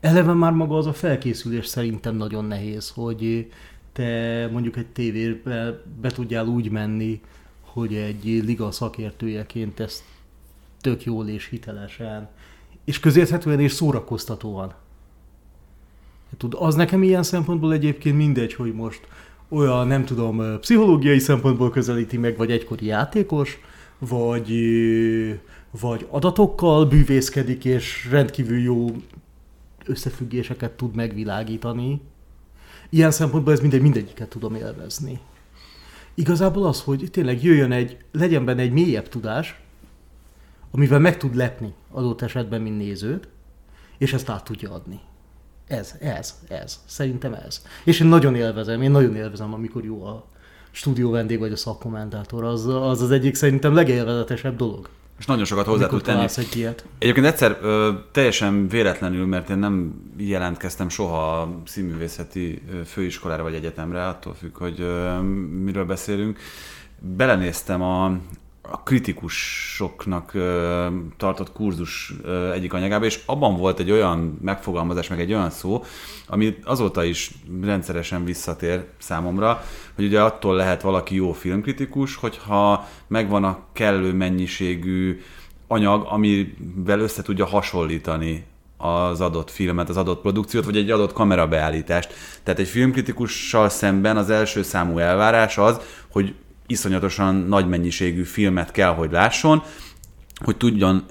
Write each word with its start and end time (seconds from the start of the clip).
Eleve 0.00 0.32
már 0.32 0.52
maga 0.52 0.76
az 0.76 0.86
a 0.86 0.92
felkészülés 0.92 1.66
szerintem 1.66 2.16
nagyon 2.16 2.44
nehéz, 2.44 2.90
hogy 2.90 3.50
te 3.92 4.48
mondjuk 4.52 4.76
egy 4.76 4.86
tévébe 4.86 5.82
be 6.00 6.10
tudjál 6.10 6.46
úgy 6.46 6.70
menni, 6.70 7.20
hogy 7.60 7.94
egy 7.94 8.24
liga 8.24 8.70
szakértőjeként 8.70 9.80
ezt 9.80 10.02
tök 10.80 11.04
jól 11.04 11.28
és 11.28 11.48
hitelesen, 11.48 12.28
és 12.84 13.00
közérthetően 13.00 13.60
és 13.60 13.72
szórakoztatóan. 13.72 14.74
Tud, 16.36 16.54
az 16.58 16.74
nekem 16.74 17.02
ilyen 17.02 17.22
szempontból 17.22 17.72
egyébként 17.72 18.16
mindegy, 18.16 18.54
hogy 18.54 18.74
most 18.74 19.00
olyan, 19.48 19.86
nem 19.86 20.04
tudom, 20.04 20.58
pszichológiai 20.60 21.18
szempontból 21.18 21.70
közelíti 21.70 22.16
meg, 22.16 22.36
vagy 22.36 22.50
egykori 22.50 22.86
játékos, 22.86 23.58
vagy, 23.98 24.50
vagy 25.80 26.06
adatokkal 26.10 26.86
bűvészkedik, 26.86 27.64
és 27.64 28.08
rendkívül 28.10 28.58
jó 28.58 28.86
összefüggéseket 29.86 30.70
tud 30.70 30.94
megvilágítani. 30.94 32.00
Ilyen 32.88 33.10
szempontból 33.10 33.52
ez 33.52 33.60
mindegy, 33.60 33.80
mindegyiket 33.80 34.28
tudom 34.28 34.54
élvezni. 34.54 35.20
Igazából 36.14 36.66
az, 36.66 36.80
hogy 36.80 37.08
tényleg 37.12 37.42
jöjjön 37.42 37.72
egy, 37.72 37.96
legyen 38.12 38.44
benne 38.44 38.62
egy 38.62 38.72
mélyebb 38.72 39.08
tudás, 39.08 39.60
amivel 40.70 40.98
meg 40.98 41.16
tud 41.16 41.34
lepni 41.34 41.74
adott 41.90 42.22
esetben, 42.22 42.60
mint 42.60 42.76
nézőt, 42.76 43.28
és 43.98 44.12
ezt 44.12 44.28
át 44.28 44.44
tudja 44.44 44.72
adni. 44.72 45.00
Ez, 45.66 45.94
ez, 46.00 46.34
ez. 46.48 46.80
Szerintem 46.86 47.34
ez. 47.34 47.62
És 47.84 48.00
én 48.00 48.06
nagyon 48.06 48.34
élvezem, 48.34 48.82
én 48.82 48.90
nagyon 48.90 49.16
élvezem, 49.16 49.54
amikor 49.54 49.84
jó 49.84 50.04
a 50.04 50.26
stúdió 50.70 51.10
vendég 51.10 51.38
vagy 51.38 51.52
a 51.52 51.56
szakkommentátor. 51.56 52.44
Az 52.44 52.66
az, 52.66 53.02
az 53.02 53.10
egyik 53.10 53.34
szerintem 53.34 53.74
legélvezetesebb 53.74 54.56
dolog. 54.56 54.88
És 55.18 55.26
nagyon 55.26 55.44
sokat 55.44 55.66
hozzá 55.66 55.86
tud 55.86 56.02
tenni. 56.02 56.26
Egy 56.36 56.56
ilyet. 56.56 56.84
Egyébként 56.98 57.26
egyszer 57.26 57.58
ö, 57.62 57.92
teljesen 58.12 58.68
véletlenül, 58.68 59.26
mert 59.26 59.50
én 59.50 59.58
nem 59.58 60.02
jelentkeztem 60.16 60.88
soha 60.88 61.40
a 61.40 61.62
színművészeti 61.64 62.62
főiskolára 62.86 63.42
vagy 63.42 63.54
egyetemre, 63.54 64.06
attól 64.06 64.34
függ, 64.34 64.56
hogy 64.56 64.80
ö, 64.80 65.20
miről 65.64 65.84
beszélünk. 65.84 66.38
Belenéztem 66.98 67.82
a, 67.82 68.18
a 68.70 68.82
kritikusoknak 68.82 70.34
ö, 70.34 70.86
tartott 71.16 71.52
kurzus 71.52 72.12
ö, 72.22 72.52
egyik 72.52 72.72
anyagába, 72.72 73.04
és 73.04 73.20
abban 73.26 73.56
volt 73.56 73.78
egy 73.78 73.90
olyan 73.90 74.38
megfogalmazás, 74.42 75.08
meg 75.08 75.20
egy 75.20 75.32
olyan 75.32 75.50
szó, 75.50 75.84
ami 76.26 76.56
azóta 76.64 77.04
is 77.04 77.30
rendszeresen 77.62 78.24
visszatér 78.24 78.84
számomra, 78.98 79.62
hogy 79.94 80.04
ugye 80.04 80.22
attól 80.22 80.54
lehet 80.54 80.82
valaki 80.82 81.14
jó 81.14 81.32
filmkritikus, 81.32 82.16
hogyha 82.16 82.88
megvan 83.06 83.44
a 83.44 83.58
kellő 83.72 84.12
mennyiségű 84.12 85.20
anyag, 85.66 86.06
amivel 86.08 87.00
össze 87.00 87.22
tudja 87.22 87.46
hasonlítani 87.46 88.44
az 88.76 89.20
adott 89.20 89.50
filmet, 89.50 89.88
az 89.88 89.96
adott 89.96 90.20
produkciót, 90.20 90.64
vagy 90.64 90.76
egy 90.76 90.90
adott 90.90 91.12
kamerabeállítást. 91.12 92.12
Tehát 92.42 92.60
egy 92.60 92.68
filmkritikussal 92.68 93.68
szemben 93.68 94.16
az 94.16 94.30
első 94.30 94.62
számú 94.62 94.98
elvárás 94.98 95.58
az, 95.58 95.80
hogy 96.10 96.34
iszonyatosan 96.66 97.34
nagy 97.34 97.68
mennyiségű 97.68 98.22
filmet 98.22 98.70
kell, 98.70 98.94
hogy 98.94 99.10
lásson, 99.10 99.62
hogy 100.44 100.56
tudjon 100.56 101.04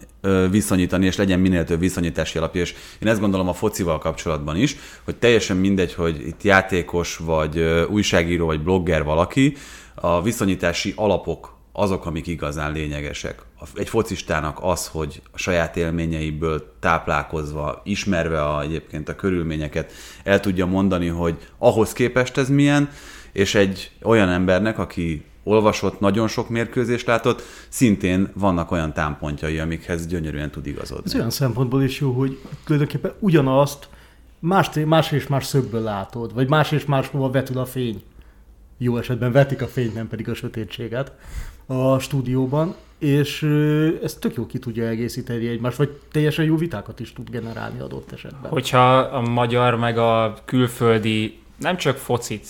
viszonyítani, 0.49 1.05
és 1.05 1.16
legyen 1.16 1.39
minél 1.39 1.63
több 1.63 1.79
viszonyítási 1.79 2.38
alapja. 2.38 2.61
És 2.61 2.73
én 2.99 3.07
ezt 3.07 3.19
gondolom 3.19 3.47
a 3.47 3.53
focival 3.53 3.97
kapcsolatban 3.97 4.55
is, 4.55 4.75
hogy 5.03 5.15
teljesen 5.15 5.57
mindegy, 5.57 5.94
hogy 5.94 6.27
itt 6.27 6.44
játékos, 6.44 7.17
vagy 7.17 7.59
újságíró, 7.89 8.45
vagy 8.45 8.63
blogger 8.63 9.03
valaki, 9.03 9.55
a 9.95 10.21
viszonyítási 10.21 10.94
alapok 10.95 11.53
azok, 11.71 12.05
amik 12.05 12.27
igazán 12.27 12.71
lényegesek. 12.71 13.41
Egy 13.73 13.89
focistának 13.89 14.57
az, 14.61 14.88
hogy 14.88 15.21
a 15.31 15.38
saját 15.38 15.77
élményeiből 15.77 16.75
táplálkozva, 16.79 17.81
ismerve 17.83 18.44
a, 18.44 18.61
egyébként 18.61 19.09
a 19.09 19.15
körülményeket, 19.15 19.91
el 20.23 20.39
tudja 20.39 20.65
mondani, 20.65 21.07
hogy 21.07 21.38
ahhoz 21.57 21.94
képest 21.94 22.38
ez 22.38 22.49
milyen, 22.49 22.89
és 23.31 23.55
egy 23.55 23.91
olyan 24.01 24.29
embernek, 24.29 24.79
aki 24.79 25.25
olvasott, 25.47 26.00
nagyon 26.00 26.28
sok 26.28 26.50
mérkőzést 26.50 27.07
látott, 27.07 27.41
szintén 27.69 28.29
vannak 28.33 28.72
olyan 28.72 28.94
támpontjai, 28.94 29.59
amikhez 29.59 30.07
gyönyörűen 30.07 30.51
tud 30.51 30.66
igazodni. 30.66 31.03
Ez 31.06 31.16
olyan 31.16 31.29
szempontból 31.29 31.83
is 31.83 32.00
jó, 32.00 32.11
hogy 32.11 32.39
tulajdonképpen 32.66 33.13
ugyanazt 33.19 33.89
más, 34.39 34.69
más 34.85 35.11
és 35.11 35.28
más 35.28 35.45
szögből 35.45 35.81
látod, 35.81 36.33
vagy 36.33 36.50
más 36.50 36.72
és 36.72 36.85
más 36.85 37.07
hova 37.07 37.29
vetül 37.29 37.57
a 37.57 37.66
fény. 37.66 38.03
Jó 38.78 38.97
esetben 38.97 39.31
vetik 39.31 39.61
a 39.61 39.67
fényt, 39.67 39.94
nem 39.94 40.07
pedig 40.07 40.29
a 40.29 40.33
sötétséget 40.33 41.11
a 41.66 42.00
stúdióban, 42.00 42.75
és 43.00 43.44
ez 44.03 44.13
tök 44.13 44.35
jó 44.35 44.45
ki 44.45 44.59
tudja 44.59 44.88
egészíteni 44.88 45.47
egymást, 45.47 45.77
vagy 45.77 45.89
teljesen 46.12 46.45
jó 46.45 46.56
vitákat 46.56 47.00
is 47.00 47.13
tud 47.13 47.29
generálni 47.29 47.79
adott 47.79 48.12
esetben. 48.12 48.51
Hogyha 48.51 48.97
a 48.97 49.22
magyar 49.22 49.75
meg 49.75 49.97
a 49.97 50.38
külföldi 50.45 51.39
nem 51.57 51.77
csak 51.77 51.97
focit 51.97 52.47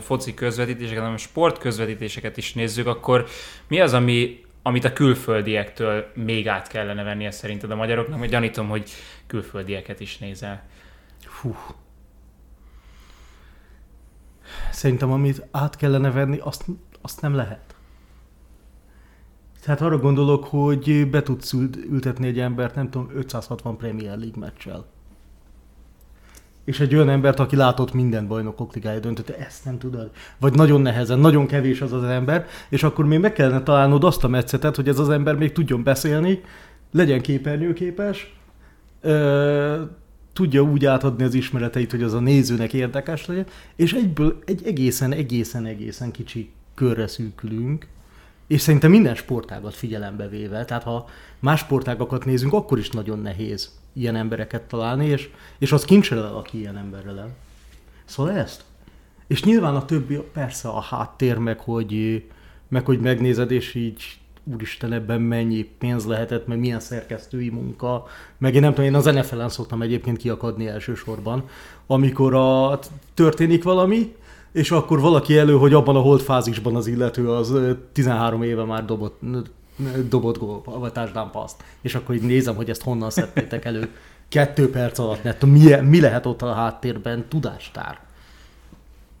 foci 0.00 0.34
közvetítéseket, 0.34 1.02
hanem 1.02 1.16
sport 1.16 1.58
közvetítéseket 1.58 2.36
is 2.36 2.52
nézzük, 2.52 2.86
akkor 2.86 3.26
mi 3.68 3.80
az, 3.80 3.92
ami, 3.92 4.44
amit 4.62 4.84
a 4.84 4.92
külföldiektől 4.92 6.10
még 6.14 6.48
át 6.48 6.68
kellene 6.68 7.02
vennie 7.02 7.30
szerinted 7.30 7.70
a 7.70 7.76
magyaroknak? 7.76 8.18
Mert 8.18 8.30
gyanítom, 8.30 8.68
hogy 8.68 8.90
külföldieket 9.26 10.00
is 10.00 10.18
nézel. 10.18 10.62
Fú. 11.18 11.56
Szerintem, 14.70 15.12
amit 15.12 15.46
át 15.50 15.76
kellene 15.76 16.10
venni, 16.10 16.38
azt, 16.38 16.64
azt 17.00 17.20
nem 17.20 17.34
lehet. 17.34 17.74
Tehát 19.62 19.80
arra 19.80 19.98
gondolok, 19.98 20.44
hogy 20.44 21.10
be 21.10 21.22
tudsz 21.22 21.52
ültetni 21.90 22.26
egy 22.26 22.38
embert, 22.38 22.74
nem 22.74 22.90
tudom, 22.90 23.10
560 23.14 23.76
Premier 23.76 24.18
League 24.18 24.38
meccsel 24.38 24.93
és 26.64 26.80
egy 26.80 26.94
olyan 26.94 27.08
embert, 27.08 27.40
aki 27.40 27.56
látott 27.56 27.92
minden 27.92 28.26
bajnokok 28.26 28.74
ligája 28.74 28.98
döntött, 28.98 29.28
ezt 29.28 29.64
nem 29.64 29.78
tudod. 29.78 30.10
Vagy 30.38 30.54
nagyon 30.54 30.80
nehezen, 30.80 31.18
nagyon 31.18 31.46
kevés 31.46 31.80
az 31.80 31.92
az 31.92 32.04
ember, 32.04 32.46
és 32.68 32.82
akkor 32.82 33.06
még 33.06 33.18
meg 33.18 33.32
kellene 33.32 33.62
találnod 33.62 34.04
azt 34.04 34.24
a 34.24 34.28
metszetet, 34.28 34.76
hogy 34.76 34.88
ez 34.88 34.98
az 34.98 35.08
ember 35.08 35.36
még 35.36 35.52
tudjon 35.52 35.82
beszélni, 35.82 36.40
legyen 36.92 37.20
képernyőképes, 37.20 38.36
ö, 39.00 39.82
tudja 40.32 40.62
úgy 40.62 40.84
átadni 40.86 41.24
az 41.24 41.34
ismereteit, 41.34 41.90
hogy 41.90 42.02
az 42.02 42.12
a 42.12 42.20
nézőnek 42.20 42.72
érdekes 42.72 43.26
legyen, 43.26 43.46
és 43.76 43.92
egyből 43.92 44.38
egy 44.44 44.62
egészen, 44.66 45.12
egészen, 45.12 45.66
egészen 45.66 46.10
kicsi 46.10 46.50
körre 46.74 47.06
szűkülünk, 47.06 47.86
és 48.46 48.60
szerintem 48.60 48.90
minden 48.90 49.14
sportágat 49.14 49.74
figyelembe 49.74 50.28
véve, 50.28 50.64
tehát 50.64 50.82
ha 50.82 51.08
más 51.38 51.60
sportágakat 51.60 52.24
nézünk, 52.24 52.52
akkor 52.52 52.78
is 52.78 52.90
nagyon 52.90 53.18
nehéz 53.18 53.70
ilyen 53.92 54.16
embereket 54.16 54.62
találni, 54.62 55.06
és, 55.06 55.30
és 55.58 55.72
az 55.72 55.84
kincsel 55.84 56.34
aki 56.34 56.58
ilyen 56.58 56.76
emberrel 56.76 57.18
el. 57.18 57.30
Szóval 58.04 58.32
ezt. 58.32 58.64
És 59.26 59.42
nyilván 59.42 59.74
a 59.74 59.84
többi, 59.84 60.16
persze 60.32 60.68
a 60.68 60.80
háttér, 60.80 61.38
meg 61.38 61.60
hogy, 61.60 62.24
meg 62.68 62.84
hogy 62.84 63.00
megnézed, 63.00 63.50
és 63.50 63.74
így 63.74 64.02
úristen, 64.44 64.92
ebben 64.92 65.20
mennyi 65.20 65.62
pénz 65.62 66.06
lehetett, 66.06 66.46
meg 66.46 66.58
milyen 66.58 66.80
szerkesztői 66.80 67.48
munka, 67.48 68.06
meg 68.38 68.54
én 68.54 68.60
nem 68.60 68.70
tudom, 68.70 68.84
én 68.84 68.94
az 68.94 69.04
NFL-en 69.04 69.48
szoktam 69.48 69.82
egyébként 69.82 70.16
kiakadni 70.16 70.66
elsősorban, 70.66 71.48
amikor 71.86 72.34
a, 72.34 72.78
történik 73.14 73.62
valami, 73.62 74.14
és 74.54 74.70
akkor 74.70 75.00
valaki 75.00 75.38
elő, 75.38 75.56
hogy 75.56 75.72
abban 75.72 75.96
a 75.96 76.00
holdfázisban 76.00 76.76
az 76.76 76.86
illető 76.86 77.30
az 77.30 77.54
13 77.92 78.42
éve 78.42 78.64
már 78.64 78.84
dobott, 78.84 79.20
dobott 80.08 80.38
gól, 80.38 80.62
vagy 80.64 80.92
paszt. 81.32 81.62
És 81.80 81.94
akkor 81.94 82.14
így 82.14 82.22
nézem, 82.22 82.54
hogy 82.54 82.70
ezt 82.70 82.82
honnan 82.82 83.10
szedtétek 83.10 83.64
elő. 83.64 83.90
Kettő 84.28 84.70
perc 84.70 84.98
alatt 84.98 85.22
nettó. 85.22 85.46
Mi, 85.46 85.74
mi 85.74 86.00
lehet 86.00 86.26
ott 86.26 86.42
a 86.42 86.52
háttérben? 86.52 87.24
Tudástár. 87.28 88.00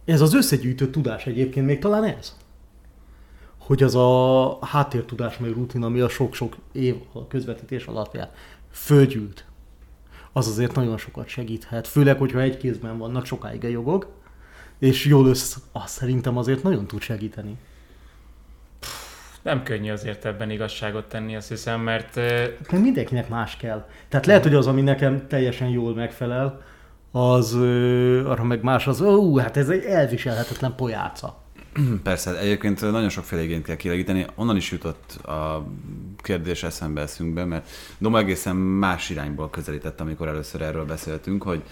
Ez 0.04 0.20
az 0.20 0.34
összegyűjtött 0.34 0.92
tudás 0.92 1.26
egyébként 1.26 1.66
még 1.66 1.78
talán 1.78 2.04
ez? 2.04 2.36
Hogy 3.58 3.82
az 3.82 3.94
a 3.94 4.58
háttértudás, 4.60 5.38
meg 5.38 5.50
rutin, 5.50 5.82
ami 5.82 6.00
a 6.00 6.08
sok-sok 6.08 6.56
év 6.72 6.94
a 7.12 7.26
közvetítés 7.26 7.86
alapján 7.86 8.30
fölgyűlt, 8.70 9.44
az 10.32 10.48
azért 10.48 10.74
nagyon 10.74 10.98
sokat 10.98 11.28
segíthet. 11.28 11.88
Főleg, 11.88 12.18
hogyha 12.18 12.40
egy 12.40 12.56
kézben 12.56 12.98
vannak 12.98 13.26
sokáig 13.26 13.64
a 13.64 13.68
jogok, 13.68 14.06
és 14.84 15.04
jól 15.04 15.26
össze, 15.26 15.56
azt 15.72 15.88
szerintem 15.88 16.36
azért 16.36 16.62
nagyon 16.62 16.86
tud 16.86 17.00
segíteni. 17.00 17.56
Nem 19.42 19.62
könnyű 19.62 19.90
azért 19.90 20.24
ebben 20.24 20.50
igazságot 20.50 21.04
tenni, 21.04 21.36
azt 21.36 21.48
hiszem, 21.48 21.80
mert 21.80 22.14
Mert 22.14 22.70
mindenkinek 22.70 23.28
más 23.28 23.56
kell. 23.56 23.88
Tehát 24.08 24.26
lehet, 24.26 24.42
hogy 24.42 24.54
az, 24.54 24.66
ami 24.66 24.80
nekem 24.80 25.26
teljesen 25.28 25.68
jól 25.68 25.94
megfelel, 25.94 26.62
az 27.10 27.54
arra 28.24 28.44
meg 28.44 28.62
más 28.62 28.86
az, 28.86 29.00
ó, 29.00 29.36
hát 29.38 29.56
ez 29.56 29.68
egy 29.68 29.84
elviselhetetlen 29.84 30.74
pojáca. 30.74 31.42
Persze, 32.02 32.38
egyébként 32.38 32.80
nagyon 32.80 33.08
sokféle 33.08 33.42
igényt 33.42 33.64
kell 33.64 33.76
kielégíteni. 33.76 34.26
Onnan 34.34 34.56
is 34.56 34.70
jutott 34.70 35.12
a 35.12 35.66
kérdés 36.16 36.62
eszembe 36.62 37.00
eszünkbe, 37.00 37.44
mert 37.44 37.68
Doma 37.98 38.18
egészen 38.18 38.56
más 38.56 39.10
irányból 39.10 39.50
közelített, 39.50 40.00
amikor 40.00 40.28
először 40.28 40.62
erről 40.62 40.84
beszéltünk, 40.84 41.42
hogy 41.42 41.62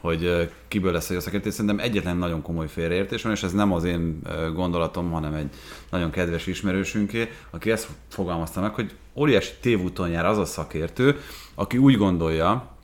hogy 0.00 0.50
kiből 0.68 0.92
lesz 0.92 1.10
a 1.10 1.12
jó 1.12 1.20
szakértő. 1.20 1.50
Szerintem 1.50 1.78
egyetlen 1.78 2.16
nagyon 2.16 2.42
komoly 2.42 2.68
félreértés 2.68 3.22
van, 3.22 3.32
és 3.32 3.42
ez 3.42 3.52
nem 3.52 3.72
az 3.72 3.84
én 3.84 4.20
gondolatom, 4.54 5.10
hanem 5.10 5.34
egy 5.34 5.50
nagyon 5.90 6.10
kedves 6.10 6.46
ismerősünké, 6.46 7.28
aki 7.50 7.70
ezt 7.70 7.88
fogalmazta 8.08 8.60
meg, 8.60 8.74
hogy 8.74 8.96
óriási 9.14 9.52
tévúton 9.60 10.08
jár 10.08 10.26
az 10.26 10.38
a 10.38 10.44
szakértő, 10.44 11.16
aki 11.54 11.78
úgy 11.78 11.96
gondolja, 11.96 12.76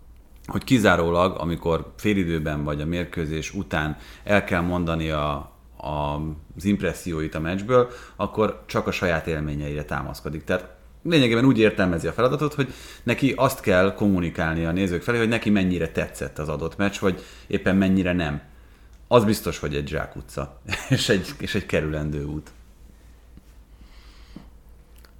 hogy 0.46 0.64
kizárólag, 0.64 1.36
amikor 1.38 1.92
félidőben 1.96 2.64
vagy 2.64 2.80
a 2.80 2.86
mérkőzés 2.86 3.54
után 3.54 3.96
el 4.24 4.44
kell 4.44 4.60
mondani 4.60 5.10
a, 5.10 5.32
a, 5.76 6.20
az 6.56 6.64
impresszióit 6.64 7.34
a 7.34 7.40
meccsből, 7.40 7.90
akkor 8.16 8.62
csak 8.66 8.86
a 8.86 8.90
saját 8.90 9.26
élményeire 9.26 9.84
támaszkodik. 9.84 10.44
Tehát 10.44 10.76
lényegében 11.04 11.44
úgy 11.44 11.58
értelmezi 11.58 12.06
a 12.06 12.12
feladatot, 12.12 12.54
hogy 12.54 12.72
neki 13.02 13.32
azt 13.36 13.60
kell 13.60 13.94
kommunikálni 13.94 14.64
a 14.64 14.72
nézők 14.72 15.02
felé, 15.02 15.18
hogy 15.18 15.28
neki 15.28 15.50
mennyire 15.50 15.88
tetszett 15.88 16.38
az 16.38 16.48
adott 16.48 16.76
meccs, 16.76 16.98
vagy 16.98 17.24
éppen 17.46 17.76
mennyire 17.76 18.12
nem. 18.12 18.40
Az 19.08 19.24
biztos, 19.24 19.58
hogy 19.58 19.74
egy 19.74 19.88
zsákutca, 19.88 20.60
és 20.88 21.08
egy, 21.08 21.28
és 21.38 21.54
egy 21.54 21.66
kerülendő 21.66 22.24
út. 22.24 22.50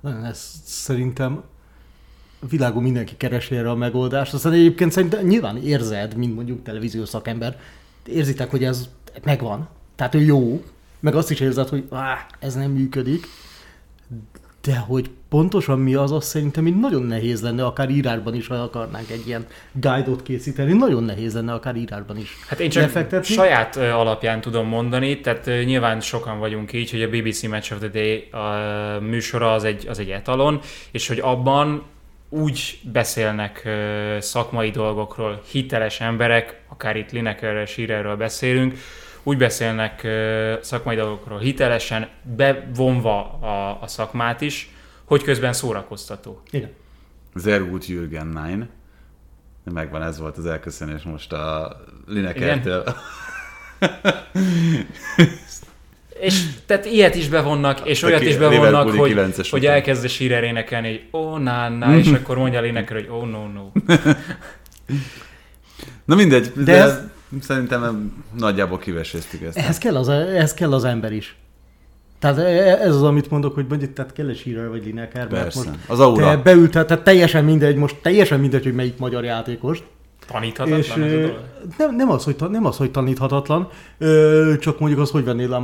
Nagyon 0.01 0.25
ez 0.25 0.53
szerintem 0.65 1.43
a 2.41 2.47
világon 2.47 2.83
mindenki 2.83 3.17
keresi 3.17 3.57
erre 3.57 3.71
a 3.71 3.75
megoldást. 3.75 4.35
Aztán 4.35 4.53
egyébként 4.53 4.93
szerintem 4.93 5.27
nyilván 5.27 5.57
érzed, 5.57 6.17
mint 6.17 6.35
mondjuk 6.35 6.63
televíziós 6.63 7.09
szakember, 7.09 7.61
érzitek, 8.07 8.51
hogy 8.51 8.65
ez 8.65 8.89
megvan. 9.23 9.69
Tehát 9.97 10.15
ő 10.15 10.21
jó, 10.21 10.65
meg 11.01 11.15
azt 11.15 11.31
is 11.31 11.41
érzed, 11.41 11.69
hogy 11.69 11.87
áh, 11.91 12.19
ez 12.39 12.55
nem 12.55 12.71
működik. 12.71 13.27
De 14.65 14.77
hogy 14.77 15.11
pontosan 15.29 15.79
mi 15.79 15.95
az, 15.95 16.13
az 16.13 16.25
szerintem 16.25 16.67
így 16.67 16.79
nagyon 16.79 17.03
nehéz 17.03 17.43
lenne, 17.43 17.65
akár 17.65 17.91
írásban 17.91 18.35
is, 18.35 18.47
ha 18.47 18.55
akarnánk 18.55 19.11
egy 19.11 19.27
ilyen 19.27 19.47
guide-ot 19.73 20.23
készíteni, 20.23 20.73
nagyon 20.73 21.05
nehéz 21.05 21.35
lenne 21.35 21.53
akár 21.53 21.77
írásban 21.77 22.17
is. 22.19 22.37
Hát 22.49 22.61
én 22.61 22.71
csak 22.71 22.83
lefektetni. 22.83 23.35
saját 23.35 23.77
alapján 23.77 24.41
tudom 24.41 24.67
mondani, 24.67 25.21
tehát 25.21 25.47
nyilván 25.65 26.01
sokan 26.01 26.39
vagyunk 26.39 26.73
így, 26.73 26.91
hogy 26.91 27.03
a 27.03 27.09
BBC 27.09 27.43
Match 27.43 27.73
of 27.73 27.79
the 27.79 27.89
Day 27.89 28.29
a 28.31 29.01
műsora 29.01 29.53
az 29.53 29.65
egy, 29.65 29.87
az 29.89 29.99
egy 29.99 30.11
etalon, 30.11 30.61
és 30.91 31.09
hogy 31.09 31.19
abban 31.19 31.83
úgy 32.29 32.79
beszélnek 32.93 33.69
szakmai 34.19 34.71
dolgokról 34.71 35.43
hiteles 35.51 36.01
emberek, 36.01 36.61
akár 36.69 36.97
itt 36.97 37.11
Linekerről, 37.11 37.67
Schirerről 37.67 38.17
beszélünk, 38.17 38.75
úgy 39.25 39.37
beszélnek 39.37 40.07
szakmai 40.63 40.97
dolgokról 40.97 41.39
hitelesen, 41.39 42.09
bevonva 42.37 43.33
a, 43.33 43.83
a 43.83 43.87
szakmát 43.87 44.41
is, 44.41 44.71
hogy 45.05 45.23
közben 45.23 45.53
szórakoztató. 45.53 46.43
Igen. 46.51 46.71
Sehr 47.43 47.69
gut 47.69 47.87
Jürgen 47.87 48.27
Nein. 48.27 48.69
Megvan, 49.73 50.03
ez 50.03 50.19
volt 50.19 50.37
az 50.37 50.47
elköszönés 50.47 51.03
most 51.03 51.33
a 51.33 51.77
Linekertől. 52.07 52.85
És 56.21 56.45
tehát 56.67 56.85
ilyet 56.85 57.15
is 57.15 57.29
bevonnak, 57.29 57.87
és 57.87 58.03
A 58.03 58.07
olyat 58.07 58.23
is 58.23 58.37
bevonnak, 58.37 58.91
hogy, 58.91 59.17
hogy 59.51 59.67
elkezd 59.67 60.05
a 60.05 60.09
Shearer 60.09 60.43
énekelni, 60.45 60.89
hogy 60.89 61.03
oh, 61.11 61.39
na, 61.39 61.69
na, 61.69 61.97
és 61.97 62.13
akkor 62.23 62.39
mondja 62.39 62.59
a 62.59 62.63
Lineker, 62.63 62.97
hogy 62.97 63.09
oh, 63.11 63.27
no, 63.27 63.47
no. 63.47 63.71
Na 66.05 66.15
mindegy, 66.15 66.53
de, 66.55 66.63
De 66.63 66.73
de 66.73 66.83
ez- 66.83 67.01
szerintem 67.41 68.13
nagyjából 68.39 68.79
kiveséztük 68.79 69.43
ezt. 69.43 69.57
Ehhez 69.57 69.79
kell 69.79 69.97
az, 69.97 70.09
ehhez 70.09 70.55
kell 70.55 70.73
az 70.73 70.85
ember 70.85 71.13
is. 71.13 71.37
Tehát 72.19 72.39
e- 72.39 72.79
ez 72.81 72.95
az, 72.95 73.03
amit 73.03 73.31
mondok, 73.31 73.55
hogy 73.55 73.67
mondjuk, 73.69 73.93
tehát 73.93 74.13
kell 74.13 74.29
egy 74.29 74.37
Shearer 74.37 74.69
vagy 74.69 74.85
Lineker, 74.85 75.29
mert 75.31 75.55
most 75.55 75.69
Az 75.87 76.01
aura. 76.01 76.25
te 76.25 76.37
beültet, 76.37 76.87
tehát 76.87 77.05
teljesen 77.05 77.45
mindegy, 77.45 77.77
most 77.77 77.97
teljesen 78.03 78.41
mindegy, 78.41 78.63
hogy 78.65 78.75
melyik 78.75 78.99
magyar 78.99 79.25
játékos. 79.25 79.83
Taníthatatlan 80.27 80.79
És 80.79 80.89
ez 80.91 80.97
a 81.03 81.07
dolog? 81.07 81.39
nem, 81.79 81.97
nem, 81.97 82.11
az, 82.11 82.25
hogy, 82.25 82.37
nem 82.51 82.65
az, 82.67 82.77
hogy 82.77 82.91
taníthatatlan, 82.91 83.69
csak 84.61 84.79
mondjuk 84.79 85.01
az, 85.01 85.11
hogy 85.11 85.25
vennél 85.25 85.49
le, 85.49 85.59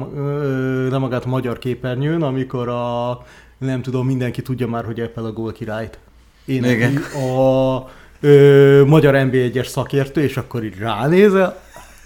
le 0.91 0.99
magát 0.99 1.25
a 1.25 1.29
magyar 1.29 1.59
képernyőn, 1.59 2.23
amikor 2.23 2.69
a, 2.69 3.23
nem 3.59 3.83
tudom, 3.83 4.07
mindenki 4.07 4.43
tudja 4.43 4.67
már, 4.69 4.85
hogy 4.85 5.01
Apple 5.01 5.23
a 5.23 5.33
gól 5.33 5.53
királyt. 5.53 5.99
Én 6.45 6.65
Igen. 6.65 6.97
a 6.97 7.89
ö, 8.21 8.83
magyar 8.87 9.15
NB1-es 9.17 9.67
szakértő, 9.67 10.23
és 10.23 10.37
akkor 10.37 10.65
így 10.65 10.79
ránézel, 10.79 11.61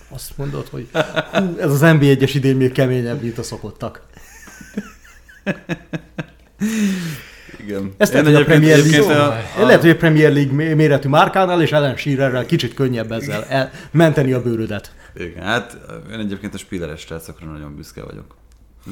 azt 0.09 0.33
mondod, 0.37 0.69
hogy 0.69 0.89
hú, 0.93 1.57
ez 1.61 1.71
az 1.71 1.81
NB1-es 1.83 2.31
idén 2.35 2.57
még 2.57 2.73
keményebb, 2.73 3.23
mint 3.23 3.39
a 3.39 3.43
szokottak. 3.43 4.03
Igen. 7.65 7.93
Ezt 7.97 8.13
lehet, 8.13 8.27
hogy 8.27 8.35
a 8.37 8.45
Premier 8.45 8.79
League, 8.79 9.23
a- 9.23 9.65
lehet, 9.65 9.81
hogy 9.81 9.91
a 9.91 9.97
Premier 9.97 10.33
League 10.33 10.53
mé- 10.53 10.75
méretű 10.75 11.09
márkánál 11.09 11.63
és 11.63 11.73
Ellen 11.73 11.97
Shearerrel 11.97 12.47
kicsit 12.47 12.75
könnyebb 12.75 13.13
ezzel 13.13 13.45
el, 13.49 13.71
menteni 13.91 14.33
a 14.33 14.43
bőrödet. 14.43 14.93
Igen, 15.17 15.43
hát 15.43 15.77
én 16.13 16.19
egyébként 16.19 16.55
a 16.55 16.59
Spieleres 16.59 17.01
srácokra 17.01 17.47
nagyon 17.47 17.77
büszke 17.77 18.03
vagyok. 18.03 18.37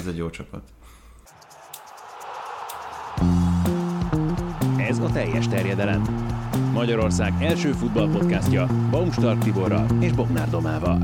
Ez 0.00 0.06
egy 0.06 0.16
jó 0.16 0.30
csapat. 0.30 0.62
Ez 4.88 4.98
a 4.98 5.10
teljes 5.12 5.48
terjedelem. 5.48 6.02
Magyarország 6.72 7.32
első 7.40 7.72
futballpodcastja 7.72 8.66
Baumstark 8.90 9.42
Tiborral 9.42 9.86
és 10.00 10.12
Bognár 10.12 10.50
Domával. 10.50 10.98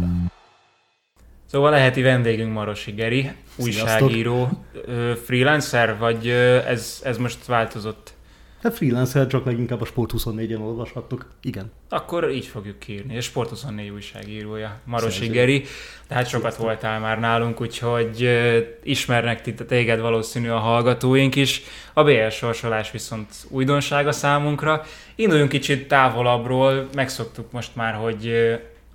Szóval 1.46 1.72
a 1.72 1.76
heti 1.76 2.02
vendégünk 2.02 2.52
Marosi 2.52 2.90
Geri, 2.90 3.30
újságíró, 3.56 4.48
ö, 4.72 5.12
freelancer, 5.24 5.98
vagy 5.98 6.28
ez, 6.66 7.00
ez 7.04 7.18
most 7.18 7.46
változott? 7.46 8.12
Hát 8.62 8.74
freelancer 8.74 9.26
csak 9.26 9.44
leginkább 9.44 9.80
a 9.80 9.84
Sport24-en 9.84 10.60
olvashattok. 10.60 11.26
Igen. 11.42 11.72
Akkor 11.88 12.30
így 12.30 12.46
fogjuk 12.46 12.78
kiírni. 12.78 13.14
És 13.14 13.24
Sport 13.24 13.48
24 13.48 13.88
újságírója, 13.90 14.80
Marosi. 14.84 15.26
Geri. 15.26 15.64
Tehát 16.08 16.28
sokat 16.28 16.56
voltál 16.56 17.00
már 17.00 17.18
nálunk, 17.18 17.60
úgyhogy 17.60 18.22
ö, 18.22 18.58
ismernek 18.82 19.64
téged 19.66 20.00
valószínű 20.00 20.48
a 20.48 20.58
hallgatóink 20.58 21.34
is. 21.34 21.62
A 21.92 22.02
BL 22.04 22.28
sorsolás 22.28 22.90
viszont 22.90 23.26
újdonsága 23.48 24.12
számunkra. 24.12 24.82
Induljunk 25.14 25.50
kicsit 25.50 25.88
távolabbról, 25.88 26.88
megszoktuk 26.94 27.52
most 27.52 27.76
már, 27.76 27.94
hogy 27.94 28.32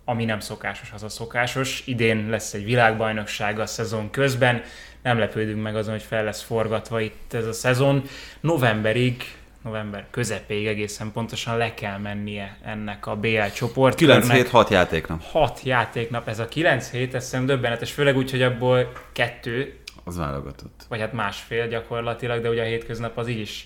ami 0.05 0.25
nem 0.25 0.39
szokásos, 0.39 0.91
az 0.93 1.03
a 1.03 1.09
szokásos. 1.09 1.83
Idén 1.85 2.29
lesz 2.29 2.53
egy 2.53 2.65
világbajnokság 2.65 3.59
a 3.59 3.65
szezon 3.65 4.09
közben. 4.09 4.61
Nem 5.01 5.19
lepődünk 5.19 5.61
meg 5.61 5.75
azon, 5.75 5.91
hogy 5.91 6.03
fel 6.03 6.23
lesz 6.23 6.41
forgatva 6.41 6.99
itt 6.99 7.33
ez 7.33 7.45
a 7.45 7.53
szezon. 7.53 8.03
Novemberig 8.39 9.23
november 9.63 10.07
közepéig 10.11 10.67
egészen 10.67 11.11
pontosan 11.11 11.57
le 11.57 11.73
kell 11.73 11.97
mennie 11.97 12.57
ennek 12.63 13.07
a 13.07 13.15
BL 13.15 13.45
csoportkörnek. 13.55 14.21
9 14.21 14.31
hét, 14.37 14.49
6 14.49 14.69
játéknap. 14.69 15.23
6 15.23 15.63
játéknap, 15.63 16.27
ez 16.27 16.39
a 16.39 16.47
9 16.47 16.89
hét, 16.89 17.13
ez 17.15 17.25
szerintem 17.27 17.55
döbbenetes, 17.55 17.91
főleg 17.91 18.17
úgy, 18.17 18.31
hogy 18.31 18.41
abból 18.41 18.91
kettő, 19.11 19.79
Az 20.03 20.17
válogatott. 20.17 20.85
vagy 20.89 20.99
hát 20.99 21.13
másfél 21.13 21.67
gyakorlatilag, 21.67 22.41
de 22.41 22.49
ugye 22.49 22.61
a 22.61 22.65
hétköznap 22.65 23.17
az 23.17 23.27
így 23.27 23.39
is 23.39 23.65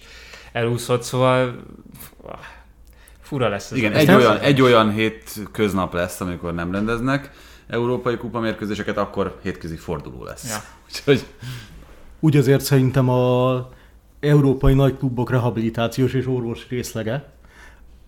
elúszott, 0.51 1.03
szóval 1.03 1.55
fura 3.21 3.47
lesz 3.47 3.71
ez. 3.71 3.77
Igen, 3.77 3.93
egy 3.93 4.11
olyan, 4.11 4.37
egy 4.39 4.61
olyan 4.61 4.91
hét 4.91 5.31
köznap 5.51 5.93
lesz, 5.93 6.21
amikor 6.21 6.53
nem 6.53 6.71
rendeznek 6.71 7.31
európai 7.67 8.17
kupa 8.17 8.39
mérkőzéseket, 8.39 8.97
akkor 8.97 9.39
hétközi 9.43 9.75
forduló 9.75 10.23
lesz. 10.23 10.49
Ja. 10.49 10.57
Úgyhogy 10.85 11.25
Úgy 12.19 12.37
azért 12.37 12.61
szerintem 12.61 13.09
a 13.09 13.69
európai 14.19 14.74
nagy 14.74 14.97
klubok 14.97 15.29
rehabilitációs 15.29 16.13
és 16.13 16.27
orvos 16.27 16.65
részlege, 16.69 17.29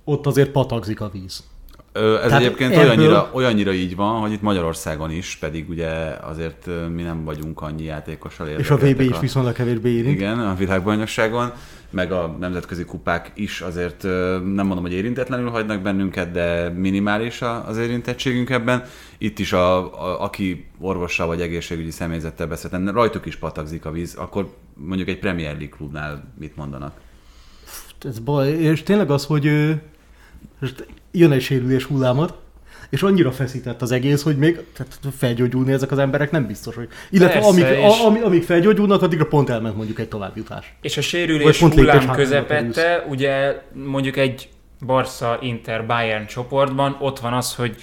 ott 0.04 0.26
azért 0.26 0.50
patakzik 0.50 1.02
a 1.02 1.10
víz. 1.10 1.44
Ö, 1.92 2.16
Ez 2.16 2.22
Tehát 2.28 2.42
egyébként 2.42 2.72
ebből- 2.74 2.86
olyannyira, 2.86 3.30
olyannyira 3.34 3.74
így 3.74 3.96
van, 3.96 4.20
hogy 4.22 4.32
itt 4.32 4.42
Magyarországon 4.42 5.12
is, 5.12 5.38
pedig 5.40 5.70
ugye 5.70 5.88
azért 6.22 6.70
mi 6.94 7.02
nem 7.02 7.24
vagyunk 7.24 7.62
annyi 7.62 7.84
játékossal 7.84 8.48
És 8.48 8.70
a 8.70 8.76
VB 8.76 8.84
érdekeltek 8.84 9.14
is 9.16 9.20
viszonylag 9.20 9.54
kevésbé 9.54 9.90
érint. 9.90 10.16
Igen, 10.16 10.40
a 10.40 10.56
világbajnokságon, 10.56 11.52
meg 11.90 12.12
a 12.12 12.36
nemzetközi 12.40 12.86
kupák 12.86 13.32
is 13.36 13.62
azért 13.62 14.04
nem 14.04 14.66
mondom, 14.66 14.82
hogy 14.82 14.94
érintetlenül 14.94 15.50
hagynak 15.50 15.82
bennünket, 15.82 16.32
de 16.32 16.70
minimális 16.70 17.42
a- 17.42 17.68
az 17.68 17.78
érintettségünk 17.78 18.50
ebben. 18.50 18.84
Itt 19.18 19.40
is, 19.40 19.54
a, 19.54 19.78
a, 20.04 20.24
aki 20.24 20.66
orvossal 20.80 21.28
vagy 21.28 21.42
egészségügyi 21.42 21.92
személyzettel 21.92 22.48
beszélt, 22.48 22.90
rajtuk 22.92 23.26
is 23.26 23.36
patakzik 23.36 23.86
a 23.86 23.92
víz, 23.92 24.16
akkor 24.16 24.50
mondjuk 24.86 25.08
egy 25.10 25.20
Premier 25.20 25.52
League 25.52 25.76
klubnál 25.78 26.34
mit 26.40 26.56
mondanak? 26.56 27.00
Ez 28.06 28.20
baj, 28.20 28.50
és 28.50 28.84
tényleg 28.84 29.12
az, 29.12 29.26
hogy 29.26 29.76
most 30.60 30.86
jön 31.12 31.32
egy 31.32 31.42
sérülés 31.42 31.84
hullámot, 31.84 32.34
és 32.90 33.02
annyira 33.02 33.32
feszített 33.32 33.82
az 33.82 33.92
egész, 33.92 34.24
hogy 34.24 34.38
még 34.38 34.60
tehát 34.74 34.98
felgyógyulni 35.18 35.72
ezek 35.72 35.92
az 35.92 35.98
emberek 35.98 36.32
nem 36.32 36.48
biztos, 36.48 36.76
hogy... 36.76 36.88
Illetve 37.10 37.34
Persze, 37.34 37.50
amíg, 37.50 37.66
és- 37.78 38.00
a, 38.00 38.06
amíg, 38.06 38.22
amíg 38.22 38.44
felgyógyulnak, 38.44 39.02
addigra 39.02 39.26
pont 39.26 39.50
elment 39.50 39.76
mondjuk 39.76 40.00
egy 40.00 40.08
továbbjutás. 40.08 40.74
És 40.82 40.92
a 40.92 40.96
Vagy 40.96 41.04
sérülés 41.04 41.58
pont 41.58 41.76
lépés 41.76 41.92
hullám 41.92 42.16
közepette, 42.16 43.06
ugye 43.10 43.62
mondjuk 43.74 44.18
egy 44.18 44.50
Barca, 44.86 45.38
Inter, 45.42 45.86
Bayern 45.86 46.26
csoportban 46.26 46.98
ott 47.00 47.20
van 47.20 47.34
az, 47.34 47.56
hogy 47.56 47.76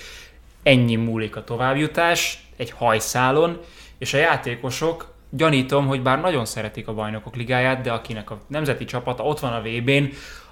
ennyi 0.63 0.97
múlik 0.97 1.37
a 1.37 1.45
továbbjutás 1.45 2.49
egy 2.57 2.71
hajszálon, 2.71 3.61
és 3.99 4.15
a 4.15 4.19
játékosok 4.19 5.15
gyanítom, 5.37 5.87
hogy 5.87 6.03
bár 6.03 6.21
nagyon 6.21 6.45
szeretik 6.45 6.89
a 6.89 6.95
bajnokok 6.95 7.37
ligáját, 7.37 7.81
de 7.81 7.93
akinek 7.93 8.31
a 8.31 8.41
nemzeti 8.47 8.85
csapata 8.85 9.23
ott 9.23 9.41
van 9.41 9.53
a 9.53 9.61
VB-n, 9.61 10.05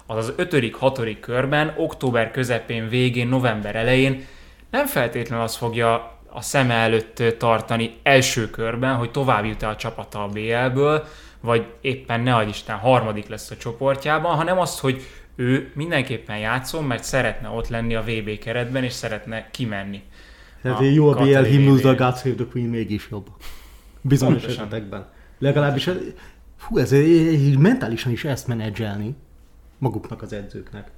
az 0.05 0.17
az 0.17 0.33
5.-6. 0.37 1.17
körben, 1.19 1.73
október 1.77 2.31
közepén, 2.31 2.89
végén, 2.89 3.27
november 3.27 3.75
elején 3.75 4.25
nem 4.69 4.85
feltétlenül 4.85 5.43
azt 5.43 5.55
fogja 5.55 6.19
a 6.29 6.41
szeme 6.41 6.73
előtt 6.73 7.23
tartani 7.37 7.93
első 8.03 8.49
körben, 8.49 8.95
hogy 8.95 9.11
tovább 9.11 9.45
jut-e 9.45 9.67
a 9.67 9.75
csapata 9.75 10.23
a 10.23 10.27
BL-ből, 10.27 11.05
vagy 11.41 11.65
éppen 11.81 12.21
ne 12.21 12.35
adj 12.35 12.49
Isten 12.49 12.77
harmadik 12.77 13.27
lesz 13.27 13.51
a 13.51 13.57
csoportjában, 13.57 14.35
hanem 14.35 14.59
azt, 14.59 14.79
hogy 14.79 15.01
ő 15.35 15.71
mindenképpen 15.75 16.37
játszon, 16.37 16.83
mert 16.83 17.03
szeretne 17.03 17.49
ott 17.49 17.67
lenni 17.67 17.95
a 17.95 18.01
VB 18.01 18.39
keretben, 18.39 18.83
és 18.83 18.93
szeretne 18.93 19.47
kimenni. 19.51 20.01
Tehát 20.61 20.81
jó 20.93 21.09
a 21.09 21.15
BL 21.15 21.37
himnusz, 21.37 21.81
de 21.81 21.89
a. 21.89 21.95
God 21.95 22.17
Save 22.17 22.35
the 22.35 22.45
Queen 22.51 22.67
mégis 22.67 23.07
jobb. 23.11 23.27
Bizonyos 24.07 24.43
esetekben. 24.43 25.05
Legalábbis, 25.39 25.89
fú, 26.57 26.77
ez 26.77 26.91
mentálisan 27.57 28.11
is 28.11 28.23
ezt 28.23 28.47
menedzselni 28.47 29.15
maguknak 29.77 30.21
az 30.21 30.33
edzőknek. 30.33 30.91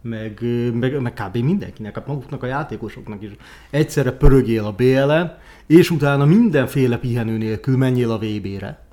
Meg, 0.00 0.40
meg, 0.72 1.00
meg 1.00 1.12
kb. 1.12 1.36
mindenkinek, 1.36 1.94
hát 1.94 2.06
maguknak 2.06 2.42
a 2.42 2.46
játékosoknak 2.46 3.22
is. 3.22 3.30
Egyszerre 3.70 4.12
pörögél 4.12 4.64
a 4.64 4.72
BL-en, 4.72 5.38
és 5.66 5.90
utána 5.90 6.24
mindenféle 6.24 6.98
pihenő 6.98 7.36
nélkül 7.36 7.76
menjél 7.76 8.10
a 8.10 8.18
VB-re. 8.18 8.84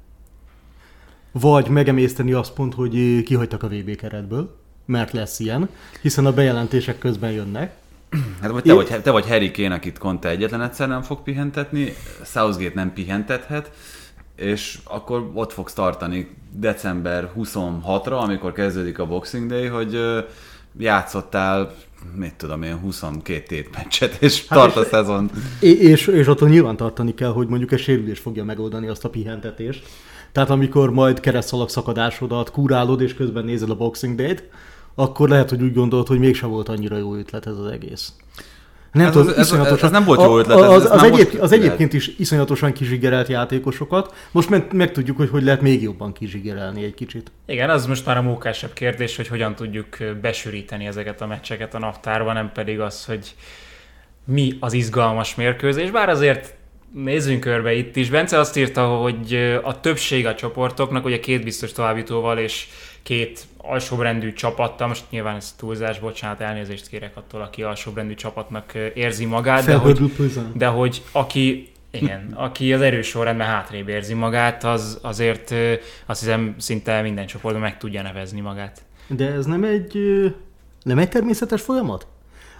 Vagy 1.31 1.69
megemészteni 1.69 2.33
azt 2.33 2.53
pont, 2.53 2.73
hogy 2.73 3.23
kihagytak 3.23 3.63
a 3.63 3.67
VB 3.67 3.95
keretből, 3.95 4.57
mert 4.85 5.11
lesz 5.11 5.39
ilyen, 5.39 5.69
hiszen 6.01 6.25
a 6.25 6.33
bejelentések 6.33 6.97
közben 6.97 7.31
jönnek. 7.31 7.75
Hát 8.41 8.51
vagy 8.51 8.63
te, 8.63 8.69
Én- 8.69 8.75
vagy, 8.75 9.01
te 9.01 9.11
vagy 9.11 9.27
Harry 9.27 9.51
Kane, 9.51 9.75
akit 9.75 9.97
Conte 9.97 10.29
egyetlen 10.29 10.61
egyszer 10.61 10.87
nem 10.87 11.01
fog 11.01 11.23
pihentetni, 11.23 11.93
Southgate 12.25 12.71
nem 12.75 12.93
pihentethet, 12.93 13.71
és 14.35 14.79
akkor 14.83 15.31
ott 15.33 15.53
fogsz 15.53 15.73
tartani 15.73 16.35
december 16.51 17.31
26-ra, 17.37 18.19
amikor 18.19 18.51
kezdődik 18.51 18.99
a 18.99 19.05
Boxing 19.07 19.49
Day, 19.49 19.65
hogy 19.65 19.99
játszottál, 20.79 21.73
mit 22.15 22.35
tudom 22.35 22.63
én, 22.63 22.77
22 22.77 23.43
tétmeccset, 23.47 24.17
és 24.21 24.47
hát 24.47 24.59
tart 24.59 24.75
a 24.75 24.81
és- 24.81 24.87
szezon. 24.87 25.29
É- 25.59 25.79
és, 25.79 26.07
és 26.07 26.27
attól 26.27 26.49
nyilván 26.49 26.77
tartani 26.77 27.13
kell, 27.13 27.31
hogy 27.31 27.47
mondjuk 27.47 27.71
egy 27.71 27.79
sérülés 27.79 28.19
fogja 28.19 28.43
megoldani 28.43 28.87
azt 28.87 29.05
a 29.05 29.09
pihentetést. 29.09 29.85
Tehát 30.31 30.49
amikor 30.49 30.91
majd 30.91 31.19
keresztszalag 31.19 31.69
szakadásodat 31.69 32.51
kurálod, 32.51 33.01
és 33.01 33.13
közben 33.13 33.45
nézed 33.45 33.69
a 33.69 33.75
Boxing 33.75 34.15
Day-t, 34.15 34.43
akkor 34.95 35.29
lehet, 35.29 35.49
hogy 35.49 35.61
úgy 35.61 35.73
gondolod, 35.73 36.07
hogy 36.07 36.19
mégsem 36.19 36.49
volt 36.49 36.69
annyira 36.69 36.97
jó 36.97 37.15
ötlet 37.15 37.45
ez 37.45 37.57
az 37.57 37.71
egész. 37.71 38.13
Nem 38.91 39.05
Ez 39.07 39.11
tudom, 39.11 39.27
ez- 39.27 39.37
iszonyatosan- 39.37 39.83
ez 39.83 39.91
nem 39.91 40.03
volt 40.03 40.21
jó 40.21 40.37
ötlet, 40.39 40.57
ez- 40.59 40.69
Az, 40.69 40.85
ez 40.85 40.91
az, 40.91 41.03
egyéb, 41.03 41.27
most 41.27 41.39
az 41.39 41.51
egyébként 41.51 41.93
is 41.93 42.11
iszonyatosan 42.17 42.73
kizsigerelt 42.73 43.27
játékosokat. 43.27 44.13
Most 44.31 44.49
meg, 44.49 44.73
megtudjuk, 44.73 45.17
hogy 45.17 45.29
hogy 45.29 45.43
lehet 45.43 45.61
még 45.61 45.81
jobban 45.81 46.13
kizsigerelni 46.13 46.83
egy 46.83 46.93
kicsit. 46.93 47.31
Igen, 47.45 47.69
az 47.69 47.85
most 47.85 48.05
már 48.05 48.17
a 48.17 48.21
mókásabb 48.21 48.73
kérdés, 48.73 49.15
hogy 49.15 49.27
hogyan 49.27 49.55
tudjuk 49.55 49.87
besűríteni 50.21 50.85
ezeket 50.85 51.21
a 51.21 51.27
meccseket 51.27 51.73
a 51.73 51.79
naptárba, 51.79 52.33
nem 52.33 52.51
pedig 52.53 52.79
az, 52.79 53.05
hogy 53.05 53.35
mi 54.25 54.57
az 54.59 54.73
izgalmas 54.73 55.35
mérkőzés. 55.35 55.91
Bár 55.91 56.09
azért 56.09 56.53
nézzünk 56.93 57.39
körbe 57.39 57.73
itt 57.73 57.95
is. 57.95 58.09
Bence 58.09 58.39
azt 58.39 58.57
írta, 58.57 58.85
hogy 58.87 59.57
a 59.63 59.79
többség 59.79 60.25
a 60.25 60.35
csoportoknak, 60.35 61.05
ugye 61.05 61.19
két 61.19 61.43
biztos 61.43 61.71
továbbjutóval 61.71 62.37
és 62.37 62.67
két 63.03 63.45
alsóbrendű 63.57 64.33
csapattal, 64.33 64.87
most 64.87 65.03
nyilván 65.09 65.35
ez 65.35 65.55
túlzás, 65.57 65.99
bocsánat, 65.99 66.41
elnézést 66.41 66.87
kérek 66.87 67.17
attól, 67.17 67.41
aki 67.41 67.63
alsóbrendű 67.63 68.13
csapatnak 68.13 68.73
érzi 68.93 69.25
magát, 69.25 69.65
de 69.65 69.75
hogy, 69.75 70.11
de 70.53 70.67
hogy 70.67 71.01
aki 71.11 71.73
igen, 71.91 72.31
aki 72.35 72.73
az 72.73 72.81
erős 72.81 73.07
sorrendben 73.07 73.47
hátrébb 73.47 73.87
érzi 73.87 74.13
magát, 74.13 74.63
az 74.63 74.99
azért 75.01 75.53
azt 76.05 76.19
hiszem 76.19 76.55
szinte 76.57 77.01
minden 77.01 77.25
csoportban 77.25 77.61
meg 77.61 77.77
tudja 77.77 78.01
nevezni 78.01 78.39
magát. 78.39 78.81
De 79.07 79.31
ez 79.31 79.45
nem 79.45 79.63
egy, 79.63 79.97
nem 80.83 80.97
egy 80.97 81.09
természetes 81.09 81.61
folyamat? 81.61 82.07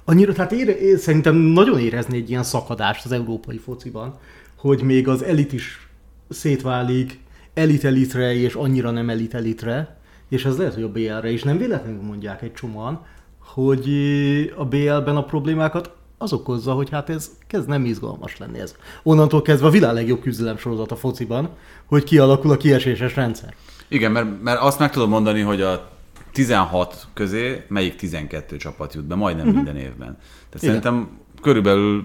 Annyira, 0.04 0.34
tehát 0.34 0.52
ére, 0.52 0.98
szerintem 0.98 1.36
nagyon 1.36 1.80
érezni 1.80 2.18
egy 2.18 2.30
ilyen 2.30 2.44
szakadást 2.44 3.06
az 3.06 3.12
európai 3.12 3.58
fociban, 3.58 4.20
hogy 4.56 4.82
még 4.82 5.08
az 5.08 5.24
elit 5.24 5.54
is 5.54 5.88
szétválik 6.30 7.20
elit-elitre 7.54 8.36
és 8.36 8.54
annyira 8.54 8.92
nem 8.92 9.10
elit-elitre, 9.10 9.98
és 10.34 10.46
ez 10.46 10.58
lehet, 10.58 10.74
hogy 10.74 10.84
a 10.84 10.92
BL-re 10.92 11.32
is 11.32 11.44
nem 11.44 11.58
véletlenül 11.58 12.02
mondják 12.02 12.42
egy 12.42 12.54
csomóan, 12.54 13.06
hogy 13.40 13.90
ö, 13.90 14.42
a 14.58 14.66
BL-ben 14.66 15.16
a 15.16 15.24
problémákat 15.24 15.92
az 16.18 16.34
okozza, 16.34 16.74
hogy 16.74 16.90
hát 16.90 17.10
ez 17.10 17.32
kezd 17.48 17.68
nem 17.68 17.86
izgalmas 17.86 18.38
lenni 18.38 18.60
ez. 18.60 18.76
Onnantól 19.04 19.42
kezdve 19.42 19.68
a 19.68 19.70
világ 19.70 19.94
legjobb 19.94 20.22
küzdelem 20.22 20.58
sorozat 20.58 20.92
a 20.92 20.96
fociban, 20.96 21.50
hogy 21.86 22.04
kialakul 22.04 22.52
a 22.52 22.58
kieséses 22.58 23.16
rendszer. 23.16 23.56
Igen, 23.88 24.12
mert, 24.12 24.42
mert 24.42 24.62
azt 24.62 24.80
meg 24.80 24.92
tudom 24.92 25.10
mondani, 25.10 25.42
hogy 25.42 25.62
a 25.62 25.90
16 26.32 27.08
közé 27.14 27.64
melyik 27.68 27.96
12 27.96 28.58
csapat 28.58 28.94
jut 28.94 29.06
be, 29.06 29.16
majdnem 29.16 29.48
uh-huh. 29.48 29.64
minden 29.64 29.82
évben. 29.82 30.18
Tehát 30.50 30.64
Igen. 30.64 30.68
szerintem 30.82 31.10
körülbelül 31.44 32.04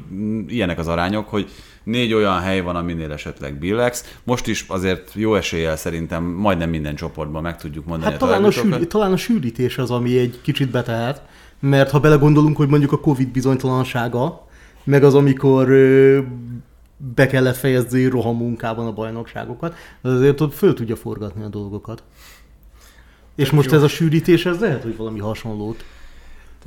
ilyenek 0.48 0.78
az 0.78 0.88
arányok, 0.88 1.28
hogy 1.28 1.50
négy 1.84 2.12
olyan 2.12 2.40
hely 2.40 2.60
van, 2.60 2.76
aminél 2.76 3.12
esetleg 3.12 3.58
Billex. 3.58 4.16
Most 4.24 4.46
is 4.46 4.64
azért 4.68 5.10
jó 5.14 5.34
eséllyel 5.34 5.76
szerintem 5.76 6.24
majdnem 6.24 6.70
minden 6.70 6.94
csoportban 6.94 7.42
meg 7.42 7.56
tudjuk 7.56 7.84
mondani 7.84 8.12
Hát 8.12 8.22
a 8.22 8.26
talán 8.26 8.44
a, 8.44 8.50
sűr, 8.50 8.86
talán 8.86 9.12
a 9.12 9.16
sűrítés 9.16 9.78
az, 9.78 9.90
ami 9.90 10.18
egy 10.18 10.40
kicsit 10.42 10.70
betehet, 10.70 11.22
mert 11.60 11.90
ha 11.90 12.00
belegondolunk, 12.00 12.56
hogy 12.56 12.68
mondjuk 12.68 12.92
a 12.92 13.00
Covid 13.00 13.28
bizonytalansága, 13.28 14.46
meg 14.84 15.04
az, 15.04 15.14
amikor 15.14 15.68
ö, 15.68 16.20
be 17.14 17.26
kellett 17.26 17.56
fejezni 17.56 18.06
rohamunkában 18.06 18.86
a 18.86 18.92
bajnokságokat, 18.92 19.74
az 20.00 20.12
azért 20.12 20.40
ott 20.40 20.54
föl 20.54 20.74
tudja 20.74 20.96
forgatni 20.96 21.42
a 21.42 21.48
dolgokat. 21.48 22.02
És 23.34 23.50
most 23.50 23.72
ez 23.72 23.82
a 23.82 23.88
sűrítés, 23.88 24.46
ez 24.46 24.60
lehet, 24.60 24.82
hogy 24.82 24.96
valami 24.96 25.18
hasonlót. 25.18 25.84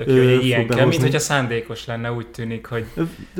Tök 0.05 0.15
jó, 0.15 0.23
hogy 0.23 0.33
fog 0.35 0.43
ilyen 0.43 0.67
kell, 0.67 0.85
mint 0.85 1.01
hogyha 1.01 1.19
szándékos 1.19 1.85
lenne, 1.85 2.11
úgy 2.11 2.27
tűnik, 2.27 2.65
hogy 2.65 2.85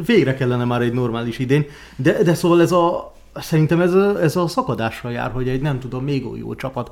Végre 0.06 0.34
kellene 0.34 0.64
már 0.64 0.82
egy 0.82 0.94
normális 0.94 1.40
idén, 1.40 1.66
de, 1.96 2.24
de 2.24 2.34
szóval 2.34 2.62
ez 2.62 2.72
a, 2.72 3.14
szerintem 3.36 3.82
ez 3.82 3.94
a, 3.94 4.22
ez 4.22 4.36
a 4.36 4.48
szakadással 4.48 5.12
jár, 5.12 5.32
hogy 5.32 5.50
egy 5.50 5.62
nem 5.62 5.80
tudom, 5.80 6.04
még 6.04 6.26
olyan 6.26 6.38
jó 6.38 6.56
csapat 6.56 6.92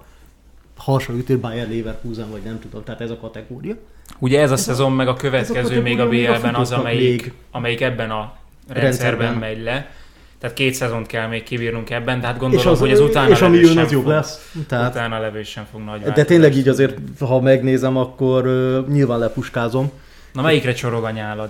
hasonlítő 0.77 1.37
Bayer 1.37 1.69
Leverkusen, 1.69 2.31
vagy 2.31 2.41
nem 2.41 2.59
tudom, 2.59 2.83
tehát 2.83 3.01
ez 3.01 3.09
a 3.09 3.17
kategória. 3.17 3.75
ugye 4.19 4.41
ez 4.41 4.51
a 4.51 4.57
szezon 4.57 4.91
meg 4.91 5.07
a 5.07 5.13
következő 5.13 5.79
a 5.79 5.81
még 5.81 5.99
a 5.99 6.09
BL-ben 6.09 6.55
az, 6.55 6.71
amelyik, 6.71 7.33
amelyik 7.51 7.81
ebben 7.81 8.11
a 8.11 8.33
rendszerben, 8.67 8.81
Rendszerben. 8.81 9.33
megy 9.33 9.63
le. 9.63 9.91
Tehát 10.39 10.55
két 10.55 10.73
szezont 10.73 11.07
kell 11.07 11.27
még 11.27 11.43
kibírnunk 11.43 11.89
ebben, 11.89 12.19
de 12.19 12.25
hát 12.25 12.35
És, 12.35 12.41
gondolom, 12.41 12.67
az, 12.67 12.79
hogy 12.79 12.89
ez 12.89 12.99
utána 12.99 13.29
és 13.29 13.41
ami 13.41 13.57
jön, 13.57 13.73
sem 13.73 13.83
az 13.83 13.91
jobb 13.91 14.01
fog- 14.01 14.13
lesz. 14.13 14.51
Tehát, 14.67 14.93
Utána 14.93 15.19
levő 15.19 15.43
sem 15.43 15.65
fog 15.71 15.81
nagy 15.81 16.01
de 16.01 16.23
tényleg 16.23 16.55
így 16.55 16.67
azért, 16.67 16.97
ha 17.19 17.41
megnézem, 17.41 17.97
akkor 17.97 18.47
uh, 18.47 18.87
nyilván 18.87 19.19
lepuskázom. 19.19 19.91
Na 20.33 20.41
melyikre 20.41 20.73
csorog 20.73 21.03
a 21.03 21.11
nyálad? 21.11 21.49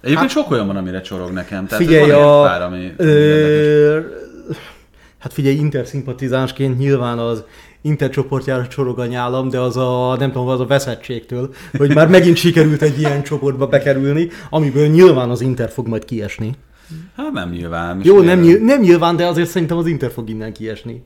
Egyébként 0.00 0.30
sok 0.30 0.50
olyan 0.50 0.66
van, 0.66 0.76
amire 0.76 1.00
csorog 1.00 1.30
nekem. 1.30 1.66
Tehát 1.66 1.84
Figyelj, 1.84 2.10
van 2.10 2.22
a, 2.22 2.42
pár, 2.42 2.62
ami 2.62 2.92
ö, 2.96 4.00
hát 5.18 5.32
figyelj, 5.32 5.56
Inter 5.56 5.86
szimpatizánsként 5.86 6.78
nyilván 6.78 7.18
az 7.18 7.44
Inter 7.82 8.10
csoportjára 8.10 8.66
csorog 8.66 8.98
a 8.98 9.06
nyálam, 9.06 9.48
de 9.48 9.60
az 9.60 9.76
a, 9.76 10.16
nem 10.18 10.32
tudom, 10.32 10.48
az 10.48 10.60
a 10.60 10.66
veszettségtől, 10.66 11.54
hogy 11.76 11.94
már 11.94 12.08
megint 12.08 12.36
sikerült 12.36 12.82
egy 12.82 12.98
ilyen 12.98 13.22
csoportba 13.22 13.66
bekerülni, 13.66 14.28
amiből 14.50 14.86
nyilván 14.86 15.30
az 15.30 15.40
Inter 15.40 15.70
fog 15.70 15.88
majd 15.88 16.04
kiesni. 16.04 16.54
Hát 17.16 17.32
nem 17.32 17.50
nyilván. 17.50 18.00
Jó, 18.02 18.20
nem, 18.20 18.38
miért? 18.38 18.58
nyil- 18.58 18.68
nem 18.68 18.80
nyilván, 18.80 19.16
de 19.16 19.26
azért 19.26 19.48
szerintem 19.48 19.76
az 19.76 19.86
Inter 19.86 20.10
fog 20.10 20.28
innen 20.28 20.52
kiesni. 20.52 21.02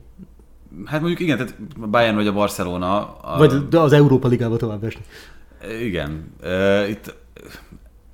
Hát 0.85 0.99
mondjuk 0.99 1.21
igen, 1.21 1.37
tehát 1.37 1.55
a 1.81 1.87
Bayern 1.87 2.15
vagy 2.15 2.27
a 2.27 2.33
Barcelona. 2.33 3.17
A... 3.21 3.37
Vagy 3.37 3.67
de 3.67 3.79
az 3.79 3.93
Európa 3.93 4.27
Ligába 4.27 4.57
tovább 4.57 4.83
esni. 4.83 5.01
Igen. 5.81 6.31
Uh, 6.43 6.89
itt 6.89 7.13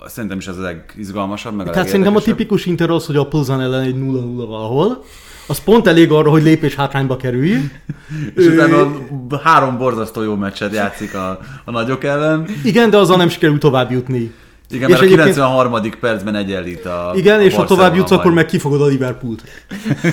szerintem 0.05 0.37
is 0.37 0.47
ez 0.47 0.57
a 0.57 0.61
legizgalmasabb, 0.61 1.55
meg 1.55 1.67
a 1.67 1.71
Tehát 1.71 1.87
szerintem 1.87 2.15
a 2.15 2.21
tipikus 2.21 2.65
Inter 2.65 2.89
az, 2.89 3.05
hogy 3.05 3.15
a 3.15 3.27
Plzan 3.27 3.61
ellen 3.61 3.81
egy 3.81 3.95
0-0 3.95 4.43
valahol, 4.47 5.03
az 5.47 5.63
pont 5.63 5.87
elég 5.87 6.11
arra, 6.11 6.29
hogy 6.29 6.43
lépés 6.43 6.75
hátrányba 6.75 7.17
kerülj. 7.17 7.53
És 8.35 8.45
utána 8.45 8.81
a 9.29 9.37
három 9.43 9.77
borzasztó 9.77 10.23
jó 10.23 10.35
meccset 10.35 10.73
játszik 10.73 11.13
a, 11.13 11.39
a 11.65 11.71
nagyok 11.71 12.03
ellen. 12.03 12.45
Igen, 12.63 12.89
de 12.89 12.97
azzal 12.97 13.17
nem 13.17 13.29
sikerül 13.29 13.57
tovább 13.57 13.91
jutni. 13.91 14.31
Igen, 14.73 14.89
És 14.89 14.95
mert 14.95 15.01
a 15.01 15.05
egyébként- 15.05 15.33
93. 15.35 15.99
percben 15.99 16.35
egyenlít 16.35 16.85
a 16.85 17.11
Igen, 17.15 17.39
a 17.39 17.41
és 17.43 17.55
ha 17.55 17.65
tovább 17.65 17.95
jutsz, 17.95 18.11
akkor 18.11 18.33
meg 18.33 18.45
kifogod 18.45 18.81
a 18.81 18.85
Liverpoolt. 18.85 19.43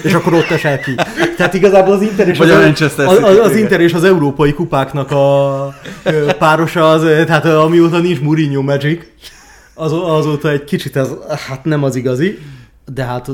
És 0.03 0.15
akkor 0.15 0.35
ott 0.35 0.51
esel 0.51 0.79
ki. 0.81 0.95
Tehát 1.37 1.55
igazából 1.55 1.93
az 1.95 2.03
Inter 2.03 2.29
és 2.29 2.39
Vagy 2.39 2.51
az, 2.51 2.57
a 2.57 2.61
Manchester 2.61 3.07
az. 3.41 3.57
Inter 3.57 3.81
és 3.81 3.95
az 3.95 4.05
európai 4.05 4.53
kupáknak 4.53 5.11
a 5.11 5.75
párosa, 6.39 6.91
az, 6.91 7.03
tehát 7.03 7.45
amióta 7.45 7.99
nincs 7.99 8.21
Mourinho 8.21 8.63
Magic, 8.63 9.05
Az, 9.75 9.93
azóta 9.93 10.51
egy 10.51 10.65
kicsit 10.65 10.97
ez, 10.97 11.09
hát 11.49 11.65
nem 11.65 11.83
az 11.85 11.97
igazi, 11.97 12.39
de 12.93 13.03
hát 13.05 13.31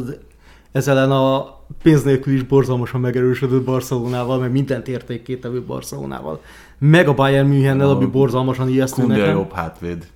ez 0.73 0.89
ellen 0.89 1.11
a 1.11 1.47
pénz 1.83 2.03
nélkül 2.03 2.35
is 2.35 2.43
borzalmasan 2.43 3.01
megerősödött 3.01 3.63
Barcelonával, 3.65 4.39
meg 4.39 4.51
mindent 4.53 4.89
értékkétevő 4.89 5.63
Barcelonával. 5.63 6.41
Meg 6.79 7.09
a 7.09 7.15
Bayern 7.15 7.49
Münchennel, 7.49 7.89
ami 7.89 8.05
borzalmasan 8.07 8.69
ijesztő 8.69 9.03
a 9.03 9.07
nekem. 9.07 9.31
jobb 9.31 9.53
hátvéd. 9.53 10.07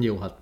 Jó, 0.00 0.18
hát 0.20 0.34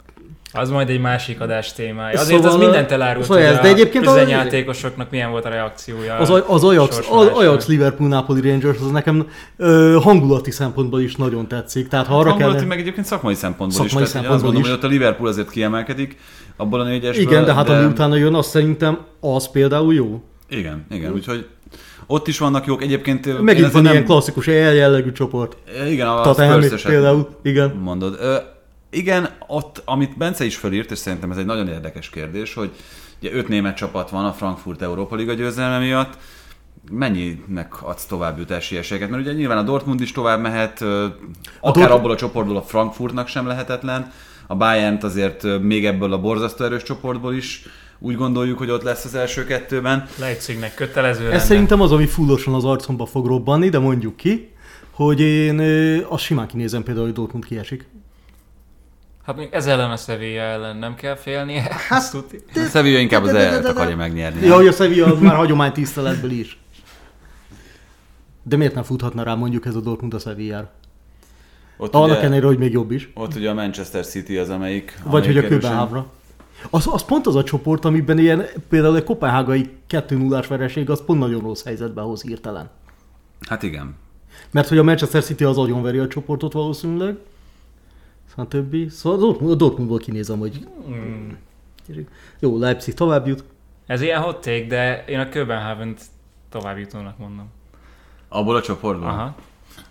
Az 0.52 0.70
majd 0.70 0.90
egy 0.90 1.00
másik 1.00 1.40
adás 1.40 1.72
témája. 1.72 2.20
Azért 2.20 2.42
Szóval- 2.42 2.54
az 2.54 2.60
mindent 2.60 2.90
elárult, 2.90 3.24
szóval 3.24 3.42
ez, 3.42 3.58
a 3.58 3.60
de 3.62 3.68
egyébként 3.68 4.06
az- 4.06 4.12
tüzenjátékosoknak 4.12 5.10
milyen 5.10 5.30
volt 5.30 5.44
a 5.44 5.48
reakciója. 5.48 6.14
Az, 6.14 6.42
az, 6.46 6.64
Ajax, 6.64 6.98
az. 7.10 7.26
Ajax 7.26 7.66
Liverpool 7.66 8.08
Napoli 8.08 8.40
Rangers 8.50 8.78
az 8.80 8.90
nekem 8.90 9.26
ö, 9.56 9.98
hangulati 10.02 10.50
szempontból 10.50 11.00
is 11.00 11.16
nagyon 11.16 11.48
tetszik. 11.48 11.88
Tehát 11.88 12.06
ha 12.06 12.18
arra 12.18 12.28
Hangulati, 12.30 12.56
kell... 12.56 12.66
meg 12.66 12.78
egyébként 12.78 13.06
szakmai 13.06 13.34
szempontból 13.34 13.86
Szakmai 13.86 14.02
is. 14.02 14.10
Tehát 14.10 14.26
én 14.26 14.32
azt 14.32 14.40
szempontból 14.40 14.62
gondolom, 14.62 14.62
is. 14.62 14.68
hogy 14.68 14.78
ott 14.78 14.84
a 14.84 15.04
Liverpool 15.04 15.28
azért 15.28 15.50
kiemelkedik 15.50 16.16
abból 16.56 16.80
a 16.80 16.84
négyesből. 16.84 17.24
Igen, 17.26 17.44
de 17.44 17.54
hát 17.54 17.68
ami 17.68 17.84
utána 17.84 18.16
jön, 18.16 18.34
azt 18.34 18.50
szerintem 18.50 18.98
az 19.20 19.50
például 19.50 19.94
jó. 19.94 20.22
Igen, 20.48 20.86
igen, 20.90 21.12
úgyhogy 21.12 21.46
ott 22.06 22.28
is 22.28 22.38
vannak 22.38 22.66
jók. 22.66 22.82
Egyébként 22.82 23.26
én 23.26 23.34
Megint 23.34 23.72
van 23.72 23.82
nem... 23.82 23.92
ilyen 23.92 24.04
klasszikus 24.04 24.46
EL 24.48 24.74
jellegű 24.74 25.12
csoport. 25.12 25.56
Igen, 25.88 26.06
a 26.06 26.32
Spurs-öset 26.32 26.90
például, 26.90 27.28
igen. 27.42 27.70
mondod. 27.82 28.18
Igen, 28.96 29.28
ott, 29.46 29.82
amit 29.84 30.16
Bence 30.16 30.44
is 30.44 30.56
felírt, 30.56 30.90
és 30.90 30.98
szerintem 30.98 31.30
ez 31.30 31.36
egy 31.36 31.44
nagyon 31.46 31.68
érdekes 31.68 32.10
kérdés, 32.10 32.54
hogy 32.54 32.70
ugye 33.20 33.32
öt 33.32 33.48
német 33.48 33.76
csapat 33.76 34.10
van 34.10 34.24
a 34.24 34.32
Frankfurt 34.32 34.82
Európa 34.82 35.16
Liga 35.16 35.32
győzelme 35.32 35.78
miatt, 35.78 36.18
mennyinek 36.90 37.82
adsz 37.82 38.04
továbbjutási 38.06 38.76
esélyeket? 38.76 39.10
Mert 39.10 39.22
ugye 39.22 39.32
nyilván 39.32 39.58
a 39.58 39.62
Dortmund 39.62 40.00
is 40.00 40.12
tovább 40.12 40.40
mehet, 40.40 40.80
akár 40.80 41.12
Dort- 41.60 41.90
abból 41.90 42.10
a 42.10 42.16
csoportból 42.16 42.56
a 42.56 42.62
Frankfurtnak 42.62 43.28
sem 43.28 43.46
lehetetlen, 43.46 44.12
a 44.46 44.54
Bayern 44.56 44.98
azért 45.00 45.60
még 45.60 45.86
ebből 45.86 46.12
a 46.12 46.20
borzasztó 46.20 46.64
erős 46.64 46.82
csoportból 46.82 47.34
is 47.34 47.62
úgy 47.98 48.16
gondoljuk, 48.16 48.58
hogy 48.58 48.70
ott 48.70 48.82
lesz 48.82 49.04
az 49.04 49.14
első 49.14 49.44
kettőben. 49.44 50.06
Leipzignek 50.18 50.74
kötelező 50.74 51.24
Ez 51.24 51.28
lenne. 51.30 51.38
szerintem 51.42 51.80
az, 51.80 51.92
ami 51.92 52.06
fullosan 52.06 52.54
az 52.54 52.64
arcomba 52.64 53.06
fog 53.06 53.26
robbanni, 53.26 53.68
de 53.68 53.78
mondjuk 53.78 54.16
ki, 54.16 54.50
hogy 54.90 55.20
én 55.20 55.60
azt 56.08 56.22
simán 56.22 56.46
kinézem 56.46 56.82
például, 56.82 57.06
hogy 57.06 57.14
Dortmund 57.14 57.44
kiesik. 57.44 57.86
Hát 59.26 59.36
még 59.36 59.48
ez 59.52 59.66
ellen 59.66 59.90
a 59.90 59.96
Sevilla 59.96 60.40
ellen 60.40 60.76
nem 60.76 60.94
kell 60.94 61.14
félnie. 61.16 61.62
Hát, 61.88 62.10
tuti. 62.10 62.42
A 62.54 62.58
Sevilla 62.70 62.98
inkább 62.98 63.22
az 63.22 63.32
de- 63.32 63.38
de- 63.38 63.48
de- 63.48 63.54
el 63.54 63.60
de- 63.62 63.68
akarja 63.68 63.96
megnyerni. 63.96 64.46
Ja, 64.46 64.54
hogy 64.54 64.66
a 64.66 64.72
Sevilla 64.72 65.06
az 65.06 65.20
már 65.20 65.34
hagyomány 65.34 65.72
tiszteletből 65.72 66.30
is. 66.30 66.58
De 68.42 68.56
miért 68.56 68.74
nem 68.74 68.82
futhatna 68.82 69.22
rá 69.22 69.34
mondjuk 69.34 69.66
ez 69.66 69.74
a 69.74 69.80
Dortmund 69.80 70.14
a 70.14 70.18
Sevillára? 70.18 70.70
Ott 71.76 71.94
Annak 71.94 72.08
ugye, 72.08 72.18
ellenére, 72.18 72.46
hogy 72.46 72.58
még 72.58 72.72
jobb 72.72 72.90
is. 72.90 73.10
ott 73.14 73.34
ugye 73.34 73.50
a 73.50 73.54
Manchester 73.54 74.06
City 74.06 74.36
az, 74.38 74.48
amelyik... 74.48 74.98
Vagy 75.04 75.12
hogy 75.12 75.20
amelyik 75.22 75.36
a 75.36 75.44
erősen- 75.46 75.60
Köbenhavra. 75.60 76.06
Az, 76.70 76.86
az 76.92 77.04
pont 77.04 77.26
az 77.26 77.34
a 77.36 77.42
csoport, 77.44 77.84
amiben 77.84 78.18
ilyen, 78.18 78.46
például 78.68 78.96
egy 78.96 79.04
kopenhágai 79.04 79.70
2 79.86 80.16
0 80.16 80.42
vereség, 80.48 80.90
az 80.90 81.02
pont 81.04 81.20
nagyon 81.20 81.40
rossz 81.40 81.64
helyzetbe 81.64 82.00
hoz 82.00 82.22
hirtelen. 82.22 82.70
Hát 83.48 83.62
igen. 83.62 83.94
Mert 84.50 84.68
hogy 84.68 84.78
a 84.78 84.82
Manchester 84.82 85.22
City 85.24 85.44
az 85.44 85.58
agyonveri 85.58 85.98
a 85.98 86.06
csoportot 86.08 86.52
valószínűleg. 86.52 87.16
A 88.38 88.48
többi. 88.48 88.88
Szóval 88.88 89.18
a 89.18 89.20
Dortmund, 89.20 89.52
a 89.52 89.54
Dortmundból 89.54 89.98
kinézem, 89.98 90.38
hogy 90.38 90.66
Hmm. 90.86 91.36
jó, 92.38 92.58
Leipzig 92.58 92.94
tovább 92.94 93.26
jut. 93.26 93.44
Ez 93.86 94.00
ilyen 94.00 94.20
hot 94.22 94.40
take, 94.40 94.66
de 94.66 95.04
én 95.04 95.18
a 95.18 95.28
Köbenhavent 95.28 96.00
tovább 96.48 96.78
jutónak 96.78 97.18
mondom. 97.18 97.48
Abból 98.28 98.56
a 98.56 98.60
csoportból? 98.62 99.08
Aha. 99.08 99.34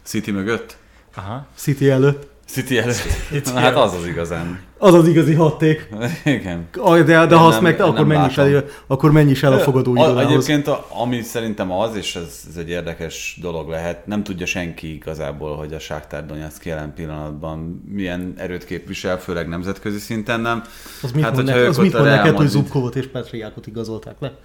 City 0.01 0.31
mögött? 0.31 0.77
Aha. 1.15 1.45
City 1.55 1.89
előtt. 1.89 2.27
City 2.55 2.77
előtt? 2.77 3.53
Na, 3.53 3.59
hát 3.59 3.75
az 3.75 3.93
az 3.93 4.07
igazán. 4.07 4.59
Az 4.77 4.93
az 4.93 5.07
igazi 5.07 5.33
hatték. 5.33 5.89
Igen. 6.23 6.67
De, 6.71 7.03
de 7.03 7.21
Én 7.21 7.37
ha 7.37 7.47
azt 7.47 7.61
meg, 7.61 7.81
akkor 7.81 8.05
menj, 8.05 8.25
is 8.25 8.37
el, 8.37 8.63
akkor 8.87 9.11
menj 9.11 9.29
is 9.29 9.43
el 9.43 9.53
a 9.53 9.57
fogadó 9.57 9.95
A, 9.95 10.19
egyébként 10.19 10.67
a, 10.67 10.85
ami 10.89 11.21
szerintem 11.21 11.71
az, 11.71 11.95
és 11.95 12.15
ez, 12.15 12.43
ez 12.49 12.57
egy 12.57 12.69
érdekes 12.69 13.37
dolog 13.41 13.69
lehet, 13.69 14.07
nem 14.07 14.23
tudja 14.23 14.45
senki 14.45 14.93
igazából, 14.93 15.55
hogy 15.55 15.73
a 15.73 15.79
Sáktár 15.79 16.25
Donetsk 16.25 16.65
jelen 16.65 16.93
pillanatban 16.93 17.83
milyen 17.89 18.33
erőt 18.37 18.65
képvisel, 18.65 19.19
főleg 19.19 19.47
nemzetközi 19.47 19.99
szinten 19.99 20.39
nem. 20.39 20.63
Az 21.01 21.11
mit 21.11 21.23
Hát, 21.23 21.35
mond, 21.35 21.49
ők 21.49 21.69
az 21.69 21.77
mit 21.77 21.93
mond 21.93 22.05
neked, 22.05 22.35
hogy 22.35 22.47
Zubkovot 22.47 22.95
és 22.95 23.07
Petriákot 23.07 23.67
igazolták 23.67 24.15
le? 24.19 24.37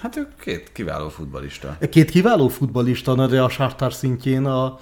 Hát 0.00 0.16
ők 0.16 0.40
két 0.40 0.72
kiváló 0.72 1.08
futbalista. 1.08 1.76
Két 1.90 2.10
kiváló 2.10 2.48
futballista, 2.48 3.14
na, 3.14 3.26
de 3.26 3.42
a 3.42 3.48
Sártár 3.48 3.92
szintjén 3.92 4.44
a 4.44 4.78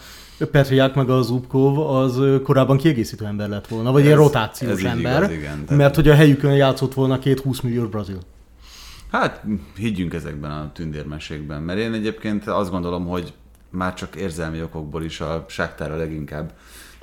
Petriák 0.50 0.94
meg 0.94 1.10
a 1.10 1.22
Zubkov 1.22 1.78
az 1.78 2.20
korábban 2.42 2.76
kiegészítő 2.76 3.24
ember 3.24 3.48
lett 3.48 3.66
volna, 3.66 3.92
vagy 3.92 4.00
Ez- 4.00 4.06
ilyen 4.06 4.18
rotációs 4.18 4.70
ez 4.70 4.84
ember, 4.84 5.22
igaz, 5.22 5.30
igen, 5.36 5.64
tehát- 5.64 5.76
mert 5.80 5.94
hogy 5.94 6.08
a 6.08 6.14
helyükön 6.14 6.52
játszott 6.54 6.94
volna 6.94 7.18
két 7.18 7.40
20 7.40 7.60
milliós 7.60 7.88
brazil. 7.88 8.18
Hát 9.10 9.42
higgyünk 9.76 10.14
ezekben 10.14 10.50
a 10.50 10.70
tündérmesékben, 10.74 11.62
mert 11.62 11.78
én 11.78 11.92
egyébként 11.92 12.46
azt 12.48 12.70
gondolom, 12.70 13.06
hogy 13.06 13.32
már 13.70 13.94
csak 13.94 14.16
érzelmi 14.16 14.62
okokból 14.62 15.04
is 15.04 15.20
a 15.20 15.44
Sáktár 15.48 15.90
a 15.92 15.96
leginkább 15.96 16.52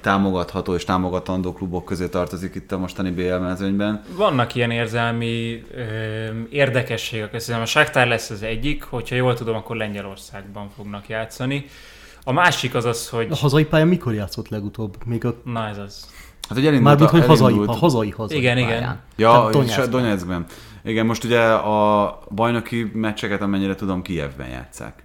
támogatható 0.01 0.73
és 0.75 0.83
támogatandó 0.83 1.53
klubok 1.53 1.85
közé 1.85 2.07
tartozik 2.07 2.55
itt 2.55 2.71
a 2.71 2.77
mostani 2.77 3.11
BL 3.11 3.33
mezőnyben. 3.35 4.01
Vannak 4.15 4.55
ilyen 4.55 4.71
érzelmi 4.71 5.63
ö, 5.73 5.81
érdekességek. 6.49 7.29
Szerintem 7.39 7.61
a 7.61 7.65
Shakhtar 7.65 8.07
lesz 8.07 8.29
az 8.29 8.43
egyik, 8.43 8.83
hogyha 8.83 9.15
jól 9.15 9.33
tudom, 9.33 9.55
akkor 9.55 9.75
Lengyelországban 9.75 10.69
fognak 10.75 11.07
játszani. 11.09 11.65
A 12.23 12.31
másik 12.31 12.75
az 12.75 12.85
az, 12.85 13.09
hogy... 13.09 13.27
A 13.31 13.35
hazai 13.35 13.65
pályán 13.65 13.87
mikor 13.87 14.13
játszott 14.13 14.47
legutóbb? 14.49 14.97
Még 15.05 15.25
a, 15.25 15.35
Na 15.43 15.67
ez 15.67 15.77
az. 15.77 16.07
Hát, 16.49 16.57
hogy 16.57 16.67
elindult, 16.67 16.83
mármint, 16.83 17.09
hogy 17.09 17.25
hazai, 17.25 17.45
elindult- 17.45 17.69
a 17.69 17.79
hazai, 17.79 18.09
hazai 18.09 18.37
Igen, 18.37 18.57
igen. 18.57 18.69
pályán. 18.69 19.01
Ja, 19.15 19.31
Tehát 19.31 19.51
Donetskben. 19.51 19.89
Donetskben. 19.89 20.45
Igen, 20.83 21.05
most 21.05 21.23
ugye 21.23 21.41
a 21.51 22.19
bajnoki 22.35 22.91
meccseket, 22.93 23.41
amennyire 23.41 23.75
tudom, 23.75 24.01
Kijevben 24.01 24.49
játszák. 24.49 25.03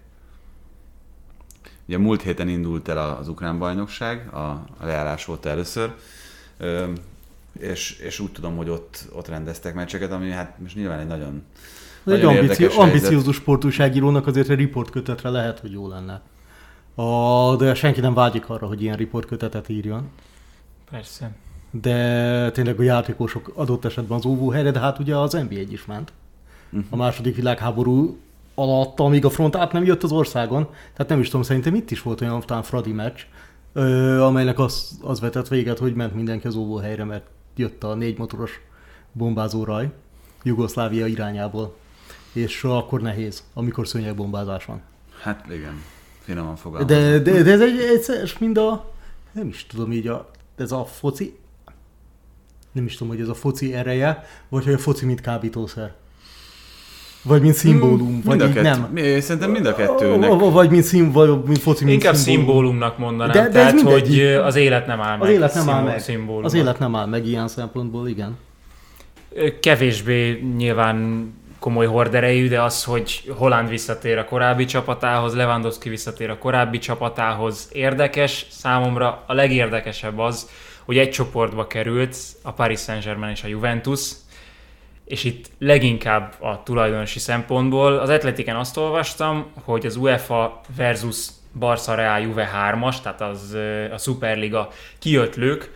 Ugye 1.89 1.99
múlt 1.99 2.23
héten 2.23 2.49
indult 2.49 2.89
el 2.89 3.17
az 3.21 3.29
ukrán 3.29 3.59
bajnokság, 3.59 4.29
a, 4.35 4.39
a 4.79 4.85
leállás 4.85 5.25
volt 5.25 5.47
először, 5.47 5.95
és, 7.59 7.99
és 7.99 8.21
úgy 8.21 8.33
tudom, 8.33 8.57
hogy 8.57 8.69
ott, 8.69 9.09
ott 9.13 9.29
rendeztek 9.29 9.75
meccseket, 9.75 10.13
ami 10.13 10.31
hát 10.31 10.59
most 10.59 10.75
nyilván 10.75 10.99
egy 10.99 11.07
nagyon, 11.07 11.43
egy 12.05 12.13
nagyon 12.13 12.37
ambici- 12.37 12.77
ambiciózus 12.77 13.37
sportúságírónak 13.37 14.27
azért 14.27 14.49
egy 14.49 14.57
riportkötetre 14.59 15.29
lehet, 15.29 15.59
hogy 15.59 15.73
jó 15.73 15.89
lenne. 15.89 16.21
A, 16.95 17.57
de 17.57 17.75
senki 17.75 18.01
nem 18.01 18.15
vágyik 18.15 18.49
arra, 18.49 18.67
hogy 18.67 18.83
ilyen 18.83 18.97
riportkötetet 18.97 19.69
írjon. 19.69 20.09
Persze. 20.91 21.31
De 21.71 22.51
tényleg 22.51 22.79
a 22.79 22.83
játékosok 22.83 23.53
adott 23.55 23.85
esetben 23.85 24.19
az 24.19 24.25
óvóhelyre, 24.25 24.71
de 24.71 24.79
hát 24.79 24.99
ugye 24.99 25.17
az 25.17 25.33
NBA 25.33 25.61
is 25.71 25.85
ment. 25.87 26.13
A 26.91 26.97
második 26.97 27.37
világháború 27.37 28.19
alatt, 28.55 29.01
amíg 29.01 29.25
a 29.25 29.31
front 29.31 29.57
át 29.57 29.73
nem 29.73 29.85
jött 29.85 30.03
az 30.03 30.13
országon, 30.13 30.69
tehát 30.93 31.09
nem 31.09 31.21
is 31.21 31.27
tudom, 31.27 31.43
szerintem 31.43 31.75
itt 31.75 31.91
is 31.91 32.03
volt 32.03 32.21
olyan 32.21 32.41
talán 32.41 32.63
Fradi 32.63 32.93
meccs, 32.93 33.21
ö, 33.73 34.21
amelynek 34.21 34.59
az, 34.59 34.99
az 35.03 35.21
vetett 35.21 35.49
véget, 35.49 35.79
hogy 35.79 35.95
ment 35.95 36.15
mindenki 36.15 36.47
az 36.47 36.55
óvóhelyre, 36.57 37.05
mert 37.05 37.25
jött 37.57 37.85
a 37.85 37.95
négy 37.95 38.19
motoros 38.19 38.61
bombázó 39.13 39.65
raj 39.65 39.93
Jugoszlávia 40.43 41.07
irányából. 41.07 41.77
És 42.33 42.65
akkor 42.65 43.01
nehéz, 43.01 43.43
amikor 43.55 43.89
szőnyegbombázás 43.89 44.65
van. 44.65 44.81
hát 45.23 45.45
igen, 45.51 45.83
finoman 46.25 46.57
fogalmazva. 46.57 46.95
De, 47.01 47.19
de, 47.19 47.43
de 47.43 47.51
ez 47.53 47.61
egy 47.61 47.79
egyszer, 47.95 48.31
mind 48.39 48.59
a, 48.59 48.93
nem 49.33 49.49
is 49.49 49.67
tudom 49.67 49.93
így, 49.93 50.07
a, 50.07 50.31
ez 50.57 50.73
a 50.73 50.85
foci, 50.85 51.37
nem 52.73 52.85
is 52.85 52.97
tudom, 52.97 53.13
hogy 53.13 53.23
ez 53.23 53.29
a 53.29 53.35
foci 53.35 53.75
ereje, 53.75 54.25
vagy 54.49 54.65
hogy 54.65 54.73
a 54.73 54.79
foci 54.79 55.07
mint 55.07 55.21
kábítószer. 55.21 55.93
Vagy 57.23 57.43
mint 57.43 57.55
szimbólum, 57.55 58.21
vagy 58.25 58.39
mind 58.39 58.41
a 58.41 58.47
így 58.47 58.53
kettő, 58.53 58.63
nem. 58.69 58.89
Mi- 58.93 59.21
Szerintem 59.21 59.51
mind 59.51 59.67
a 59.67 59.75
kettőnek. 59.75 60.31
Vagy 60.41 60.71
mint, 60.71 60.85
szim, 60.85 61.13
vagy 61.13 61.43
mint 61.45 61.59
foci, 61.59 61.85
mint 61.85 61.97
Inkább 61.97 62.15
szimbólum. 62.15 62.47
szimbólumnak 62.47 62.99
mondanám. 62.99 63.33
De- 63.33 63.43
de 63.43 63.49
Tehát, 63.49 63.81
hogy 63.81 64.21
az 64.21 64.57
élet 64.57 64.87
nem 64.87 65.01
áll 65.01 65.17
meg. 65.19 65.29
Az 65.29 65.35
élet 65.35 65.55
nem 65.55 65.69
áll 65.69 65.83
meg. 65.85 66.01
szimbólumnak. 66.01 66.45
Az 66.45 66.55
élet 66.55 66.79
nem 66.79 66.95
áll 66.95 67.07
meg 67.07 67.27
ilyen 67.27 67.49
szempontból, 67.49 68.09
igen. 68.09 68.37
Kevésbé 69.61 70.41
nyilván 70.57 71.29
komoly 71.65 71.87
horderejű, 71.87 72.49
de 72.49 72.63
az, 72.63 72.85
hogy 72.85 73.33
Holland 73.37 73.69
visszatér 73.69 74.19
a 74.19 74.25
korábbi 74.25 74.65
csapatához, 74.65 75.35
Lewandowski 75.35 75.89
visszatér 75.89 76.31
a 76.31 76.39
korábbi 76.39 76.79
csapatához 76.79 77.69
érdekes. 77.73 78.47
Számomra 78.51 79.23
a 79.27 79.33
legérdekesebb 79.33 80.19
az, 80.19 80.51
hogy 80.85 80.99
egy 80.99 81.11
csoportba 81.11 81.67
került 81.67 82.17
a 82.43 82.53
Paris 82.53 82.81
Saint-Germain 82.81 83.33
és 83.33 83.43
a 83.43 83.47
Juventus, 83.47 84.11
és 85.05 85.25
itt 85.25 85.51
leginkább 85.59 86.35
a 86.41 86.63
tulajdonosi 86.63 87.19
szempontból 87.19 87.99
az 87.99 88.09
Atletiken 88.09 88.57
azt 88.57 88.77
olvastam, 88.77 89.47
hogy 89.65 89.87
az 89.87 89.97
UEFA 89.97 90.61
versus 90.77 91.27
Barca 91.59 91.95
Real 91.95 92.21
Juve 92.21 92.51
3-as, 92.55 93.01
tehát 93.03 93.21
az 93.21 93.57
a 93.93 93.99
Superliga 93.99 94.69
kiötlők 94.99 95.71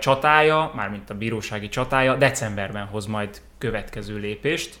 csatája, 0.00 0.72
mármint 0.74 1.10
a 1.10 1.14
bírósági 1.14 1.68
csatája 1.68 2.14
decemberben 2.14 2.86
hoz 2.86 3.06
majd 3.06 3.40
következő 3.58 4.18
lépést, 4.18 4.80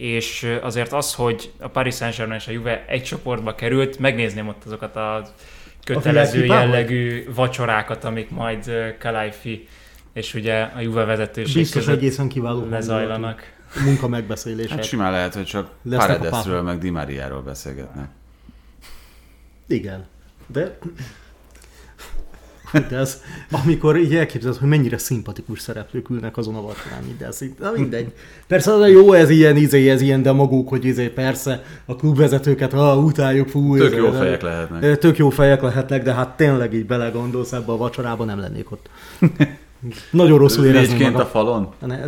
és 0.00 0.58
azért 0.62 0.92
az, 0.92 1.14
hogy 1.14 1.52
a 1.58 1.68
Paris 1.68 1.94
Saint-Germain 1.94 2.38
és 2.38 2.46
a 2.46 2.50
Juve 2.50 2.84
egy 2.86 3.02
csoportba 3.02 3.54
került, 3.54 3.98
megnézném 3.98 4.48
ott 4.48 4.64
azokat 4.64 4.96
a 4.96 5.22
kötelező 5.84 6.40
világhibához? 6.40 6.70
jellegű 6.70 7.24
vacsorákat, 7.34 8.04
amik 8.04 8.30
majd 8.30 8.70
Kalaifi 8.98 9.68
és 10.12 10.34
ugye 10.34 10.60
a 10.62 10.80
Juve 10.80 11.04
vezetőség 11.04 11.54
Biztos 11.54 11.84
között 11.84 11.96
egészen 11.96 12.28
kiváló 12.28 12.68
lezajlanak. 12.68 13.42
munka 13.84 14.08
megbeszélések. 14.08 14.70
Hát 14.70 14.84
simán 14.84 15.12
lehet, 15.12 15.34
hogy 15.34 15.44
csak 15.44 15.70
a 15.90 15.96
Paredesről, 15.96 16.62
meg 16.62 16.78
Di 16.78 16.90
Mariáról 16.90 17.42
beszélgetnek. 17.42 18.08
Igen. 19.66 20.06
De... 20.46 20.78
De 22.72 22.96
ez, 22.96 23.22
amikor 23.50 23.96
így 23.98 24.14
elképzeled, 24.14 24.56
hogy 24.56 24.68
mennyire 24.68 24.98
szimpatikus 24.98 25.60
szereplők 25.60 26.10
ülnek 26.10 26.36
azon 26.36 26.54
a 26.54 26.62
vacsorán, 26.62 27.16
de 27.18 27.26
ez 27.26 27.42
így, 27.42 27.52
na 27.58 27.70
mindegy. 27.76 28.12
Persze 28.46 28.72
az 28.72 28.80
a 28.80 28.86
jó, 28.86 29.12
ez 29.12 29.30
ilyen, 29.30 29.56
izé, 29.56 29.90
ez 29.90 30.00
ilyen 30.00 30.22
demagóg, 30.22 30.68
hogy 30.68 30.84
izé, 30.84 31.08
persze 31.08 31.62
a 31.84 31.96
klubvezetőket, 31.96 32.72
ah, 32.72 33.04
utáljuk, 33.04 33.48
fú, 33.48 33.76
Tök 33.76 33.86
izé, 33.86 33.96
jó 33.96 34.10
de- 34.10 34.18
fejek 34.18 34.42
lehetnek. 34.42 34.98
Tök 34.98 35.16
jó 35.16 35.30
fejek 35.30 35.62
lehetnek, 35.62 36.02
de 36.02 36.14
hát 36.14 36.36
tényleg 36.36 36.74
így 36.74 36.86
belegondolsz 36.86 37.52
ebbe 37.52 37.72
a 37.72 37.76
vacsorába, 37.76 38.24
nem 38.24 38.38
lennék 38.38 38.70
ott. 38.70 38.88
Nagyon 40.10 40.38
rosszul 40.38 40.64
érezni 40.64 40.92
Négyként 40.92 41.12
magam. 41.12 41.26
a 41.26 41.30
falon? 41.30 41.68
Ne, 41.78 41.98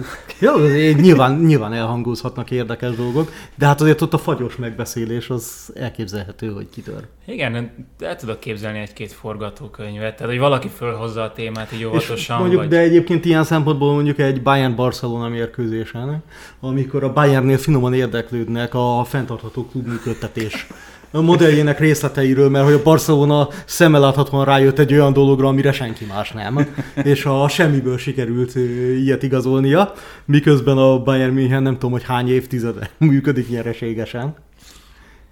jó, 0.40 0.56
nyilván, 1.00 1.38
nyilván 1.38 1.72
elhangozhatnak 1.72 2.50
érdekes 2.50 2.96
dolgok, 2.96 3.32
de 3.54 3.66
hát 3.66 3.80
azért 3.80 4.00
ott 4.00 4.12
a 4.12 4.18
fagyos 4.18 4.56
megbeszélés 4.56 5.30
az 5.30 5.72
elképzelhető, 5.74 6.48
hogy 6.52 6.68
kitör. 6.70 7.06
Igen, 7.26 7.70
el 8.00 8.16
tudok 8.16 8.40
képzelni 8.40 8.78
egy-két 8.78 9.12
forgatókönyvet, 9.12 10.16
tehát 10.16 10.32
hogy 10.32 10.40
valaki 10.40 10.68
fölhozza 10.68 11.22
a 11.22 11.32
témát 11.32 11.72
így 11.72 11.80
És 11.80 11.86
óvatosan, 11.86 12.38
mondjuk, 12.38 12.60
vagy... 12.60 12.70
de 12.70 12.78
egyébként 12.78 13.24
ilyen 13.24 13.44
szempontból 13.44 13.92
mondjuk 13.92 14.18
egy 14.18 14.42
Bayern-Barcelona 14.42 15.28
mérkőzésen, 15.28 16.22
amikor 16.60 17.04
a 17.04 17.12
Bayernnél 17.12 17.58
finoman 17.58 17.94
érdeklődnek 17.94 18.74
a 18.74 19.04
fenntartható 19.04 19.66
klubműködtetés 19.66 20.66
a 20.70 20.91
modelljének 21.20 21.78
részleteiről, 21.78 22.48
mert 22.48 22.64
hogy 22.64 22.74
a 22.74 22.82
Barcelona 22.82 23.48
szemmeláthatóan 23.64 24.44
rájött 24.44 24.78
egy 24.78 24.92
olyan 24.92 25.12
dologra, 25.12 25.48
amire 25.48 25.72
senki 25.72 26.04
más 26.04 26.30
nem, 26.30 26.68
és 26.94 27.24
a 27.24 27.48
semmiből 27.48 27.98
sikerült 27.98 28.54
ilyet 28.98 29.22
igazolnia, 29.22 29.92
miközben 30.24 30.76
a 30.76 31.02
Bayern 31.02 31.32
München 31.32 31.62
nem 31.62 31.72
tudom, 31.72 31.90
hogy 31.90 32.04
hány 32.04 32.28
évtizede 32.28 32.90
működik 32.98 33.48
nyereségesen. 33.48 34.34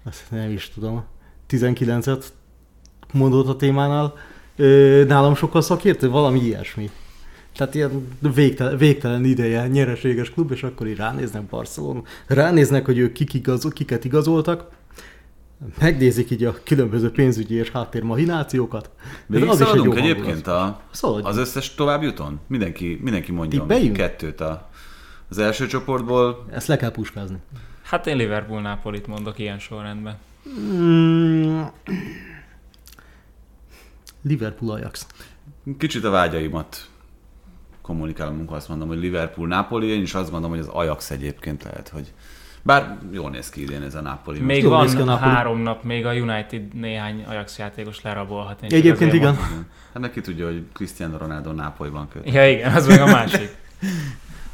Azt 0.05 0.23
nem 0.29 0.51
is 0.51 0.69
tudom. 0.73 1.03
19-et 1.49 2.23
mondott 3.13 3.47
a 3.47 3.55
témánál. 3.55 4.13
Nálam 5.07 5.35
sokkal 5.35 5.61
szakértő, 5.61 6.09
valami 6.09 6.39
ilyesmi. 6.39 6.89
Tehát 7.55 7.75
ilyen 7.75 8.07
végtelen, 8.33 8.77
végtelen 8.77 9.25
ideje 9.25 9.67
nyereséges 9.67 10.29
klub, 10.29 10.51
és 10.51 10.63
akkor 10.63 10.87
így 10.87 10.97
ránéznek 10.97 11.43
Barcelona. 11.43 12.01
Ránéznek, 12.27 12.85
hogy 12.85 12.97
ők 12.97 13.11
kik 13.11 13.33
igaz, 13.33 13.67
kiket 13.73 14.05
igazoltak, 14.05 14.67
megnézik 15.79 16.29
így 16.29 16.43
a 16.43 16.55
különböző 16.63 17.11
pénzügyi 17.11 17.55
és 17.55 17.69
háttérmahinációkat. 17.69 18.89
Végig 19.25 19.47
Az 19.47 19.61
is 19.61 19.67
egy 19.67 19.83
jó 19.83 19.93
egyébként 19.93 20.47
a, 20.47 20.81
Szaladjunk. 20.91 21.27
az 21.27 21.37
összes 21.37 21.73
továbbjuton? 21.75 22.39
Mindenki, 22.47 22.99
mindenki 23.01 23.31
mondjon 23.31 23.61
Tippeljünk? 23.61 23.95
kettőt 23.95 24.41
a, 24.41 24.69
az 25.29 25.37
első 25.37 25.67
csoportból. 25.67 26.45
Ezt 26.51 26.67
le 26.67 26.77
kell 26.77 26.91
puskázni. 26.91 27.37
Hát 27.81 28.07
én 28.07 28.15
Liverpool 28.17 28.61
Nápolit 28.61 29.07
mondok 29.07 29.39
ilyen 29.39 29.59
sorrendben. 29.59 30.17
Mm. 30.49 31.61
Liverpool 34.21 34.71
Ajax. 34.71 35.07
Kicsit 35.77 36.03
a 36.03 36.09
vágyaimat 36.09 36.89
kommunikálom, 37.81 38.45
azt 38.47 38.69
mondom, 38.69 38.87
hogy 38.87 38.97
Liverpool, 38.97 39.47
Napoli, 39.47 39.87
én 39.87 40.01
is 40.01 40.13
azt 40.13 40.31
mondom, 40.31 40.49
hogy 40.49 40.59
az 40.59 40.67
Ajax 40.67 41.11
egyébként 41.11 41.63
lehet, 41.63 41.89
hogy 41.89 42.13
bár 42.61 42.97
jól 43.11 43.29
néz 43.29 43.49
ki 43.49 43.61
idén 43.61 43.81
ez 43.81 43.95
a 43.95 44.01
Napoli. 44.01 44.39
Még 44.39 44.59
ki 44.59 44.65
a 44.65 44.69
van 44.69 44.85
Napoli. 44.85 45.31
három 45.31 45.59
nap, 45.59 45.83
még 45.83 46.05
a 46.05 46.13
United 46.13 46.73
néhány 46.73 47.23
Ajax 47.27 47.57
játékos 47.57 48.01
lerabolhat. 48.01 48.61
Én 48.61 48.69
Egyébként 48.73 49.13
igen. 49.13 49.33
mondom. 49.33 49.65
Hát 49.93 50.01
neki 50.01 50.21
tudja, 50.21 50.45
hogy 50.45 50.65
Cristiano 50.73 51.17
Ronaldo 51.17 51.51
Nápolyban 51.51 52.07
köt. 52.07 52.33
Ja 52.33 52.49
igen, 52.49 52.73
az 52.75 52.87
meg 52.87 53.01
a 53.01 53.05
másik. 53.05 53.49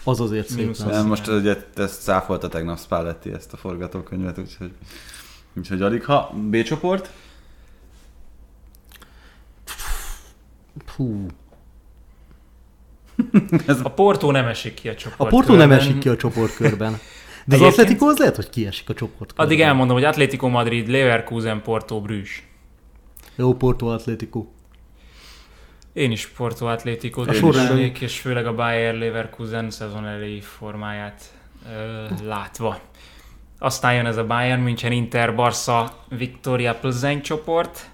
Az 0.04 0.20
azért 0.20 0.50
szép 0.50 0.70
az. 0.70 1.04
Most 1.04 1.28
ugye 1.28 1.56
ezt 1.76 2.02
száfolta 2.02 2.48
tegnap 2.48 2.80
Spalletti 2.80 3.32
ezt 3.32 3.54
a 3.54 3.58
forgatókönyvet, 3.58 4.38
úgyhogy, 4.38 4.72
úgyhogy 5.54 5.82
alig. 5.82 6.06
Ha 6.06 6.34
B 6.50 6.64
csoport, 6.64 7.10
Hú. 10.96 11.26
A 13.84 13.90
Porto 13.90 14.32
nem 14.32 14.46
esik 14.46 14.74
ki 14.74 14.90
a 14.90 14.96
csoport. 14.96 15.32
A 15.32 15.36
Porto 15.36 15.56
nem 15.56 15.72
esik 15.72 15.98
ki 15.98 16.10
a 16.10 16.16
csoportkörben. 16.16 17.00
De 17.48 17.56
az 17.56 17.62
Atletico 17.62 18.08
az 18.08 18.18
lehet, 18.18 18.36
hogy 18.36 18.50
kiesik 18.50 18.90
a 18.90 18.94
csoportkörben. 18.94 19.46
Addig 19.46 19.62
elmondom, 19.62 19.96
hogy 19.96 20.06
Atlético 20.06 20.48
Madrid, 20.48 20.88
Leverkusen, 20.88 21.62
Porto, 21.62 22.02
Brüs. 22.02 22.48
Jó 23.36 23.54
Porto 23.54 23.86
Atletico. 23.88 24.46
Én 25.94 26.12
is 26.12 26.28
Porto 26.28 26.66
Atlético 26.66 27.26
tennék, 27.26 28.02
és 28.02 28.20
főleg 28.20 28.46
a 28.46 28.56
Bayer 28.56 28.96
Leverkusen 28.96 29.70
szezon 29.70 30.06
elejé 30.06 30.40
formáját 30.40 31.22
ö, 31.76 32.06
látva. 32.26 32.80
Aztán 33.60 33.94
jön 33.94 34.06
ez 34.06 34.18
a 34.18 34.26
Bayern 34.26 34.62
München, 34.62 34.92
Inter, 34.92 35.36
Barca, 35.36 35.94
Victoria 36.10 36.76
Plzeň 36.76 37.22
csoport. 37.22 37.90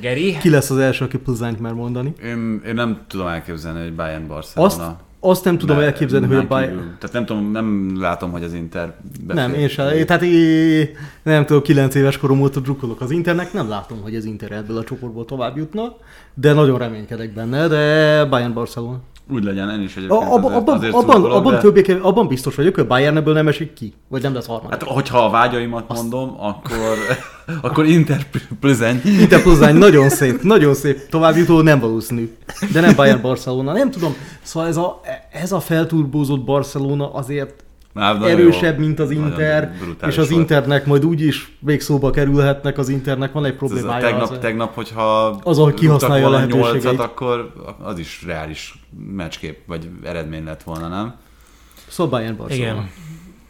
Geri? 0.00 0.38
Ki 0.38 0.50
lesz 0.50 0.70
az 0.70 0.78
első, 0.78 1.04
aki 1.04 1.18
pluszányt 1.18 1.60
mer 1.60 1.72
mondani? 1.72 2.12
én, 2.22 2.62
én 2.66 2.74
nem 2.74 3.04
tudom 3.08 3.26
elképzelni, 3.26 3.82
hogy 3.82 3.94
Bayern 3.94 4.26
Barcelona. 4.26 4.72
Azt, 4.72 5.06
azt 5.20 5.44
nem 5.44 5.58
tudom 5.58 5.76
Ne- 5.76 5.84
elképzelni, 5.84 6.26
hogy 6.26 6.36
a 6.36 6.46
Bayern... 6.46 6.70
kívül. 6.70 6.84
Tehát 6.98 7.12
nem 7.12 7.26
tudom, 7.26 7.50
nem 7.50 7.92
látom, 8.00 8.30
hogy 8.30 8.42
az 8.42 8.52
Inter 8.52 8.94
Nem, 9.26 9.54
én 9.54 9.68
sem. 9.68 10.04
Tehát 10.06 10.22
én, 10.22 10.88
nem 11.22 11.46
tudom, 11.46 11.62
9 11.62 11.94
éves 11.94 12.18
korom 12.18 12.40
óta 12.40 12.60
drukkolok 12.60 13.00
az 13.00 13.10
Internek, 13.10 13.52
nem 13.52 13.68
látom, 13.68 14.02
hogy 14.02 14.14
az 14.14 14.24
Inter 14.24 14.52
ebből 14.52 14.76
a 14.76 14.84
csoportból 14.84 15.24
tovább 15.24 15.56
jutna, 15.56 15.96
de 16.34 16.52
nagyon 16.52 16.78
reménykedek 16.78 17.32
benne, 17.32 17.68
de 17.68 18.24
Bayern 18.24 18.52
Barcelona. 18.52 19.00
Úgy 19.30 19.44
legyen, 19.44 19.70
én 19.70 19.82
is 19.82 19.96
egyébként 19.96 20.22
A, 20.22 20.34
abban, 20.34 20.44
azért, 20.44 20.56
abban, 20.56 20.76
azért 20.76 20.94
abban, 20.94 21.24
abban, 21.30 21.52
de- 21.52 21.58
többé, 21.58 21.98
abban 22.02 22.26
biztos 22.28 22.54
vagyok, 22.54 22.74
hogy 22.74 22.86
Bayern 22.86 23.16
ebből 23.16 23.34
nem 23.34 23.48
esik 23.48 23.72
ki, 23.72 23.94
vagy 24.08 24.22
nem 24.22 24.34
lesz 24.34 24.46
harmadik. 24.46 24.70
Hát, 24.70 24.82
hogyha 24.82 25.24
a 25.24 25.30
vágyaimat 25.30 25.92
mondom, 25.94 26.34
akkor, 26.38 26.96
akkor 27.70 27.86
Inter 27.86 28.26
Plzeň. 28.60 29.00
Inter 29.04 29.42
pluszány 29.42 29.76
nagyon 29.86 30.08
szép, 30.08 30.42
nagyon 30.42 30.74
szép 30.74 31.08
továbbjutó, 31.08 31.60
nem 31.60 31.80
valószínű. 31.80 32.36
De 32.72 32.80
nem 32.80 32.94
Bayern 32.96 33.20
Barcelona, 33.22 33.72
nem 33.72 33.90
tudom. 33.90 34.14
Szóval 34.42 34.68
ez 34.68 34.76
a, 34.76 35.00
ez 35.32 35.52
a 35.52 35.60
felturbózott 35.60 36.44
Barcelona 36.44 37.12
azért 37.12 37.64
Már 37.98 38.22
erősebb, 38.22 38.78
jó. 38.78 38.84
mint 38.84 38.98
az 38.98 39.10
Inter, 39.10 39.72
és 40.06 40.18
az 40.18 40.30
volt. 40.30 40.40
Internek 40.40 40.86
majd 40.86 41.04
úgyis 41.04 41.52
még 41.60 41.80
szóba 41.80 42.10
kerülhetnek, 42.10 42.78
az 42.78 42.88
Internek 42.88 43.32
van 43.32 43.44
egy 43.44 43.52
Ez 43.52 43.56
problémája. 43.58 44.00
tegnap, 44.00 44.30
az- 44.30 44.38
tegnap, 44.40 44.74
hogyha 44.74 45.26
Az, 45.42 45.58
ahogy 45.58 45.74
kihasználja 45.74 46.26
a 46.26 46.30
lehetőségeit. 46.30 47.00
akkor 47.00 47.52
az 47.82 47.98
is 47.98 48.22
reális 48.26 48.78
meccskép, 49.12 49.58
vagy 49.66 49.88
eredmény 50.02 50.44
lett 50.44 50.62
volna, 50.62 50.88
nem? 50.88 51.14
Szóval 51.88 52.18
Bayern 52.18 52.36
Barcelona. 52.36 52.70
Igen. 52.72 52.90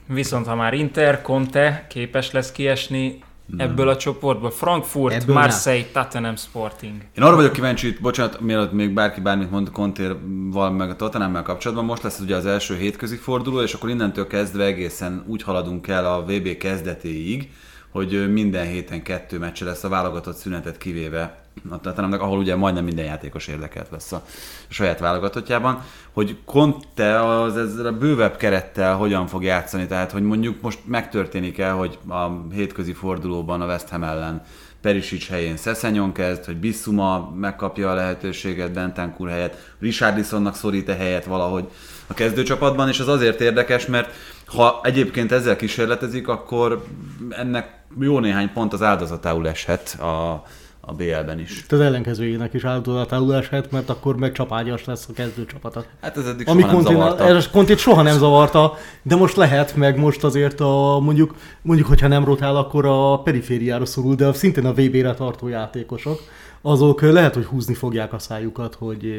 Viszont 0.06 0.46
ha 0.46 0.54
már 0.54 0.74
Inter, 0.74 1.22
Conte 1.22 1.86
képes 1.88 2.30
lesz 2.30 2.52
kiesni 2.52 3.18
ebből 3.56 3.88
a 3.88 3.96
csoportból, 3.96 4.50
Frankfurt, 4.50 5.14
Ebből 5.14 5.34
Marseille, 5.34 5.84
Tottenham 5.92 6.36
Sporting. 6.36 6.94
Én 7.16 7.24
arra 7.24 7.36
vagyok 7.36 7.52
kíváncsi, 7.52 7.86
itt, 7.88 8.00
bocsánat, 8.00 8.40
mielőtt 8.40 8.72
még 8.72 8.94
bárki 8.94 9.20
bármit 9.20 9.50
mond 9.50 9.70
Contéval 9.70 10.70
meg 10.70 10.90
a 10.90 10.96
Tottenhammel 10.96 11.42
kapcsolatban, 11.42 11.86
most 11.86 12.02
lesz 12.02 12.20
ugye 12.20 12.36
az 12.36 12.46
első 12.46 12.76
hétközi 12.76 13.16
forduló, 13.16 13.60
és 13.60 13.72
akkor 13.72 13.88
innentől 13.88 14.26
kezdve 14.26 14.64
egészen 14.64 15.24
úgy 15.26 15.42
haladunk 15.42 15.88
el 15.88 16.06
a 16.06 16.22
VB 16.22 16.56
kezdetéig, 16.56 17.50
hogy 17.90 18.32
minden 18.32 18.66
héten 18.66 19.02
kettő 19.02 19.38
meccse 19.38 19.64
lesz 19.64 19.84
a 19.84 19.88
válogatott 19.88 20.36
szünetet 20.36 20.78
kivéve 20.78 21.38
a 21.68 21.80
Tottenhamnek, 21.80 22.20
ahol 22.20 22.38
ugye 22.38 22.56
majdnem 22.56 22.84
minden 22.84 23.04
játékos 23.04 23.46
érdekelt 23.46 23.88
lesz 23.90 24.12
a 24.12 24.24
saját 24.68 24.98
válogatottjában, 24.98 25.82
hogy 26.12 26.36
Conte 26.44 27.20
az 27.20 27.56
ezzel 27.56 27.86
a 27.86 27.98
bővebb 27.98 28.36
kerettel 28.36 28.96
hogyan 28.96 29.26
fog 29.26 29.42
játszani, 29.42 29.86
tehát 29.86 30.12
hogy 30.12 30.22
mondjuk 30.22 30.60
most 30.60 30.78
megtörténik 30.84 31.58
el, 31.58 31.74
hogy 31.74 31.98
a 32.08 32.52
hétközi 32.52 32.92
fordulóban 32.92 33.60
a 33.60 33.66
West 33.66 33.88
Ham 33.88 34.02
ellen 34.02 34.42
Perisic 34.80 35.28
helyén 35.28 35.56
Szeszenyon 35.56 36.12
kezd, 36.12 36.44
hogy 36.44 36.56
Bissuma 36.56 37.34
megkapja 37.36 37.90
a 37.90 37.94
lehetőséget 37.94 38.72
Bentancur 38.72 39.28
helyett, 39.28 39.56
Richarlisonnak 39.80 40.54
szorít-e 40.54 40.94
helyet 40.94 41.24
valahogy 41.24 41.68
a 42.06 42.14
kezdőcsapatban, 42.14 42.88
és 42.88 43.00
az 43.00 43.08
azért 43.08 43.40
érdekes, 43.40 43.86
mert 43.86 44.14
ha 44.48 44.80
egyébként 44.82 45.32
ezzel 45.32 45.56
kísérletezik, 45.56 46.28
akkor 46.28 46.84
ennek 47.30 47.78
jó 48.00 48.18
néhány 48.18 48.52
pont 48.52 48.72
az 48.72 48.82
áldozatául 48.82 49.48
eshet 49.48 49.96
a, 50.00 50.44
a 50.80 50.92
BL-ben 50.92 51.38
is. 51.38 51.58
Itt 51.58 51.72
az 51.72 51.80
ellenkezőjének 51.80 52.54
is 52.54 52.64
áldozatául 52.64 53.34
eshet, 53.34 53.70
mert 53.70 53.88
akkor 53.88 54.16
meg 54.16 54.32
csapágyas 54.32 54.84
lesz 54.84 55.06
a 55.08 55.12
kezdőcsapata. 55.12 55.84
Hát 56.00 56.16
ez 56.16 56.26
eddig 56.26 56.48
Ami 56.48 56.62
soha 56.62 56.72
nem 56.72 56.82
zavarta. 56.82 57.24
ez 57.24 57.50
Contit 57.50 57.78
soha 57.78 58.02
nem 58.02 58.18
zavarta, 58.18 58.74
de 59.02 59.16
most 59.16 59.36
lehet, 59.36 59.76
meg 59.76 59.98
most 59.98 60.24
azért 60.24 60.60
a, 60.60 60.98
mondjuk, 61.02 61.34
mondjuk, 61.62 61.88
hogyha 61.88 62.08
nem 62.08 62.24
rotál, 62.24 62.56
akkor 62.56 62.86
a 62.86 63.18
perifériára 63.18 63.86
szorul, 63.86 64.14
de 64.14 64.32
szintén 64.32 64.66
a 64.66 64.72
VB-re 64.72 65.14
tartó 65.14 65.48
játékosok, 65.48 66.20
azok 66.62 67.00
lehet, 67.00 67.34
hogy 67.34 67.44
húzni 67.44 67.74
fogják 67.74 68.12
a 68.12 68.18
szájukat, 68.18 68.74
hogy 68.74 69.12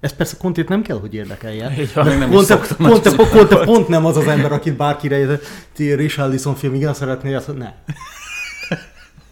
ez 0.00 0.12
persze 0.12 0.36
Contét 0.36 0.68
nem 0.68 0.82
kell, 0.82 0.98
hogy 0.98 1.14
érdekelje. 1.14 1.68
Ezt 1.76 2.76
Conte, 2.76 3.16
Conte 3.16 3.64
pont 3.64 3.88
nem 3.88 4.04
az 4.06 4.16
az 4.16 4.26
ember, 4.26 4.52
akit 4.52 4.76
bárkire 4.76 5.38
ti 5.72 5.94
Richarlison 5.94 6.54
film, 6.54 6.74
igen, 6.74 6.94
szeretné 6.94 7.34
ezt, 7.34 7.56
nem. 7.56 7.72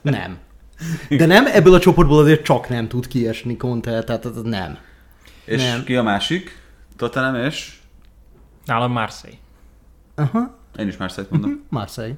Nem. 0.02 0.38
De 1.09 1.26
nem, 1.26 1.46
ebből 1.46 1.74
a 1.74 1.78
csoportból 1.78 2.18
azért 2.18 2.42
csak 2.44 2.68
nem 2.68 2.88
tud 2.88 3.07
kiesni 3.07 3.57
Conte, 3.57 4.04
tehát 4.04 4.24
ez 4.24 4.33
nem. 4.42 4.78
És 5.44 5.62
Nem. 5.62 5.85
ki 5.85 5.96
a 5.96 6.02
másik? 6.02 6.62
Tottenham 6.96 7.35
és? 7.35 7.78
Nálam 8.64 8.92
Marseille. 8.92 9.38
Aha, 10.14 10.59
Én 10.78 10.88
is 10.88 10.96
már 10.96 11.11
szeret 11.11 11.31
mondom. 11.31 11.64
Marseille. 11.68 12.14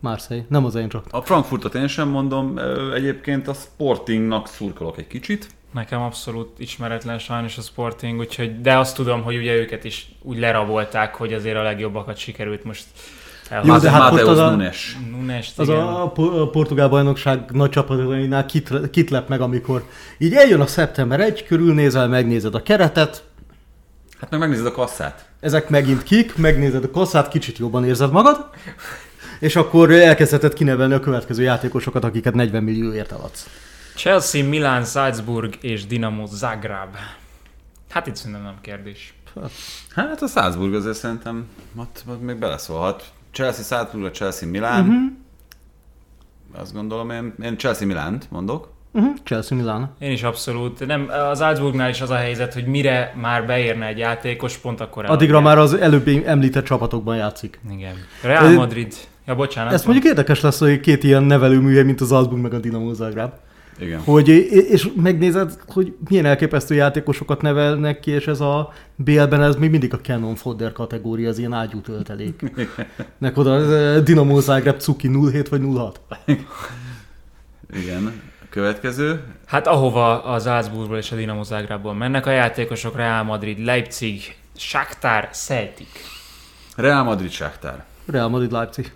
Marseille, 0.00 0.44
nem 0.48 0.64
az 0.64 0.74
én 0.74 0.88
csak. 0.88 1.06
A 1.10 1.22
Frankfurtot 1.22 1.74
én 1.74 1.86
sem 1.86 2.08
mondom, 2.08 2.58
egyébként 2.94 3.48
a 3.48 3.52
Sportingnak 3.52 4.48
szurkolok 4.48 4.98
egy 4.98 5.06
kicsit. 5.06 5.48
Nekem 5.74 6.00
abszolút 6.00 6.48
ismeretlen 6.58 7.18
sajnos 7.18 7.58
a 7.58 7.60
Sporting, 7.62 8.18
úgyhogy, 8.18 8.60
de 8.60 8.78
azt 8.78 8.94
tudom, 8.96 9.22
hogy 9.22 9.36
ugye 9.36 9.54
őket 9.54 9.84
is 9.84 10.08
úgy 10.22 10.38
lerabolták, 10.38 11.14
hogy 11.14 11.32
azért 11.32 11.56
a 11.56 11.62
legjobbakat 11.62 12.16
sikerült 12.16 12.64
most 12.64 12.84
Jó, 13.64 13.76
de 13.78 13.90
hát 13.90 14.00
Mateus 14.10 14.22
ott 14.22 14.28
az 14.28 14.38
a- 14.38 14.50
Nunes. 14.50 14.96
Nunes, 15.10 15.52
Az 15.56 15.68
igen. 15.68 15.80
a, 15.80 16.10
po- 16.12 16.38
a 16.38 16.48
portugál 16.50 16.88
bajnokság 16.88 17.50
nagy 17.50 17.70
csapatainál 17.70 18.46
kit, 18.46 18.90
kit 18.90 19.10
lep 19.10 19.28
meg, 19.28 19.40
amikor 19.40 19.84
így 20.18 20.34
eljön 20.34 20.60
a 20.60 20.66
szeptember 20.66 21.20
1, 21.20 21.44
körülnézel, 21.44 22.08
megnézed 22.08 22.54
a 22.54 22.62
keretet, 22.62 23.24
Hát 24.20 24.30
meg 24.30 24.40
megnézed 24.40 24.66
a 24.66 24.72
kasszát. 24.72 25.28
ezek 25.40 25.68
megint 25.68 26.02
kik, 26.02 26.36
megnézed 26.36 26.84
a 26.84 26.90
kasszát, 26.90 27.28
kicsit 27.28 27.58
jobban 27.58 27.84
érzed 27.84 28.10
magad, 28.12 28.48
és 29.40 29.56
akkor 29.56 29.90
elkezdheted 29.92 30.52
kinevelni 30.54 30.94
a 30.94 31.00
következő 31.00 31.42
játékosokat, 31.42 32.04
akiket 32.04 32.34
40 32.34 32.62
millióért 32.62 33.12
eladsz. 33.12 33.46
Chelsea, 33.94 34.48
Milan, 34.48 34.84
Salzburg 34.84 35.54
és 35.60 35.86
Dinamo 35.86 36.26
Zagreb. 36.26 36.96
Hát 37.90 38.06
itt 38.06 38.16
szerintem 38.16 38.42
nem 38.42 38.58
kérdés. 38.60 39.14
Hát 39.94 40.22
a 40.22 40.26
Salzburg 40.26 40.74
azért 40.74 40.96
szerintem 40.96 41.48
ott, 41.76 42.04
ott 42.08 42.22
még 42.22 42.36
beleszólhat. 42.36 43.12
Chelsea, 43.30 43.64
Salzburg, 43.64 44.14
Chelsea, 44.14 44.48
Milán. 44.48 44.84
Mhm. 44.84 44.92
Uh-huh. 44.94 45.12
Azt 46.60 46.72
gondolom 46.72 47.10
én, 47.10 47.34
én 47.42 47.58
Chelsea 47.58 47.86
Milánt 47.86 48.30
mondok. 48.30 48.72
Uh-huh. 48.92 49.14
Chelsea 49.24 49.56
Milan. 49.56 49.94
Én 49.98 50.10
is 50.10 50.22
abszolút. 50.22 50.86
Nem, 50.86 51.08
az 51.30 51.38
Salzburgnál 51.38 51.88
is 51.88 52.00
az 52.00 52.10
a 52.10 52.16
helyzet, 52.16 52.54
hogy 52.54 52.66
mire 52.66 53.14
már 53.20 53.46
beérne 53.46 53.86
egy 53.86 53.98
játékos, 53.98 54.56
pont 54.58 54.80
akkor 54.80 55.04
Addigra 55.10 55.40
már 55.40 55.58
az 55.58 55.74
előbb 55.74 56.08
említett 56.24 56.64
csapatokban 56.64 57.16
játszik. 57.16 57.60
Igen. 57.70 57.94
Real 58.22 58.52
Madrid. 58.52 58.94
Ja, 59.26 59.34
bocsánat. 59.34 59.72
Ez 59.72 59.84
mondjuk 59.84 60.06
érdekes 60.06 60.40
lesz, 60.40 60.58
hogy 60.58 60.80
két 60.80 61.04
ilyen 61.04 61.22
nevelőműhely, 61.22 61.82
mint 61.82 62.00
az 62.00 62.08
Salzburg 62.08 62.42
meg 62.42 62.54
a 62.54 62.58
Dinamo 62.58 62.92
Zagreb. 62.92 63.32
Igen. 63.78 64.00
Hogy, 64.00 64.28
és 64.70 64.88
megnézed, 64.96 65.58
hogy 65.66 65.94
milyen 66.08 66.24
elképesztő 66.24 66.74
játékosokat 66.74 67.42
nevelnek 67.42 68.00
ki, 68.00 68.10
és 68.10 68.26
ez 68.26 68.40
a 68.40 68.72
BL-ben 68.96 69.42
ez 69.42 69.56
még 69.56 69.70
mindig 69.70 69.94
a 69.94 70.00
Canon 70.00 70.34
Fodder 70.34 70.72
kategória, 70.72 71.28
az 71.28 71.38
ilyen 71.38 71.52
ágyú 71.52 71.80
töltelék. 71.80 72.52
Nek 73.18 73.36
oda 73.38 73.74
eh, 73.74 74.02
Dinamo 74.02 74.40
Zagreb 74.40 74.78
Cuki 74.78 75.10
07 75.30 75.48
vagy 75.48 75.62
06. 75.76 76.00
Igen. 77.82 78.32
Következő. 78.50 79.24
Hát 79.46 79.66
ahova 79.66 80.22
az 80.22 80.42
Salzburgból 80.42 80.96
és 80.96 81.12
a 81.12 81.16
Dinamo 81.16 81.42
Zagrebból 81.42 81.94
mennek 81.94 82.26
a 82.26 82.30
játékosok, 82.30 82.96
Real 82.96 83.22
Madrid, 83.22 83.64
Leipzig, 83.64 84.36
Shakhtar, 84.56 85.28
Celtic. 85.32 85.88
Real 86.76 87.02
Madrid 87.02 87.30
Shakhtar. 87.30 87.84
Real 88.06 88.28
Madrid 88.28 88.52
Leipzig. 88.52 88.92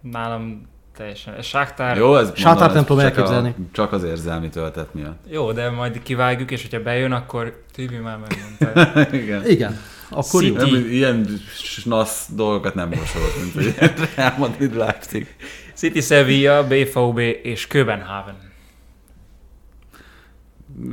Nálam 0.00 0.71
teljesen. 0.96 1.42
Shakhtar, 1.42 1.96
Jó, 1.96 2.16
ez 2.16 2.32
mondom, 2.44 2.72
nem 2.72 2.84
tudom 2.84 2.98
csak 3.02 3.10
elképzelni. 3.10 3.48
A, 3.48 3.62
csak 3.72 3.92
az 3.92 4.04
érzelmi 4.04 4.48
töltet 4.48 4.94
miatt. 4.94 5.24
jó, 5.30 5.52
de 5.52 5.70
majd 5.70 6.02
kivágjuk, 6.02 6.50
és 6.50 6.62
hogyha 6.62 6.82
bejön, 6.82 7.12
akkor 7.12 7.62
Tibi 7.72 7.96
már 7.96 8.18
megmondta. 8.18 9.00
Igen. 9.22 9.46
Igen. 9.46 9.78
Akkor. 10.10 10.42
City. 10.42 10.70
Nem, 10.70 10.86
ilyen 10.90 11.26
snasz 11.54 12.28
dolgokat 12.34 12.74
nem 12.74 12.88
mosolod, 12.88 13.30
mint 13.40 13.52
hogy 13.52 13.90
Real 14.16 14.34
Madrid 14.38 14.74
Leipzig. 14.76 15.36
City, 15.74 16.00
Sevilla, 16.00 16.66
BVB 16.66 17.18
és 17.42 17.66
Köbenhaven. 17.66 18.34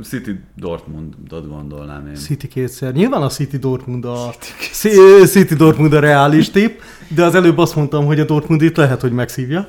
City 0.02 0.40
Dortmundot 0.56 1.48
gondolnám 1.48 2.06
én. 2.06 2.14
City 2.14 2.48
kétszer. 2.48 2.92
Nyilván 2.92 3.22
a 3.22 3.28
City 3.28 3.56
Dortmund 3.58 4.04
a 4.04 4.34
City, 4.72 5.26
City 5.26 5.54
Dortmund 5.54 5.92
a 5.92 6.00
reális 6.00 6.50
tip, 6.50 6.82
de 7.08 7.24
az 7.24 7.34
előbb 7.34 7.58
azt 7.58 7.76
mondtam, 7.76 8.04
hogy 8.06 8.20
a 8.20 8.24
Dortmund 8.24 8.62
itt 8.62 8.76
lehet, 8.76 9.00
hogy 9.00 9.12
megszívja. 9.12 9.68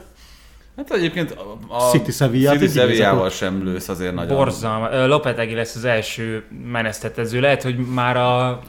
Hát 0.88 0.98
egyébként 0.98 1.32
a, 1.32 1.76
a 1.76 1.80
City 1.90 2.12
Sevillát 2.12 2.58
City 2.60 2.72
Sevillával 2.80 3.30
sem 3.30 3.64
lősz 3.64 3.90
azért 3.90 4.14
nagyon. 4.14 4.38
Borzalma. 4.38 5.06
Lopetegi 5.06 5.54
lesz 5.54 5.76
az 5.76 5.86
első 5.86 6.44
menesztetező. 6.72 7.40
Lehet, 7.40 7.64
hogy 7.64 7.76
már 7.78 8.18
a 8.18 8.60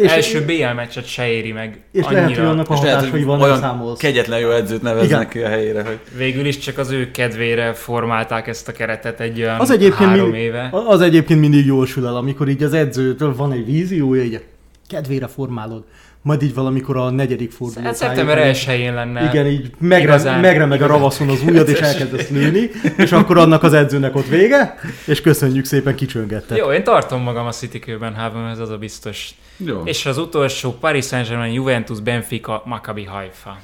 És, 0.00 0.10
első 0.10 0.44
BL 0.44 0.74
meccset 0.74 1.06
se 1.06 1.28
éri 1.28 1.52
meg 1.52 1.80
és 1.92 2.04
annyira. 2.04 2.20
lehet, 2.20 2.36
hogy 2.36 2.46
annak 2.46 2.70
a 2.70 2.74
És 2.74 2.80
lehet, 2.80 3.08
hogy 3.08 3.26
nem 3.26 3.40
olyan 3.40 3.58
számolsz. 3.58 3.98
kegyetlen 3.98 4.38
jó 4.38 4.50
edzőt 4.50 4.82
neveznek 4.82 5.10
Igen. 5.10 5.28
ki 5.28 5.38
a 5.40 5.48
helyére, 5.48 5.82
hogy 5.84 5.98
Végül 6.16 6.46
is 6.46 6.58
csak 6.58 6.78
az 6.78 6.90
ő 6.90 7.10
kedvére 7.10 7.72
formálták 7.72 8.46
ezt 8.46 8.68
a 8.68 8.72
keretet 8.72 9.20
egy 9.20 9.40
olyan 9.40 9.60
Az 9.60 9.70
egyébként, 9.70 10.08
három 10.10 10.24
mindig, 10.24 10.40
éve. 10.42 10.68
az 10.86 11.00
egyébként 11.00 11.40
mindig 11.40 11.66
jól 11.66 11.86
sül 11.86 12.06
el, 12.06 12.16
amikor 12.16 12.48
így 12.48 12.62
az 12.62 12.72
edzőtől 12.72 13.36
van 13.36 13.52
egy 13.52 13.64
víziója, 13.64 14.22
így 14.22 14.34
a 14.34 14.40
kedvére 14.88 15.26
formálod. 15.26 15.84
Majd 16.28 16.42
így 16.42 16.54
valamikor 16.54 16.96
a 16.96 17.10
negyedik 17.10 17.50
forduló. 17.52 17.84
Hát 17.84 17.94
szeptember 17.94 18.36
tájékon- 18.36 18.74
1 18.74 18.80
én 18.80 18.94
lenne. 18.94 19.28
Igen, 19.28 19.46
így 19.46 19.70
megre, 19.78 20.02
igazán- 20.04 20.40
megremeg 20.40 20.82
a 20.82 20.86
ravaszon 20.86 21.28
az 21.28 21.42
ujjad, 21.42 21.68
és 21.68 21.78
elkezdesz 21.78 22.28
lőni, 22.28 22.70
és 22.96 23.12
akkor 23.12 23.38
annak 23.38 23.62
az 23.62 23.72
edzőnek 23.72 24.16
ott 24.16 24.26
vége, 24.26 24.78
és 25.06 25.20
köszönjük 25.20 25.64
szépen, 25.64 25.94
kicsöngette. 25.94 26.56
Jó, 26.56 26.72
én 26.72 26.84
tartom 26.84 27.22
magam 27.22 27.46
a 27.46 27.50
City 27.50 27.78
Köbenhavenhez, 27.78 28.58
az 28.58 28.70
a 28.70 28.78
biztos. 28.78 29.30
jó. 29.56 29.82
És 29.84 30.06
az 30.06 30.18
utolsó 30.18 30.72
Paris 30.80 31.06
Saint-Germain, 31.06 31.52
Juventus, 31.52 32.00
Benfica, 32.00 32.62
Maccabi 32.64 33.04
Haifa. 33.04 33.58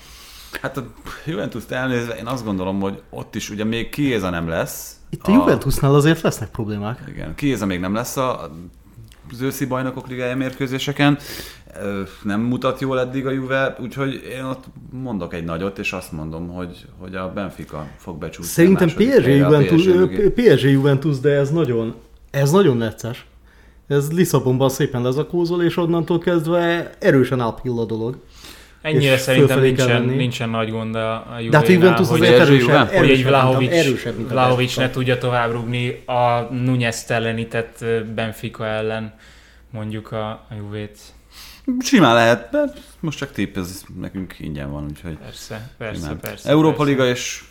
Hát 0.62 0.77
a 0.77 0.85
Juventus-t 1.27 1.72
elnézve 1.72 2.14
én 2.14 2.27
azt 2.27 2.44
gondolom, 2.44 2.81
hogy 2.81 3.03
ott 3.11 3.35
is 3.35 3.50
ugye 3.50 3.64
még 3.64 3.88
Kiéza 3.88 4.31
nem 4.31 4.48
lesz. 4.48 4.96
Itt 5.11 5.27
a 5.27 5.33
Juventusnál 5.33 5.94
azért 5.94 6.20
lesznek 6.20 6.48
problémák. 6.48 6.98
Igen, 7.09 7.35
Kiéza 7.35 7.66
még 7.66 7.81
nem 7.81 7.94
lesz 7.94 8.16
a 8.16 8.50
az 9.35 9.40
őszi 9.40 9.64
bajnokok 9.64 10.09
ligája 10.09 10.37
mérkőzéseken. 10.37 11.18
Nem 12.23 12.40
mutat 12.40 12.81
jól 12.81 13.01
eddig 13.01 13.27
a 13.27 13.31
Juve, 13.31 13.77
úgyhogy 13.81 14.23
én 14.31 14.44
ott 14.44 14.64
mondok 14.90 15.35
egy 15.35 15.44
nagyot, 15.44 15.79
és 15.79 15.92
azt 15.92 16.12
mondom, 16.12 16.49
hogy, 16.49 16.87
hogy 16.99 17.14
a 17.14 17.33
Benfica 17.33 17.87
fog 17.97 18.18
becsúszni. 18.18 18.53
Szerintem 18.53 18.88
PSG 18.88 19.29
Juventus. 19.29 19.88
PSG 20.35 20.70
Juventus, 20.70 21.18
de 21.18 21.31
ez 21.31 21.51
nagyon, 21.51 21.94
ez 22.31 22.51
nagyon 22.51 22.77
necces. 22.77 23.27
Ez 23.87 24.12
Lisszabonban 24.12 24.68
szépen 24.68 25.03
lezakózol, 25.03 25.62
és 25.62 25.77
onnantól 25.77 26.18
kezdve 26.18 26.90
erősen 26.99 27.40
uphill 27.40 27.79
a 27.79 27.85
dolog. 27.85 28.16
Ennyire 28.85 29.16
szerintem 29.16 29.61
nincsen, 29.61 30.03
nincsen 30.03 30.49
nagy 30.49 30.70
gond 30.70 30.94
a, 30.94 31.14
a 31.14 31.37
De 31.51 31.57
hát 31.57 31.68
Juventus 31.68 32.09
hogy, 32.09 32.20
azért 32.20 32.49
Juve? 32.49 32.79
hogy 32.79 32.92
egy 32.92 33.03
erősebb, 33.03 33.29
Vlahovic, 33.29 33.73
erősebb, 33.73 34.16
mint 34.16 34.31
a 34.31 34.33
Vlahovic 34.33 34.77
ne 34.77 34.90
tudja 34.90 35.18
tovább 35.18 35.53
rugni 35.53 36.03
a 36.07 36.40
Nunez 36.51 37.05
ellenített 37.09 37.85
Benfica 38.14 38.66
ellen 38.66 39.14
mondjuk 39.70 40.12
a, 40.12 40.29
a 40.29 40.55
Juvét. 40.57 40.99
Simán 41.81 42.14
lehet, 42.14 42.51
de 42.51 42.64
most 43.01 43.18
csak 43.18 43.33
tipp, 43.33 43.57
ez 43.57 43.83
nekünk 44.01 44.35
ingyen 44.38 44.70
van, 44.70 44.85
úgyhogy 44.85 45.16
Persze, 45.16 45.70
persze, 45.79 46.01
simán. 46.01 46.20
persze. 46.20 46.49
Európa 46.49 46.77
persze. 46.77 46.90
Liga 46.90 47.07
és 47.07 47.44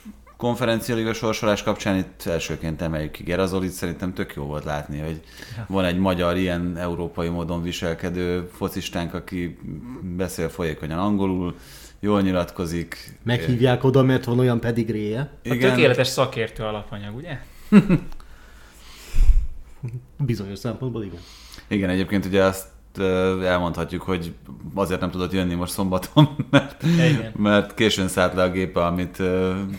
konferencia 0.43 0.95
liga 0.95 1.13
sorsolás 1.13 1.63
kapcsán 1.63 1.97
itt 1.97 2.23
elsőként 2.25 2.82
emeljük 2.82 3.12
ki 3.12 3.23
Gerazolit, 3.23 3.71
szerintem 3.71 4.13
tök 4.13 4.34
jó 4.36 4.43
volt 4.43 4.63
látni, 4.63 4.99
hogy 4.99 5.21
van 5.67 5.86
egy 5.86 5.97
magyar 5.97 6.38
ilyen 6.38 6.77
európai 6.77 7.29
módon 7.29 7.62
viselkedő 7.62 8.49
focistánk, 8.53 9.13
aki 9.13 9.58
beszél 10.01 10.49
folyékonyan 10.49 10.99
angolul, 10.99 11.56
jól 11.99 12.21
nyilatkozik. 12.21 13.17
Meghívják 13.23 13.84
oda, 13.84 14.03
mert 14.03 14.23
van 14.23 14.39
olyan 14.39 14.60
pedigréje. 14.60 15.19
A 15.43 15.58
tökéletes 15.60 16.08
szakértő 16.08 16.63
alapanyag, 16.63 17.15
ugye? 17.15 17.39
Bizonyos 20.17 20.60
szempontból 20.60 21.03
igen. 21.03 21.21
Igen, 21.67 21.89
egyébként 21.89 22.25
ugye 22.25 22.43
azt 22.43 22.67
elmondhatjuk, 23.43 24.01
hogy 24.01 24.34
azért 24.73 24.99
nem 24.99 25.12
tudott 25.12 25.32
jönni 25.32 25.53
most 25.53 25.71
szombaton, 25.71 26.29
mert, 26.49 26.84
Igen. 26.84 27.32
mert 27.36 27.73
későn 27.73 28.08
szállt 28.08 28.34
le 28.34 28.43
a 28.43 28.51
gépe, 28.51 28.86
amit 28.86 29.21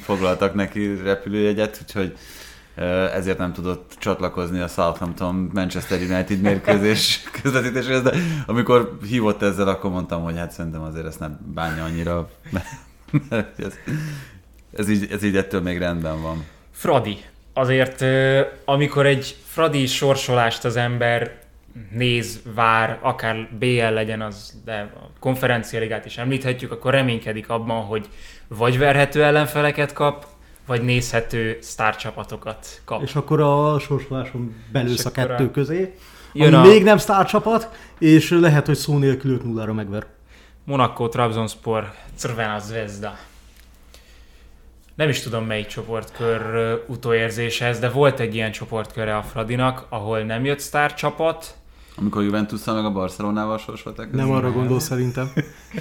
foglaltak 0.03 0.55
neki 0.55 0.95
repülőjegyet, 1.03 1.79
úgyhogy 1.83 2.17
ezért 3.15 3.39
nem 3.39 3.53
tudott 3.53 3.95
csatlakozni 3.99 4.61
a 4.61 4.69
Southampton 4.69 5.51
Manchester 5.55 6.01
United 6.01 6.41
mérkőzés 6.41 7.21
közvetítéséhez, 7.43 8.03
de 8.03 8.13
amikor 8.47 8.99
hívott 9.09 9.43
ezzel, 9.43 9.69
akkor 9.69 9.91
mondtam, 9.91 10.23
hogy 10.23 10.37
hát 10.37 10.51
szerintem 10.51 10.83
azért 10.83 11.07
ezt 11.07 11.21
nem 11.21 11.39
bánja 11.55 11.85
annyira, 11.85 12.31
mert 12.51 13.61
ez, 13.61 13.79
ez, 14.77 14.89
így, 14.89 15.09
ez 15.11 15.23
így 15.23 15.37
ettől 15.37 15.61
még 15.61 15.79
rendben 15.79 16.23
van. 16.23 16.45
Fradi. 16.71 17.19
Azért, 17.53 18.05
amikor 18.65 19.07
egy 19.07 19.37
Fradi 19.47 19.87
sorsolást 19.87 20.65
az 20.65 20.77
ember 20.77 21.44
néz, 21.91 22.41
vár, 22.55 22.99
akár 23.03 23.49
BL 23.59 23.83
legyen 23.93 24.21
az, 24.23 24.61
de 24.65 24.91
a 24.97 25.09
konferencialigát 25.19 26.05
is 26.05 26.19
említhetjük, 26.19 26.73
akkor 26.73 26.93
reménykedik 26.93 27.49
abban, 27.49 27.83
hogy 27.85 28.09
vagy 28.49 28.79
verhető 28.79 29.25
ellenfeleket 29.25 29.93
kap, 29.93 30.27
vagy 30.67 30.83
nézhető 30.83 31.59
sztárcsapatokat 31.61 32.81
kap. 32.85 33.03
És 33.03 33.15
akkor 33.15 33.41
a 33.41 33.79
sorsoláson 33.79 34.55
belősz 34.73 35.05
a 35.05 35.09
akkor 35.09 35.23
a- 35.25 35.27
kettő 35.27 35.51
közé, 35.51 35.95
Jön 36.33 36.55
ami 36.55 36.69
a- 36.69 36.71
még 36.71 36.83
nem 36.83 36.99
sztárcsapat, 36.99 37.69
és 37.99 38.31
lehet, 38.31 38.67
hogy 38.67 38.77
szó 38.77 38.99
nélkül 38.99 39.33
5 39.35 39.45
0 39.45 39.73
megver. 39.73 40.07
Monaco, 40.65 41.09
Trabzonspor, 41.09 41.93
Crvena 42.19 42.59
Zvezda. 42.59 43.17
nem 44.95 45.09
is 45.09 45.21
tudom 45.21 45.45
melyik 45.45 45.67
csoportkör 45.67 46.41
utóérzése 46.87 47.67
ez, 47.67 47.79
de 47.79 47.91
volt 47.91 48.21
egy 48.21 48.35
ilyen 48.35 48.53
csoportkörre 48.53 49.17
a 49.17 49.23
Fradinak, 49.23 49.87
ahol 49.89 50.21
nem 50.21 50.45
jött 50.45 50.59
sztár 50.59 50.95
csapat, 50.95 51.55
Amikor 51.97 52.23
juventus 52.23 52.65
meg 52.65 52.85
a 52.85 52.91
Barcelonával 52.91 53.59
sorsolták. 53.59 54.13
Nem 54.13 54.31
arra 54.31 54.53
gondol 54.53 54.81
szerintem. 54.81 55.33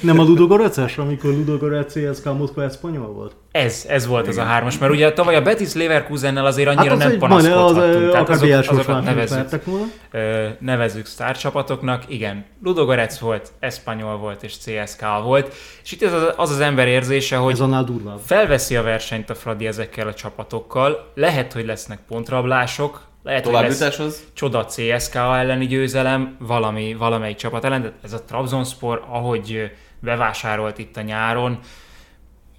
Nem 0.01 0.19
a 0.19 0.23
Ludogorets, 0.23 0.97
amikor 0.97 1.29
Ludogorets 1.31 1.91
CSK 1.93 2.37
Moszkva 2.37 2.63
Espanyol 2.63 3.07
volt? 3.07 3.35
Ez, 3.51 3.85
ez 3.87 4.07
volt 4.07 4.27
az 4.27 4.37
a 4.37 4.43
hármas, 4.43 4.77
mert 4.77 4.91
ugye 4.91 5.13
tavaly 5.13 5.35
a 5.35 5.41
Betis 5.41 5.73
Leverkusennel 5.73 6.45
azért 6.45 6.67
annyira 6.67 6.93
az 6.93 6.99
nem 6.99 7.17
panaszkodhattunk. 7.17 8.05
Az, 8.05 8.11
Tehát 8.11 8.29
azok, 8.29 8.49
azokat 8.67 9.03
nevezzük, 9.03 9.63
ö, 10.11 10.47
nevezzük 10.59 11.05
sztárcsapatoknak. 11.05 12.03
Igen, 12.07 12.45
Ludogorets 12.63 13.17
volt, 13.19 13.51
Espanyol 13.59 14.17
volt 14.17 14.43
és 14.43 14.57
CSK 14.57 15.01
volt. 15.23 15.53
És 15.83 15.91
itt 15.91 16.01
az 16.01 16.13
az, 16.37 16.51
az 16.51 16.59
ember 16.59 16.87
érzése, 16.87 17.35
hogy 17.35 17.53
Ez 17.53 17.59
annál 17.59 17.83
durvább. 17.83 18.19
felveszi 18.25 18.75
a 18.75 18.83
versenyt 18.83 19.29
a 19.29 19.35
Fradi 19.35 19.67
ezekkel 19.67 20.07
a 20.07 20.13
csapatokkal. 20.13 21.11
Lehet, 21.15 21.53
hogy 21.53 21.65
lesznek 21.65 21.99
pontrablások, 22.07 23.01
lehet, 23.23 23.45
hogy 23.45 23.53
lesz 23.53 24.27
csoda 24.33 24.65
CSK 24.65 25.15
elleni 25.15 25.67
győzelem, 25.67 26.35
valami, 26.39 26.93
valamelyik 26.93 27.35
csapat 27.35 27.63
ellen, 27.63 27.81
de 27.81 27.91
ez 28.01 28.13
a 28.13 28.23
Trabzonspor, 28.23 29.05
ahogy 29.09 29.71
bevásárolt 29.99 30.77
itt 30.77 30.97
a 30.97 31.01
nyáron, 31.01 31.59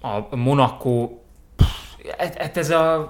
a 0.01 0.35
Monaco, 0.35 1.09
hát 2.17 2.57
ez 2.57 2.69
a 2.69 3.07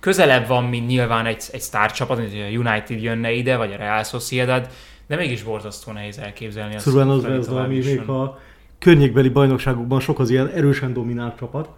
közelebb 0.00 0.46
van, 0.46 0.64
mint 0.64 0.86
nyilván 0.86 1.26
egy, 1.26 1.42
egy 1.52 1.60
sztárcsapat, 1.60 2.18
mint 2.18 2.30
hogy 2.30 2.40
a 2.40 2.70
United 2.70 3.02
jönne 3.02 3.32
ide, 3.32 3.56
vagy 3.56 3.72
a 3.72 3.76
Real 3.76 4.02
Sociedad, 4.02 4.68
de 5.06 5.16
mégis 5.16 5.42
borzasztó 5.42 5.92
nehéz 5.92 6.18
elképzelni. 6.18 6.78
Szóval 6.78 7.10
az 7.10 7.20
Fradi 7.22 7.38
ez 7.38 7.46
tovább 7.46 7.64
ami 7.64 7.78
még 7.78 8.08
a 8.08 8.38
környékbeli 8.78 9.28
bajnokságokban 9.28 10.00
sok 10.00 10.18
az 10.18 10.30
ilyen 10.30 10.48
erősen 10.48 10.92
dominált 10.92 11.36
csapat, 11.36 11.68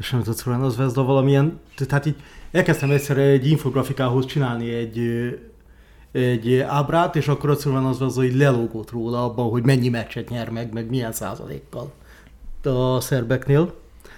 és 0.00 0.10
nem 0.10 0.22
tudsz 0.22 0.42
szóval 0.42 0.64
az 0.64 0.76
Vezda 0.76 1.04
valamilyen, 1.04 1.60
tehát 1.86 2.06
így 2.06 2.16
elkezdtem 2.50 2.90
egyszerre 2.90 3.22
egy 3.22 3.46
infografikához 3.46 4.26
csinálni 4.26 4.70
egy, 4.70 4.98
egy 6.12 6.58
ábrát, 6.58 7.16
és 7.16 7.28
akkor 7.28 7.50
az 7.50 7.98
Vezda 7.98 8.22
így 8.22 8.34
lelógott 8.34 8.90
róla 8.90 9.24
abban, 9.24 9.50
hogy 9.50 9.64
mennyi 9.64 9.88
meccset 9.88 10.28
nyer 10.28 10.50
meg, 10.50 10.72
meg 10.72 10.90
milyen 10.90 11.12
százalékkal 11.12 11.92
a 12.62 13.00
szerbeknél. 13.00 13.74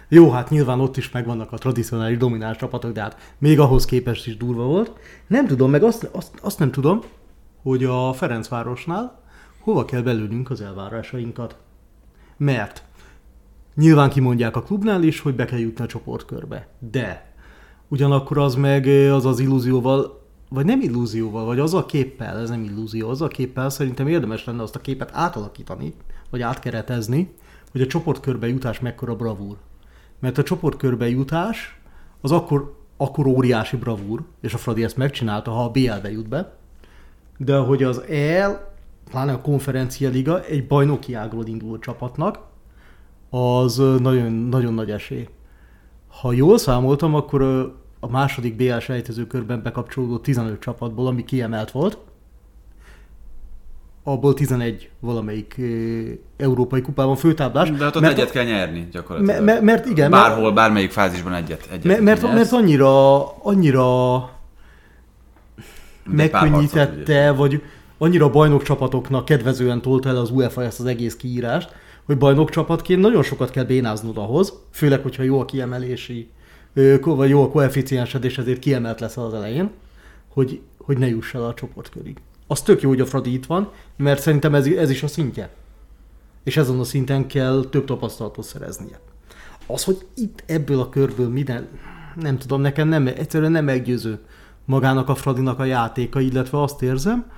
Jó, 0.08 0.30
hát 0.30 0.50
nyilván 0.50 0.80
ott 0.80 0.96
is 0.96 1.10
megvannak 1.10 1.52
a 1.52 1.58
tradicionális 1.58 2.16
domináns 2.16 2.56
csapatok, 2.56 2.92
de 2.92 3.00
hát 3.00 3.34
még 3.38 3.60
ahhoz 3.60 3.84
képest 3.84 4.26
is 4.26 4.36
durva 4.36 4.64
volt. 4.64 4.92
Nem 5.26 5.46
tudom, 5.46 5.70
meg 5.70 5.82
azt, 5.82 6.08
azt, 6.12 6.30
azt 6.40 6.58
nem 6.58 6.70
tudom, 6.70 7.00
hogy 7.62 7.84
a 7.84 8.12
Ferencvárosnál 8.12 9.20
hova 9.58 9.84
kell 9.84 10.00
belőnünk 10.02 10.50
az 10.50 10.60
elvárásainkat. 10.60 11.56
Mert 12.36 12.84
nyilván 13.74 14.10
kimondják 14.10 14.56
a 14.56 14.62
klubnál 14.62 15.02
is, 15.02 15.20
hogy 15.20 15.34
be 15.34 15.44
kell 15.44 15.58
jutni 15.58 15.84
a 15.84 15.86
csoportkörbe. 15.86 16.68
De 16.78 17.34
ugyanakkor 17.88 18.38
az 18.38 18.54
meg 18.54 18.86
az 18.86 19.26
az 19.26 19.40
illúzióval, 19.40 20.20
vagy 20.48 20.64
nem 20.64 20.80
illúzióval, 20.80 21.44
vagy 21.44 21.58
az 21.58 21.74
a 21.74 21.86
képpel, 21.86 22.38
ez 22.38 22.48
nem 22.48 22.62
illúzió, 22.62 23.08
az 23.08 23.22
a 23.22 23.28
képpel 23.28 23.70
szerintem 23.70 24.08
érdemes 24.08 24.44
lenne 24.44 24.62
azt 24.62 24.76
a 24.76 24.80
képet 24.80 25.10
átalakítani, 25.12 25.94
vagy 26.30 26.42
átkeretezni, 26.42 27.34
hogy 27.70 27.80
a 27.80 27.86
csoportkörbe 27.86 28.48
jutás 28.48 28.80
mekkora 28.80 29.16
bravúr. 29.16 29.56
Mert 30.18 30.38
a 30.38 30.42
csoportkörbe 30.42 31.08
jutás 31.08 31.80
az 32.20 32.32
akkor, 32.32 32.76
akkor 32.96 33.26
óriási 33.26 33.76
bravúr, 33.76 34.22
és 34.40 34.54
a 34.54 34.58
Fradi 34.58 34.84
ezt 34.84 34.96
megcsinálta, 34.96 35.50
ha 35.50 35.64
a 35.64 35.70
BL-be 35.70 36.10
jut 36.10 36.28
be, 36.28 36.54
de 37.38 37.56
hogy 37.56 37.82
az 37.82 38.00
EL, 38.00 38.74
pláne 39.10 39.32
a 39.32 39.40
konferencia 39.40 40.08
liga 40.08 40.44
egy 40.44 40.66
bajnoki 40.66 41.14
ágról 41.14 41.46
induló 41.46 41.78
csapatnak, 41.78 42.38
az 43.34 43.76
nagyon, 43.76 44.32
nagyon 44.32 44.74
nagy 44.74 44.90
esély. 44.90 45.28
Ha 46.20 46.32
jól 46.32 46.58
számoltam, 46.58 47.14
akkor 47.14 47.42
a 48.00 48.08
második 48.10 48.56
BL 48.56 48.78
sejtezőkörben 48.78 49.62
bekapcsolódó 49.62 50.18
15 50.18 50.60
csapatból, 50.60 51.06
ami 51.06 51.24
kiemelt 51.24 51.70
volt, 51.70 51.98
abból 54.04 54.34
11 54.34 54.90
valamelyik 55.00 55.60
európai 56.36 56.80
kupában 56.80 57.16
főtáblás. 57.16 57.70
De 57.70 57.84
hát 57.84 57.96
ott 57.96 58.02
mert, 58.02 58.18
egyet 58.18 58.30
kell 58.30 58.44
nyerni 58.44 58.88
gyakorlatilag. 58.92 59.44
Me- 59.44 59.54
me- 59.54 59.62
mert 59.62 59.86
igen, 59.86 60.10
Bárhol, 60.10 60.42
mert- 60.42 60.54
bármelyik 60.54 60.90
fázisban 60.90 61.34
egyet. 61.34 61.68
egyet 61.70 61.84
mert, 61.84 62.00
mert, 62.00 62.22
mert 62.34 62.52
annyira, 62.52 63.22
annyira 63.38 64.18
pár 64.20 64.30
harcot 66.04 66.32
megkönnyítette, 66.32 67.32
vagy 67.32 67.62
annyira 67.98 68.30
bajnokcsapatoknak 68.30 69.24
kedvezően 69.24 69.80
tolta 69.82 70.08
el 70.08 70.16
az 70.16 70.30
UEFA 70.30 70.62
ezt 70.62 70.80
az 70.80 70.86
egész 70.86 71.16
kiírást, 71.16 71.74
hogy 72.04 72.18
bajnokcsapatként 72.18 73.00
nagyon 73.00 73.22
sokat 73.22 73.50
kell 73.50 73.64
bénáznod 73.64 74.16
ahhoz, 74.16 74.52
főleg, 74.70 75.02
hogyha 75.02 75.22
jó 75.22 75.40
a 75.40 75.44
kiemelési, 75.44 76.30
vagy 77.02 77.28
jó 77.28 77.42
a 77.42 77.50
koeficiensed, 77.50 78.24
és 78.24 78.38
ezért 78.38 78.58
kiemelt 78.58 79.00
lesz 79.00 79.16
az 79.16 79.34
elején, 79.34 79.70
hogy, 80.28 80.60
hogy 80.78 80.98
ne 80.98 81.08
juss 81.08 81.34
el 81.34 81.44
a 81.44 81.54
csoportkörig. 81.54 82.16
Az 82.46 82.62
tök 82.62 82.82
jó, 82.82 82.88
hogy 82.88 83.00
a 83.00 83.06
Fradi 83.06 83.32
itt 83.32 83.46
van, 83.46 83.70
mert 83.96 84.20
szerintem 84.20 84.54
ez, 84.54 84.66
ez 84.66 84.90
is 84.90 85.02
a 85.02 85.06
szintje. 85.06 85.50
És 86.44 86.56
ezen 86.56 86.78
a 86.78 86.84
szinten 86.84 87.26
kell 87.26 87.64
több 87.70 87.84
tapasztalatot 87.84 88.44
szereznie. 88.44 89.00
Az, 89.66 89.84
hogy 89.84 90.06
itt 90.14 90.42
ebből 90.46 90.80
a 90.80 90.88
körből 90.88 91.28
minden, 91.28 91.68
nem 92.14 92.38
tudom, 92.38 92.60
nekem 92.60 92.88
nem, 92.88 93.06
egyszerűen 93.06 93.50
nem 93.50 93.64
meggyőző 93.64 94.18
magának 94.64 95.08
a 95.08 95.14
Fradinak 95.14 95.58
a 95.58 95.64
játéka, 95.64 96.20
illetve 96.20 96.62
azt 96.62 96.82
érzem, 96.82 97.30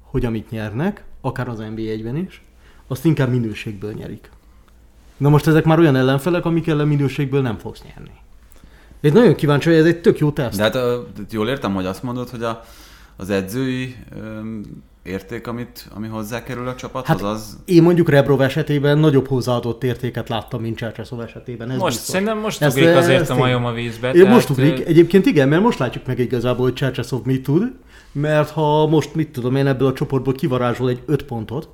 hogy 0.00 0.24
amit 0.24 0.50
nyernek, 0.50 1.04
akár 1.20 1.48
az 1.48 1.58
NB1-ben 1.60 2.16
is, 2.16 2.42
azt 2.86 3.04
inkább 3.04 3.30
minőségből 3.30 3.92
nyerik. 3.92 4.30
Na 5.16 5.28
most 5.28 5.46
ezek 5.46 5.64
már 5.64 5.78
olyan 5.78 5.96
ellenfelek, 5.96 6.44
amik 6.44 6.66
ellen 6.68 6.88
minőségből 6.88 7.40
nem 7.42 7.58
fogsz 7.58 7.82
nyerni. 7.82 8.10
Én 9.00 9.12
nagyon 9.12 9.34
kíváncsi, 9.34 9.68
hogy 9.68 9.78
ez 9.78 9.84
egy 9.84 10.00
tök 10.00 10.18
jó 10.18 10.30
teszt. 10.30 10.56
De 10.56 10.62
hát 10.62 10.78
jól 11.30 11.48
értem, 11.48 11.74
hogy 11.74 11.86
azt 11.86 12.02
mondod, 12.02 12.28
hogy 12.28 12.42
a, 12.42 12.64
az 13.16 13.30
edzői 13.30 13.96
öm, 14.16 14.62
érték, 15.02 15.46
amit, 15.46 15.88
ami 15.94 16.08
hozzákerül 16.08 16.68
a 16.68 16.74
csapathoz, 16.74 17.20
Hát, 17.20 17.30
az... 17.30 17.58
Én 17.64 17.82
mondjuk 17.82 18.08
Rebrov 18.08 18.40
esetében 18.40 18.98
nagyobb 18.98 19.26
hozzáadott 19.28 19.84
értéket 19.84 20.28
láttam, 20.28 20.60
mint 20.60 20.76
Csercseszov 20.76 21.20
esetében. 21.20 21.70
Ez 21.70 21.76
Most 21.78 21.94
biztos. 21.96 22.08
szerintem 22.14 22.38
most 22.38 22.62
Ezt- 22.62 22.76
ugrik 22.76 22.96
azért 22.96 23.28
a 23.30 23.34
majom 23.36 23.64
a 23.64 23.72
vízbe. 23.72 24.10
Én 24.12 24.28
most 24.28 24.46
tehát, 24.54 24.62
ugrik. 24.72 24.86
ö, 24.86 24.88
Egyébként 24.88 25.26
igen, 25.26 25.48
mert 25.48 25.62
most 25.62 25.78
látjuk 25.78 26.06
meg 26.06 26.18
igazából, 26.18 26.64
hogy 26.64 26.74
Csercseszov 26.74 27.24
mit 27.24 27.42
tud, 27.42 27.72
mert 28.12 28.50
ha 28.50 28.86
most, 28.86 29.14
mit 29.14 29.28
tudom 29.28 29.56
én, 29.56 29.66
ebből 29.66 29.88
a 29.88 29.92
csoportból 29.92 30.34
kivarázsol 30.34 30.88
egy 30.88 31.02
5 31.06 31.22
pontot, 31.24 31.68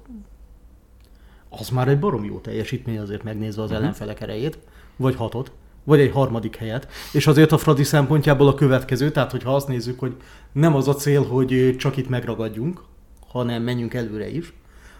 az 1.51 1.69
már 1.69 1.89
egy 1.89 1.99
barom 1.99 2.25
jó 2.25 2.39
teljesítmény 2.39 2.99
azért 2.99 3.23
megnézve 3.23 3.63
az 3.63 3.73
ellenfelek 3.73 4.21
erejét, 4.21 4.59
vagy 4.97 5.15
hatot, 5.15 5.53
vagy 5.85 6.01
egy 6.01 6.13
harmadik 6.13 6.57
helyet. 6.57 6.89
És 7.13 7.27
azért 7.27 7.53
a 7.53 7.59
Fradi 7.59 7.85
szempontjából 7.85 8.49
a 8.49 8.55
következő, 8.55 9.11
tehát 9.11 9.31
hogyha 9.31 9.55
azt 9.55 9.69
nézzük, 9.69 9.99
hogy 9.99 10.15
nem 10.53 10.75
az 10.75 10.89
a 10.89 10.95
cél, 10.95 11.23
hogy 11.27 11.77
csak 11.79 11.97
itt 11.97 12.09
megragadjunk, 12.09 12.83
hanem 13.29 13.63
menjünk 13.63 13.95
előre 13.95 14.31
is. 14.31 14.53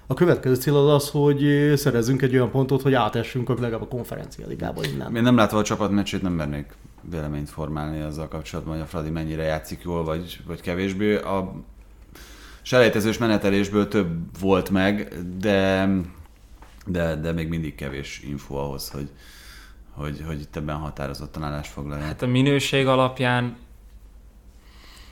A 0.07 0.15
következő 0.15 0.55
cél 0.55 0.77
az 0.77 0.89
az, 0.95 1.11
hogy 1.11 1.73
szerezzünk 1.77 2.23
egy 2.23 2.35
olyan 2.35 2.51
pontot, 2.51 2.83
hogy 2.83 2.95
átessünk 2.95 3.49
a 3.49 3.53
legalább 3.53 3.83
a 3.83 3.89
konferencia 3.89 4.47
ligába 4.47 4.85
innen. 4.85 5.17
Én 5.17 5.23
nem 5.23 5.37
látva 5.37 5.59
a 5.59 5.63
csapat 5.63 5.91
meccsét 5.91 6.23
nem 6.23 6.33
mernék 6.33 6.75
véleményt 7.11 7.51
formálni 7.51 8.01
azzal 8.01 8.29
kapcsolatban, 8.29 8.75
hogy 8.75 8.83
a 8.83 8.87
Fradi 8.87 9.11
mennyire 9.11 9.43
játszik 9.43 9.81
jól, 9.85 10.05
vagy, 10.05 10.41
vagy 10.47 10.61
kevésbé. 10.61 11.17
A 11.17 11.53
selejtezős 12.63 13.19
menetelésből 13.19 13.89
több 13.89 14.41
volt 14.41 14.71
meg, 14.71 15.15
de, 15.39 15.89
de, 16.93 17.17
de 17.17 17.33
még 17.33 17.49
mindig 17.49 17.75
kevés 17.75 18.21
info 18.21 18.55
ahhoz, 18.57 18.91
hogy, 18.91 19.11
hogy, 19.91 20.23
hogy 20.27 20.41
itt 20.41 20.57
ebben 20.57 20.77
határozottan 20.77 21.43
állást 21.43 21.71
foglalják. 21.71 22.07
Hát 22.07 22.23
a 22.23 22.27
minőség 22.27 22.87
alapján 22.87 23.57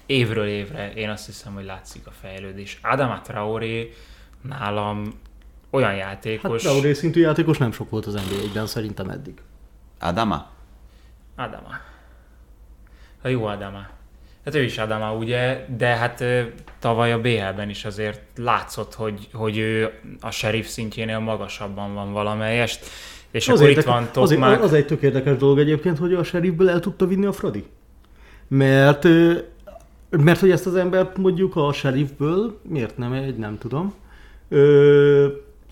évről 0.06 0.46
évre 0.46 0.92
én 0.92 1.08
azt 1.08 1.26
hiszem, 1.26 1.54
hogy 1.54 1.64
látszik 1.64 2.06
a 2.06 2.10
fejlődés. 2.10 2.78
Adama 2.82 3.20
Traoré 3.20 3.92
nálam 4.42 5.20
olyan 5.70 5.90
Hát 5.90 5.98
játékos... 5.98 6.62
Traoré 6.62 6.92
szintű 6.92 7.20
játékos 7.20 7.58
nem 7.58 7.72
sok 7.72 7.90
volt 7.90 8.06
az 8.06 8.14
NBA-ben 8.14 8.66
szerintem 8.66 9.08
eddig. 9.08 9.40
Adama? 9.98 10.50
Adama. 11.36 11.80
A 13.22 13.28
jó 13.28 13.44
Adama. 13.44 13.86
Hát 14.48 14.56
ő 14.56 14.62
is 14.62 14.78
Adama, 14.78 15.14
ugye, 15.14 15.66
de 15.76 15.86
hát 15.86 16.24
tavaly 16.78 17.12
a 17.12 17.20
BL-ben 17.20 17.68
is 17.68 17.84
azért 17.84 18.20
látszott, 18.36 18.94
hogy, 18.94 19.28
hogy 19.32 19.58
ő 19.58 19.90
a 20.20 20.30
sheriff 20.30 20.66
szintjénél 20.66 21.18
magasabban 21.18 21.94
van 21.94 22.12
valamelyest, 22.12 22.86
és 23.30 23.48
akkor 23.48 23.62
itt 23.62 23.68
érdeke- 23.68 23.88
van 23.88 24.02
az, 24.22 24.28
Tokmák. 24.28 24.62
az 24.62 24.72
egy 24.72 24.86
tök 24.86 25.02
érdekes 25.02 25.36
dolog 25.36 25.58
egyébként, 25.58 25.98
hogy 25.98 26.14
a 26.14 26.22
sheriffből 26.22 26.70
el 26.70 26.80
tudta 26.80 27.06
vinni 27.06 27.26
a 27.26 27.32
Fradi. 27.32 27.64
Mert, 28.48 29.04
mert 30.10 30.40
hogy 30.40 30.50
ezt 30.50 30.66
az 30.66 30.74
embert 30.74 31.16
mondjuk 31.16 31.56
a 31.56 31.72
sheriffből, 31.72 32.60
miért 32.62 32.98
nem 32.98 33.12
egy, 33.12 33.36
nem 33.36 33.58
tudom, 33.58 33.94
ö, 34.48 35.26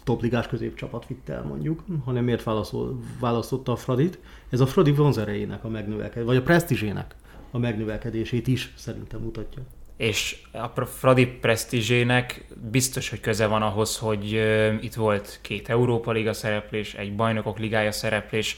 topligás 0.04 0.46
középcsapat 0.46 1.06
vitte 1.06 1.32
el 1.32 1.42
mondjuk, 1.42 1.84
hanem 2.04 2.24
miért 2.24 2.42
válaszol, 2.42 3.00
választotta 3.20 3.72
a 3.72 3.76
Fradit. 3.76 4.18
Ez 4.50 4.60
a 4.60 4.66
Fradi 4.66 4.92
vonzerejének 4.92 5.64
a 5.64 5.68
megnövekedését, 5.68 6.26
vagy 6.26 6.36
a 6.36 6.42
presztízsének 6.42 7.14
a 7.56 7.58
megnövekedését 7.58 8.46
is 8.46 8.72
szerintem 8.76 9.20
mutatja. 9.20 9.62
És 9.96 10.36
a 10.74 10.80
Fradi 10.80 11.26
presztízsének 11.26 12.44
biztos, 12.70 13.10
hogy 13.10 13.20
köze 13.20 13.46
van 13.46 13.62
ahhoz, 13.62 13.96
hogy 13.98 14.40
itt 14.80 14.94
volt 14.94 15.38
két 15.42 15.68
Európa 15.68 16.12
Liga 16.12 16.32
szereplés, 16.32 16.94
egy 16.94 17.14
Bajnokok 17.14 17.58
Ligája 17.58 17.92
szereplés, 17.92 18.56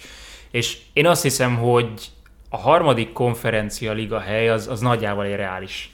És 0.51 0.79
én 0.93 1.07
azt 1.07 1.23
hiszem, 1.23 1.57
hogy 1.57 1.89
a 2.49 2.57
harmadik 2.57 3.13
konferencia 3.13 3.93
liga 3.93 4.19
hely 4.19 4.49
az, 4.49 4.69
az 4.69 4.81
nagyjából 4.81 5.25
egy 5.25 5.37
reális. 5.37 5.93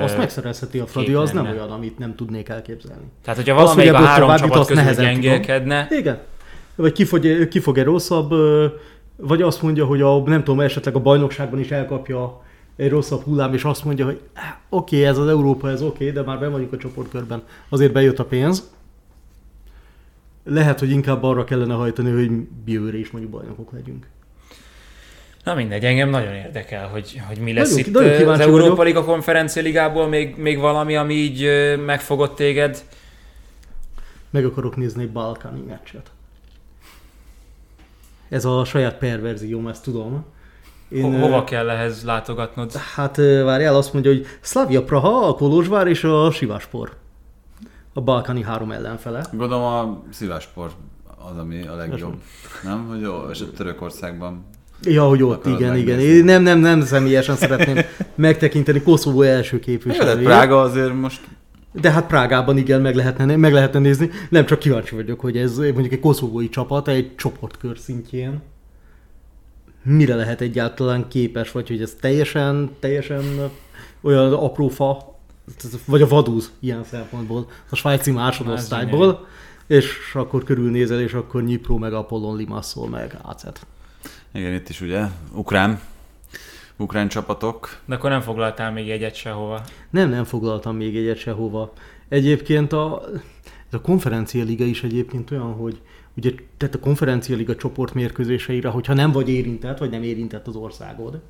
Azt 0.00 0.16
megszerezheti 0.16 0.78
a 0.78 0.86
Fradi, 0.86 1.14
az 1.14 1.30
nem 1.30 1.46
olyan, 1.46 1.70
amit 1.70 1.98
nem 1.98 2.14
tudnék 2.14 2.48
elképzelni. 2.48 3.04
Tehát, 3.24 3.38
hogyha 3.38 3.56
Az, 3.56 3.62
valamelyik 3.62 3.92
a 3.92 3.96
hogy 3.96 4.04
ebből 4.04 4.12
három 4.12 4.28
tovább 4.28 4.50
csapat 4.50 4.66
közül 4.66 5.04
gyengélkedne, 5.04 5.88
Igen. 5.90 6.20
Vagy 6.74 6.92
ki 6.92 7.04
fog, 7.04 7.48
ki 7.48 7.60
fog-e 7.60 7.82
rosszabb, 7.82 8.32
ö, 8.32 8.66
vagy 9.20 9.42
azt 9.42 9.62
mondja, 9.62 9.84
hogy 9.84 10.00
a, 10.00 10.18
nem 10.20 10.44
tudom, 10.44 10.60
esetleg 10.60 10.94
a 10.94 11.00
bajnokságban 11.00 11.60
is 11.60 11.70
elkapja 11.70 12.42
egy 12.76 12.88
rosszabb 12.90 13.22
hullám, 13.22 13.54
és 13.54 13.64
azt 13.64 13.84
mondja, 13.84 14.04
hogy 14.04 14.20
"Á, 14.34 14.58
oké, 14.68 15.04
ez 15.04 15.18
az 15.18 15.28
Európa, 15.28 15.70
ez 15.70 15.82
oké, 15.82 16.10
de 16.10 16.22
már 16.22 16.38
be 16.38 16.48
vagyunk 16.48 16.72
a 16.72 16.76
csoportkörben, 16.76 17.42
azért 17.68 17.92
bejött 17.92 18.18
a 18.18 18.24
pénz. 18.24 18.70
Lehet, 20.44 20.78
hogy 20.78 20.90
inkább 20.90 21.22
arra 21.22 21.44
kellene 21.44 21.74
hajtani, 21.74 22.10
hogy 22.10 22.30
jövőre 22.64 22.98
is 22.98 23.10
mondjuk 23.10 23.32
bajnokok 23.32 23.72
legyünk. 23.72 24.06
Na 25.44 25.54
mindegy, 25.54 25.84
engem 25.84 26.08
nagyon 26.10 26.32
érdekel, 26.34 26.88
hogy, 26.88 27.20
hogy 27.28 27.38
mi 27.38 27.52
lesz 27.52 27.70
Nagyon- 27.70 27.86
itt 27.86 27.92
nagyon 27.92 28.28
az 28.28 28.40
Európa. 28.40 28.82
Liga 28.82 29.04
konferencia 29.04 29.62
ligából, 29.62 30.08
még, 30.08 30.36
még 30.36 30.58
valami, 30.58 30.96
ami 30.96 31.14
így 31.14 31.48
megfogott 31.84 32.36
téged. 32.36 32.82
Meg 34.30 34.44
akarok 34.44 34.76
nézni 34.76 35.02
egy 35.02 35.10
balkáni 35.12 35.60
meccset. 35.68 36.10
Ez 38.30 38.44
a 38.44 38.64
saját 38.64 38.98
perverzióm, 38.98 39.68
ezt 39.68 39.82
tudom. 39.82 40.24
Ö, 40.90 41.00
Hova 41.00 41.44
kell 41.44 41.70
ehhez 41.70 42.04
látogatnod? 42.04 42.72
Hát 42.72 43.16
várjál, 43.16 43.74
azt 43.74 43.92
mondja, 43.92 44.10
hogy 44.10 44.26
Slavia 44.40 44.82
Praha, 44.82 45.28
a 45.28 45.34
Kolozsvár 45.34 45.86
és 45.86 46.04
a 46.04 46.30
Siváspor. 46.30 46.92
A 47.92 48.00
balkáni 48.00 48.42
három 48.42 48.70
ellenfele. 48.70 49.24
Gondolom 49.32 49.62
a 49.62 50.02
szíváspor 50.10 50.70
az, 51.30 51.38
ami 51.38 51.66
a 51.66 51.74
legjobb. 51.74 52.14
Nem? 52.64 52.86
Hogy 52.88 53.00
jó, 53.00 53.14
és 53.32 53.40
a 53.40 53.50
Törökországban. 53.56 54.44
Ja, 54.82 55.04
hogy 55.04 55.22
ott, 55.22 55.40
Akarod 55.40 55.60
igen, 55.60 55.76
igen. 55.76 55.96
megnézni. 55.96 56.16
Én 56.16 56.24
nem, 56.24 56.42
nem, 56.42 56.58
nem 56.58 56.80
személyesen 56.80 57.36
szeretném 57.36 57.84
megtekinteni 58.14 58.82
Koszovó 58.82 59.22
első 59.22 59.56
Jó, 59.56 59.62
de 59.62 59.64
képviselőjét. 59.70 60.24
Prága 60.24 60.60
azért 60.60 60.94
most 60.94 61.20
De 61.72 61.90
hát 61.90 62.06
Prágában 62.06 62.56
igen, 62.56 62.80
meg 62.80 62.94
lehetne, 62.94 63.36
meg 63.36 63.52
lehetne 63.52 63.78
nézni. 63.78 64.10
Nem 64.28 64.46
csak 64.46 64.58
kíváncsi 64.58 64.94
vagyok, 64.94 65.20
hogy 65.20 65.36
ez 65.36 65.58
mondjuk 65.58 65.92
egy 65.92 66.00
koszovói 66.00 66.48
csapat 66.48 66.88
egy 66.88 67.16
csoportkör 67.16 67.78
szintjén 67.78 68.40
mire 69.82 70.14
lehet 70.14 70.40
egyáltalán 70.40 71.08
képes, 71.08 71.52
vagy 71.52 71.68
hogy 71.68 71.82
ez 71.82 71.96
teljesen, 72.00 72.70
teljesen 72.80 73.50
olyan 74.00 74.32
apró 74.32 74.68
fa, 74.68 75.18
vagy 75.84 76.02
a 76.02 76.08
vadúz 76.08 76.50
ilyen 76.60 76.84
szempontból, 76.84 77.46
a 77.70 77.76
svájci 77.76 78.10
másodosztályból, 78.10 79.26
és 79.66 80.14
akkor 80.14 80.44
körülnézel, 80.44 81.00
és 81.00 81.12
akkor 81.12 81.42
Nyipró, 81.42 81.78
meg 81.78 81.92
Apollon 81.92 82.36
Limassol, 82.36 82.88
meg 82.88 83.18
Ácet. 83.22 83.66
Igen, 84.32 84.54
itt 84.54 84.68
is 84.68 84.80
ugye, 84.80 85.04
ukrán, 85.32 85.80
ukrán 86.80 87.08
csapatok. 87.08 87.76
De 87.84 87.94
akkor 87.94 88.10
nem 88.10 88.20
foglaltál 88.20 88.72
még 88.72 88.90
egyet 88.90 89.14
sehova. 89.14 89.60
Nem, 89.90 90.08
nem 90.10 90.24
foglaltam 90.24 90.76
még 90.76 90.96
egyet 90.96 91.18
sehova. 91.18 91.72
Egyébként 92.08 92.72
a, 92.72 93.02
ez 93.44 93.74
a 93.74 93.80
konferencia 93.80 94.44
liga 94.44 94.64
is 94.64 94.82
egyébként 94.82 95.30
olyan, 95.30 95.52
hogy 95.52 95.80
ugye, 96.16 96.30
tehát 96.56 96.74
a 96.74 96.78
konferencia 96.78 97.36
liga 97.36 97.56
csoportmérkőzéseire, 97.56 98.68
hogyha 98.68 98.94
nem 98.94 99.12
vagy 99.12 99.28
érintett, 99.28 99.78
vagy 99.78 99.90
nem 99.90 100.02
érintett 100.02 100.46
az 100.46 100.56
országod, 100.56 101.20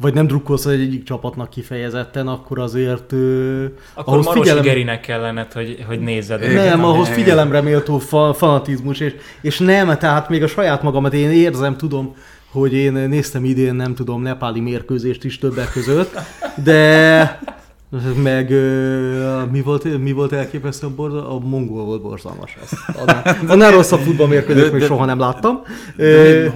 vagy 0.00 0.14
nem 0.14 0.26
drukkolsz 0.26 0.66
egy 0.66 0.80
egyik 0.80 1.02
csapatnak 1.02 1.50
kifejezetten, 1.50 2.28
akkor 2.28 2.58
azért 2.58 3.12
ö, 3.12 3.64
Akkor 3.94 4.18
Marosi 4.18 4.38
figyelem... 4.38 4.62
Gerinek 4.62 5.00
kellene, 5.00 5.46
hogy, 5.52 5.84
hogy 5.86 6.00
nézzed. 6.00 6.40
nem, 6.40 6.50
őket, 6.50 6.72
ahhoz 6.74 7.06
ami- 7.06 7.16
figyelemre 7.16 7.60
méltó 7.60 7.98
fa, 7.98 8.34
fanatizmus, 8.34 9.00
és, 9.00 9.14
és 9.40 9.58
nem, 9.58 9.98
tehát 9.98 10.28
még 10.28 10.42
a 10.42 10.46
saját 10.46 10.82
magamat 10.82 11.14
én 11.14 11.30
érzem, 11.30 11.76
tudom, 11.76 12.14
hogy 12.52 12.72
én 12.72 12.92
néztem 12.92 13.44
idén, 13.44 13.74
nem 13.74 13.94
tudom, 13.94 14.22
nepáli 14.22 14.60
mérkőzést 14.60 15.24
is 15.24 15.38
többek 15.38 15.70
között, 15.72 16.18
de 16.64 17.40
meg 18.22 18.50
ö, 18.50 19.42
mi 19.50 19.60
volt, 19.60 19.98
mi 20.02 20.12
volt 20.12 20.32
elképesztő 20.32 20.86
a 20.86 20.90
borzalmas? 20.90 21.28
A 21.44 21.48
mongol 21.48 21.84
volt 21.84 22.02
borzalmas. 22.02 22.56
Azt, 22.62 22.74
annál, 22.96 23.36
annál 23.48 23.70
rosszabb 23.70 24.00
futballmérkőzést 24.00 24.64
De- 24.66 24.72
még 24.72 24.80
de- 24.80 24.86
soha 24.86 25.04
nem 25.04 25.18
láttam. 25.18 25.60
De 25.96 26.42
mi- 26.42 26.50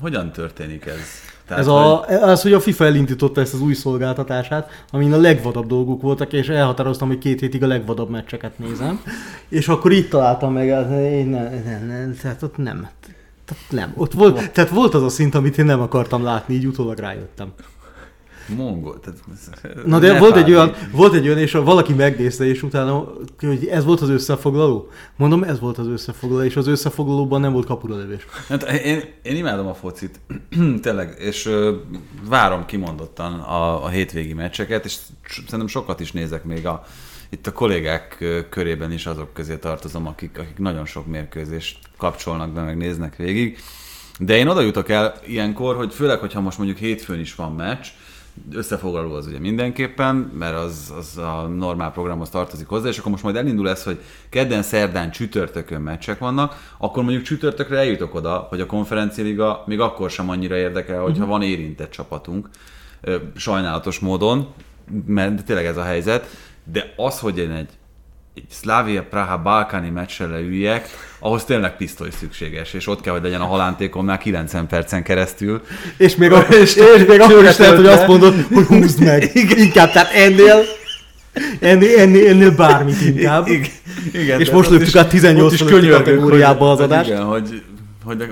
hogyan 0.00 0.32
történik 0.32 0.86
ez? 0.86 0.94
ez 1.58 1.66
a, 1.66 2.00
az, 2.06 2.42
hogy 2.42 2.52
a 2.52 2.60
FIFA 2.60 2.84
elindította 2.84 3.40
ezt 3.40 3.54
az 3.54 3.60
új 3.60 3.74
szolgáltatását, 3.74 4.84
amin 4.90 5.12
a 5.12 5.16
legvadabb 5.16 5.66
dolgok 5.66 6.02
voltak, 6.02 6.32
és 6.32 6.48
elhatároztam, 6.48 7.08
hogy 7.08 7.18
két 7.18 7.40
hétig 7.40 7.62
a 7.62 7.66
legvadabb 7.66 8.10
meccseket 8.10 8.58
nézem. 8.58 9.00
És 9.48 9.68
akkor 9.68 9.92
itt 9.92 10.10
találtam 10.10 10.52
meg, 10.52 10.70
az- 10.70 10.90
én 10.90 11.26
nem, 11.26 11.62
nem, 11.64 11.86
nem, 11.86 12.16
tehát 12.22 12.42
ott 12.42 12.56
nem. 12.56 12.88
Tehát 13.44 13.62
nem. 13.70 13.92
Ott 13.96 14.12
volt, 14.12 14.50
tehát 14.52 14.70
volt 14.70 14.94
az 14.94 15.02
a 15.02 15.08
szint, 15.08 15.34
amit 15.34 15.58
én 15.58 15.64
nem 15.64 15.80
akartam 15.80 16.22
látni, 16.22 16.54
így 16.54 16.66
utólag 16.66 16.98
rájöttem. 16.98 17.52
Mongol. 18.56 19.00
Tehát, 19.00 19.18
Na 19.86 19.98
de 19.98 20.18
volt 20.18 20.36
egy, 20.36 20.50
olyan, 20.50 20.74
volt 20.92 21.14
egy 21.14 21.26
olyan, 21.26 21.38
és 21.38 21.52
valaki 21.52 21.92
megnézte, 21.92 22.44
és 22.44 22.62
utána, 22.62 23.12
hogy 23.38 23.66
ez 23.66 23.84
volt 23.84 24.00
az 24.00 24.08
összefoglaló. 24.08 24.88
Mondom, 25.16 25.42
ez 25.42 25.60
volt 25.60 25.78
az 25.78 25.86
összefoglaló, 25.86 26.42
és 26.42 26.56
az 26.56 26.66
összefoglalóban 26.66 27.40
nem 27.40 27.52
volt 27.52 27.66
kapuralövés. 27.66 28.26
Hát 28.48 28.62
én, 28.62 29.02
én 29.22 29.36
imádom 29.36 29.66
a 29.66 29.74
focit, 29.74 30.20
tényleg, 30.82 31.16
és 31.18 31.46
ö, 31.46 31.76
várom 32.28 32.66
kimondottan 32.66 33.32
a, 33.32 33.84
a 33.84 33.88
hétvégi 33.88 34.32
meccseket, 34.32 34.84
és 34.84 34.96
szerintem 35.28 35.66
sokat 35.66 36.00
is 36.00 36.12
nézek 36.12 36.44
még 36.44 36.66
a, 36.66 36.84
itt 37.32 37.46
a 37.46 37.52
kollégák 37.52 38.24
körében 38.48 38.92
is 38.92 39.06
azok 39.06 39.34
közé 39.34 39.56
tartozom, 39.56 40.06
akik, 40.06 40.38
akik 40.38 40.58
nagyon 40.58 40.86
sok 40.86 41.06
mérkőzést 41.06 41.78
kapcsolnak 41.96 42.50
be, 42.50 42.62
meg 42.62 42.76
néznek 42.76 43.16
végig. 43.16 43.58
De 44.18 44.36
én 44.36 44.48
oda 44.48 44.60
jutok 44.60 44.88
el 44.88 45.14
ilyenkor, 45.26 45.76
hogy 45.76 45.94
főleg, 45.94 46.18
hogyha 46.18 46.40
most 46.40 46.58
mondjuk 46.58 46.78
hétfőn 46.78 47.20
is 47.20 47.34
van 47.34 47.52
meccs, 47.52 47.86
összefoglaló 48.52 49.14
az 49.14 49.26
ugye 49.26 49.38
mindenképpen, 49.38 50.14
mert 50.16 50.56
az, 50.56 50.92
az 50.98 51.18
a 51.18 51.46
normál 51.46 51.92
programhoz 51.92 52.30
tartozik 52.30 52.66
hozzá, 52.66 52.88
és 52.88 52.98
akkor 52.98 53.10
most 53.10 53.22
majd 53.22 53.36
elindul 53.36 53.68
ez, 53.68 53.84
hogy 53.84 54.00
kedden, 54.28 54.62
szerdán, 54.62 55.10
csütörtökön 55.10 55.80
meccsek 55.80 56.18
vannak, 56.18 56.74
akkor 56.78 57.02
mondjuk 57.02 57.24
csütörtökre 57.24 57.78
eljutok 57.78 58.14
oda, 58.14 58.46
hogy 58.48 58.60
a 58.60 58.66
konferencialiga 58.66 59.62
még 59.66 59.80
akkor 59.80 60.10
sem 60.10 60.30
annyira 60.30 60.56
érdekel, 60.56 61.00
hogyha 61.00 61.26
van 61.26 61.42
érintett 61.42 61.90
csapatunk, 61.90 62.48
sajnálatos 63.36 63.98
módon, 63.98 64.52
mert 65.06 65.44
tényleg 65.44 65.66
ez 65.66 65.76
a 65.76 65.82
helyzet, 65.82 66.26
de 66.64 66.92
az, 66.96 67.18
hogy 67.18 67.38
én 67.38 67.50
egy 67.50 67.68
egy 68.34 68.44
Slavia 68.50 69.02
Praha 69.02 69.42
balkáni 69.42 69.88
meccsre 69.88 70.26
leüljek, 70.26 70.88
ahhoz 71.18 71.44
tényleg 71.44 71.76
pisztoly 71.76 72.10
szükséges, 72.10 72.72
és 72.72 72.86
ott 72.86 73.00
kell, 73.00 73.12
hogy 73.12 73.22
legyen 73.22 73.40
a 73.40 73.46
halántékomnál 73.46 74.18
90 74.18 74.66
percen 74.66 75.02
keresztül. 75.02 75.62
És 75.96 76.16
még, 76.16 76.32
a, 76.32 76.40
és, 76.62 76.74
és 76.74 77.04
még 77.08 77.20
akkor 77.20 77.44
is 77.44 77.56
lehet, 77.56 77.76
hogy 77.76 77.86
azt 77.86 78.06
mondod, 78.06 78.34
hogy 78.52 78.66
húzd 78.66 79.04
meg. 79.04 79.30
Inkább, 79.56 79.90
tehát 79.90 80.12
ennél, 80.12 80.62
ennél, 81.60 81.98
ennél, 81.98 82.28
ennél 82.28 82.54
bármit 82.54 83.00
inkább. 83.14 83.46
Igen, 83.46 83.70
igen, 84.12 84.40
És 84.40 84.48
de 84.48 84.54
most 84.54 84.70
löktük 84.70 84.96
át 84.96 85.08
18 85.08 85.46
ott 85.46 85.52
is 85.52 85.64
könyörgök, 85.64 85.96
kategóriába 85.96 86.70
az 86.70 86.80
adást. 86.80 87.08
Igen, 87.08 87.24
hogy, 87.24 87.62
hogy 88.04 88.30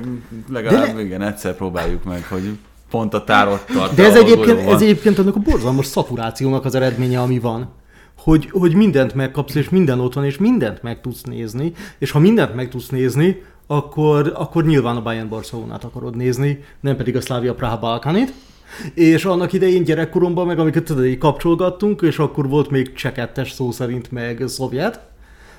legalább 0.48 0.98
igen, 0.98 1.22
egyszer 1.22 1.54
próbáljuk 1.54 2.04
meg, 2.04 2.26
hogy 2.28 2.50
pont 2.90 3.14
a 3.14 3.24
tárot 3.24 3.64
tart. 3.72 3.94
De 3.94 4.04
ez 4.04 4.16
egyébként, 4.16 4.68
ez 4.68 4.82
egyébként 4.82 5.18
annak 5.18 5.36
a 5.36 5.40
borzalmas 5.40 5.86
szaturációnak 5.86 6.64
az 6.64 6.74
eredménye, 6.74 7.20
ami 7.20 7.38
van. 7.38 7.78
Hogy, 8.22 8.48
hogy 8.50 8.74
mindent 8.74 9.14
megkapsz, 9.14 9.54
és 9.54 9.68
minden 9.68 10.00
ott 10.00 10.14
van, 10.14 10.24
és 10.24 10.38
mindent 10.38 10.82
meg 10.82 11.00
tudsz 11.00 11.22
nézni, 11.22 11.72
és 11.98 12.10
ha 12.10 12.18
mindent 12.18 12.54
meg 12.54 12.68
tudsz 12.68 12.88
nézni, 12.88 13.42
akkor, 13.66 14.32
akkor 14.36 14.64
nyilván 14.64 14.96
a 14.96 15.02
Bayern 15.02 15.28
Barcelonát 15.28 15.84
akarod 15.84 16.16
nézni, 16.16 16.64
nem 16.80 16.96
pedig 16.96 17.16
a 17.16 17.20
Slavia 17.20 17.54
Praha 17.54 17.78
Balkanit. 17.78 18.32
És 18.94 19.24
annak 19.24 19.52
idején 19.52 19.84
gyerekkoromban, 19.84 20.46
meg 20.46 20.58
amiket 20.58 20.84
tudod, 20.84 21.04
így 21.04 21.18
kapcsolgattunk, 21.18 22.02
és 22.02 22.18
akkor 22.18 22.48
volt 22.48 22.70
még 22.70 22.92
csekettes 22.92 23.52
szó 23.52 23.70
szerint, 23.70 24.10
meg 24.10 24.42
szovjet, 24.46 25.00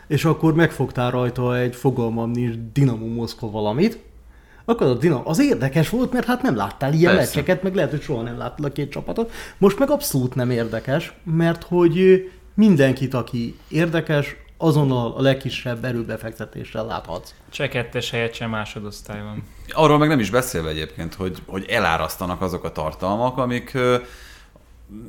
és 0.07 0.25
akkor 0.25 0.53
megfogtál 0.53 1.11
rajta 1.11 1.57
egy 1.57 1.75
fogalmam 1.75 2.31
nincs 2.31 2.55
Dinamo 2.73 3.05
Moszkva 3.05 3.51
valamit, 3.51 3.99
akkor 4.65 4.87
a 4.87 4.93
Dinamo, 4.93 5.21
az 5.25 5.39
érdekes 5.39 5.89
volt, 5.89 6.13
mert 6.13 6.25
hát 6.25 6.41
nem 6.41 6.55
láttál 6.55 6.93
ilyen 6.93 7.15
Persze. 7.15 7.35
meccseket, 7.35 7.63
meg 7.63 7.75
lehet, 7.75 7.91
hogy 7.91 8.01
soha 8.01 8.21
nem 8.21 8.37
láttál 8.37 8.65
a 8.65 8.71
két 8.71 8.91
csapatot. 8.91 9.31
Most 9.57 9.79
meg 9.79 9.91
abszolút 9.91 10.35
nem 10.35 10.49
érdekes, 10.49 11.13
mert 11.23 11.63
hogy 11.63 12.29
mindenkit, 12.53 13.13
aki 13.13 13.57
érdekes, 13.67 14.35
azonnal 14.57 15.13
a 15.17 15.21
legkisebb 15.21 15.85
erőbefektetéssel 15.85 16.85
láthatsz. 16.85 17.33
Cseh 17.49 17.69
kettes 17.69 18.09
helyett 18.09 18.33
sem 18.33 18.49
másodosztály 18.49 19.21
van. 19.21 19.43
Arról 19.69 19.97
meg 19.97 20.09
nem 20.09 20.19
is 20.19 20.29
beszélve 20.29 20.69
egyébként, 20.69 21.13
hogy, 21.13 21.37
hogy 21.45 21.65
elárasztanak 21.69 22.41
azok 22.41 22.63
a 22.63 22.71
tartalmak, 22.71 23.37
amik 23.37 23.77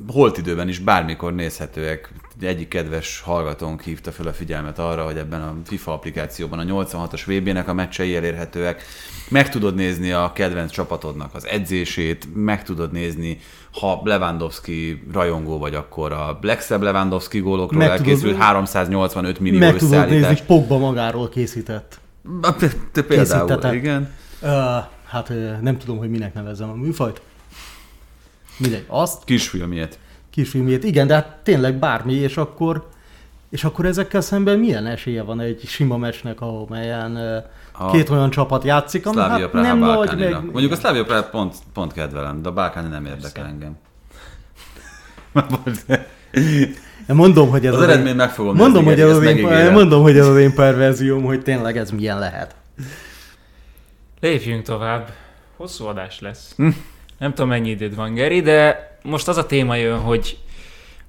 holt 0.07 0.37
időben 0.37 0.67
is 0.67 0.79
bármikor 0.79 1.33
nézhetőek. 1.33 2.13
Egyik 2.41 2.67
kedves 2.67 3.21
hallgatónk 3.21 3.81
hívta 3.81 4.11
fel 4.11 4.27
a 4.27 4.33
figyelmet 4.33 4.79
arra, 4.79 5.03
hogy 5.05 5.17
ebben 5.17 5.41
a 5.41 5.55
FIFA 5.65 5.93
applikációban 5.93 6.59
a 6.59 6.63
86-os 6.63 7.21
VB-nek 7.25 7.67
a 7.67 7.73
meccsei 7.73 8.15
elérhetőek. 8.15 8.83
Meg 9.29 9.49
tudod 9.49 9.75
nézni 9.75 10.11
a 10.11 10.31
kedvenc 10.35 10.71
csapatodnak 10.71 11.35
az 11.35 11.47
edzését, 11.47 12.27
meg 12.33 12.63
tudod 12.63 12.91
nézni, 12.91 13.39
ha 13.79 14.01
Lewandowski 14.03 15.03
rajongó 15.13 15.57
vagy, 15.59 15.75
akkor 15.75 16.11
a 16.11 16.37
legszebb 16.41 16.81
Lewandowski 16.81 17.39
gólokról 17.39 17.79
Meg 17.79 17.89
tudod- 17.97 18.07
elkészült 18.07 18.37
385 18.37 19.39
millió 19.39 19.59
Meg 19.59 19.75
tudod 19.77 19.93
összeállítás. 19.93 20.29
nézni, 20.29 20.45
Pogba 20.45 20.77
magáról 20.77 21.29
készített. 21.29 21.99
Te- 22.91 23.01
Például, 23.01 23.73
igen. 23.73 24.09
Uh, 24.41 24.49
hát 25.05 25.31
nem 25.61 25.77
tudom, 25.77 25.97
hogy 25.97 26.09
minek 26.09 26.33
nevezzem 26.33 26.69
a 26.69 26.73
műfajt. 26.75 27.21
Mindegy, 28.57 28.85
azt, 28.87 29.23
Kisfilmjét. 29.23 29.99
kisfilmjét, 30.29 30.83
igen, 30.83 31.07
de 31.07 31.13
hát 31.13 31.37
tényleg 31.43 31.75
bármi, 31.75 32.13
és 32.13 32.37
akkor, 32.37 32.87
és 33.49 33.63
akkor 33.63 33.85
ezekkel 33.85 34.21
szemben 34.21 34.59
milyen 34.59 34.85
esélye 34.85 35.23
van 35.23 35.39
egy 35.39 35.61
sima 35.65 35.97
meccsnek, 35.97 36.41
ahol 36.41 36.65
melyen 36.69 37.11
uh, 37.15 37.87
A 37.87 37.91
két 37.91 38.09
olyan 38.09 38.29
csapat 38.29 38.63
játszik, 38.63 39.05
ami 39.05 39.15
Szlávia 39.15 39.39
hát 39.39 39.49
Praha 39.49 39.67
nem 39.67 39.77
nagy, 39.77 40.17
meg... 40.17 40.51
Mondjuk 40.51 40.71
a 40.71 40.75
Szlávia 40.75 41.05
Praha 41.05 41.23
pont, 41.23 41.55
pont 41.73 41.93
kedvelem, 41.93 42.41
de 42.41 42.49
a 42.49 42.53
Balkáni 42.53 42.87
nem 42.87 43.05
érdekel 43.05 43.45
engem. 43.45 43.77
Mondom, 47.07 47.49
hogy 47.49 47.65
ez 47.65 47.73
Az 47.73 47.79
az, 47.79 47.87
eredmény 47.87 48.07
én, 48.07 48.15
meg 48.15 48.29
fogom 48.29 48.55
mondom, 48.55 48.85
hogy 48.85 48.99
ez 48.99 49.17
az 49.17 49.23
én, 49.23 49.71
mondom, 49.71 50.01
hogy 50.01 50.17
ez 50.17 50.27
az 50.27 50.37
én 50.37 50.53
perverzióm, 50.53 51.23
hogy 51.23 51.41
tényleg 51.41 51.77
ez 51.77 51.91
milyen 51.91 52.19
lehet. 52.19 52.55
Lépjünk 54.19 54.63
tovább. 54.65 55.09
Hosszú 55.57 55.85
adás 55.85 56.19
lesz. 56.19 56.55
Nem 57.23 57.33
tudom, 57.33 57.49
mennyi 57.49 57.69
időd 57.69 57.95
van, 57.95 58.13
Geri, 58.13 58.41
de 58.41 58.89
most 59.01 59.27
az 59.27 59.37
a 59.37 59.45
téma 59.45 59.75
jön, 59.75 59.99
hogy 59.99 60.37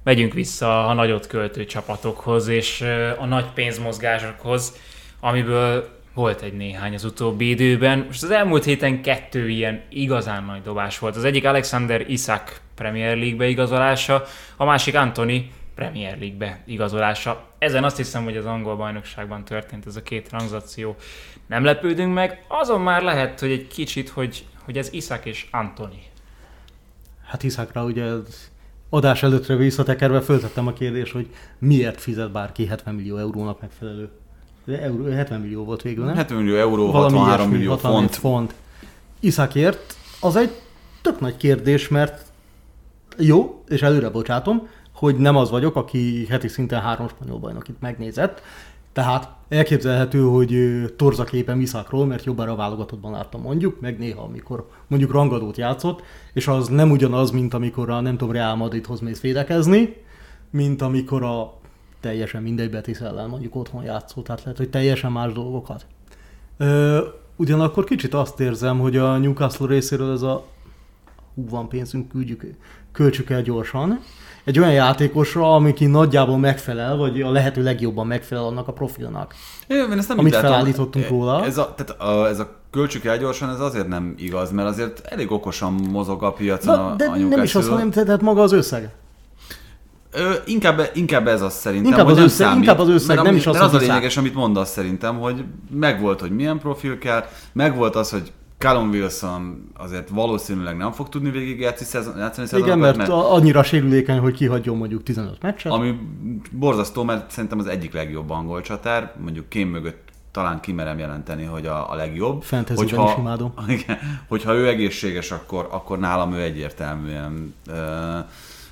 megyünk 0.03 0.33
vissza 0.33 0.87
a 0.87 0.93
nagyot 0.93 1.27
költő 1.27 1.65
csapatokhoz 1.65 2.47
és 2.47 2.81
a 3.17 3.25
nagy 3.25 3.45
pénzmozgásokhoz, 3.53 4.75
amiből 5.19 5.89
volt 6.13 6.41
egy 6.41 6.53
néhány 6.53 6.93
az 6.93 7.03
utóbbi 7.03 7.49
időben. 7.49 8.03
Most 8.07 8.23
az 8.23 8.31
elmúlt 8.31 8.63
héten 8.63 9.01
kettő 9.01 9.49
ilyen 9.49 9.81
igazán 9.89 10.43
nagy 10.43 10.61
dobás 10.61 10.99
volt. 10.99 11.15
Az 11.15 11.23
egyik 11.23 11.45
Alexander 11.45 12.09
Isak 12.09 12.59
Premier 12.75 13.17
League-be 13.17 13.47
igazolása, 13.47 14.23
a 14.57 14.65
másik 14.65 14.95
Anthony 14.95 15.51
Premier 15.75 16.17
League-be 16.17 16.59
igazolása. 16.65 17.47
Ezen 17.57 17.83
azt 17.83 17.97
hiszem, 17.97 18.23
hogy 18.23 18.37
az 18.37 18.45
angol 18.45 18.75
bajnokságban 18.75 19.43
történt 19.43 19.85
ez 19.85 19.95
a 19.95 20.03
két 20.03 20.27
tranzakció. 20.27 20.95
Nem 21.47 21.63
lepődünk 21.63 22.13
meg, 22.13 22.43
azon 22.47 22.81
már 22.81 23.01
lehet, 23.01 23.39
hogy 23.39 23.51
egy 23.51 23.67
kicsit, 23.67 24.09
hogy, 24.09 24.43
hogy 24.65 24.77
ez 24.77 24.93
Isak 24.93 25.25
és 25.25 25.47
Anthony. 25.51 26.03
Hát 27.25 27.43
Iszakra 27.43 27.83
ugye 27.83 28.03
az 28.03 28.49
adás 28.89 29.23
előttre 29.23 29.55
visszatekerve 29.55 30.21
föltettem 30.21 30.67
a 30.67 30.73
kérdést, 30.73 31.11
hogy 31.11 31.27
miért 31.59 32.01
fizet 32.01 32.31
bárki 32.31 32.65
70 32.65 32.95
millió 32.95 33.17
eurónak 33.17 33.61
megfelelő. 33.61 34.09
De 34.65 34.81
euró, 34.81 35.05
70 35.05 35.39
millió 35.39 35.63
volt 35.63 35.81
végül, 35.81 36.05
nem? 36.05 36.15
70 36.15 36.37
millió 36.37 36.55
euró, 36.55 36.91
Valami 36.91 37.17
63 37.17 37.37
ilyesmi, 37.37 37.57
millió 37.57 37.71
64 37.71 37.99
font. 37.99 38.15
font. 38.15 38.53
Iszakért 39.19 39.95
az 40.19 40.35
egy 40.35 40.51
tök 41.01 41.19
nagy 41.19 41.37
kérdés, 41.37 41.87
mert 41.87 42.25
jó, 43.17 43.63
és 43.67 43.81
előre 43.81 44.09
bocsátom, 44.09 44.67
hogy 44.93 45.15
nem 45.15 45.35
az 45.35 45.49
vagyok, 45.49 45.75
aki 45.75 46.25
heti 46.29 46.47
szinten 46.47 46.81
három 46.81 47.07
spanyol 47.07 47.39
bajnokit 47.39 47.81
megnézett, 47.81 48.41
tehát 48.95 49.29
elképzelhető, 49.49 50.21
hogy 50.21 50.55
torzaképen 50.97 51.61
Iszakról, 51.61 52.05
mert 52.05 52.23
jobbára 52.23 52.51
a 52.51 52.55
válogatottban 52.55 53.11
láttam 53.11 53.41
mondjuk, 53.41 53.79
meg 53.79 53.97
néha, 53.97 54.23
amikor 54.23 54.69
mondjuk 54.87 55.11
rangadót 55.11 55.57
játszott, 55.57 56.03
és 56.33 56.47
az 56.47 56.67
nem 56.67 56.91
ugyanaz, 56.91 57.31
mint 57.31 57.53
amikor 57.53 57.89
a 57.89 57.99
nem 57.99 58.17
tudom, 58.17 58.33
Real 58.33 58.55
Madridhoz 58.55 58.99
mész 58.99 59.21
védekezni, 59.21 59.95
mint 60.49 60.81
amikor 60.81 61.23
a 61.23 61.53
teljesen 61.99 62.41
mindegy 62.41 62.69
Betis 62.69 62.99
ellen 62.99 63.29
mondjuk 63.29 63.55
otthon 63.55 63.83
játszó, 63.83 64.21
tehát 64.21 64.41
lehet, 64.43 64.57
hogy 64.57 64.69
teljesen 64.69 65.11
más 65.11 65.33
dolgokat. 65.33 65.85
Ö, 66.57 67.05
ugyanakkor 67.35 67.83
kicsit 67.83 68.13
azt 68.13 68.39
érzem, 68.39 68.79
hogy 68.79 68.97
a 68.97 69.17
Newcastle 69.17 69.67
részéről 69.67 70.13
ez 70.13 70.21
a 70.21 70.45
hú, 71.33 71.49
van 71.49 71.69
pénzünk, 71.69 72.07
küldjük, 72.07 72.45
költsük 72.91 73.29
el 73.29 73.41
gyorsan. 73.41 73.99
Egy 74.45 74.59
olyan 74.59 74.71
játékosra, 74.71 75.53
amiki 75.53 75.85
nagyjából 75.85 76.37
megfelel, 76.37 76.95
vagy 76.95 77.21
a 77.21 77.31
lehető 77.31 77.63
legjobban 77.63 78.07
megfelel 78.07 78.43
annak 78.43 78.67
a 78.67 78.71
profilnak. 78.73 79.35
Én, 79.67 79.77
én 79.91 79.97
ezt 79.97 80.07
nem 80.07 80.19
Amit 80.19 80.33
látom. 80.33 80.49
felállítottunk 80.49 81.07
róla. 81.09 81.45
Ez 81.45 81.57
a, 81.57 81.73
tehát 81.75 82.01
a, 82.01 82.27
ez 82.27 82.39
a 82.39 82.49
költsük 82.71 83.05
el 83.05 83.17
gyorsan, 83.17 83.49
ez 83.49 83.59
azért 83.59 83.87
nem 83.87 84.13
igaz, 84.17 84.51
mert 84.51 84.67
azért 84.67 84.99
elég 85.05 85.31
okosan 85.31 85.73
mozog 85.73 86.23
a 86.23 86.31
piacon 86.31 86.75
Na, 86.75 86.91
a, 86.91 86.95
de 86.95 87.05
a 87.05 87.15
nem 87.15 87.43
is 87.43 87.55
azt 87.55 87.69
mondom, 87.69 87.91
tehát 87.91 88.21
maga 88.21 88.41
az 88.41 88.51
összeg. 88.51 88.89
Ö, 90.11 90.31
inkább, 90.45 90.89
inkább 90.93 91.27
ez 91.27 91.41
az 91.41 91.53
szerintem, 91.53 91.91
Inkább 91.91 92.07
az 92.07 92.15
nem 92.15 92.23
összeg- 92.23 92.47
számít. 92.47 92.63
inkább 92.63 92.79
az 92.79 92.89
összeg, 92.89 93.15
mert 93.15 93.27
nem 93.27 93.35
is 93.35 93.47
az, 93.47 93.53
mert 93.53 93.65
az 93.65 93.73
a 93.73 93.77
lényeges, 93.77 94.17
amit 94.17 94.33
mondasz 94.33 94.69
szerintem, 94.71 95.19
hogy 95.19 95.43
megvolt, 95.71 96.19
hogy 96.19 96.31
milyen 96.31 96.59
profil 96.59 96.97
kell, 96.97 97.25
megvolt 97.53 97.95
az, 97.95 98.09
hogy 98.11 98.31
Callum 98.57 98.89
Wilson 98.89 99.71
azért 99.77 100.09
valószínűleg 100.09 100.77
nem 100.77 100.91
fog 100.91 101.09
tudni 101.09 101.29
végig 101.29 101.59
játszani, 101.59 101.89
szezon, 101.89 102.17
játszani 102.17 102.47
Igen, 102.47 102.61
szezonokat, 102.61 102.97
mert 102.97 103.09
a- 103.09 103.33
annyira 103.33 103.63
sérülékeny, 103.63 104.19
hogy 104.19 104.33
kihagyjon 104.33 104.77
mondjuk 104.77 105.03
15 105.03 105.41
meccset. 105.41 105.71
ami 105.71 105.99
borzasztó, 106.51 107.03
mert 107.03 107.31
szerintem 107.31 107.59
az 107.59 107.67
egyik 107.67 107.93
legjobb 107.93 108.29
angol 108.29 108.61
csatár, 108.61 109.13
mondjuk 109.23 109.49
Kém 109.49 109.69
mögött 109.69 110.03
talán 110.31 110.59
kimerem 110.59 110.99
jelenteni, 110.99 111.43
hogy 111.43 111.65
a, 111.65 111.91
a 111.91 111.95
legjobb. 111.95 112.41
Fantasyben 112.43 113.05
is 113.05 113.11
imádom. 113.17 113.53
Igen, 113.67 113.97
hogyha 114.27 114.53
ő 114.53 114.67
egészséges, 114.67 115.31
akkor, 115.31 115.67
akkor 115.71 115.99
nálam 115.99 116.33
ő 116.33 116.41
egyértelműen 116.41 117.53
ö, 117.67 118.17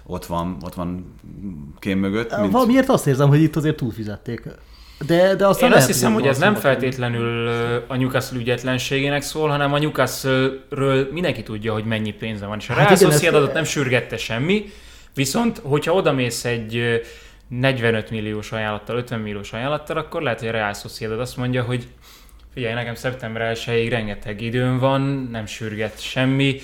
ott 0.06 0.26
van, 0.26 0.58
ott 0.62 0.74
van 0.74 1.16
Kém 1.80 2.00
mögött. 2.00 2.38
Mint, 2.40 2.52
Valamiért 2.52 2.90
azt 2.90 3.08
érzem, 3.08 3.28
hogy 3.30 3.42
itt 3.42 3.56
azért 3.56 3.76
túlfizették. 3.76 4.48
De, 5.06 5.36
de 5.36 5.48
aztán 5.48 5.72
Én 5.72 5.78
azt 5.78 5.88
hiszem, 5.88 6.14
hogy 6.14 6.28
ez 6.28 6.38
nem 6.38 6.56
feltétlenül 6.56 7.48
a 7.88 7.96
Newcastle 7.96 8.38
ügyetlenségének 8.38 9.22
szól, 9.22 9.50
hanem 9.50 9.74
a 9.74 9.80
Newcastle-ről 9.80 11.08
mindenki 11.12 11.44
tudja, 11.44 11.74
hogy 11.74 11.86
mennyi 11.86 12.12
pénze 12.12 12.46
van. 12.46 12.58
És 12.60 12.70
a 12.70 12.74
Hát 12.74 13.00
Real 13.00 13.12
Sociedadot 13.12 13.54
nem 13.54 13.64
sürgette 13.64 14.18
semmi, 14.18 14.66
viszont 15.14 15.60
hogyha 15.64 15.94
odamész 15.94 16.46
egy 16.46 16.76
ö, 16.76 16.96
45 17.48 18.10
milliós 18.10 18.52
ajánlattal, 18.52 18.98
50 18.98 19.20
milliós 19.20 19.54
ajánlattal, 19.54 19.98
akkor 19.98 20.22
lehet, 20.22 20.40
hogy 20.40 20.48
a 20.48 20.52
Real 20.52 20.74
Sociedad 20.74 21.20
azt 21.20 21.38
mondja, 21.38 21.64
hogy 21.64 21.88
figyelj, 22.54 22.74
nekem 22.74 22.96
szeptember 22.96 23.58
1 23.68 23.90
rengeteg 23.90 24.42
időm 24.42 24.80
van, 24.80 25.02
nem 25.32 25.46
sürget 25.46 26.02
semmi, 26.02 26.60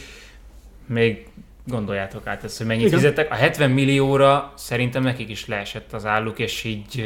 még 0.85 1.27
gondoljátok 1.65 2.27
át 2.27 2.43
ezt, 2.43 2.57
hogy 2.57 2.67
mennyit 2.67 2.85
Igen. 2.85 2.99
fizettek. 2.99 3.31
A 3.31 3.35
70 3.35 3.71
millióra 3.71 4.53
szerintem 4.55 5.03
nekik 5.03 5.29
is 5.29 5.47
leesett 5.47 5.93
az 5.93 6.05
álluk, 6.05 6.39
és 6.39 6.63
így 6.63 7.03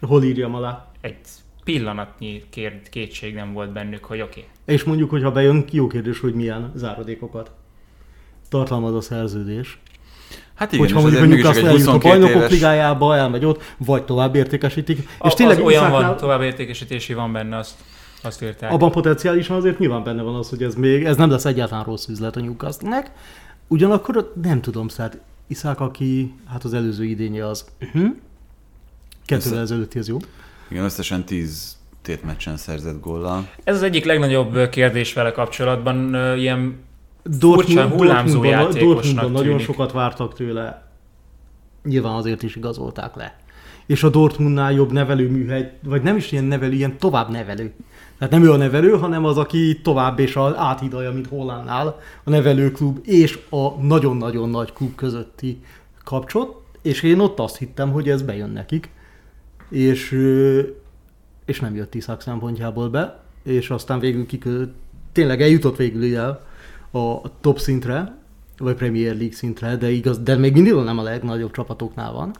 Hol 0.00 0.24
írjam 0.24 0.54
alá? 0.54 0.86
egy 1.00 1.16
pillanatnyi 1.64 2.42
kér, 2.50 2.80
kétség 2.90 3.34
nem 3.34 3.52
volt 3.52 3.72
bennük, 3.72 4.04
hogy 4.04 4.20
oké. 4.20 4.40
Okay. 4.40 4.74
És 4.74 4.84
mondjuk, 4.84 5.10
hogyha 5.10 5.30
bejön, 5.30 5.64
jó 5.70 5.86
kérdés, 5.86 6.20
hogy 6.20 6.34
milyen 6.34 6.72
záradékokat 6.74 7.50
tartalmaz 8.48 8.94
a 8.94 9.00
szerződés. 9.00 9.78
hát 10.54 10.72
igen, 10.72 10.84
hogyha 10.84 11.00
mondjuk 11.00 11.22
a 11.22 11.26
Newcastle 11.26 11.60
egy 11.60 11.66
eljut 11.66 11.86
a 11.86 11.90
22 11.92 12.08
bajnokok 12.08 12.36
éves... 12.36 12.50
ligájába, 12.50 13.16
elmegy 13.16 13.44
ott, 13.44 13.62
vagy 13.76 14.04
tovább 14.04 14.34
értékesítik. 14.34 14.98
És 14.98 15.06
És 15.22 15.34
tényleg 15.34 15.56
az 15.56 15.64
olyan 15.64 15.82
Iszáknál- 15.82 16.08
van, 16.08 16.16
tovább 16.16 16.42
értékesítési 16.42 17.14
van 17.14 17.32
benne, 17.32 17.56
azt, 17.56 17.74
azt 18.22 18.42
írták. 18.42 18.72
Abban 18.72 18.90
potenciálisan 18.90 19.56
azért 19.56 19.78
nyilván 19.78 20.04
benne 20.04 20.22
van 20.22 20.34
az, 20.34 20.48
hogy 20.48 20.62
ez 20.62 20.74
még, 20.74 21.04
ez 21.04 21.16
nem 21.16 21.30
lesz 21.30 21.44
egyáltalán 21.44 21.84
rossz 21.84 22.06
üzlet 22.08 22.36
a 22.36 22.40
Newcastle-nek. 22.40 23.10
Ugyanakkor 23.68 24.32
nem 24.42 24.60
tudom, 24.60 24.88
tehát 24.88 25.20
Iszák, 25.46 25.80
aki, 25.80 26.34
hát 26.46 26.64
az 26.64 26.74
előző 26.74 27.04
idénye 27.04 27.46
az, 27.48 27.64
uh-huh. 27.80 28.14
kettővel 29.24 29.60
ezelőtti 29.60 29.98
az 29.98 30.08
jó. 30.08 30.16
Igen, 30.68 30.84
összesen 30.84 31.24
10 31.24 31.76
tétmeccsen 32.02 32.56
szerzett 32.56 33.00
góllal. 33.00 33.48
Ez 33.64 33.74
az 33.74 33.82
egyik 33.82 34.04
legnagyobb 34.04 34.68
kérdés 34.68 35.12
vele 35.12 35.32
kapcsolatban, 35.32 36.14
ilyen 36.38 36.78
Dortmund, 37.22 37.92
hullámzó 37.92 38.40
Dortmundban, 38.40 38.46
játékosnak 38.46 38.84
Dortmundban 38.94 39.30
nagyon 39.32 39.50
tűnik. 39.50 39.64
sokat 39.64 39.92
vártak 39.92 40.34
tőle. 40.34 40.88
Nyilván 41.82 42.14
azért 42.14 42.42
is 42.42 42.56
igazolták 42.56 43.14
le. 43.14 43.38
És 43.86 44.02
a 44.02 44.08
Dortmundnál 44.08 44.72
jobb 44.72 44.92
nevelőműhely, 44.92 45.72
vagy 45.82 46.02
nem 46.02 46.16
is 46.16 46.32
ilyen 46.32 46.44
nevelő, 46.44 46.72
ilyen 46.72 46.98
tovább 46.98 47.30
nevelő. 47.30 47.72
Tehát 48.18 48.32
nem 48.32 48.42
ő 48.42 48.52
a 48.52 48.56
nevelő, 48.56 48.90
hanem 48.90 49.24
az, 49.24 49.38
aki 49.38 49.80
tovább 49.82 50.18
és 50.18 50.36
az 50.36 50.56
áthidalja, 50.56 51.12
mint 51.12 51.26
Hollandnál 51.26 52.00
a 52.24 52.30
nevelőklub 52.30 52.98
és 53.02 53.38
a 53.50 53.70
nagyon-nagyon 53.70 54.48
nagy 54.48 54.72
klub 54.72 54.94
közötti 54.94 55.60
kapcsot. 56.04 56.62
És 56.82 57.02
én 57.02 57.18
ott 57.18 57.38
azt 57.38 57.58
hittem, 57.58 57.90
hogy 57.90 58.08
ez 58.08 58.22
bejön 58.22 58.50
nekik. 58.50 58.90
És, 59.68 60.10
és 61.44 61.60
nem 61.60 61.74
jött 61.74 61.94
Iszák 61.94 62.20
szempontjából 62.20 62.88
be. 62.88 63.20
És 63.42 63.70
aztán 63.70 63.98
végül 63.98 64.26
kikö... 64.26 64.64
tényleg 65.12 65.42
eljutott 65.42 65.76
végül 65.76 66.16
el 66.16 66.46
a 66.90 67.40
top 67.40 67.58
szintre, 67.58 68.16
vagy 68.58 68.74
Premier 68.74 69.14
League 69.16 69.34
szintre, 69.34 69.76
de 69.76 69.90
igaz, 69.90 70.18
de 70.18 70.36
még 70.36 70.52
mindig 70.52 70.74
nem 70.74 70.98
a 70.98 71.02
legnagyobb 71.02 71.50
csapatoknál 71.50 72.12
van. 72.12 72.34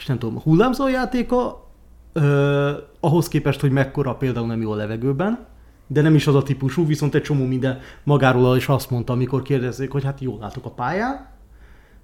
És 0.00 0.06
nem 0.06 0.18
tudom, 0.18 0.36
a 0.36 0.40
hullámzó 0.40 0.88
játéka 0.88 1.66
ö, 2.12 2.72
ahhoz 3.00 3.28
képest, 3.28 3.60
hogy 3.60 3.70
mekkora 3.70 4.14
például 4.14 4.46
nem 4.46 4.60
jó 4.60 4.70
a 4.70 4.74
levegőben, 4.74 5.46
de 5.86 6.02
nem 6.02 6.14
is 6.14 6.26
az 6.26 6.34
a 6.34 6.42
típusú, 6.42 6.86
viszont 6.86 7.14
egy 7.14 7.22
csomó 7.22 7.44
minden 7.46 7.78
magáról 8.02 8.56
is 8.56 8.68
azt 8.68 8.90
mondta, 8.90 9.12
amikor 9.12 9.42
kérdezték, 9.42 9.90
hogy 9.90 10.04
hát 10.04 10.20
jól 10.20 10.38
látok 10.40 10.64
a 10.64 10.70
pályán, 10.70 11.28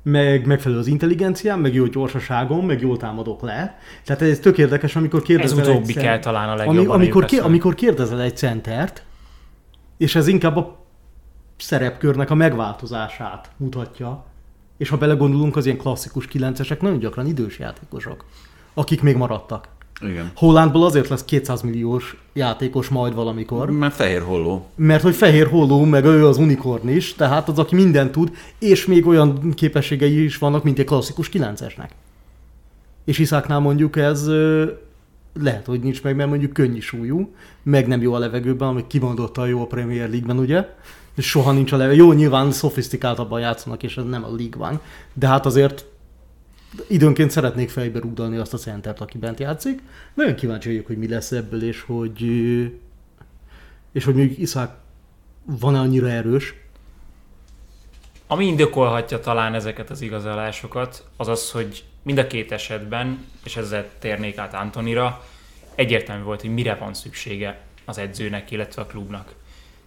meg 0.03 0.47
megfelelő 0.47 0.81
az 0.81 0.87
intelligenciám, 0.87 1.61
meg 1.61 1.75
jó 1.75 1.87
gyorsaságom, 1.87 2.67
meg 2.67 2.81
jól 2.81 2.97
támadok 2.97 3.43
le. 3.43 3.79
Tehát 4.05 4.23
ez 4.23 4.39
tök 4.39 4.59
érdekes, 4.59 4.97
amikor 4.97 5.21
ez 5.21 5.27
kérdezel 5.27 5.59
egy 5.59 5.69
utóbbi 5.69 5.93
cen- 5.93 6.05
kell 6.05 6.19
talán 6.19 6.49
a 6.49 6.51
ami, 6.51 6.59
legjobban. 6.59 6.95
amikor, 6.95 7.25
ki, 7.25 7.35
Newcastle. 7.35 7.45
amikor 7.45 7.75
kérdezel 7.75 8.21
egy 8.21 8.37
centert, 8.37 9.05
és 9.97 10.15
ez 10.15 10.27
inkább 10.27 10.57
a 10.57 10.77
szerepkörnek 11.57 12.31
a 12.31 12.35
megváltozását 12.35 13.51
mutatja, 13.57 14.25
és 14.77 14.89
ha 14.89 14.97
belegondolunk, 14.97 15.57
az 15.57 15.67
ilyen 15.67 15.79
klasszikus 15.79 16.27
kilencesek 16.27 16.81
nagyon 16.81 16.99
gyakran 16.99 17.27
idős 17.27 17.59
játékosok, 17.59 18.25
akik 18.75 19.03
még 19.03 19.17
maradtak. 19.17 19.69
Igen. 20.01 20.31
Hollandból 20.37 20.85
azért 20.85 21.09
lesz 21.09 21.25
200 21.25 21.63
milliós 21.63 22.17
játékos 22.33 22.89
majd 22.89 23.15
valamikor, 23.15 23.71
Mert 23.71 23.95
fehér 23.95 24.23
holló. 24.23 24.67
mert 24.75 25.03
hogy 25.03 25.15
fehér 25.15 25.47
holló, 25.47 25.85
meg 25.85 26.05
ő 26.05 26.27
az 26.27 26.37
unikorn 26.39 26.89
is, 26.89 27.15
tehát 27.15 27.49
az, 27.49 27.59
aki 27.59 27.75
mindent 27.75 28.13
tud, 28.13 28.31
és 28.59 28.87
még 28.87 29.07
olyan 29.07 29.55
képességei 29.55 30.25
is 30.25 30.39
vannak, 30.39 30.63
mint 30.65 30.79
egy 30.79 30.85
klasszikus 30.85 31.31
9-esnek. 31.33 31.89
És 33.05 33.19
Iszáknál 33.19 33.59
mondjuk 33.59 33.97
ez 33.97 34.27
lehet, 35.41 35.67
hogy 35.67 35.81
nincs 35.81 36.03
meg, 36.03 36.17
mert 36.17 36.29
mondjuk 36.29 36.53
könnyű 36.53 36.81
súlyú, 36.81 37.35
meg 37.63 37.87
nem 37.87 38.03
jó 38.03 38.13
a 38.15 38.19
levegőben, 38.19 38.69
ami 38.69 38.85
kimondottan 38.87 39.49
jó 39.49 39.61
a 39.63 39.67
Premier 39.67 40.09
League-ben, 40.09 40.39
ugye? 40.39 40.69
És 41.17 41.27
soha 41.29 41.53
nincs 41.53 41.73
a 41.73 41.77
levegő. 41.77 41.99
Jó, 41.99 42.13
nyilván 42.13 42.53
szofisztikáltabban 42.53 43.41
játszanak, 43.41 43.83
és 43.83 43.97
ez 43.97 44.05
nem 44.05 44.25
a 44.25 44.57
van, 44.57 44.81
de 45.13 45.27
hát 45.27 45.47
azért 45.47 45.85
időnként 46.89 47.31
szeretnék 47.31 47.71
fejbe 47.71 47.99
rúgdalni 47.99 48.37
azt 48.37 48.55
a 48.55 48.59
centert, 48.59 49.01
aki 49.01 49.19
bent 49.19 49.41
játszik. 49.41 49.83
Nagyon 50.15 50.35
kíváncsi 50.35 50.69
vagyok, 50.69 50.87
hogy 50.87 50.99
mi 50.99 51.09
lesz 51.09 51.33
ebből, 51.33 51.63
és 51.63 51.81
hogy, 51.81 52.23
és 53.93 54.05
hogy 54.05 54.15
mondjuk 54.15 54.39
Iszák 54.39 54.71
van-e 55.45 55.79
annyira 55.79 56.09
erős, 56.09 56.55
Ami 58.29 58.47
indokolhatja 58.47 59.21
talán 59.21 59.55
ezeket 59.55 59.91
az 59.91 60.01
igazolásokat, 60.01 61.07
az 61.17 61.29
az, 61.29 61.51
hogy 61.51 61.85
mind 62.03 62.19
a 62.19 62.27
két 62.27 62.53
esetben, 62.53 63.25
és 63.45 63.57
ezzel 63.57 63.89
térnék 63.99 64.39
át 64.39 64.55
Antonira, 64.55 65.25
egyértelmű 65.75 66.23
volt, 66.23 66.41
hogy 66.41 66.51
mire 66.51 66.75
van 66.75 66.95
szüksége 66.95 67.61
az 67.85 67.99
edzőnek, 67.99 68.51
illetve 68.51 68.83
a 68.83 68.87
klubnak. 68.87 69.35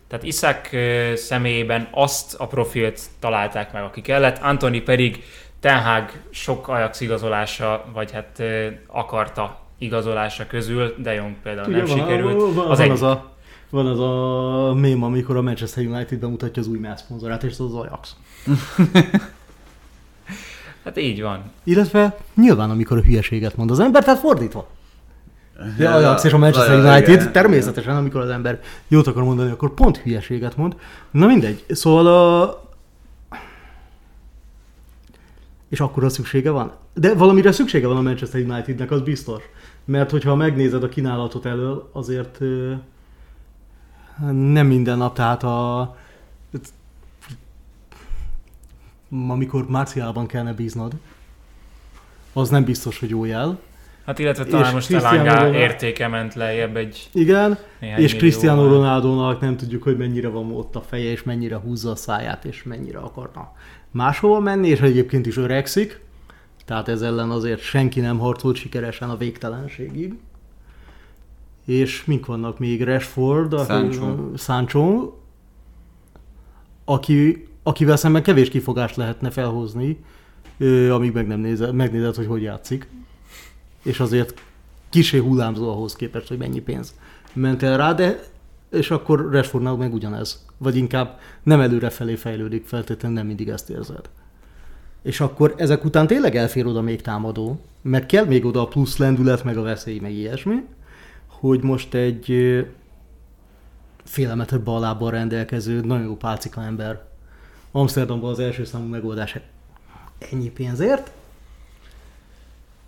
Tehát 0.10 0.26
Iszák 0.26 0.78
személyében 1.16 1.88
azt 1.92 2.36
a 2.36 2.48
profilt 2.48 3.02
találták 3.20 3.74
meg, 3.74 3.84
aki 3.84 4.02
kellett, 4.02 4.42
Antoni 4.42 4.82
pedig 4.82 5.24
Ten 5.60 5.82
Hag 5.82 6.12
sok 6.30 6.68
Ajax 6.68 7.02
igazolása, 7.02 7.86
vagy 7.94 8.12
hát 8.12 8.44
akarta 8.88 9.60
igazolása 9.78 10.48
közül, 10.48 10.96
de 10.98 11.14
Jong 11.14 11.36
például 11.44 11.68
nem 11.72 11.86
van, 11.86 11.98
sikerült. 11.98 12.54
Van, 12.54 12.68
az 12.68 12.78
van, 12.78 12.88
egy, 12.88 12.92
az 12.92 13.02
a, 13.02 13.34
van 13.70 13.88
az 13.88 14.00
a 14.00 14.74
mém, 14.74 15.04
amikor 15.04 15.38
a 15.38 15.42
Manchester 15.42 15.86
United 15.86 16.20
bemutatja 16.20 16.62
az 16.62 16.68
új 16.68 16.80
szponzorát, 16.96 17.44
és 17.44 17.52
az 17.52 17.60
az 17.60 17.74
Ajax. 17.74 18.16
Hát 20.84 20.98
így 20.98 21.22
van. 21.22 21.52
Illetve 21.64 22.18
nyilván, 22.36 22.70
amikor 22.70 22.98
a 22.98 23.02
hülyeséget 23.02 23.56
mond 23.56 23.72
az 23.72 23.80
ember, 23.80 24.04
tehát 24.04 24.20
fordítva. 24.20 24.68
Ja, 25.78 25.94
Ajax 25.94 26.24
és 26.24 26.34
a 26.34 26.38
Manchester 26.38 26.78
ja, 26.78 26.92
United 26.92 27.14
igen. 27.14 27.32
természetesen, 27.32 27.96
amikor 27.96 28.22
az 28.22 28.30
ember 28.30 28.60
jót 28.88 29.08
akar 29.08 29.24
mondani, 29.24 29.52
akkor 29.52 29.74
pont 29.74 29.98
hülyeséget 29.98 30.58
mond. 30.58 30.76
Na 31.12 31.26
mindegy. 31.26 31.66
Szóval 31.70 32.08
a... 32.08 32.68
És 35.70 35.80
akkor 35.80 36.04
a 36.04 36.10
szüksége 36.10 36.50
van. 36.50 36.72
De 36.94 37.14
valamire 37.14 37.52
szüksége 37.52 37.88
van 37.88 37.98
a 37.98 38.02
Manchester 38.02 38.42
Unitednek, 38.42 38.92
az 38.92 39.02
biztos. 39.02 39.44
Mert 39.86 40.12
hogyha 40.12 40.36
megnézed 40.36 40.84
a 40.84 40.90
kínálatot 40.90 41.46
elől, 41.46 41.90
azért 41.94 42.40
nem 44.32 44.68
minden 44.68 44.98
nap, 44.98 45.16
tehát 45.16 45.44
a 45.44 45.96
amikor 49.10 49.70
Márciában 49.70 50.26
kellene 50.26 50.54
bíznod, 50.54 50.94
az 52.34 52.50
nem 52.50 52.64
biztos, 52.64 53.00
hogy 53.00 53.10
jó 53.10 53.26
jel. 53.26 53.60
Hát 54.10 54.20
illetve 54.20 54.44
talán 54.46 54.66
És 54.66 54.72
most 54.72 54.88
Cristiano 54.88 55.16
Elanga 55.18 55.34
Ronaldo- 55.34 55.60
értéke 55.60 56.08
ment 56.08 56.34
lejjebb 56.34 56.76
egy 56.76 57.10
Igen, 57.14 57.58
és 57.98 58.16
Cristiano. 58.16 58.68
Ronaldo-nak 58.68 59.42
nem 59.42 59.58
tudjuk, 59.58 59.84
hogy 59.84 59.98
mennyire 59.98 60.28
van 60.28 60.52
ott 60.52 60.76
a 60.76 60.82
feje, 60.82 61.12
és 61.12 61.24
mennyire 61.24 61.58
húzza 61.58 61.92
a 61.92 61.96
száját, 61.96 62.46
és 62.46 62.64
mennyire 62.64 62.98
akarna 62.98 63.52
máshova 63.92 64.40
menni, 64.40 64.68
és 64.68 64.80
egyébként 64.80 65.26
is 65.26 65.38
öregszik, 65.38 66.00
tehát 66.66 66.88
ez 66.88 67.02
ellen 67.02 67.30
azért 67.30 67.60
senki 67.62 68.00
nem 68.00 68.20
harcolt 68.20 68.56
sikeresen 68.56 69.10
a 69.10 69.18
végtelenségig. 69.18 70.14
És 71.66 72.06
mink 72.06 72.26
vannak 72.26 72.60
még? 72.60 72.84
Rashford, 72.84 73.54
aki- 73.54 73.66
Sancho. 73.72 74.36
Sancho 74.38 75.12
aki, 76.86 77.48
akivel 77.64 77.96
szemben 77.96 78.24
kevés 78.24 78.50
kifogást 78.50 78.96
lehetne 78.96 79.30
felhozni, 79.30 80.00
amíg 80.92 81.14
meg 81.14 81.28
nem 81.28 81.40
nézed, 81.40 81.74
megnézed, 81.74 82.16
hogy 82.16 82.28
hogy 82.28 82.42
játszik. 82.42 82.88
És 83.90 84.00
azért 84.00 84.42
kisé 84.90 85.18
hullámzó 85.18 85.70
ahhoz 85.70 85.96
képest, 85.96 86.28
hogy 86.28 86.38
mennyi 86.38 86.60
pénz 86.60 86.94
ment 87.34 87.64
el 87.64 87.78
rá, 87.78 87.94
de 87.94 88.24
és 88.70 88.92
akkor 88.92 89.30
Rashfordnál 89.32 89.76
meg 89.76 89.94
ugyanez. 89.94 90.46
Vagy 90.58 90.76
inkább 90.76 91.20
nem 91.44 91.60
előre 91.60 91.90
felé 91.90 92.16
fejlődik, 92.16 92.66
feltétlenül 92.66 93.18
nem 93.18 93.28
mindig 93.28 93.50
ezt 93.50 93.70
érzed. 93.70 94.10
És 95.02 95.20
akkor 95.20 95.54
ezek 95.58 95.86
után 95.86 96.08
tényleg 96.08 96.36
elfér 96.36 96.66
oda 96.66 96.82
még 96.82 97.02
támadó, 97.02 97.60
meg 97.82 98.06
kell 98.06 98.26
még 98.26 98.46
oda 98.46 98.62
a 98.62 98.68
plusz 98.68 98.98
lendület, 98.98 99.44
meg 99.44 99.58
a 99.58 99.62
veszély, 99.62 100.00
meg 100.00 100.12
ilyesmi, 100.12 100.64
hogy 101.28 101.64
most 101.64 101.94
egy 101.94 102.34
félelmetebb 104.04 104.64
ballábbal 104.64 105.12
rendelkező, 105.12 105.82
nagyon 105.82 106.06
jó 106.06 106.16
pálcika 106.16 106.64
ember 106.64 107.08
Amsterdamban 107.72 108.30
az 108.30 108.40
első 108.40 108.64
számú 108.64 108.88
megoldás 108.88 109.40
ennyi 110.32 110.50
pénzért, 110.50 111.12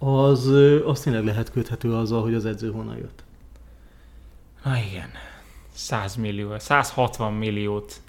az, 0.04 0.48
az 0.86 1.00
tényleg 1.00 1.26
lehet 1.26 1.52
köthető 1.52 1.94
azzal, 1.94 2.22
hogy 2.22 2.34
az 2.34 2.46
edző 2.46 2.72
honnan 2.72 2.98
jött. 2.98 3.24
Na 4.64 4.78
igen. 4.78 5.10
100 5.74 6.16
millió, 6.16 6.60
160 6.60 7.34
milliót 7.34 8.02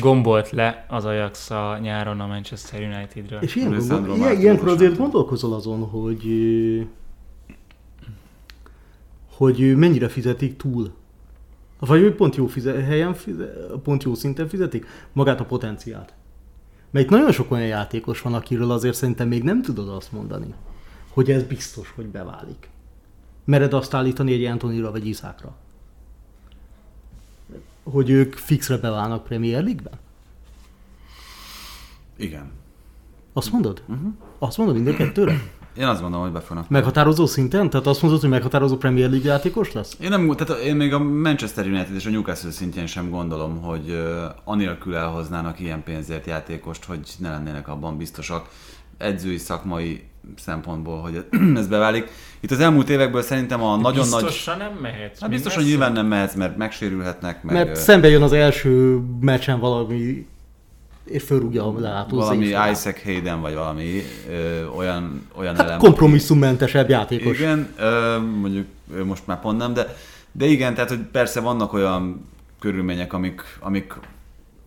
gombolt 0.00 0.50
le 0.50 0.86
az 0.88 1.04
Ajax 1.04 1.50
a 1.50 1.78
nyáron 1.80 2.20
a 2.20 2.26
Manchester 2.26 2.80
Unitedről. 2.80 3.40
És 3.40 3.54
ilyen 3.54 3.86
gondol, 3.88 4.16
ilyen, 4.16 4.40
ilyenkor 4.40 4.68
azért 4.68 4.96
gondolkozol 4.96 5.54
azon, 5.54 5.80
hogy 5.88 6.26
hogy 9.36 9.76
mennyire 9.76 10.08
fizetik 10.08 10.56
túl. 10.56 10.90
Vagy 11.78 12.02
hogy 12.02 12.14
pont 12.14 12.36
jó 12.36 12.46
fize, 12.46 12.72
helyen, 12.82 13.14
fize, 13.14 13.44
pont 13.82 14.02
jó 14.02 14.14
szinten 14.14 14.48
fizetik 14.48 14.86
magát 15.12 15.40
a 15.40 15.44
potenciált. 15.44 16.14
Mert 16.90 17.04
itt 17.04 17.10
nagyon 17.10 17.32
sok 17.32 17.50
olyan 17.50 17.66
játékos 17.66 18.20
van, 18.20 18.34
akiről 18.34 18.70
azért 18.70 18.94
szerintem 18.94 19.28
még 19.28 19.42
nem 19.42 19.62
tudod 19.62 19.88
azt 19.88 20.12
mondani, 20.12 20.54
hogy 21.12 21.30
ez 21.30 21.42
biztos, 21.42 21.92
hogy 21.94 22.06
beválik. 22.06 22.68
Mered 23.44 23.72
azt 23.72 23.94
állítani 23.94 24.32
egy 24.32 24.44
Antonira 24.44 24.90
vagy 24.90 25.06
Iszákra? 25.06 25.54
Hogy 27.82 28.10
ők 28.10 28.34
fixre 28.34 28.76
beválnak 28.76 29.24
Premier 29.24 29.62
League-ben? 29.62 29.98
Igen. 32.16 32.50
Azt 33.32 33.52
mondod? 33.52 33.82
Uh-huh. 33.86 34.12
Azt 34.38 34.56
mondod 34.56 34.74
mind 34.74 34.88
a 34.88 34.94
kettőre? 34.94 35.42
Én 35.76 35.86
azt 35.86 36.00
gondolom, 36.00 36.24
hogy 36.24 36.34
be 36.34 36.40
fognak. 36.40 36.68
Meghatározó 36.68 37.26
szinten? 37.26 37.70
Tehát 37.70 37.86
azt 37.86 38.02
mondod, 38.02 38.20
hogy 38.20 38.28
meghatározó 38.28 38.76
Premier 38.76 39.10
League 39.10 39.30
játékos 39.30 39.72
lesz? 39.72 39.96
Én, 40.00 40.08
nem, 40.08 40.34
tehát 40.36 40.62
én 40.62 40.76
még 40.76 40.92
a 40.92 40.98
Manchester 40.98 41.66
United 41.66 41.94
és 41.94 42.06
a 42.06 42.10
Newcastle 42.10 42.50
szintjén 42.50 42.86
sem 42.86 43.10
gondolom, 43.10 43.60
hogy 43.60 43.90
uh, 43.90 44.24
anélkül 44.44 44.94
elhoznának 44.94 45.60
ilyen 45.60 45.82
pénzért 45.82 46.26
játékost, 46.26 46.84
hogy 46.84 47.14
ne 47.18 47.30
lennének 47.30 47.68
abban 47.68 47.96
biztosak 47.96 48.48
edzői, 48.96 49.36
szakmai 49.36 50.10
szempontból, 50.36 51.00
hogy 51.00 51.24
ez 51.56 51.66
beválik. 51.66 52.08
Itt 52.40 52.50
az 52.50 52.60
elmúlt 52.60 52.88
évekből 52.88 53.22
szerintem 53.22 53.62
a 53.62 53.76
nagyon 53.76 54.08
nagy... 54.08 54.22
Biztosan 54.22 54.58
nem 54.58 54.72
mehetsz. 54.82 55.20
Hát 55.20 55.30
biztos, 55.30 55.54
hogy 55.54 55.64
nyilván 55.64 55.92
nem 55.92 56.06
mehetsz, 56.06 56.34
mert 56.34 56.56
megsérülhetnek, 56.56 57.42
meg 57.42 57.54
Mert 57.54 57.76
szembe 57.76 58.08
jön 58.08 58.22
az 58.22 58.32
első 58.32 59.00
meccsen 59.20 59.60
valami, 59.60 60.26
és 61.04 61.22
fölrúgja 61.22 61.66
a 61.66 61.80
leátó 61.80 62.16
valami. 62.16 62.46
Isaac 62.46 63.02
Hayden, 63.02 63.40
vagy 63.40 63.54
valami 63.54 64.02
ö, 64.30 64.66
olyan, 64.66 65.28
olyan 65.36 65.56
Hát 65.56 65.66
elem. 65.66 65.78
kompromisszummentesebb 65.78 66.88
játékos. 66.88 67.38
Igen, 67.38 67.72
ö, 67.78 68.18
mondjuk 68.18 68.66
ő 68.94 69.04
most 69.04 69.26
már 69.26 69.40
pont 69.40 69.58
nem, 69.58 69.74
de, 69.74 69.96
de 70.32 70.46
igen, 70.46 70.74
tehát 70.74 70.88
hogy 70.88 71.00
persze 71.12 71.40
vannak 71.40 71.72
olyan 71.72 72.28
körülmények, 72.60 73.12
amik, 73.12 73.42
amik 73.60 73.94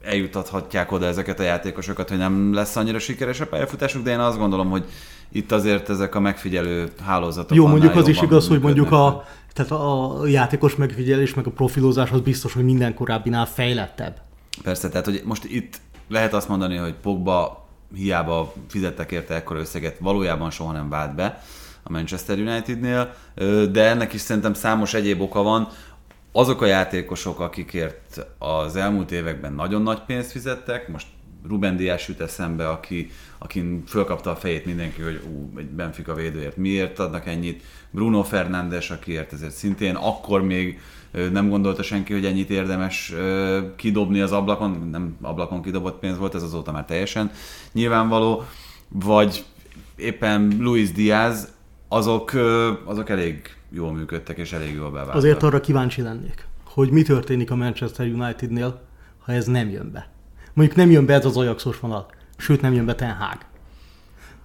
eljutathatják 0.03 0.91
oda 0.91 1.06
ezeket 1.06 1.39
a 1.39 1.43
játékosokat, 1.43 2.10
hogy 2.10 2.18
nem 2.18 2.53
lesz 2.53 2.76
annyira 2.76 2.99
sikeres 2.99 3.39
a 3.39 3.47
pályafutásuk, 3.47 4.03
de 4.03 4.12
én 4.12 4.20
azt 4.20 4.38
gondolom, 4.38 4.70
hogy 4.70 4.86
itt 5.32 5.52
azért 5.52 5.90
ezek 5.90 6.16
a 6.16 6.20
megfigyelő 6.20 6.92
hálózatok 7.04 7.58
Jó, 7.58 7.68
mondjuk 7.68 7.96
az 7.96 8.08
is 8.08 8.22
igaz, 8.22 8.48
hogy 8.48 8.62
mondjuk 8.62 8.92
a, 8.92 9.26
tehát 9.54 9.72
a 9.72 10.20
játékos 10.28 10.76
megfigyelés, 10.76 11.34
meg 11.34 11.48
a 11.48 11.52
profilozás 11.52 12.12
az 12.12 12.22
biztos, 12.22 12.54
hogy 12.54 12.64
minden 12.64 12.94
korábbinál 12.94 13.46
fejlettebb. 13.46 14.22
Persze, 14.64 14.90
tehát 14.90 15.06
hogy 15.06 15.22
most 15.26 15.44
itt 15.44 15.80
lehet 16.10 16.34
azt 16.34 16.48
mondani, 16.48 16.76
hogy 16.76 16.94
Pogba 16.94 17.68
hiába 17.96 18.54
fizettek 18.68 19.12
érte 19.12 19.36
ekkora 19.36 19.60
összeget, 19.60 20.00
valójában 20.00 20.50
soha 20.50 20.72
nem 20.72 20.90
vált 20.90 21.16
be 21.16 21.42
a 21.84 21.92
Manchester 21.92 22.40
Unitednél, 22.40 23.14
de 23.72 23.84
ennek 23.84 24.14
is 24.14 24.22
szerintem 24.22 24.54
számos 24.54 24.94
egyéb 24.94 25.22
oka 25.22 25.42
van. 25.42 25.68
Azok 26.32 26.62
a 26.62 26.66
játékosok, 26.66 27.40
akikért 27.40 28.26
az 28.38 28.76
elmúlt 28.76 29.12
években 29.12 29.54
nagyon 29.54 29.82
nagy 29.82 30.00
pénzt 30.00 30.32
fizettek, 30.32 30.88
most 30.88 31.08
Ruben 31.48 31.78
Dias 31.78 32.08
jut 32.08 32.22
eszembe, 32.22 32.70
aki, 32.70 33.12
akin 33.38 33.84
fölkapta 33.88 34.32
a 34.32 34.36
fejét 34.36 34.66
mindenki, 34.66 35.02
hogy 35.02 35.22
ú, 35.28 35.60
egy 35.60 35.66
Benfica 35.66 36.14
védőért 36.14 36.58
miért 36.58 37.00
adnak 37.00 37.26
ennyit. 37.26 37.64
Bruno 37.89 38.24
Fernandes, 38.24 38.91
akiért 38.91 39.34
ezért 39.34 39.54
szintén 39.54 39.96
akkor 39.96 40.41
még 40.41 40.80
nem 41.32 41.50
gondolta 41.50 41.84
senki, 41.84 42.14
hogy 42.14 42.26
ennyit 42.26 42.50
érdemes 42.50 43.14
kidobni 43.76 44.20
az 44.22 44.32
ablakon, 44.32 44.89
nem 44.91 45.18
ablakon 45.22 45.62
kidobott 45.62 46.00
pénz 46.00 46.18
volt, 46.18 46.36
ez 46.36 46.43
azóta 46.43 46.72
már 46.72 46.86
teljesen 46.86 47.32
nyilvánvaló, 47.72 48.43
vagy 48.88 49.46
éppen 49.96 50.56
Luis 50.60 50.91
Diaz, 50.91 51.54
azok, 51.88 52.32
azok 52.86 53.10
elég 53.10 53.56
jól 53.70 53.93
működtek, 53.93 54.38
és 54.38 54.54
elég 54.54 54.74
jól 54.74 54.91
beváltak. 54.91 55.16
Azért 55.16 55.43
arra 55.43 55.60
kíváncsi 55.60 56.02
lennék, 56.02 56.48
hogy 56.64 56.89
mi 56.89 57.02
történik 57.02 57.52
a 57.52 57.56
Manchester 57.56 58.08
Unitednél, 58.08 58.82
ha 59.18 59.32
ez 59.32 59.46
nem 59.46 59.70
jön 59.70 59.91
be. 59.91 60.14
Mondjuk 60.56 60.78
nem 60.78 60.91
jön 60.91 61.06
be 61.06 61.14
ez 61.14 61.26
az 61.26 61.38
Ajaxos 61.38 61.80
vonal, 61.80 62.06
sőt 62.38 62.62
nem 62.62 62.74
jön 62.74 62.86
be 62.86 62.95
Ten 62.95 63.16
Hag. 63.20 63.38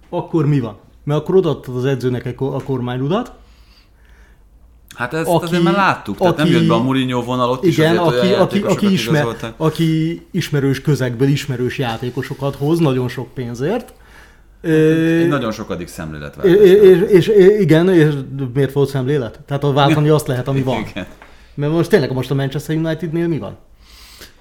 Akkor 0.09 0.45
mi 0.45 0.59
van? 0.59 0.77
Mert 1.03 1.19
akkor 1.19 1.35
odaadtad 1.35 1.75
az 1.75 1.85
edzőnek 1.85 2.33
a 2.37 2.63
kormányrudat, 2.63 3.31
Hát 4.95 5.13
ezt 5.13 5.27
Aki- 5.29 5.45
azért 5.45 5.63
már 5.63 5.73
láttuk, 5.73 6.17
tehát 6.17 6.39
aki- 6.39 6.49
nem 6.49 6.59
jött 6.59 6.67
be 6.67 6.73
a 6.73 6.83
Mourinho 6.83 7.23
vonal, 7.23 7.49
ott 7.49 7.63
is 7.65 7.77
igen, 7.77 7.97
aki, 7.97 8.33
aki, 8.33 8.59
aki, 8.61 8.91
ismer, 8.91 9.25
aki 9.57 10.21
ismerős 10.31 10.81
közegből 10.81 11.27
ismerős 11.27 11.77
játékosokat 11.77 12.55
hoz 12.55 12.79
nagyon 12.79 13.07
sok 13.07 13.33
pénzért. 13.33 13.93
Egy 14.61 14.69
Ö, 14.71 15.25
nagyon 15.27 15.51
sokadik 15.51 15.87
szemlélet 15.87 16.35
és, 16.43 16.51
és, 16.53 17.01
és, 17.09 17.27
és, 17.27 17.59
igen, 17.59 17.89
és 17.89 18.13
miért 18.53 18.73
volt 18.73 18.89
szemlélet? 18.89 19.39
Tehát 19.45 19.63
a 19.63 19.73
váltani 19.73 20.09
azt 20.17 20.27
lehet, 20.27 20.47
ami 20.47 20.61
van. 20.61 20.79
Igen. 20.89 21.05
Mert 21.53 21.71
most 21.71 21.89
tényleg 21.89 22.13
most 22.13 22.31
a 22.31 22.35
Manchester 22.35 22.75
Unitednél 22.75 23.27
mi 23.27 23.37
van? 23.37 23.57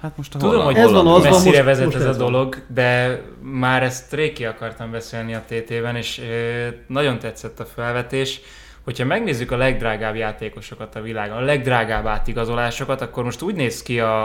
Hát 0.00 0.16
most 0.16 0.34
a 0.34 0.38
Tudom, 0.38 0.54
holland- 0.56 0.76
hogy 0.76 0.84
Ez 0.86 0.92
van, 0.92 1.06
az 1.06 1.22
van, 1.22 1.30
messzire 1.32 1.50
most- 1.56 1.64
vezet 1.64 1.84
most 1.84 1.96
ez 1.96 2.02
ez 2.04 2.16
a 2.16 2.18
van. 2.18 2.32
dolog, 2.32 2.56
de 2.68 3.20
már 3.42 3.82
ezt 3.82 4.12
Réki 4.12 4.44
akartam 4.44 4.90
beszélni 4.90 5.34
a 5.34 5.42
TT-ben, 5.46 5.96
és 5.96 6.18
ö, 6.18 6.66
nagyon 6.86 7.18
tetszett 7.18 7.60
a 7.60 7.64
felvetés. 7.64 8.40
Hogyha 8.84 9.04
megnézzük 9.04 9.50
a 9.50 9.56
legdrágább 9.56 10.14
játékosokat 10.14 10.94
a 10.96 11.00
világon, 11.00 11.36
a 11.36 11.40
legdrágább 11.40 12.06
átigazolásokat, 12.06 13.00
akkor 13.00 13.24
most 13.24 13.42
úgy 13.42 13.54
néz 13.54 13.82
ki 13.82 14.00
a, 14.00 14.22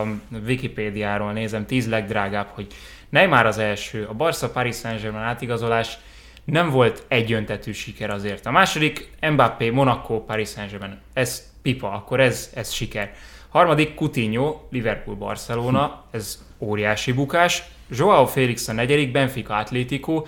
a 0.00 0.06
Wikipédiáról, 0.46 1.32
nézem, 1.32 1.66
10 1.66 1.88
legdrágább, 1.88 2.46
hogy 2.50 2.66
Neymar 3.08 3.46
az 3.46 3.58
első, 3.58 4.06
a 4.10 4.12
Barca 4.14 4.50
Paris 4.50 4.76
Saint-Germain 4.76 5.24
átigazolás 5.24 5.98
nem 6.44 6.70
volt 6.70 7.04
egyöntetű 7.08 7.72
siker 7.72 8.10
azért. 8.10 8.46
A 8.46 8.50
második 8.50 9.10
Mbappé, 9.32 9.70
Monaco, 9.70 10.24
Paris 10.24 10.48
Saint-Germain. 10.48 10.98
Ez 11.12 11.42
pipa, 11.62 11.92
akkor 11.92 12.20
ez, 12.20 12.50
ez 12.54 12.70
siker. 12.72 13.12
Harmadik 13.50 13.94
Coutinho, 13.94 14.60
Liverpool, 14.70 15.16
Barcelona, 15.16 16.04
ez 16.10 16.44
óriási 16.58 17.12
bukás. 17.12 17.62
Joao 17.90 18.26
Félix 18.26 18.68
a 18.68 18.72
negyedik, 18.72 19.10
Benfica, 19.10 19.54
Atlético, 19.56 20.22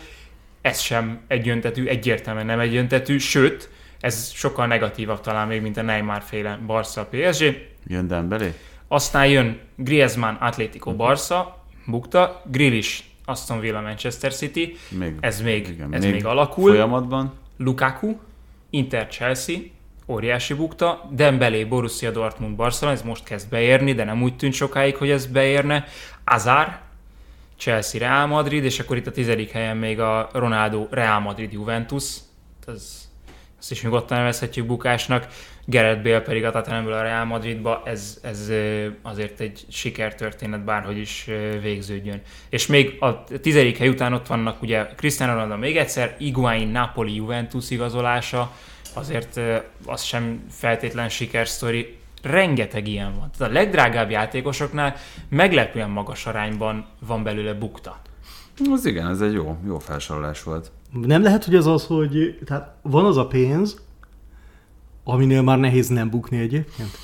ez 0.61 0.81
sem 0.81 1.21
egyöntetű, 1.27 1.87
egyértelműen 1.87 2.47
nem 2.47 2.61
egyöntetű, 2.61 3.19
sőt, 3.19 3.71
ez 4.01 4.31
sokkal 4.33 4.67
negatívabb 4.67 5.21
talán 5.21 5.47
még, 5.49 5.63
mint 5.63 5.77
a 5.77 5.83
Neymar 5.83 6.23
féle 6.23 6.59
Barca 6.67 7.09
PSG. 7.11 7.69
Jön 7.87 8.07
Dembélé? 8.07 8.55
Aztán 8.89 9.27
jön 9.27 9.61
Griezmann, 9.77 10.35
Atlético, 10.35 10.95
Barca, 10.95 11.65
bukta, 11.87 12.43
Grealish, 12.51 13.03
Aston 13.25 13.61
Villa, 13.61 13.81
Manchester 13.81 14.35
City, 14.35 14.77
Még, 14.89 15.15
ez 15.21 15.41
még, 15.41 15.83
ez 15.91 16.05
még 16.05 16.25
alakul. 16.25 16.71
Folyamatban. 16.71 17.33
Lukaku, 17.57 18.17
Inter 18.71 19.09
Chelsea, 19.09 19.57
óriási 20.07 20.55
bukta, 20.55 21.09
Dembélé, 21.11 21.65
Borussia 21.65 22.11
Dortmund, 22.11 22.57
Barcelona, 22.57 22.97
ez 22.97 23.03
most 23.03 23.25
kezd 23.25 23.49
beérni, 23.49 23.93
de 23.93 24.05
nem 24.05 24.23
úgy 24.23 24.37
tűnt 24.37 24.55
sokáig, 24.55 24.97
hogy 24.97 25.11
ez 25.11 25.27
beérne. 25.27 25.85
Azar, 26.25 26.79
Chelsea, 27.57 28.01
Real 28.01 28.27
Madrid, 28.27 28.65
és 28.65 28.81
akkor 28.81 28.97
itt 28.97 29.07
a 29.07 29.11
tizedik 29.11 29.51
helyen 29.51 29.77
még 29.77 30.01
a 30.01 30.29
Ronaldo, 30.33 30.87
Real 30.91 31.21
Madrid, 31.21 31.53
Juventus, 31.53 32.17
ez, 32.67 33.09
ezt 33.59 33.71
is 33.71 33.83
nyugodtan 33.83 34.19
nevezhetjük 34.19 34.67
bukásnak. 34.67 35.27
Gerard 35.65 36.03
Bale 36.03 36.21
pedig 36.21 36.45
a 36.45 36.51
Tottenhamből 36.51 36.93
a 36.93 37.03
Real 37.03 37.25
Madridba, 37.25 37.83
ez, 37.85 38.19
ez 38.23 38.53
azért 39.03 39.41
egy 39.41 39.65
sikertörténet, 39.69 40.65
bárhogy 40.65 40.99
is 40.99 41.29
végződjön. 41.63 42.23
És 42.49 42.67
még 42.67 42.97
a 43.01 43.25
tizedik 43.25 43.79
hely 43.79 43.89
után 43.89 44.13
ott 44.13 44.27
vannak 44.27 44.63
ugye 44.63 44.87
Cristiano 44.97 45.33
Ronaldo 45.33 45.57
még 45.57 45.77
egyszer, 45.77 46.17
Iguain 46.19 46.69
Napoli 46.69 47.15
Juventus 47.15 47.71
igazolása, 47.71 48.53
azért 48.95 49.41
az 49.87 50.03
sem 50.03 50.45
feltétlen 50.51 51.09
sikersztori. 51.09 51.97
Rengeteg 52.23 52.89
ilyen 52.89 53.15
van. 53.19 53.31
Tehát 53.39 53.53
a 53.53 53.57
legdrágább 53.57 54.11
játékosoknál 54.11 54.97
meglepően 55.29 55.91
magas 55.91 56.27
arányban 56.27 56.87
van 57.07 57.23
belőle 57.23 57.55
bukta. 57.55 58.01
Az 58.71 58.87
igen, 58.87 59.07
ez 59.07 59.21
egy 59.21 59.33
jó, 59.33 59.57
jó 59.67 59.79
felsorolás 59.79 60.43
volt. 60.43 60.71
Nem 60.93 61.23
lehet, 61.23 61.45
hogy 61.45 61.55
ez 61.55 61.67
az, 61.67 61.87
hogy 61.87 62.39
tehát 62.45 62.75
van 62.83 63.05
az 63.05 63.17
a 63.17 63.27
pénz, 63.27 63.81
aminél 65.05 65.43
már 65.43 65.59
nehéz 65.59 65.89
nem 65.89 66.11
bukni 66.11 66.39
egyébként? 66.39 66.99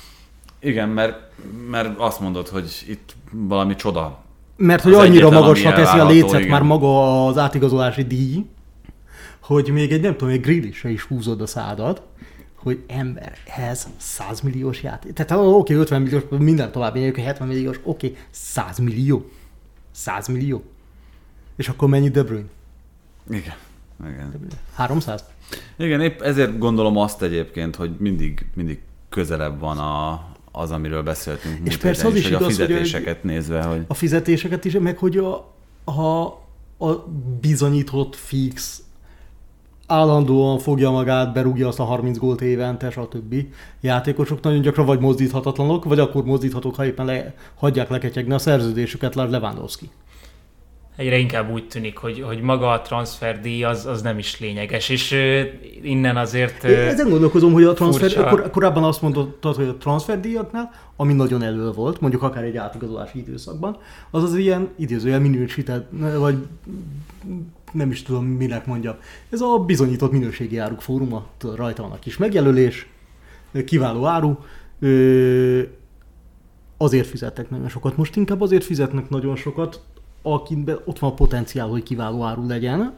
Igen, 0.59 0.89
mert, 0.89 1.31
mert 1.69 1.99
azt 1.99 2.19
mondod, 2.19 2.47
hogy 2.47 2.85
itt 2.87 3.15
valami 3.31 3.75
csoda. 3.75 4.23
Mert 4.55 4.83
hogy 4.83 4.93
Az 4.93 4.99
annyira 4.99 5.29
magasra 5.29 5.73
teszi 5.73 5.99
a 5.99 6.07
lécet 6.07 6.39
igen. 6.39 6.51
már 6.51 6.61
maga 6.61 7.25
az 7.27 7.37
átigazolási 7.37 8.03
díj, 8.03 8.45
hogy 9.49 9.69
még 9.71 9.91
egy 9.91 10.01
nem 10.01 10.17
tudom, 10.17 10.33
egy 10.33 10.41
grillisre 10.41 10.89
is 10.89 11.03
húzod 11.03 11.41
a 11.41 11.45
szádat, 11.45 12.01
hogy 12.55 12.83
ember, 12.87 13.37
ez 13.57 13.87
100 13.97 14.41
milliós 14.41 14.83
játék. 14.83 15.13
Tehát 15.13 15.31
oké, 15.45 15.73
50 15.73 16.01
milliós, 16.01 16.23
minden 16.29 16.71
tovább 16.71 16.93
megyünk, 16.93 17.15
70 17.15 17.47
milliós, 17.47 17.79
oké, 17.83 18.15
100 18.29 18.77
millió. 18.77 19.29
100 19.91 20.27
millió. 20.27 20.63
És 21.55 21.69
akkor 21.69 21.89
mennyi 21.89 22.09
De 22.09 22.23
Bruyne? 22.23 22.47
Igen. 23.29 23.55
Igen. 23.99 24.35
300? 24.73 25.23
Igen, 25.77 26.01
épp 26.01 26.21
ezért 26.21 26.57
gondolom 26.57 26.97
azt 26.97 27.21
egyébként, 27.21 27.75
hogy 27.75 27.91
mindig, 27.97 28.45
mindig 28.53 28.79
közelebb 29.09 29.59
van 29.59 29.77
a, 29.77 30.25
az, 30.51 30.71
amiről 30.71 31.03
beszéltünk. 31.03 31.59
múlt 31.59 31.77
persze 31.77 32.07
az 32.07 32.15
is 32.15 32.23
hogy 32.23 32.33
a 32.33 32.35
igaz, 32.35 32.57
hogy 32.57 32.67
fizetéseket 32.67 33.23
nézve, 33.23 33.63
hogy 33.63 33.85
a 33.87 33.93
fizetéseket 33.93 34.65
is, 34.65 34.73
meg 34.73 34.97
hogy 34.97 35.17
a, 35.17 35.53
a, 35.83 36.25
a 36.77 37.07
bizonyított 37.39 38.15
fix 38.15 38.83
állandóan 39.89 40.59
fogja 40.59 40.89
magát, 40.91 41.33
berúgja 41.33 41.67
azt 41.67 41.79
a 41.79 41.83
30 41.83 42.17
gólt 42.17 42.41
évente, 42.41 42.89
stb. 42.89 43.35
játékosok 43.81 44.41
nagyon 44.41 44.61
gyakran 44.61 44.85
vagy 44.85 44.99
mozdíthatatlanok, 44.99 45.83
vagy 45.83 45.99
akkor 45.99 46.23
mozdíthatók, 46.23 46.75
ha 46.75 46.85
éppen 46.85 47.05
le, 47.05 47.33
hagyják 47.55 47.89
leketyegni 47.89 48.33
a 48.33 48.37
szerződésüket, 48.37 49.15
Lars 49.15 49.31
Lewandowski. 49.31 49.89
Egyre 50.99 51.17
inkább 51.17 51.51
úgy 51.51 51.67
tűnik, 51.67 51.97
hogy, 51.97 52.21
hogy 52.21 52.41
maga 52.41 52.69
a 52.71 52.81
transferdíj 52.81 53.63
az, 53.63 53.85
az 53.85 54.01
nem 54.01 54.17
is 54.17 54.39
lényeges, 54.39 54.89
és 54.89 55.15
innen 55.81 56.17
azért... 56.17 56.63
Én 56.63 56.77
ezen 56.77 57.09
gondolkozom, 57.09 57.53
hogy 57.53 57.63
a 57.63 57.73
transfer, 57.73 58.29
kor, 58.29 58.49
korábban 58.49 58.83
azt 58.83 59.01
mondtad, 59.01 59.55
hogy 59.55 59.67
a 59.67 59.77
transferdíjaknál, 59.77 60.71
ami 60.95 61.13
nagyon 61.13 61.43
elő 61.43 61.71
volt, 61.71 62.01
mondjuk 62.01 62.23
akár 62.23 62.43
egy 62.43 62.57
átigazolási 62.57 63.19
időszakban, 63.19 63.77
az 64.11 64.23
az 64.23 64.35
ilyen 64.35 64.69
idézőjel 64.77 65.19
minősített, 65.19 65.89
vagy 66.17 66.37
nem 67.73 67.91
is 67.91 68.03
tudom, 68.03 68.25
minek 68.25 68.65
mondjam. 68.65 68.95
Ez 69.29 69.41
a 69.41 69.57
bizonyított 69.57 70.11
minőségi 70.11 70.57
áruk 70.57 70.81
fóruma, 70.81 71.25
rajta 71.55 71.81
van 71.81 71.91
a 71.91 71.99
kis 71.99 72.17
megjelölés, 72.17 72.87
kiváló 73.65 74.05
áru, 74.05 74.37
azért 76.77 77.07
fizettek 77.07 77.49
nagyon 77.49 77.69
sokat. 77.69 77.97
Most 77.97 78.15
inkább 78.15 78.41
azért 78.41 78.63
fizetnek 78.63 79.09
nagyon 79.09 79.35
sokat, 79.35 79.81
akiben 80.21 80.79
ott 80.85 80.99
van 80.99 81.11
a 81.11 81.13
potenciál, 81.13 81.67
hogy 81.67 81.83
kiváló 81.83 82.23
áru 82.23 82.47
legyen, 82.47 82.93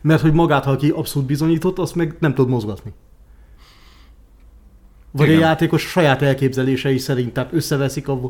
mert 0.00 0.20
hogy 0.20 0.32
magát, 0.32 0.64
ha 0.64 0.70
aki 0.70 0.90
abszolút 0.90 1.28
bizonyított, 1.28 1.78
azt 1.78 1.94
meg 1.94 2.16
nem 2.18 2.34
tud 2.34 2.48
mozgatni. 2.48 2.92
Vagy 5.14 5.28
Igen. 5.28 5.42
a 5.42 5.44
játékos 5.44 5.82
saját 5.82 6.22
elképzelései 6.22 6.98
szerint, 6.98 7.32
tehát 7.32 7.52
összeveszik 7.52 8.08
a, 8.08 8.20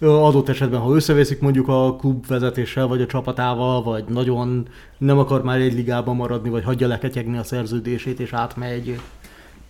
adott 0.00 0.48
esetben, 0.48 0.80
ha 0.80 0.94
összeveszik 0.94 1.40
mondjuk 1.40 1.68
a 1.68 1.96
klub 1.96 2.26
vezetéssel, 2.26 2.86
vagy 2.86 3.00
a 3.00 3.06
csapatával, 3.06 3.82
vagy 3.82 4.04
nagyon 4.08 4.68
nem 4.98 5.18
akar 5.18 5.42
már 5.42 5.60
egy 5.60 5.74
ligában 5.74 6.16
maradni, 6.16 6.48
vagy 6.48 6.64
hagyja 6.64 6.86
leketyegni 6.86 7.38
a 7.38 7.44
szerződését, 7.44 8.20
és 8.20 8.32
átmegy. 8.32 9.00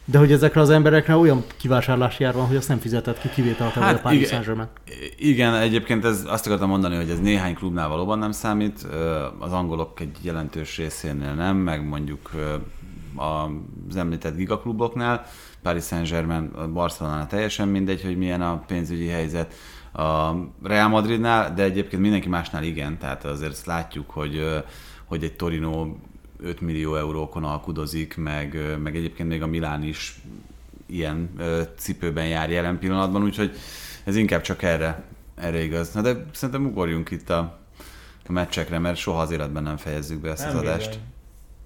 De 0.05 0.19
hogy 0.19 0.33
ezekre 0.33 0.61
az 0.61 0.71
emberekre 0.71 1.17
olyan 1.17 1.45
kivásárlási 1.57 2.25
ár 2.25 2.35
van, 2.35 2.47
hogy 2.47 2.57
azt 2.57 2.69
nem 2.69 2.79
fizetett 2.79 3.21
ki 3.21 3.29
kivételtel 3.29 3.83
hát, 3.83 3.97
a 3.97 4.01
Paris 4.01 4.19
igen. 4.19 4.31
Saint-Germain. 4.31 4.69
Igen, 5.17 5.55
egyébként 5.55 6.05
ez, 6.05 6.25
azt 6.27 6.47
akartam 6.47 6.69
mondani, 6.69 6.97
hogy 6.97 7.11
ez 7.11 7.21
néhány 7.21 7.55
klubnál 7.55 7.89
valóban 7.89 8.19
nem 8.19 8.33
számít, 8.33 8.87
az 9.39 9.53
angolok 9.53 10.01
egy 10.01 10.17
jelentős 10.23 10.77
részénél 10.77 11.35
nem, 11.35 11.57
meg 11.57 11.89
mondjuk 11.89 12.31
az 13.89 13.97
említett 13.97 14.37
gigakluboknál, 14.37 15.27
Paris 15.63 15.85
Saint-Germain, 15.85 16.51
Barcelona 16.73 17.27
teljesen 17.27 17.69
mindegy, 17.69 18.03
hogy 18.03 18.17
milyen 18.17 18.43
a 18.43 18.59
pénzügyi 18.67 19.07
helyzet, 19.07 19.55
a 19.93 20.33
Real 20.63 20.89
Madridnál, 20.89 21.55
de 21.55 21.63
egyébként 21.63 22.03
mindenki 22.03 22.29
másnál 22.29 22.63
igen, 22.63 22.99
tehát 22.99 23.25
azért 23.25 23.53
ezt 23.53 23.67
látjuk, 23.67 24.11
hogy, 24.11 24.63
hogy 25.05 25.25
egy 25.25 25.37
Torino 25.37 25.97
5 26.43 26.61
millió 26.61 26.97
eurókon 26.97 27.45
alkudozik, 27.45 28.17
meg, 28.17 28.77
meg 28.83 28.97
egyébként 28.97 29.29
még 29.29 29.43
a 29.43 29.47
Milán 29.47 29.83
is 29.83 30.21
ilyen 30.87 31.31
cipőben 31.77 32.27
jár 32.27 32.51
jelen 32.51 32.79
pillanatban, 32.79 33.23
úgyhogy 33.23 33.57
ez 34.05 34.17
inkább 34.17 34.41
csak 34.41 34.63
erre, 34.63 35.05
erre 35.35 35.63
igaz. 35.63 35.93
Na 35.93 36.01
de 36.01 36.27
szerintem 36.33 36.67
ugorjunk 36.67 37.11
itt 37.11 37.31
a, 37.31 37.59
a 38.27 38.33
meccsekre, 38.33 38.79
mert 38.79 38.97
soha 38.97 39.21
az 39.21 39.31
életben 39.31 39.63
nem 39.63 39.77
fejezzük 39.77 40.21
be 40.21 40.31
ezt 40.31 40.47
Nem 40.47 40.57
az 40.57 40.63
adást. 40.63 40.99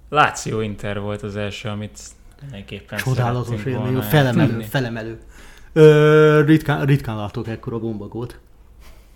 Láció 0.09 0.59
Inter 0.61 0.99
volt 0.99 1.21
az 1.21 1.35
első, 1.35 1.69
amit 1.69 1.99
mindenképpen 2.41 2.99
Csodálatos 2.99 3.63
élmény, 3.63 4.01
felemelő, 4.01 4.41
eltenni. 4.41 4.63
felemelő. 4.63 5.17
Ö, 5.73 6.41
ritkán, 6.45 6.85
ritkán 6.85 7.15
látok 7.15 7.47
ekkora 7.47 7.79
gombagót. 7.79 8.39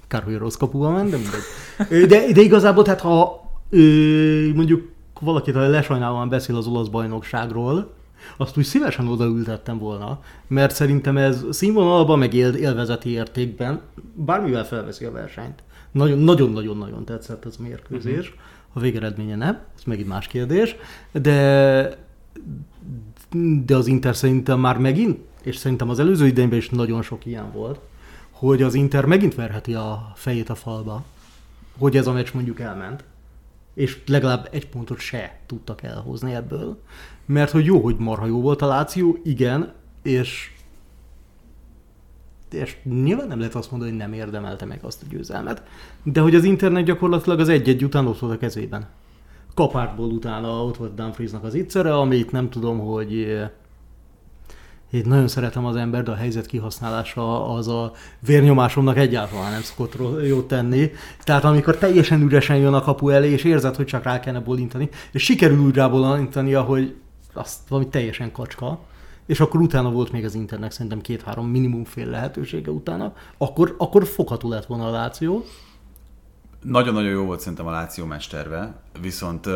Kár, 0.07 0.23
hogy 0.23 0.37
rossz 0.37 0.55
kapuba 0.55 0.89
ment, 0.89 1.09
de 1.09 1.17
mindegy. 1.17 2.07
De, 2.07 2.31
de 2.33 2.41
igazából, 2.41 2.83
tehát 2.83 3.01
ha 3.01 3.43
ö, 3.69 4.53
mondjuk 4.53 4.91
valakit 5.19 5.53
lesajnálóan 5.53 6.29
beszél 6.29 6.55
az 6.55 6.67
olasz 6.67 6.87
bajnokságról, 6.87 7.93
azt 8.37 8.57
úgy 8.57 8.63
szívesen 8.63 9.07
odaültettem 9.07 9.77
volna, 9.77 10.19
mert 10.47 10.75
szerintem 10.75 11.17
ez 11.17 11.45
színvonalban, 11.49 12.19
meg 12.19 12.33
él, 12.33 12.53
élvezeti 12.53 13.09
értékben 13.09 13.81
bármivel 14.13 14.65
felveszi 14.65 15.05
a 15.05 15.11
versenyt. 15.11 15.63
Nagyon-nagyon-nagyon 15.91 17.05
tetszett 17.05 17.45
ez 17.45 17.55
a 17.59 17.61
mérkőzés. 17.61 18.27
Uh-huh. 18.29 18.43
A 18.73 18.79
végeredménye 18.79 19.35
nem, 19.35 19.59
ez 19.75 19.83
megint 19.85 20.07
más 20.07 20.27
kérdés, 20.27 20.75
de, 21.11 21.97
de 23.65 23.75
az 23.75 23.87
Inter 23.87 24.15
szerintem 24.15 24.59
már 24.59 24.77
megint, 24.77 25.19
és 25.43 25.55
szerintem 25.55 25.89
az 25.89 25.99
előző 25.99 26.27
idejében 26.27 26.57
is 26.57 26.69
nagyon 26.69 27.01
sok 27.01 27.25
ilyen 27.25 27.51
volt, 27.51 27.79
hogy 28.31 28.61
az 28.61 28.73
Inter 28.73 29.05
megint 29.05 29.35
verheti 29.35 29.73
a 29.73 30.11
fejét 30.15 30.49
a 30.49 30.55
falba, 30.55 31.03
hogy 31.77 31.97
ez 31.97 32.07
a 32.07 32.11
meccs 32.11 32.33
mondjuk 32.33 32.59
elment, 32.59 33.03
és 33.73 34.01
legalább 34.07 34.47
egy 34.51 34.69
pontot 34.69 34.99
se 34.99 35.39
tudtak 35.45 35.83
elhozni 35.83 36.33
ebből. 36.33 36.81
Mert 37.25 37.51
hogy 37.51 37.65
jó, 37.65 37.79
hogy 37.79 37.95
marha 37.97 38.25
jó 38.25 38.41
volt 38.41 38.61
a 38.61 38.67
Láció, 38.67 39.17
igen, 39.23 39.73
és 40.01 40.51
és 42.51 42.77
nyilván 42.83 43.27
nem 43.27 43.37
lehet 43.37 43.55
azt 43.55 43.71
mondani, 43.71 43.91
hogy 43.91 43.99
nem 43.99 44.13
érdemelte 44.13 44.65
meg 44.65 44.79
azt 44.83 45.03
a 45.03 45.05
győzelmet, 45.09 45.63
de 46.03 46.21
hogy 46.21 46.35
az 46.35 46.43
internet 46.43 46.83
gyakorlatilag 46.85 47.39
az 47.39 47.49
egy-egy 47.49 47.83
után 47.83 48.07
ott 48.07 48.19
volt 48.19 48.33
a 48.33 48.37
kezében. 48.37 48.87
Kapártból 49.53 50.09
utána 50.09 50.63
ott 50.65 50.77
volt 50.77 50.93
Dumfriesnak 50.95 51.43
az 51.43 51.53
ittszere, 51.53 51.97
amit 51.97 52.31
nem 52.31 52.49
tudom, 52.49 52.79
hogy 52.79 53.11
én 54.91 55.03
nagyon 55.05 55.27
szeretem 55.27 55.65
az 55.65 55.75
ember, 55.75 56.03
de 56.03 56.11
a 56.11 56.15
helyzet 56.15 56.45
kihasználása 56.45 57.53
az 57.53 57.67
a 57.67 57.91
vérnyomásomnak 58.19 58.97
egyáltalán 58.97 59.51
nem 59.51 59.61
szokott 59.61 59.95
jót 60.27 60.47
tenni. 60.47 60.91
Tehát 61.23 61.43
amikor 61.43 61.77
teljesen 61.77 62.21
üresen 62.21 62.57
jön 62.57 62.73
a 62.73 62.81
kapu 62.81 63.09
elé, 63.09 63.29
és 63.29 63.43
érzed, 63.43 63.75
hogy 63.75 63.85
csak 63.85 64.03
rá 64.03 64.19
kellene 64.19 64.43
bolintani, 64.43 64.89
és 65.11 65.23
sikerül 65.23 65.59
úgy 65.59 65.75
rábolintania, 65.75 66.61
hogy 66.61 66.95
azt 67.33 67.67
valami 67.67 67.87
teljesen 67.89 68.31
kacska, 68.31 68.79
és 69.25 69.39
akkor 69.39 69.61
utána 69.61 69.91
volt 69.91 70.11
még 70.11 70.25
az 70.25 70.35
Internek 70.35 70.71
szerintem 70.71 71.01
két-három 71.01 71.47
minimum 71.47 71.83
fél 71.83 72.07
lehetősége 72.07 72.71
utána, 72.71 73.13
akkor, 73.37 73.75
akkor 73.77 74.07
fogható 74.07 74.49
lett 74.49 74.65
volna 74.65 74.87
a 74.87 74.91
Láció. 74.91 75.43
Nagyon-nagyon 76.63 77.11
jó 77.11 77.23
volt 77.23 77.39
szerintem 77.39 77.67
a 77.67 77.71
Láció 77.71 78.05
mesterve, 78.05 78.81
viszont 79.01 79.47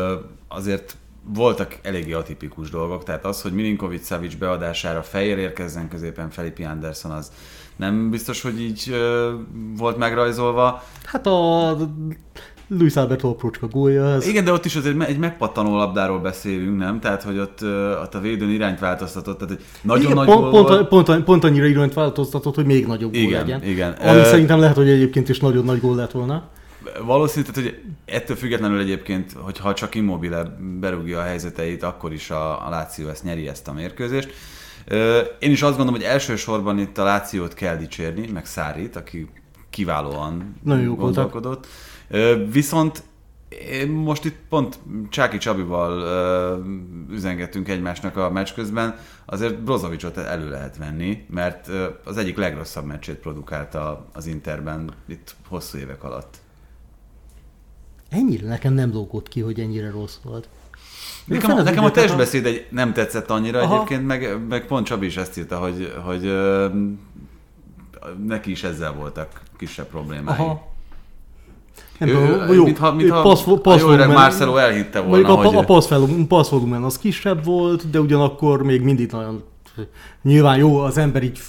azért 0.48 0.96
voltak 1.34 1.78
eléggé 1.82 2.12
atipikus 2.12 2.70
dolgok, 2.70 3.04
tehát 3.04 3.24
az, 3.24 3.42
hogy 3.42 3.52
Milinkovic 3.52 4.06
Savic 4.06 4.34
beadására 4.34 5.02
fejér 5.02 5.38
érkezzen 5.38 5.88
középen 5.88 6.30
Felipe 6.30 6.68
Anderson, 6.68 7.10
az 7.10 7.32
nem 7.76 8.10
biztos, 8.10 8.42
hogy 8.42 8.60
így 8.60 8.88
ö, 8.92 9.32
volt 9.76 9.96
megrajzolva. 9.96 10.82
Hát 11.04 11.26
a 11.26 11.76
Luis 12.68 12.96
Alberto 12.96 13.28
aprócska 13.28 13.66
gólya. 13.66 14.12
Ez... 14.12 14.26
Igen, 14.26 14.44
de 14.44 14.52
ott 14.52 14.64
is 14.64 14.76
azért 14.76 15.02
egy 15.02 15.18
megpattanó 15.18 15.76
labdáról 15.76 16.18
beszélünk, 16.18 16.78
nem? 16.78 17.00
Tehát, 17.00 17.22
hogy 17.22 17.38
ott, 17.38 17.62
ott 18.02 18.14
a 18.14 18.20
védőn 18.20 18.50
irányt 18.50 18.78
változtatott. 18.78 19.38
Tehát 19.38 19.54
egy 19.54 19.64
nagyon 19.82 20.04
igen, 20.04 20.16
nagy 20.16 20.26
pont, 20.26 20.50
pont, 20.50 20.88
pont, 20.88 21.06
pont, 21.06 21.24
pont, 21.24 21.44
annyira 21.44 21.66
irányt 21.66 21.94
változtatott, 21.94 22.54
hogy 22.54 22.66
még 22.66 22.86
nagyobb 22.86 23.14
igen, 23.14 23.28
gól 23.28 23.38
legyen. 23.38 23.62
Igen, 23.62 23.92
Ami 23.92 24.18
uh, 24.18 24.24
szerintem 24.24 24.58
lehet, 24.60 24.76
hogy 24.76 24.88
egyébként 24.88 25.28
is 25.28 25.40
nagyon 25.40 25.64
nagy 25.64 25.80
gól 25.80 25.96
lett 25.96 26.10
volna. 26.10 26.42
Valószínű, 27.04 27.46
tehát, 27.46 27.70
hogy 27.70 27.82
ettől 28.04 28.36
függetlenül 28.36 28.78
egyébként, 28.80 29.32
hogyha 29.32 29.74
csak 29.74 29.94
immobile 29.94 30.56
berúgja 30.80 31.18
a 31.18 31.22
helyzeteit, 31.22 31.82
akkor 31.82 32.12
is 32.12 32.30
a, 32.30 32.66
a 32.66 32.70
Láció 32.70 33.08
ezt 33.08 33.24
nyeri 33.24 33.48
ezt 33.48 33.68
a 33.68 33.72
mérkőzést. 33.72 34.30
Én 35.38 35.50
is 35.50 35.62
azt 35.62 35.76
gondolom, 35.76 36.00
hogy 36.00 36.10
elsősorban 36.10 36.78
itt 36.78 36.98
a 36.98 37.04
Lációt 37.04 37.54
kell 37.54 37.76
dicsérni, 37.76 38.26
meg 38.26 38.46
Szárit, 38.46 38.96
aki 38.96 39.28
kiválóan 39.70 40.56
Nagyon 40.62 40.84
jó 40.84 40.94
gondolkodott. 40.94 41.66
Viszont 42.50 43.02
én 43.48 43.88
most 43.88 44.24
itt 44.24 44.36
pont 44.48 44.78
Csáki 45.08 45.38
Csabival 45.38 45.98
uh, 46.58 47.14
üzengettünk 47.14 47.68
egymásnak 47.68 48.16
a 48.16 48.30
meccs 48.30 48.52
közben, 48.54 48.98
azért 49.24 49.58
Brozovicsot 49.58 50.16
elő 50.16 50.48
lehet 50.48 50.76
venni, 50.76 51.26
mert 51.30 51.70
az 52.04 52.16
egyik 52.16 52.36
legrosszabb 52.36 52.84
meccsét 52.84 53.16
produkálta 53.16 54.06
az 54.12 54.26
Interben 54.26 54.90
itt 55.08 55.34
hosszú 55.48 55.78
évek 55.78 56.04
alatt. 56.04 56.36
Ennyire 58.08 58.48
nekem 58.48 58.72
nem 58.72 58.92
lógott 58.92 59.28
ki, 59.28 59.40
hogy 59.40 59.60
ennyire 59.60 59.90
rossz 59.90 60.16
volt. 60.22 60.48
Nekem, 61.24 61.62
nekem 61.62 61.84
a 61.84 61.90
testbeszéd 61.90 62.46
egy, 62.46 62.66
nem 62.70 62.92
tetszett 62.92 63.30
annyira 63.30 63.60
Aha. 63.60 63.74
egyébként, 63.74 64.06
meg, 64.06 64.46
meg 64.48 64.66
pont 64.66 64.86
Csabi 64.86 65.06
is 65.06 65.16
ezt 65.16 65.38
írta, 65.38 65.58
hogy, 65.58 65.92
hogy 66.04 66.26
uh, 66.26 66.72
neki 68.26 68.50
is 68.50 68.62
ezzel 68.62 68.92
voltak 68.92 69.40
kisebb 69.58 69.86
problémái. 69.86 70.34
Aha. 70.34 70.74
Nem 71.98 72.08
ő, 72.08 72.54
jó, 72.54 72.64
mintha, 72.64 72.92
mintha 72.92 73.22
passz, 73.22 73.44
passz 73.62 73.82
a 73.82 73.86
jó 73.86 73.90
öreg 73.90 74.08
Marcelo 74.08 74.56
elhitte 74.56 75.00
volna, 75.00 75.28
a, 75.28 75.46
hogy... 75.46 75.56
a 75.56 75.64
passz, 76.26 76.48
volumen 76.48 76.82
az 76.82 76.98
kisebb 76.98 77.44
volt, 77.44 77.90
de 77.90 78.00
ugyanakkor 78.00 78.62
még 78.62 78.80
mindig 78.80 79.10
nagyon... 79.10 79.42
Nyilván 80.22 80.58
jó, 80.58 80.78
az 80.78 80.98
ember 80.98 81.22
így 81.22 81.40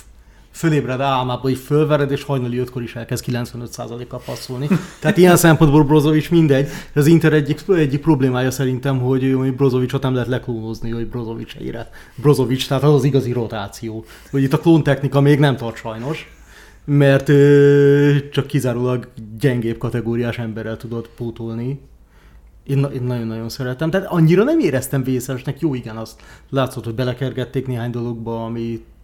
fölébred 0.58 1.02
álmába, 1.02 1.42
hogy 1.42 1.58
fölvered, 1.58 2.12
és 2.12 2.24
hajnali 2.24 2.58
ötkor 2.58 2.84
is 2.84 2.96
elkezd 2.96 3.26
95%-kal 3.28 4.22
passzolni. 4.26 4.68
Tehát 5.00 5.18
ilyen 5.18 5.38
szempontból 5.38 5.84
Brozovic 5.84 6.30
mindegy. 6.30 6.68
Az 6.94 7.08
Inter 7.08 7.34
egyik, 7.34 7.64
egyik 7.68 8.02
problémája 8.02 8.52
szerintem, 8.52 9.00
hogy, 9.00 9.34
hogy 9.38 9.56
Brozovicot 9.56 10.02
nem 10.02 10.14
lehet 10.14 10.30
leklónozni, 10.30 10.90
hogy 10.90 11.08
Brozovic 11.08 11.54
egyre. 11.60 11.90
Brozovic, 12.16 12.68
tehát 12.68 12.84
az 12.84 12.94
az 12.94 13.04
igazi 13.04 13.32
rotáció. 13.32 14.06
Hogy 14.32 14.42
itt 14.42 14.54
a 14.54 14.60
klóntechnika 14.60 15.22
még 15.22 15.40
nem 15.40 15.56
tart 15.56 15.76
sajnos 15.76 16.36
mert 16.90 17.30
ö, 17.30 18.16
csak 18.32 18.48
kizárólag 18.48 19.08
gyengébb 19.40 19.78
kategóriás 19.78 20.38
emberrel 20.38 20.78
tudod 20.78 21.10
pótolni. 21.16 21.80
Én, 22.64 22.88
én 22.94 23.04
nagyon-nagyon 23.04 23.50
szeretem. 23.50 23.90
Tehát 23.90 24.08
annyira 24.08 24.44
nem 24.44 24.60
éreztem 24.60 25.04
vészesnek. 25.04 25.60
Jó, 25.60 25.74
igen, 25.74 25.98
azt 25.98 26.22
látszott, 26.50 26.84
hogy 26.84 26.96
belekergették 26.96 27.68
néhány 27.68 27.92
dologba, 27.92 28.46
ami 28.46 28.72
ö, 28.72 28.97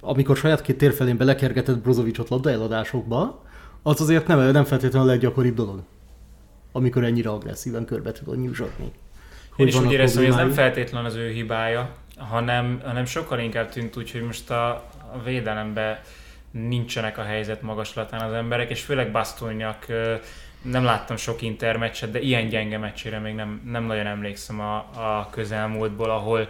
amikor 0.00 0.36
saját 0.36 0.62
két 0.62 0.78
térfelén 0.78 1.16
belekergetett 1.16 1.78
Brozovicsot 1.78 2.28
labdaeladásokba, 2.28 3.44
az 3.82 4.00
azért 4.00 4.26
nem, 4.26 4.50
nem 4.50 4.64
feltétlenül 4.64 5.08
a 5.08 5.10
leggyakoribb 5.10 5.54
dolog. 5.54 5.82
Amikor 6.72 7.04
ennyire 7.04 7.30
agresszíven 7.30 7.84
körbe 7.84 8.12
tudod 8.12 8.40
nyúzsatni. 8.40 8.92
Én 9.56 9.66
is 9.66 9.74
úgy 9.74 9.92
éreztem, 9.92 10.22
hogy 10.22 10.30
ez 10.30 10.36
nem 10.36 10.50
feltétlenül 10.50 11.06
az 11.06 11.14
ő 11.14 11.30
hibája, 11.30 11.90
hanem, 12.16 12.80
hanem 12.84 13.04
sokkal 13.04 13.38
inkább 13.38 13.68
tűnt 13.68 13.96
úgy, 13.96 14.10
hogy 14.10 14.22
most 14.22 14.50
a, 14.50 14.68
a 15.12 15.22
védelemben 15.24 15.98
nincsenek 16.50 17.18
a 17.18 17.22
helyzet 17.22 17.62
magaslatán 17.62 18.20
az 18.20 18.32
emberek, 18.32 18.70
és 18.70 18.82
főleg 18.82 19.10
Bastoniak 19.10 19.86
nem 20.62 20.84
láttam 20.84 21.16
sok 21.16 21.42
intermeccset, 21.42 22.10
de 22.10 22.20
ilyen 22.20 22.48
gyenge 22.48 22.78
meccsére 22.78 23.18
még 23.18 23.34
nem, 23.34 23.60
nem 23.64 23.84
nagyon 23.84 24.06
emlékszem 24.06 24.60
a, 24.60 24.76
a 24.76 25.28
közelmúltból, 25.30 26.10
ahol 26.10 26.48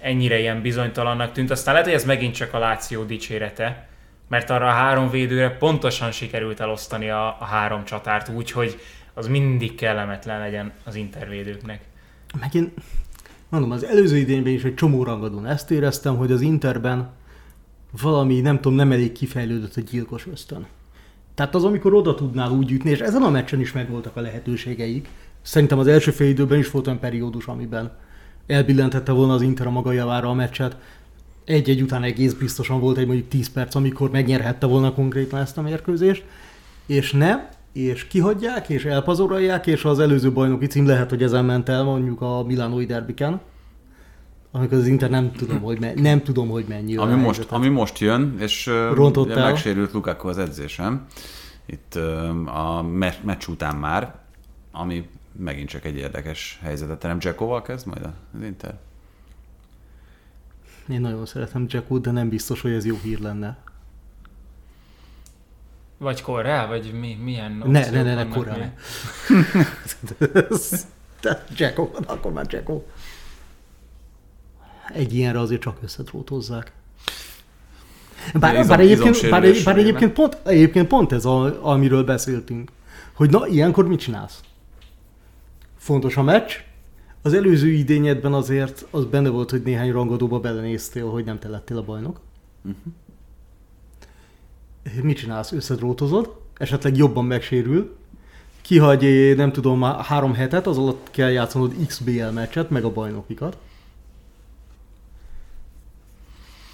ennyire 0.00 0.38
ilyen 0.38 0.62
bizonytalannak 0.62 1.32
tűnt. 1.32 1.50
Aztán 1.50 1.72
lehet, 1.72 1.88
hogy 1.88 1.98
ez 1.98 2.04
megint 2.04 2.34
csak 2.34 2.54
a 2.54 2.58
Láció 2.58 3.02
dicsérete, 3.02 3.88
mert 4.28 4.50
arra 4.50 4.66
a 4.66 4.72
három 4.72 5.10
védőre 5.10 5.56
pontosan 5.56 6.10
sikerült 6.10 6.60
elosztani 6.60 7.10
a, 7.10 7.26
a 7.26 7.44
három 7.44 7.84
csatárt 7.84 8.28
úgy, 8.28 8.50
hogy 8.50 8.78
az 9.14 9.26
mindig 9.26 9.74
kellemetlen 9.74 10.40
legyen 10.40 10.72
az 10.84 10.94
intervédőknek. 10.94 11.80
Megint, 12.40 12.72
mondom, 13.48 13.70
az 13.70 13.84
előző 13.84 14.16
idényben 14.16 14.52
is 14.52 14.62
egy 14.62 14.74
csomó 14.74 15.04
rangadón 15.04 15.46
ezt 15.46 15.70
éreztem, 15.70 16.16
hogy 16.16 16.32
az 16.32 16.40
Interben 16.40 17.10
valami, 18.02 18.40
nem 18.40 18.56
tudom, 18.56 18.74
nem 18.74 18.92
elég 18.92 19.12
kifejlődött 19.12 19.76
a 19.76 19.80
gyilkos 19.80 20.26
ösztön. 20.26 20.66
Tehát 21.34 21.54
az, 21.54 21.64
amikor 21.64 21.94
oda 21.94 22.14
tudnál 22.14 22.50
úgy 22.50 22.72
ütni, 22.72 22.90
és 22.90 23.00
ezen 23.00 23.22
a 23.22 23.30
meccsen 23.30 23.60
is 23.60 23.72
megvoltak 23.72 24.16
a 24.16 24.20
lehetőségeik. 24.20 25.08
Szerintem 25.42 25.78
az 25.78 25.86
első 25.86 26.10
fél 26.10 26.28
időben 26.28 26.58
is 26.58 26.70
volt 26.70 26.86
olyan 26.86 26.98
periódus, 26.98 27.46
amiben 27.46 27.92
elbillentette 28.50 29.12
volna 29.12 29.32
az 29.34 29.42
Inter 29.42 29.66
a 29.66 29.70
maga 29.70 29.92
javára 29.92 30.28
a 30.28 30.34
meccset. 30.34 30.76
Egy-egy 31.44 31.82
után 31.82 32.02
egész 32.02 32.32
biztosan 32.32 32.80
volt 32.80 32.96
egy 32.98 33.06
mondjuk 33.06 33.28
10 33.28 33.50
perc, 33.52 33.74
amikor 33.74 34.10
megnyerhette 34.10 34.66
volna 34.66 34.94
konkrétan 34.94 35.40
ezt 35.40 35.58
a 35.58 35.62
mérkőzést, 35.62 36.24
és 36.86 37.12
nem, 37.12 37.48
és 37.72 38.06
kihagyják, 38.06 38.68
és 38.68 38.84
elpazorolják, 38.84 39.66
és 39.66 39.84
az 39.84 39.98
előző 39.98 40.32
bajnoki 40.32 40.66
cím 40.66 40.86
lehet, 40.86 41.10
hogy 41.10 41.22
ezen 41.22 41.44
ment 41.44 41.68
el 41.68 41.82
mondjuk 41.82 42.20
a 42.20 42.42
Milánói 42.46 42.86
derbiken 42.86 43.40
amikor 44.52 44.78
az 44.78 44.86
Inter 44.86 45.10
nem 45.10 45.32
tudom, 45.32 45.60
hogy, 45.60 45.80
me- 45.80 46.00
nem 46.00 46.22
tudom, 46.22 46.48
hogy 46.48 46.64
mennyi 46.68 46.96
ami 46.96 47.12
most, 47.12 47.24
helyzetet. 47.24 47.52
ami 47.52 47.68
most 47.68 47.98
jön, 47.98 48.34
és 48.38 48.70
Rontott 48.94 49.30
el. 49.30 49.44
megsérült 49.44 49.92
Lukaku 49.92 50.28
az 50.28 50.38
edzésem, 50.38 51.06
itt 51.66 51.94
a 52.46 52.82
me- 52.82 53.24
meccs 53.24 53.46
után 53.48 53.76
már, 53.76 54.14
ami 54.72 55.08
megint 55.32 55.68
csak 55.68 55.84
egy 55.84 55.96
érdekes 55.96 56.58
helyzetet 56.62 56.98
terem. 56.98 57.16
Jackoval 57.20 57.62
kezd 57.62 57.86
majd 57.86 58.04
az 58.04 58.42
Inter? 58.42 58.78
Én 60.88 61.00
nagyon 61.00 61.26
szeretem 61.26 61.66
Jackot, 61.68 62.02
de 62.02 62.10
nem 62.10 62.28
biztos, 62.28 62.60
hogy 62.60 62.72
ez 62.72 62.84
jó 62.84 62.98
hír 63.02 63.20
lenne. 63.20 63.58
Vagy 65.98 66.22
korrá, 66.22 66.66
vagy 66.66 66.92
mi, 66.92 67.14
milyen 67.14 67.62
Ne, 67.66 67.90
ne, 67.90 68.02
ne, 68.02 68.14
ne, 68.14 68.28
korrá. 68.28 68.72
Jacko, 71.56 71.90
akkor 72.06 72.32
már 72.32 72.46
Jacko 72.48 72.82
egy 74.92 75.14
ilyenre 75.14 75.40
azért 75.40 75.60
csak 75.60 75.78
összetrótozzák. 75.82 76.72
Bár, 78.34 78.54
izom, 78.54 78.66
bár, 78.66 78.80
egyébként, 78.80 79.30
bár, 79.30 79.44
bár 79.64 79.78
egyébként, 79.78 80.12
pont, 80.12 80.38
egyébként 80.44 80.86
pont 80.86 81.12
ez, 81.12 81.24
a, 81.24 81.66
amiről 81.66 82.04
beszéltünk, 82.04 82.70
hogy 83.14 83.30
na, 83.30 83.46
ilyenkor 83.46 83.88
mit 83.88 84.00
csinálsz? 84.00 84.40
Fontos 85.80 86.16
a 86.16 86.22
meccs, 86.22 86.52
Az 87.22 87.32
előző 87.32 87.68
idényedben 87.68 88.32
azért 88.32 88.86
az 88.90 89.04
benne 89.04 89.28
volt, 89.28 89.50
hogy 89.50 89.62
néhány 89.62 89.92
rangadóba 89.92 90.40
belenéztél, 90.40 91.08
hogy 91.08 91.24
nem 91.24 91.38
te 91.38 91.48
lettél 91.48 91.76
a 91.76 91.82
bajnok. 91.82 92.20
Uh-huh. 92.64 92.92
Mit 95.04 95.16
csinálsz? 95.16 95.52
Összedrótozod, 95.52 96.36
esetleg 96.56 96.96
jobban 96.96 97.24
megsérül, 97.24 97.96
kihagy, 98.60 99.36
nem 99.36 99.52
tudom, 99.52 99.78
már 99.78 100.00
három 100.00 100.34
hetet, 100.34 100.66
az 100.66 100.78
alatt 100.78 101.10
kell 101.10 101.30
játszanod 101.30 101.74
XBL 101.86 102.30
meccset, 102.34 102.70
meg 102.70 102.84
a 102.84 102.92
bajnokikat. 102.92 103.56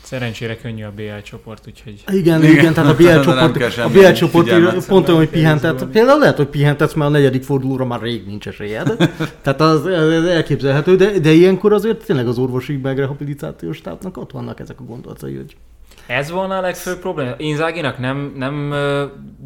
Szerencsére 0.06 0.56
könnyű 0.56 0.84
a 0.84 0.92
BL 0.96 1.18
csoport, 1.22 1.66
úgyhogy... 1.66 2.04
Igen, 2.12 2.42
igen, 2.42 2.56
igen 2.56 2.74
tehát 2.74 2.90
a 2.90 2.94
BL 2.94 3.02
Nem 3.08 3.22
csoport, 3.22 3.74
kell 3.74 3.84
a 3.84 3.88
BL 3.88 4.12
csoport 4.12 4.86
pont 4.86 5.08
olyan, 5.08 5.20
hogy 5.20 5.28
pihentet. 5.28 5.72
kézzel. 5.72 5.88
Például 5.88 6.18
lehet, 6.18 6.36
hogy 6.36 6.46
pihentetsz, 6.46 6.94
mert 6.94 7.10
a 7.10 7.12
negyedik 7.12 7.42
fordulóra 7.42 7.84
már 7.84 8.00
rég 8.00 8.26
nincs 8.26 8.48
esélyed. 8.48 8.96
Tehát 9.42 9.60
az, 9.60 9.84
az 9.84 10.24
elképzelhető, 10.24 10.96
de, 10.96 11.18
de 11.18 11.30
ilyenkor 11.30 11.72
azért 11.72 12.04
tényleg 12.04 12.26
az 12.26 12.38
orvosi 12.38 12.76
megrehabilitációs 12.76 13.76
stábnak 13.76 14.16
ott 14.16 14.30
vannak 14.30 14.60
ezek 14.60 14.80
a 14.80 14.84
gondolatai, 14.84 15.36
hogy 15.36 15.56
Ez 16.06 16.30
volna 16.30 16.56
a 16.56 16.60
legfőbb 16.60 16.98
probléma. 16.98 17.34
Inzáginak 17.36 17.98
nem, 17.98 18.32
nem 18.36 18.74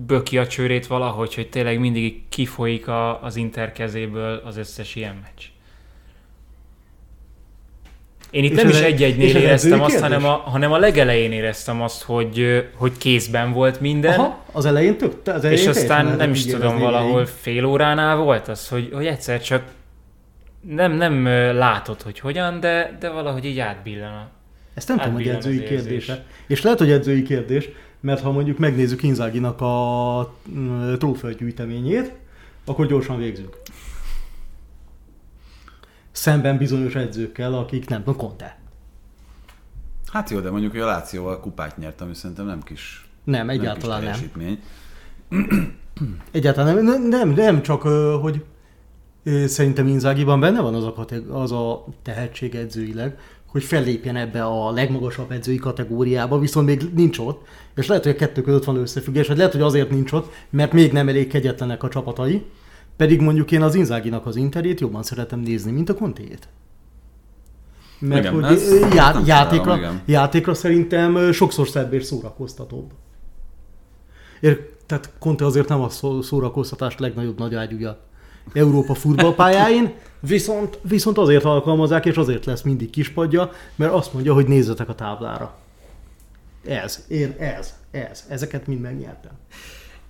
böki 0.06 0.38
a 0.38 0.46
csőrét 0.46 0.86
valahogy, 0.86 1.34
hogy 1.34 1.48
tényleg 1.48 1.78
mindig 1.78 2.28
kifolyik 2.28 2.88
a, 2.88 3.22
az 3.22 3.36
Inter 3.36 3.72
kezéből 3.72 4.42
az 4.44 4.56
összes 4.56 4.94
ilyen 4.94 5.14
meccs. 5.22 5.44
Én 8.30 8.44
itt 8.44 8.50
És 8.50 8.56
nem 8.56 8.68
is 8.68 8.80
egy- 8.80 9.02
egy-egynél 9.02 9.36
éreztem 9.36 9.80
azt, 9.82 9.98
hanem 10.00 10.24
a, 10.24 10.30
hanem 10.30 10.72
a 10.72 10.78
legelején 10.78 11.32
éreztem 11.32 11.82
azt, 11.82 12.02
hogy, 12.02 12.64
hogy 12.74 12.92
kézben 12.98 13.52
volt 13.52 13.80
minden. 13.80 14.18
Aha, 14.18 14.44
az 14.52 14.64
elején 14.64 14.96
tök, 14.96 15.12
az 15.24 15.44
elején 15.44 15.58
És 15.62 15.66
aztán 15.66 16.06
nem 16.16 16.30
is 16.30 16.46
tudom, 16.46 16.78
valahol 16.78 17.12
végig. 17.18 17.32
fél 17.40 17.64
óránál 17.64 18.16
volt 18.16 18.48
az, 18.48 18.68
hogy, 18.68 18.90
hogy 18.92 19.06
egyszer 19.06 19.40
csak 19.42 19.62
nem, 20.68 20.92
nem 20.92 21.24
látod, 21.56 22.02
hogy 22.02 22.18
hogyan, 22.18 22.60
de, 22.60 22.96
de 23.00 23.10
valahogy 23.10 23.44
így 23.44 23.58
átbillen 23.58 24.12
a... 24.12 24.28
Ezt 24.74 24.88
nem 24.88 24.98
tudom, 24.98 25.12
hogy 25.14 25.28
edzői 25.28 25.62
kérdése. 25.64 26.24
És 26.46 26.62
lehet, 26.62 26.78
hogy 26.78 26.90
edzői 26.90 27.22
kérdés, 27.22 27.68
mert 28.00 28.20
ha 28.20 28.30
mondjuk 28.32 28.58
megnézzük 28.58 29.02
Inzáginak 29.02 29.60
a 29.60 30.34
mm, 30.58 30.94
trófeagyűjteményét, 30.94 32.12
akkor 32.64 32.86
gyorsan 32.86 33.18
végzünk. 33.18 33.56
Szemben 36.20 36.58
bizonyos 36.58 36.94
edzőkkel, 36.94 37.54
akik 37.54 37.88
nem 37.88 37.98
tudom, 37.98 38.16
Conte. 38.16 38.58
Hát 40.12 40.30
jó, 40.30 40.40
de 40.40 40.50
mondjuk 40.50 40.72
hogy 40.72 40.80
a 40.80 40.86
Lációval 40.86 41.40
kupát 41.40 41.78
nyert, 41.78 42.00
ami 42.00 42.14
szerintem 42.14 42.46
nem 42.46 42.62
kis, 42.62 43.08
Nem, 43.24 43.46
nem 43.46 43.48
egyáltalán 43.48 44.02
nem. 44.02 44.12
teljesítmény. 44.12 44.58
Egyáltalán 46.30 46.84
nem, 46.84 47.08
nem, 47.08 47.28
nem 47.28 47.62
csak, 47.62 47.84
ö, 47.84 48.18
hogy 48.20 48.44
szerintem 49.46 49.86
Inzágiban 49.86 50.40
benne 50.40 50.60
van 50.60 50.74
az 50.74 50.84
a, 50.84 51.06
az 51.30 51.52
a 51.52 51.84
tehetség 52.02 52.54
edzőileg, 52.54 53.18
hogy 53.46 53.64
fellépjen 53.64 54.16
ebbe 54.16 54.44
a 54.44 54.70
legmagasabb 54.70 55.30
edzői 55.30 55.58
kategóriába, 55.58 56.38
viszont 56.38 56.66
még 56.66 56.90
nincs 56.94 57.18
ott, 57.18 57.46
és 57.74 57.86
lehet, 57.86 58.04
hogy 58.04 58.12
a 58.12 58.16
kettő 58.16 58.42
között 58.42 58.64
van 58.64 58.76
összefüggés, 58.76 59.26
vagy 59.26 59.36
lehet, 59.36 59.52
hogy 59.52 59.62
azért 59.62 59.90
nincs 59.90 60.12
ott, 60.12 60.32
mert 60.50 60.72
még 60.72 60.92
nem 60.92 61.08
elég 61.08 61.28
kegyetlenek 61.28 61.82
a 61.82 61.88
csapatai, 61.88 62.44
pedig 63.00 63.20
mondjuk 63.20 63.50
én 63.50 63.62
az 63.62 63.74
Inzáginak 63.74 64.26
az 64.26 64.36
interét 64.36 64.80
jobban 64.80 65.02
szeretem 65.02 65.40
nézni, 65.40 65.70
mint 65.70 65.88
a 65.88 65.94
Contéjét. 65.94 66.48
Mert 67.98 68.20
Igen, 68.20 68.34
hogy 68.34 68.44
ez- 68.44 68.94
já- 68.94 69.14
nem 69.14 69.24
játékra, 69.26 69.76
igen. 69.76 70.02
játékra 70.04 70.54
szerintem 70.54 71.32
sokszor 71.32 71.68
szebb 71.68 71.92
és 71.92 72.04
szórakoztatóbb. 72.04 72.90
Ér, 74.40 74.68
tehát 74.86 75.12
Conte 75.18 75.44
azért 75.44 75.68
nem 75.68 75.80
a 75.80 75.88
szó- 75.88 76.22
szórakoztatás 76.22 76.98
legnagyobb 76.98 77.38
nagy 77.38 77.54
ágyúja 77.54 77.98
Európa 78.52 78.94
futballpályáin, 78.94 79.92
viszont, 80.20 80.78
viszont 80.82 81.18
azért 81.18 81.44
alkalmazzák, 81.44 82.06
és 82.06 82.16
azért 82.16 82.44
lesz 82.44 82.62
mindig 82.62 82.90
kispadja, 82.90 83.50
mert 83.76 83.92
azt 83.92 84.12
mondja, 84.12 84.34
hogy 84.34 84.46
nézzetek 84.46 84.88
a 84.88 84.94
táblára. 84.94 85.54
Ez, 86.64 87.04
én 87.08 87.34
ez, 87.38 87.74
ez, 87.90 88.24
ezeket 88.28 88.66
mind 88.66 88.80
megnyertem. 88.80 89.32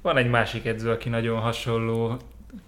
Van 0.03 0.17
egy 0.17 0.31
másik 0.31 0.65
edző, 0.65 0.91
aki 0.91 1.09
nagyon 1.09 1.41
hasonló 1.41 2.17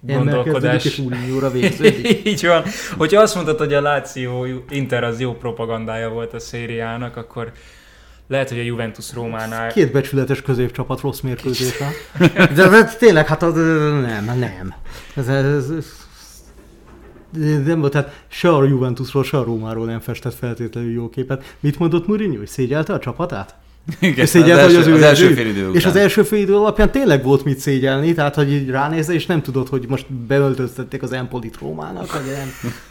Gondolkodás. 0.01 0.85
és 0.85 0.99
Úrnyóra 0.99 1.51
végződik. 1.51 2.27
Így 2.31 2.47
van. 2.47 2.63
Hogyha 2.97 3.21
azt 3.21 3.35
mondtad, 3.35 3.59
hogy 3.59 3.75
a 3.75 3.81
Láció 3.81 4.47
Inter 4.69 5.05
az 5.05 5.21
jó 5.21 5.35
propagandája 5.35 6.09
volt 6.09 6.35
a 6.35 6.39
szériának, 6.39 7.17
akkor 7.17 7.53
lehet, 8.29 8.49
hogy 8.49 8.59
a 8.59 8.63
Juventus 8.63 9.13
Rómánál 9.15 9.73
Két 9.73 9.93
becsületes 9.93 10.43
középcsapat 10.43 11.01
rossz 11.01 11.21
mérkőzésre. 11.21 11.89
De, 12.55 12.69
de 12.69 12.85
tényleg, 12.85 13.27
hát 13.27 13.43
az, 13.43 13.55
nem, 13.55 14.39
nem. 14.39 14.75
Ez, 15.15 15.29
ez, 15.29 15.71
ez, 15.71 15.87
nem 17.65 17.81
volt, 17.81 17.93
tehát 17.93 18.25
se 18.29 18.49
a 18.49 18.65
Juventusról, 18.65 19.25
se 19.25 19.39
a 19.39 19.45
Rómáról 19.45 19.87
nem 19.87 20.01
festett 20.01 20.35
feltétlenül 20.35 20.93
jó 20.93 21.09
képet. 21.09 21.57
Mit 21.61 21.79
mondott 21.79 22.07
Mourinho, 22.07 22.37
hogy 22.37 22.47
szégyelte 22.47 22.93
a 22.93 22.99
csapatát? 22.99 23.55
Igen, 24.01 24.25
És 24.25 24.29
szégyelte, 24.29 24.65
az, 24.65 24.75
hogy 24.75 24.77
az, 24.79 24.89
első, 24.89 24.95
az 24.95 25.03
első 25.03 25.35
fél 25.35 25.47
idő 25.47 25.61
után. 25.61 25.75
És 25.75 25.85
az 25.85 25.97
első 25.97 26.23
fél 26.23 26.41
idő 26.41 26.57
alapján 26.57 26.91
tényleg 26.91 27.23
volt 27.23 27.45
mit 27.45 27.59
szégyelni, 27.59 28.15
tehát 28.15 28.35
hogy 28.35 28.53
így 28.53 28.69
ránézze, 28.69 29.13
és 29.13 29.27
nem 29.27 29.43
tudod, 29.43 29.69
hogy 29.69 29.85
most 29.89 30.13
beöltöztették 30.13 31.03
az 31.03 31.13
Empolit 31.13 31.59
Rómának, 31.61 32.13
vagy 32.13 32.23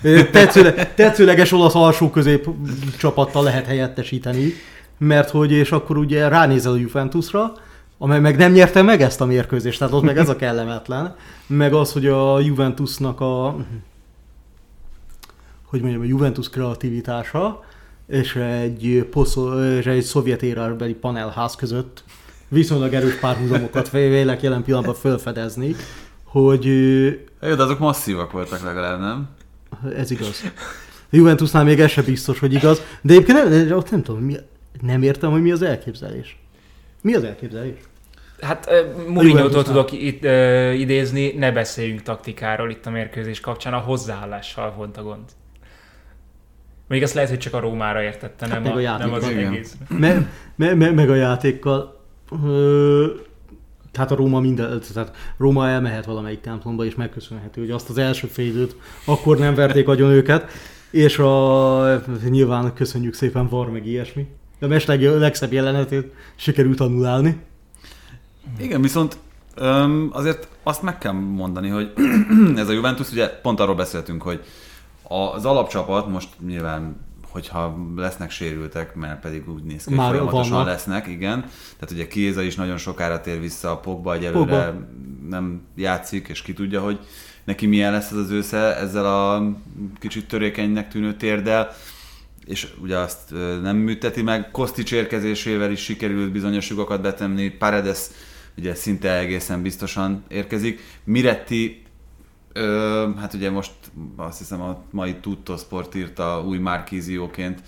nem. 0.01 0.25
Tetszőle, 0.31 0.93
tetszőleges 0.95 1.51
olasz 1.51 1.75
alsó 1.75 2.09
közép 2.09 2.49
csapattal 2.97 3.43
lehet 3.43 3.65
helyettesíteni, 3.65 4.53
mert 4.97 5.29
hogy, 5.29 5.51
és 5.51 5.71
akkor 5.71 5.97
ugye 5.97 6.27
ránézel 6.27 6.71
a 6.71 6.77
Juventusra, 6.77 7.53
amely 7.97 8.19
meg 8.19 8.37
nem 8.37 8.51
nyerte 8.51 8.81
meg 8.81 9.01
ezt 9.01 9.21
a 9.21 9.25
mérkőzést, 9.25 9.79
tehát 9.79 9.93
ott 9.93 10.03
meg 10.03 10.17
ez 10.17 10.29
a 10.29 10.35
kellemetlen, 10.35 11.15
meg 11.47 11.73
az, 11.73 11.91
hogy 11.91 12.05
a 12.05 12.39
Juventusnak 12.39 13.21
a 13.21 13.55
hogy 15.71 15.81
mondjam, 15.81 16.01
a 16.01 16.05
Juventus 16.05 16.49
kreativitása 16.49 17.63
és 18.11 18.35
egy, 18.35 19.07
poszol, 19.11 19.63
és 19.63 19.85
egy 19.85 20.01
szovjet 20.01 20.43
érarbeli 20.43 20.93
panelház 20.93 21.55
között 21.55 22.03
viszonylag 22.47 22.93
erős 22.93 23.15
párhuzamokat 23.15 23.89
vélek 23.89 24.41
jelen 24.41 24.63
pillanatban 24.63 24.95
felfedezni, 24.95 25.75
hogy 26.23 26.65
Jó, 27.41 27.55
de 27.55 27.63
azok 27.63 27.79
masszívak 27.79 28.31
voltak 28.31 28.63
legalább, 28.63 28.99
nem? 28.99 29.29
ez 29.95 30.11
igaz. 30.11 30.43
A 31.11 31.15
Juventusnál 31.15 31.63
még 31.63 31.79
ez 31.79 31.89
sem 31.89 32.03
biztos, 32.03 32.39
hogy 32.39 32.53
igaz, 32.53 32.81
de 33.01 33.13
egyébként 33.13 33.49
nem, 33.49 33.77
ott 33.77 33.91
nem 33.91 34.03
tudom, 34.03 34.21
mi, 34.21 34.35
nem 34.81 35.03
értem, 35.03 35.31
hogy 35.31 35.41
mi 35.41 35.51
az 35.51 35.61
elképzelés. 35.61 36.39
Mi 37.01 37.13
az 37.13 37.23
elképzelés? 37.23 37.77
Hát 38.41 38.69
uh, 39.07 39.63
tudok 39.63 39.91
itt, 39.91 40.23
uh, 40.23 40.79
idézni, 40.79 41.31
ne 41.31 41.51
beszéljünk 41.51 42.01
taktikáról 42.01 42.69
itt 42.69 42.85
a 42.85 42.89
mérkőzés 42.89 43.39
kapcsán, 43.39 43.73
a 43.73 43.77
hozzáállással 43.77 44.73
volt 44.77 44.97
a 44.97 45.03
gond. 45.03 45.23
Még 46.91 47.03
azt 47.03 47.13
lehet, 47.13 47.29
hogy 47.29 47.39
csak 47.39 47.53
a 47.53 47.59
Rómára 47.59 48.01
értette, 48.01 48.47
nem, 48.47 48.61
meg 48.61 48.71
a, 48.77 48.93
a 48.93 48.97
nem 48.97 49.13
az. 49.13 49.29
Igen. 49.29 49.53
egész. 49.53 49.75
Me, 49.87 50.27
me, 50.55 50.73
me, 50.73 50.91
meg 50.91 51.09
a 51.09 51.15
játékkal. 51.15 52.01
Ö, 52.45 53.05
tehát 53.91 54.11
a 54.11 54.15
Róma 54.15 54.39
minden, 54.39 54.81
tehát 54.93 55.15
Róma 55.37 55.67
elmehet 55.67 56.05
valamelyik 56.05 56.41
templomba, 56.41 56.85
és 56.85 56.95
megköszönhető, 56.95 57.61
hogy 57.61 57.71
azt 57.71 57.89
az 57.89 57.97
első 57.97 58.27
fél 58.27 58.45
időt 58.45 58.75
akkor 59.05 59.37
nem 59.37 59.55
verték 59.55 59.87
agyon 59.87 60.11
őket, 60.11 60.51
és 60.89 61.19
a, 61.19 62.01
nyilván 62.29 62.73
köszönjük 62.73 63.13
szépen 63.13 63.47
var 63.47 63.71
meg 63.71 63.87
ilyesmi. 63.87 64.27
De 64.59 64.65
a 64.65 64.69
meccs 64.69 64.85
leg, 64.85 65.01
legszebb 65.01 65.53
jelenetét 65.53 66.13
sikerült 66.35 66.79
annulálni. 66.79 67.37
Igen, 68.59 68.81
viszont 68.81 69.17
öm, 69.55 70.09
azért 70.13 70.47
azt 70.63 70.81
meg 70.81 70.97
kell 70.97 71.11
mondani, 71.11 71.69
hogy 71.69 71.93
ez 72.55 72.69
a 72.69 72.71
Juventus, 72.71 73.11
ugye 73.11 73.27
pont 73.27 73.59
arról 73.59 73.75
beszéltünk, 73.75 74.21
hogy 74.21 74.43
az 75.11 75.45
alapcsapat 75.45 76.07
most 76.07 76.29
nyilván 76.45 77.09
hogyha 77.29 77.77
lesznek 77.95 78.31
sérültek, 78.31 78.95
mert 78.95 79.19
pedig 79.19 79.49
úgy 79.49 79.63
néz 79.63 79.83
ki, 79.83 79.89
hogy 79.89 79.97
Már 79.97 80.09
folyamatosan 80.09 80.51
vannak. 80.51 80.67
lesznek, 80.67 81.07
igen. 81.07 81.39
Tehát 81.79 81.91
ugye 81.91 82.07
Kéza 82.07 82.41
is 82.41 82.55
nagyon 82.55 82.77
sokára 82.77 83.21
tér 83.21 83.39
vissza, 83.39 83.71
a 83.71 83.77
Pogba 83.77 84.13
egyelőre 84.13 84.65
Pogba. 84.65 84.87
nem 85.29 85.61
játszik, 85.75 86.27
és 86.27 86.41
ki 86.41 86.53
tudja, 86.53 86.81
hogy 86.81 86.99
neki 87.43 87.65
milyen 87.65 87.91
lesz 87.91 88.11
ez 88.11 88.17
az 88.17 88.29
ősze 88.29 88.77
ezzel 88.77 89.05
a 89.05 89.51
kicsit 89.99 90.27
törékenynek 90.27 90.87
tűnő 90.87 91.15
térdel 91.15 91.71
és 92.45 92.67
ugye 92.81 92.97
azt 92.97 93.31
nem 93.61 93.77
műteti 93.77 94.21
meg. 94.21 94.51
Kostics 94.51 94.91
érkezésével 94.91 95.71
is 95.71 95.79
sikerült 95.79 96.31
bizonyos 96.31 96.69
lyukakat 96.69 97.01
betenni, 97.01 97.49
Paredes 97.49 97.99
ugye 98.57 98.75
szinte 98.75 99.17
egészen 99.17 99.61
biztosan 99.61 100.23
érkezik. 100.27 100.79
Miretti, 101.03 101.83
ö, 102.53 103.07
hát 103.19 103.33
ugye 103.33 103.49
most 103.49 103.71
azt 104.15 104.37
hiszem 104.37 104.61
a 104.61 104.83
mai 104.89 105.15
Tutto 105.15 105.57
Sport 105.57 105.95
írta 105.95 106.43
új 106.45 106.57
Markízióként 106.57 107.61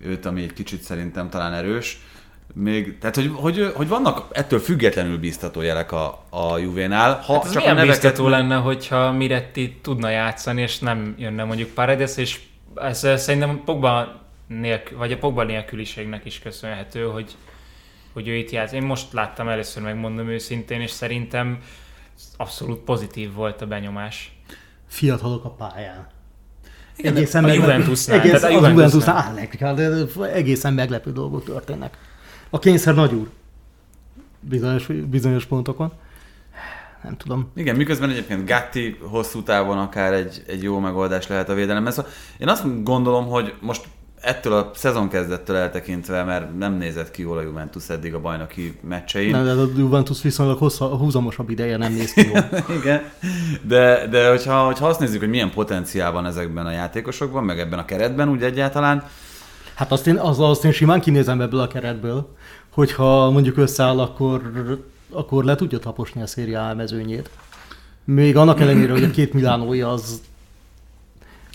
őt, 0.00 0.26
ami 0.26 0.42
egy 0.42 0.52
kicsit 0.52 0.80
szerintem 0.80 1.30
talán 1.30 1.52
erős. 1.52 2.00
Még, 2.54 2.98
tehát, 2.98 3.14
hogy, 3.14 3.30
hogy, 3.34 3.72
hogy 3.74 3.88
vannak 3.88 4.26
ettől 4.30 4.58
függetlenül 4.58 5.18
biztató 5.18 5.60
jelek 5.60 5.92
a, 5.92 6.24
a 6.30 6.58
Juvénál. 6.58 7.20
Ha 7.26 7.32
Hát 7.32 7.42
csak 7.42 7.54
a 7.54 7.58
milyen 7.58 7.74
neveket 7.74 8.00
biztató 8.00 8.28
lenne, 8.28 8.56
hogyha 8.56 9.12
Miretti 9.12 9.78
tudna 9.82 10.10
játszani, 10.10 10.62
és 10.62 10.78
nem 10.78 11.14
jönne 11.18 11.44
mondjuk 11.44 11.68
Paredes, 11.68 12.16
és 12.16 12.40
ez 12.74 12.98
szerintem 12.98 13.62
Pogba 13.64 14.20
nélkül, 14.46 14.98
vagy 14.98 15.12
a 15.12 15.18
Pogba 15.18 15.42
nélküliségnek 15.44 16.24
is 16.24 16.38
köszönhető, 16.38 17.04
hogy, 17.04 17.36
hogy 18.12 18.28
ő 18.28 18.34
itt 18.34 18.50
játsz. 18.50 18.72
Én 18.72 18.82
most 18.82 19.12
láttam 19.12 19.48
először, 19.48 19.82
megmondom 19.82 20.28
őszintén, 20.28 20.80
és 20.80 20.90
szerintem 20.90 21.58
abszolút 22.36 22.78
pozitív 22.78 23.32
volt 23.32 23.62
a 23.62 23.66
benyomás. 23.66 24.40
Fiatalok 24.86 25.44
a 25.44 25.50
pályán. 25.50 26.06
egészen 26.96 27.44
a 27.44 27.46
meglepő- 27.46 27.72
Juventusnál, 27.72 28.18
Egész, 28.20 28.40
tehát 28.40 28.56
a 28.56 28.64
a 28.64 28.68
Juventusnál. 28.68 29.34
De 29.74 30.22
egészen 30.32 30.74
meglepő 30.74 31.12
dolgok 31.12 31.44
történnek. 31.44 31.98
A 32.50 32.58
kényszer 32.58 32.94
nagy 32.94 33.12
úr. 33.12 33.28
Bizonyos, 34.40 34.86
bizonyos 34.86 35.44
pontokon. 35.46 35.92
Nem 37.02 37.16
tudom. 37.16 37.50
Igen, 37.54 37.76
miközben 37.76 38.10
egyébként 38.10 38.46
Gatti 38.48 38.98
hosszú 39.00 39.42
távon 39.42 39.78
akár 39.78 40.12
egy, 40.12 40.42
egy 40.46 40.62
jó 40.62 40.78
megoldás 40.78 41.26
lehet 41.26 41.48
a 41.48 41.54
védelemben. 41.54 41.92
Szóval 41.92 42.10
én 42.38 42.48
azt 42.48 42.82
gondolom, 42.84 43.26
hogy 43.26 43.54
most 43.60 43.88
ettől 44.20 44.52
a 44.52 44.70
szezon 44.74 45.08
kezdettől 45.08 45.56
eltekintve, 45.56 46.24
mert 46.24 46.58
nem 46.58 46.74
nézett 46.74 47.10
ki 47.10 47.22
jól 47.22 47.38
a 47.38 47.42
Juventus 47.42 47.88
eddig 47.88 48.14
a 48.14 48.20
bajnoki 48.20 48.78
meccsein. 48.88 49.30
Nem, 49.30 49.44
de 49.44 49.50
a 49.50 49.68
Juventus 49.76 50.22
viszonylag 50.22 50.58
hossza, 50.58 50.86
húzamosabb 50.86 51.50
ideje 51.50 51.76
nem 51.76 51.92
néz 51.92 52.12
ki 52.12 52.26
jól. 52.26 52.48
Igen, 52.80 53.02
de, 53.62 54.06
de 54.06 54.28
hogyha, 54.28 54.64
hogyha 54.64 54.86
azt 54.86 55.00
nézzük, 55.00 55.20
hogy 55.20 55.28
milyen 55.28 55.50
potenciál 55.50 56.12
van 56.12 56.26
ezekben 56.26 56.66
a 56.66 56.70
játékosokban, 56.70 57.44
meg 57.44 57.58
ebben 57.58 57.78
a 57.78 57.84
keretben 57.84 58.28
úgy 58.28 58.42
egyáltalán, 58.42 59.04
Hát 59.78 59.92
azt 59.92 60.06
én, 60.06 60.16
az, 60.16 60.40
azt 60.40 60.64
én 60.64 60.72
simán 60.72 61.00
kinézem 61.00 61.40
ebből 61.40 61.60
a 61.60 61.66
keretből, 61.66 62.28
hogyha 62.70 63.30
mondjuk 63.30 63.56
összeáll, 63.56 64.00
akkor, 64.00 64.52
akkor 65.10 65.44
le 65.44 65.54
tudja 65.54 65.78
taposni 65.78 66.22
a 66.22 66.26
szériá 66.26 66.72
mezőnyét. 66.72 67.30
Még 68.04 68.36
annak 68.36 68.60
ellenére, 68.60 68.92
hogy 68.92 69.04
a 69.04 69.10
két 69.10 69.32
Milánója 69.32 69.92
az 69.92 70.20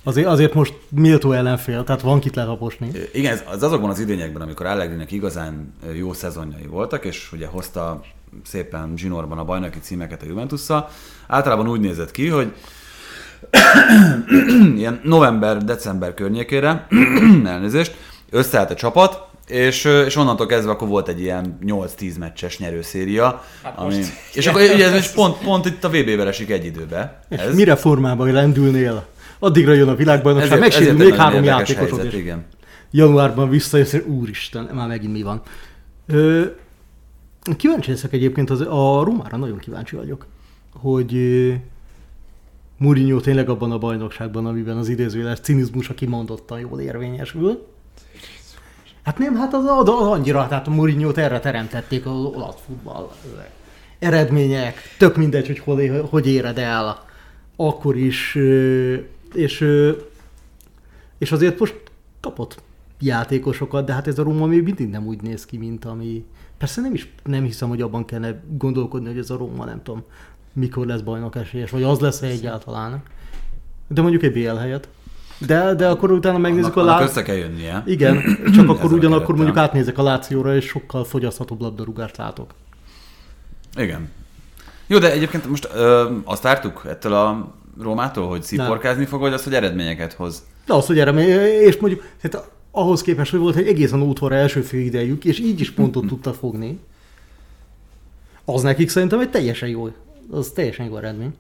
azért, 0.04 0.28
azért 0.28 0.54
most 0.54 0.74
méltó 0.90 1.32
ellenfél, 1.32 1.84
tehát 1.84 2.02
van 2.02 2.20
kit 2.20 2.36
letaposni. 2.36 2.92
Igen, 3.14 3.40
az 3.52 3.64
azokban 3.64 3.90
az 3.90 4.00
idényekben, 4.00 4.42
amikor 4.42 4.66
Allegrinek 4.66 5.12
igazán 5.12 5.74
jó 5.98 6.14
szezonjai 6.14 6.66
voltak, 6.70 7.06
és 7.06 7.30
ugye 7.32 7.48
hozta 7.48 8.02
szépen 8.44 8.94
zsinórban 8.96 9.38
a 9.38 9.44
bajnoki 9.44 9.80
címeket 9.80 10.22
a 10.22 10.26
Juventusszal, 10.26 10.90
általában 11.28 11.68
úgy 11.68 11.80
nézett 11.80 12.12
ki, 12.12 12.28
hogy 12.28 12.54
ilyen 14.78 15.00
november-december 15.04 16.14
környékére, 16.14 16.88
elnézést, 17.46 17.96
összeállt 18.30 18.72
a 18.72 18.76
csapat, 18.76 19.32
és, 19.48 19.86
és 20.06 20.16
onnantól 20.16 20.46
kezdve 20.46 20.72
akkor 20.72 20.88
volt 20.88 21.08
egy 21.08 21.22
ilyen 21.22 21.58
8-10 21.66 22.20
meccses 22.20 22.58
nyerőszéria. 22.58 23.44
Hát 23.64 23.74
ami, 23.78 23.96
most- 23.96 24.12
és 24.34 24.48
akkor 24.48 24.62
ugye 24.62 24.86
ez 24.86 24.94
most 24.94 25.14
pont, 25.14 25.38
pont 25.38 25.66
itt 25.66 25.84
a 25.84 25.90
VB-vel 25.90 26.28
esik 26.28 26.50
egy 26.50 26.66
időbe. 26.66 27.20
És 27.30 27.38
Ez, 27.40 27.56
mire 27.56 27.76
formában 27.76 28.32
lendülnél? 28.32 29.06
Addigra 29.44 29.74
jön 29.74 29.88
a 29.88 29.96
világbajnokság, 29.96 30.60
megsérül 30.60 30.90
egy 30.90 30.98
még 30.98 31.16
három 31.16 31.44
játékosod, 31.44 31.90
helyzet, 31.90 32.14
és 32.14 32.20
igen. 32.20 32.46
januárban 32.92 33.50
visszajössz, 33.50 33.96
úristen, 34.06 34.70
már 34.74 34.88
megint 34.88 35.14
mi 35.14 35.22
van. 35.22 35.42
Ö, 36.08 36.46
kíváncsi 37.58 37.90
leszek 37.92 38.14
egyébként, 38.14 38.50
az, 38.50 38.62
a 38.62 39.04
Rómára 39.04 39.38
nagyon 39.38 39.58
kíváncsi 39.58 39.96
vagyok, 39.96 40.26
hogy 40.74 41.14
Mourinho 42.78 43.20
tényleg 43.20 43.50
abban 43.50 43.72
a 43.72 43.78
bajnokságban, 43.78 44.46
amiben 44.46 44.78
az 44.78 44.90
idézőjeles 44.90 45.40
cinizmusa 45.40 45.94
kimondottan 45.94 46.60
jól 46.60 46.80
érvényesül. 46.80 47.68
Hát 49.04 49.18
nem, 49.18 49.36
hát 49.36 49.54
az, 49.54 49.66
az, 49.66 49.90
az 49.90 50.08
annyira, 50.08 50.48
tehát 50.48 50.68
a 50.68 50.72
Mourinho-t 50.72 51.18
erre 51.18 51.40
teremtették 51.40 52.06
az 52.06 52.12
olasz 52.12 52.56
futball. 52.66 53.12
Eredmények, 54.00 54.78
tök 54.98 55.16
mindegy, 55.16 55.48
hogy 55.48 55.60
hol, 55.60 56.02
hogy 56.02 56.28
éred 56.28 56.58
el, 56.58 57.06
akkor 57.56 57.98
is, 57.98 58.38
és, 59.36 59.66
és 61.18 61.32
azért 61.32 61.60
most 61.60 61.82
kapott 62.20 62.62
játékosokat, 63.00 63.86
de 63.86 63.94
hát 63.94 64.08
ez 64.08 64.20
a 64.20 64.24
Róma 64.24 64.46
még 64.46 64.64
mindig 64.64 64.90
nem 64.90 65.06
úgy 65.06 65.22
néz 65.22 65.46
ki, 65.46 65.58
mint 65.58 65.86
ami... 65.86 66.26
Persze 66.58 66.82
nem 66.82 66.94
is 66.94 67.14
nem 67.24 67.44
hiszem, 67.44 67.70
hogy 67.70 67.82
abban 67.82 68.06
kellene 68.06 68.44
gondolkodni, 68.58 69.08
hogy 69.08 69.18
ez 69.18 69.30
a 69.30 69.38
Róma, 69.38 69.66
nem 69.66 69.84
tudom, 69.84 70.04
mikor 70.54 70.86
lesz 70.86 71.02
bajnok 71.02 71.36
esélyes, 71.36 71.72
vagy 71.72 71.84
az 71.84 72.00
lesz 72.00 72.22
egyáltalán. 72.22 73.02
De 73.88 74.02
mondjuk 74.02 74.24
egy 74.24 74.34
BL 74.34 74.56
helyet. 74.56 74.88
De, 75.38 75.74
de 75.74 75.88
akkor 75.88 76.12
utána 76.12 76.38
megnézzük 76.38 76.76
Annak, 76.76 76.78
a 76.78 76.82
annak 76.82 77.00
lá... 77.00 77.06
össze 77.06 77.22
kell 77.22 77.36
jönnie. 77.36 77.84
Igen, 77.86 78.22
csak 78.56 78.70
akkor 78.70 78.94
ugyanakkor 78.94 79.36
mondjuk 79.36 79.58
átnézek 79.58 79.98
a 79.98 80.04
Lációra, 80.04 80.56
és 80.56 80.66
sokkal 80.66 81.04
fogyaszthatóbb 81.04 81.62
labdarúgást 81.62 82.18
látok. 82.18 82.54
Igen. 83.76 84.10
Jó, 84.88 84.98
de 84.98 85.12
egyébként 85.12 85.50
most 85.50 85.70
ö, 85.74 86.16
azt 86.24 86.44
vártuk 86.44 86.82
ettől 86.88 87.14
a 87.14 87.54
Rómától, 87.82 88.28
hogy 88.28 88.44
sziporkázni 88.44 89.06
fog, 89.06 89.20
vagy 89.20 89.34
az, 89.34 89.44
hogy 89.44 89.54
eredményeket 89.54 90.14
hoz? 90.14 90.46
De 90.66 90.74
az, 90.74 90.86
hogy 90.86 91.00
erre, 91.00 91.12
és 91.62 91.78
mondjuk, 91.78 92.04
tehát 92.22 92.50
ahhoz 92.72 93.02
képest, 93.02 93.32
hogy 93.32 93.40
volt 93.40 93.56
egy 93.56 93.68
egészen 93.68 94.02
útvorra 94.02 94.36
első 94.36 94.62
fél 94.62 94.86
idejük, 94.86 95.26
és 95.26 95.40
így 95.40 95.60
is 95.60 95.72
pontot 95.72 96.08
tudta 96.12 96.34
fogni, 96.34 96.80
az 98.46 98.62
nekik 98.62 98.90
szerintem 98.90 99.20
egy 99.20 99.30
teljesen 99.30 99.70
jó, 99.70 99.94
az 100.32 100.50
teljesen 100.50 100.86
jó 100.86 100.98
eredmény. 100.98 101.34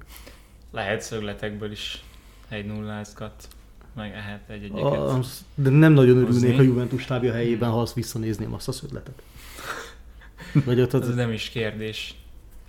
Lehet 0.72 1.02
szögletekből 1.02 1.72
is 1.72 2.04
egy 2.50 2.66
nullázgat, 2.66 3.48
meg 3.96 4.14
ehet 4.14 4.50
egy 4.50 4.64
egyeket. 4.64 5.26
De 5.56 5.70
nem 5.70 5.94
nagyon 5.94 6.18
örülnék 6.18 6.42
Hozni. 6.42 6.58
a 6.58 6.62
Juventus 6.62 7.06
tábja 7.06 7.34
helyében, 7.34 7.70
ha 7.70 7.82
azt 7.82 7.94
visszanézném 7.94 8.54
azt 8.54 8.68
a 8.68 8.72
szögletet. 8.72 9.22
Vagy 10.66 10.82
ott 10.82 10.94
az, 10.94 11.10
Ez 11.10 11.16
nem 11.16 11.32
is 11.32 11.50
kérdés. 11.50 12.16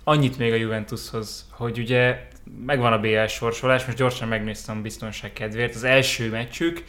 Annyit 0.03 0.37
még 0.37 0.51
a 0.51 0.55
Juventushoz, 0.55 1.45
hogy 1.49 1.79
ugye 1.79 2.27
megvan 2.65 2.93
a 2.93 2.99
BL 2.99 3.25
sorsolás, 3.27 3.85
most 3.85 3.97
gyorsan 3.97 4.27
megnéztem 4.27 4.81
biztonság 4.81 5.33
kedvéért. 5.33 5.75
Az 5.75 5.83
első 5.83 6.29
meccsük 6.29 6.83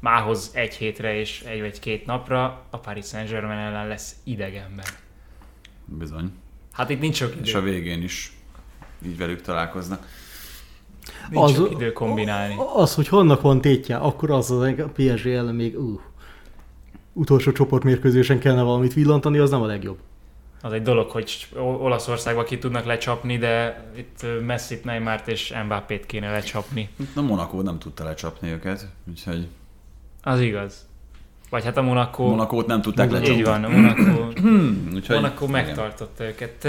mához 0.00 0.50
egy 0.54 0.74
hétre 0.74 1.14
és 1.14 1.40
egy 1.40 1.60
vagy 1.60 1.78
két 1.78 2.06
napra 2.06 2.62
a 2.70 2.78
Paris 2.78 3.06
Saint-Germain 3.06 3.58
ellen 3.58 3.88
lesz 3.88 4.16
idegenben. 4.24 4.84
Bizony. 5.84 6.32
Hát 6.72 6.90
itt 6.90 7.00
nincs 7.00 7.16
sok 7.16 7.34
És 7.42 7.54
a 7.54 7.58
idő, 7.58 7.70
végén 7.70 8.02
is 8.02 8.32
így 9.06 9.16
velük 9.16 9.40
találkoznak. 9.40 10.06
nincs 11.30 11.44
az- 11.44 11.54
sok 11.56 11.70
idő 11.70 11.92
kombinálni. 11.92 12.54
az, 12.74 12.94
hogy 12.94 13.08
honnak 13.08 13.40
van 13.40 13.60
tétje, 13.60 13.96
akkor 13.96 14.30
az 14.30 14.50
az 14.50 14.60
a 14.60 14.88
PSG 14.94 15.26
ellen 15.26 15.54
még 15.54 15.78
uh, 15.78 16.00
utolsó 17.12 17.52
csoportmérkőzésen 17.52 18.38
kellene 18.38 18.62
valamit 18.62 18.92
villantani, 18.94 19.38
az 19.38 19.50
nem 19.50 19.62
a 19.62 19.66
legjobb. 19.66 19.98
Az 20.64 20.72
egy 20.72 20.82
dolog, 20.82 21.10
hogy 21.10 21.46
Olaszországba 21.58 22.44
ki 22.44 22.58
tudnak 22.58 22.84
lecsapni, 22.84 23.38
de 23.38 23.84
itt 23.96 24.26
Messit, 24.46 24.84
Neymart 24.84 25.28
és 25.28 25.54
Mbappét 25.64 26.06
kéne 26.06 26.30
lecsapni. 26.30 26.88
A 27.14 27.20
Monaco 27.20 27.60
nem 27.60 27.78
tudta 27.78 28.04
lecsapni 28.04 28.50
őket, 28.50 28.88
úgyhogy 29.08 29.48
Az 30.22 30.40
igaz. 30.40 30.86
Vagy 31.50 31.64
hát 31.64 31.76
a 31.76 31.82
Monaco... 31.82 32.28
Monakót 32.28 32.66
nem 32.66 32.82
tudták 32.82 33.10
lecsapni. 33.10 33.34
Így 33.34 33.44
van, 33.44 33.64
a 33.64 33.68
Monaco, 33.68 34.28
Úgyhogy, 34.94 35.16
Monaco 35.16 35.44
igen. 35.44 35.64
megtartotta 35.64 36.24
őket. 36.24 36.68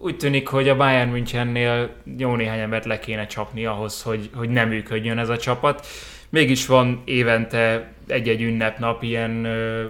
Úgy 0.00 0.16
tűnik, 0.16 0.48
hogy 0.48 0.68
a 0.68 0.76
Bayern 0.76 1.10
Münchennél 1.10 1.90
jó 2.16 2.36
néhány 2.36 2.58
embert 2.58 2.84
le 2.84 2.98
kéne 2.98 3.26
csapni 3.26 3.66
ahhoz, 3.66 4.02
hogy, 4.02 4.30
hogy 4.34 4.48
nem 4.48 4.68
működjön 4.68 5.18
ez 5.18 5.28
a 5.28 5.36
csapat. 5.36 5.86
Mégis 6.28 6.66
van 6.66 7.02
évente 7.04 7.92
egy-egy 8.06 8.42
ünnepnap, 8.42 9.02
ilyen 9.02 9.46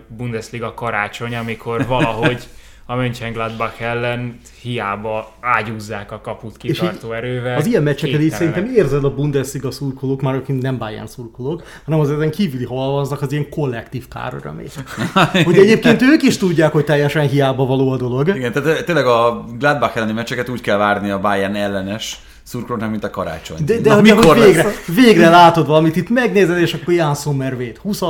Bundesliga 0.09 0.75
karácsony, 0.75 1.35
amikor 1.35 1.87
valahogy 1.97 2.49
a 2.87 2.95
Mönchengladbach 2.95 3.83
ellen 3.83 4.41
hiába 4.61 5.33
ágyúzzák 5.41 6.13
a 6.13 6.21
kaput 6.21 6.57
kitartó 6.57 7.13
erővel. 7.13 7.57
Az 7.57 7.67
ilyen 7.67 7.83
meccseken 7.83 8.21
is 8.21 8.29
képtelenek. 8.29 8.55
szerintem 8.55 8.85
érzed 8.85 9.05
a 9.05 9.15
Bundesliga 9.15 9.71
szurkolók, 9.71 10.23
már 10.23 10.35
akik 10.35 10.61
nem 10.61 10.79
Bayern 10.79 11.07
szurkolók, 11.07 11.63
hanem 11.85 12.01
az 12.01 12.11
ezen 12.11 12.31
kívüli 12.31 12.65
halvaznak 12.65 13.23
az 13.23 13.33
ilyen 13.33 13.49
kollektív 13.49 14.09
kárörömét. 14.09 14.85
Hogy 15.45 15.59
egyébként 15.59 16.03
ők 16.03 16.23
is 16.23 16.37
tudják, 16.37 16.73
hogy 16.73 16.85
teljesen 16.85 17.29
hiába 17.29 17.67
való 17.67 17.91
a 17.91 17.97
dolog. 17.97 18.29
Igen, 18.29 18.53
tehát 18.53 18.85
tényleg 18.85 19.07
a 19.07 19.45
Gladbach 19.59 19.97
elleni 19.97 20.13
meccseket 20.13 20.49
úgy 20.49 20.61
kell 20.61 20.77
várni 20.77 21.11
a 21.11 21.21
Bayern 21.21 21.55
ellenes 21.55 22.21
szurkolóknak, 22.53 22.91
mint 22.91 23.05
a 23.05 23.11
karácsony. 23.11 23.57
De, 23.65 23.81
de, 23.81 23.89
Na, 23.89 23.95
de 23.95 24.03
mikor 24.03 24.25
hogy 24.25 24.45
végre, 24.45 24.63
lesz? 24.63 24.85
végre 24.87 25.31
látod 25.31 25.67
valamit, 25.67 25.97
itt 25.97 26.09
megnézed, 26.09 26.59
és 26.59 26.75
akkor 26.75 26.95
Jan 26.95 27.15
Sommer 27.15 27.57
véd 27.57 27.77
20 27.77 28.01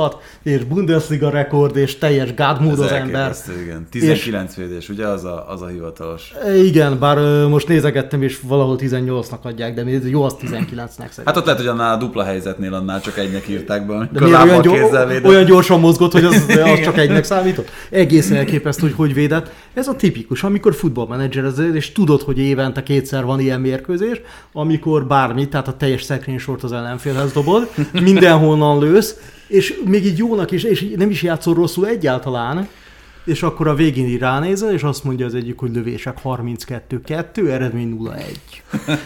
és 0.43 0.63
Bundesliga 0.63 1.29
rekord, 1.29 1.75
és 1.75 1.97
teljes 1.97 2.33
gádmód 2.33 2.79
az 2.79 2.91
ember. 2.91 3.35
igen. 3.63 3.87
19 3.89 4.55
védés, 4.55 4.89
ugye 4.89 5.07
az 5.07 5.23
a, 5.23 5.45
az 5.49 5.61
a 5.61 5.67
hivatalos. 5.67 6.33
Igen, 6.63 6.99
bár 6.99 7.17
ö, 7.17 7.47
most 7.47 7.67
nézegettem, 7.67 8.21
és 8.21 8.39
valahol 8.41 8.77
18-nak 8.79 9.41
adják, 9.41 9.73
de 9.73 9.83
jó, 10.03 10.23
az 10.23 10.35
19-nek 10.41 10.87
szerintem. 10.87 11.25
Hát 11.25 11.37
ott 11.37 11.45
lehet, 11.45 11.59
hogy 11.59 11.69
annál 11.69 11.93
a 11.93 11.97
dupla 11.97 12.23
helyzetnél 12.23 12.73
annál 12.73 13.01
csak 13.01 13.17
egynek 13.17 13.47
írták 13.47 13.85
be, 13.85 14.09
De 14.11 14.19
miért 14.19 14.43
olyan, 14.43 14.61
gyors, 14.61 15.23
olyan 15.23 15.45
gyorsan 15.45 15.79
mozgott, 15.79 16.11
hogy 16.11 16.23
az, 16.25 16.45
az 16.73 16.79
csak 16.83 16.97
egynek 16.97 17.23
számított? 17.23 17.69
Egészen 17.89 18.37
elképesztő, 18.37 18.81
hogy 18.81 18.95
hogy 18.95 19.13
védett. 19.13 19.51
Ez 19.73 19.87
a 19.87 19.95
tipikus, 19.95 20.43
amikor 20.43 20.75
futballmenedzserezel, 20.75 21.75
és 21.75 21.91
tudod, 21.91 22.21
hogy 22.21 22.39
évente 22.39 22.83
kétszer 22.83 23.25
van 23.25 23.39
ilyen 23.39 23.61
mérkőzés, 23.61 24.21
amikor 24.53 25.05
bármit, 25.05 25.49
tehát 25.49 25.67
a 25.67 25.77
teljes 25.77 26.03
szekrénysort 26.03 26.63
az 26.63 26.71
ellenfélhez 26.71 27.31
dobod, 27.31 27.69
mindenhonnan 27.91 28.79
lősz, 28.79 29.15
és 29.47 29.81
még 29.85 30.05
így 30.05 30.17
jónak 30.17 30.51
is, 30.51 30.63
és 30.63 30.93
nem 30.95 31.09
is 31.09 31.23
játszol 31.23 31.53
rosszul 31.53 31.87
egyáltalán, 31.87 32.67
és 33.25 33.43
akkor 33.43 33.67
a 33.67 33.75
végén 33.75 34.07
így 34.07 34.19
ránézel, 34.19 34.73
és 34.73 34.83
azt 34.83 35.03
mondja 35.03 35.25
az 35.25 35.35
egyik, 35.35 35.59
hogy 35.59 35.71
lövések 35.73 36.17
32-2, 36.23 37.49
eredmény 37.49 37.97
0-1. 37.99 38.21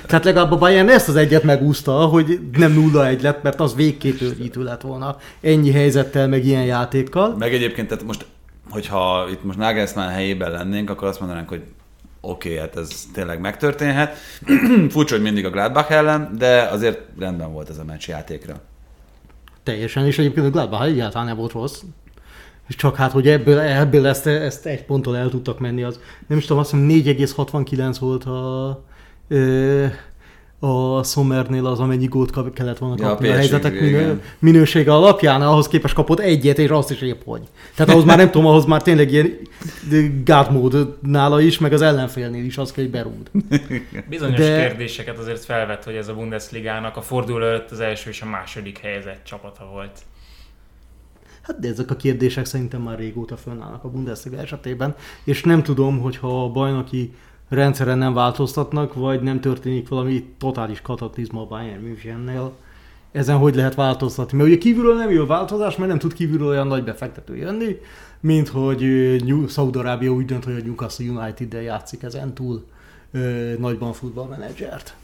Tehát 0.05 0.25
legalább 0.25 0.51
a 0.51 0.57
Bayern 0.57 0.89
ezt 0.89 1.07
az 1.07 1.15
egyet 1.15 1.43
megúszta, 1.43 1.91
hogy 1.91 2.39
nem 2.57 2.91
0-1 2.93 3.21
lett, 3.21 3.43
mert 3.43 3.59
az 3.59 3.75
végképp 3.75 4.21
őrítő 4.21 4.63
lett 4.63 4.81
volna 4.81 5.17
ennyi 5.41 5.71
helyzettel, 5.71 6.27
meg 6.27 6.45
ilyen 6.45 6.65
játékkal. 6.65 7.35
Meg 7.39 7.53
egyébként, 7.53 7.87
tehát 7.87 8.03
most, 8.05 8.25
hogyha 8.69 9.27
itt 9.31 9.43
most 9.43 9.57
Nagelsmann 9.57 10.09
helyében 10.09 10.51
lennénk, 10.51 10.89
akkor 10.89 11.07
azt 11.07 11.19
mondanánk, 11.19 11.49
hogy 11.49 11.61
oké, 12.21 12.49
okay, 12.49 12.59
hát 12.59 12.77
ez 12.77 13.07
tényleg 13.13 13.39
megtörténhet. 13.39 14.15
Furcsa, 14.89 15.13
hogy 15.15 15.23
mindig 15.23 15.45
a 15.45 15.49
Gladbach 15.49 15.91
ellen, 15.91 16.31
de 16.37 16.61
azért 16.61 16.99
rendben 17.19 17.53
volt 17.53 17.69
ez 17.69 17.77
a 17.77 17.83
meccs 17.83 18.07
játékra. 18.07 18.61
teljesen, 19.63 20.05
és 20.05 20.19
egyébként 20.19 20.45
a 20.45 20.49
Gladbach 20.49 20.83
egyáltalán 20.83 21.27
nem 21.27 21.37
volt 21.37 21.51
rossz. 21.51 21.81
És 22.67 22.75
csak 22.75 22.95
hát, 22.95 23.11
hogy 23.11 23.27
ebből, 23.27 23.59
ebből 23.59 24.07
ezt, 24.07 24.27
ezt 24.27 24.65
egy 24.65 24.85
ponton 24.85 25.15
el 25.15 25.29
tudtak 25.29 25.59
menni, 25.59 25.83
az 25.83 25.99
nem 26.27 26.37
is 26.37 26.45
tudom, 26.45 26.61
azt 26.61 26.71
hiszem 26.71 26.87
4,69 26.89 27.95
volt 27.99 28.23
a, 28.23 28.83
ö, 29.27 29.85
a 30.59 31.03
Sommernél 31.03 31.65
az, 31.65 31.79
amennyi 31.79 32.05
gólt 32.05 32.31
kap- 32.31 32.53
kellett 32.53 32.77
volna 32.77 32.95
Ja, 32.97 33.05
a 33.05 33.09
kapni 33.09 33.27
a, 33.27 33.33
helyzetek 33.33 33.79
minő, 33.79 34.21
minősége 34.39 34.93
alapján, 34.93 35.41
ahhoz 35.41 35.67
képest 35.67 35.93
kapott 35.93 36.19
egyet, 36.19 36.57
és 36.57 36.69
azt 36.69 36.91
is 36.91 37.01
épp 37.01 37.21
hogy. 37.25 37.41
Tehát 37.75 37.91
ahhoz 37.91 38.03
már 38.03 38.17
nem 38.17 38.31
tudom, 38.31 38.47
ahhoz 38.47 38.65
már 38.65 38.81
tényleg 38.81 39.11
ilyen 39.11 39.37
gátmód 40.23 40.95
nála 41.01 41.41
is, 41.41 41.57
meg 41.57 41.73
az 41.73 41.81
ellenfélnél 41.81 42.45
is 42.45 42.57
az 42.57 42.71
kell, 42.71 42.83
hogy 42.83 42.93
berúd. 42.93 43.31
Bizonyos 44.09 44.37
De- 44.37 44.49
De... 44.49 44.67
kérdéseket 44.67 45.17
azért 45.17 45.45
felvett, 45.45 45.83
hogy 45.83 45.95
ez 45.95 46.07
a 46.07 46.13
Bundesligának 46.13 46.97
a 46.97 47.01
forduló 47.01 47.45
előtt 47.45 47.71
az 47.71 47.79
első 47.79 48.09
és 48.09 48.21
a 48.21 48.25
második 48.25 48.77
helyezett 48.77 49.21
csapata 49.23 49.69
volt. 49.71 49.99
Hát 51.41 51.59
de 51.59 51.67
ezek 51.67 51.91
a 51.91 51.95
kérdések 51.95 52.45
szerintem 52.45 52.81
már 52.81 52.97
régóta 52.97 53.37
fönnállnak 53.37 53.83
a 53.83 53.89
Bundesliga 53.89 54.37
esetében, 54.37 54.95
és 55.23 55.43
nem 55.43 55.63
tudom, 55.63 55.99
hogyha 55.99 56.43
a 56.43 56.49
bajnoki 56.49 57.13
rendszeren 57.49 57.97
nem 57.97 58.13
változtatnak, 58.13 58.93
vagy 58.93 59.21
nem 59.21 59.41
történik 59.41 59.87
valami 59.87 60.25
totális 60.37 60.81
kataklizma 60.81 61.41
a 61.41 61.45
Bayern 61.45 61.81
Münchennél, 61.81 62.51
ezen 63.11 63.37
hogy 63.37 63.55
lehet 63.55 63.75
változtatni. 63.75 64.37
Mert 64.37 64.49
ugye 64.49 64.57
kívülről 64.57 64.95
nem 64.95 65.11
jön 65.11 65.27
változás, 65.27 65.75
mert 65.75 65.89
nem 65.89 65.99
tud 65.99 66.13
kívülről 66.13 66.47
olyan 66.47 66.67
nagy 66.67 66.83
befektető 66.83 67.35
jönni, 67.35 67.79
mint 68.19 68.47
hogy 68.47 68.85
Szaúd-Arábia 69.47 70.11
úgy 70.11 70.25
dönt, 70.25 70.43
hogy 70.43 70.53
a 70.53 70.65
Newcastle 70.65 71.05
United-del 71.05 71.61
játszik 71.61 72.03
ezen 72.03 72.33
túl 72.33 72.65
ö, 73.11 73.53
nagyban 73.59 73.93
futballmenedzsert. 73.93 74.95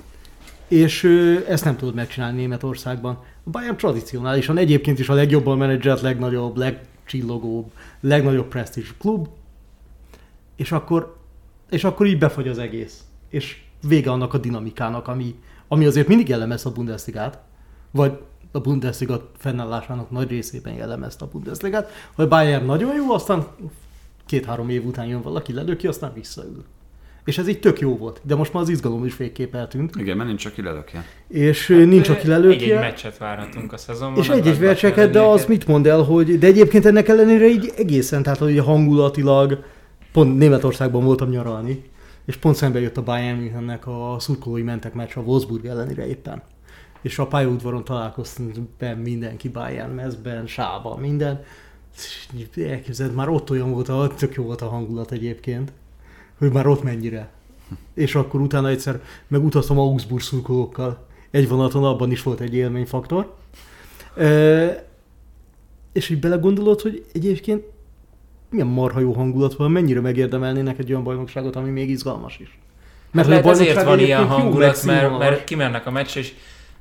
És 0.68 1.04
ezt 1.48 1.66
nem 1.66 1.78
tudod 1.78 1.94
megcsinálni 1.96 2.38
Németországban. 2.38 3.20
A 3.44 3.50
Bayern 3.50 3.78
tradicionálisan 3.78 4.58
egyébként 4.58 5.00
is 5.00 5.10
a 5.10 5.14
legjobban 5.14 5.58
menedzselt, 5.58 6.02
legnagyobb, 6.02 6.58
legcsillogóbb, 6.58 7.72
legnagyobb 8.00 8.48
presztízs 8.48 8.94
klub, 9.00 9.28
és 10.56 10.72
akkor, 10.72 11.18
és 11.74 11.84
akkor 11.84 12.06
így 12.06 12.18
befagy 12.18 12.48
az 12.48 12.58
egész. 12.58 13.04
És 13.30 13.58
vége 13.88 14.12
annak 14.12 14.34
a 14.34 14.38
dinamikának, 14.38 15.08
ami, 15.08 15.36
ami 15.68 15.86
azért 15.86 16.08
mindig 16.08 16.28
jellemez 16.28 16.66
a 16.66 16.72
Bundesligát, 16.72 17.40
vagy 17.92 18.18
a 18.52 18.60
Bundesliga 18.60 19.30
fennállásának 19.38 20.10
nagy 20.12 20.30
részében 20.30 20.74
jellemezte 20.74 21.26
a 21.26 21.28
Bundesligát, 21.32 21.90
hogy 22.16 22.28
Bayern 22.28 22.66
nagyon 22.66 22.96
jó, 22.96 23.12
aztán 23.14 23.46
két-három 24.26 24.70
év 24.70 24.86
után 24.86 25.06
jön 25.06 25.22
valaki, 25.22 25.54
lelöki, 25.54 25.88
aztán 25.88 26.12
visszaül. 26.14 26.64
És 27.26 27.38
ez 27.38 27.48
így 27.48 27.60
tök 27.60 27.80
jó 27.80 27.98
volt, 27.98 28.20
de 28.24 28.36
most 28.36 28.54
már 28.54 28.64
az 28.64 28.70
izgalom 28.70 29.06
is 29.06 29.18
végképp 29.18 29.56
eltűnt, 29.56 29.96
Igen, 29.96 30.16
mert 30.18 30.28
nincs, 30.30 30.46
aki 30.46 30.62
lelökje. 30.62 31.06
és 31.28 31.70
ö, 31.70 31.86
nincs, 31.86 32.10
aki 32.10 32.18
Egy-egy 32.20 32.28
lelökje. 32.30 32.80
meccset 32.80 33.18
várhatunk 33.18 33.74
a 33.74 33.78
szezonban. 33.78 34.24
És 34.24 34.30
egy-egy 34.30 34.60
vercseket, 34.60 35.12
de 35.12 35.22
az 35.22 35.46
mit 35.46 35.68
mond 35.68 35.88
el, 35.88 36.02
hogy... 36.02 36.38
De 36.40 36.48
egyébként 36.48 36.86
ennek 36.86 37.08
ellenére 37.08 37.46
így 37.48 37.74
egészen, 37.78 38.24
tehát 38.24 38.40
hogy 38.40 38.58
hangulatilag, 38.60 39.64
pont 40.14 40.38
Németországban 40.38 41.04
voltam 41.04 41.30
nyaralni, 41.30 41.84
és 42.26 42.38
pont 42.38 42.56
szembe 42.56 42.80
jött 42.80 42.98
a 42.98 43.04
Bayern 43.04 43.38
Münchennek 43.38 43.88
a 43.88 44.16
szurkolói 44.20 44.62
mentek 44.62 44.94
meccs 44.94 45.12
a 45.16 45.20
Wolfsburg 45.20 45.66
ellenére 45.66 46.08
éppen. 46.08 46.42
És 47.02 47.20
a 47.20 47.28
pályaudvaron 47.28 47.84
találkoztunk 47.84 48.60
be 48.78 48.94
mindenki 48.94 49.50
Bayern 49.50 49.94
mezben, 49.94 50.48
sába, 50.48 50.96
minden. 50.96 51.44
Elképzeld, 52.56 53.14
már 53.14 53.30
ott 53.30 53.50
olyan 53.50 53.72
volt, 53.72 53.90
a, 53.90 54.08
tök 54.18 54.34
jó 54.36 54.44
volt 54.44 54.62
a 54.62 54.70
hangulat 54.70 55.12
egyébként, 55.12 55.72
hogy 56.38 56.52
már 56.52 56.68
ott 56.68 56.84
mennyire. 56.84 57.32
És 57.94 58.16
akkor 58.16 58.42
utána 58.42 58.70
egyszer 58.70 59.02
megutaztam 59.28 59.80
Augsburg 59.80 60.22
szurkolókkal. 60.22 61.06
Egy 61.32 61.48
vonaton 61.48 61.84
abban 61.84 62.12
is 62.12 62.24
volt 62.24 62.40
egy 62.40 62.56
élményfaktor. 62.56 63.36
Ö, 64.16 64.68
és 65.92 66.10
így 66.10 66.20
belegondolod, 66.20 66.82
hogy 66.82 67.06
egyébként 67.14 67.64
milyen 68.54 68.68
marha 68.68 69.00
jó 69.00 69.12
hangulat 69.12 69.56
van, 69.56 69.72
mennyire 69.72 70.02
megérdemelnének 70.02 70.80
egy 70.80 70.90
olyan 70.90 71.04
bajnokságot, 71.04 71.56
ami 71.56 71.70
még 71.70 71.90
izgalmas 71.90 72.38
is. 72.40 72.58
Mert 73.12 73.28
hogy 73.28 73.36
a 73.36 73.40
lehet 73.40 73.60
ezért 73.60 73.84
van 73.84 74.00
ilyen 74.00 74.22
jó, 74.22 74.28
hangulat, 74.28 74.84
mert, 74.84 75.18
mert 75.18 75.44
kimennek 75.44 75.86
a 75.86 75.92
meccs, 75.92 76.18
és 76.18 76.34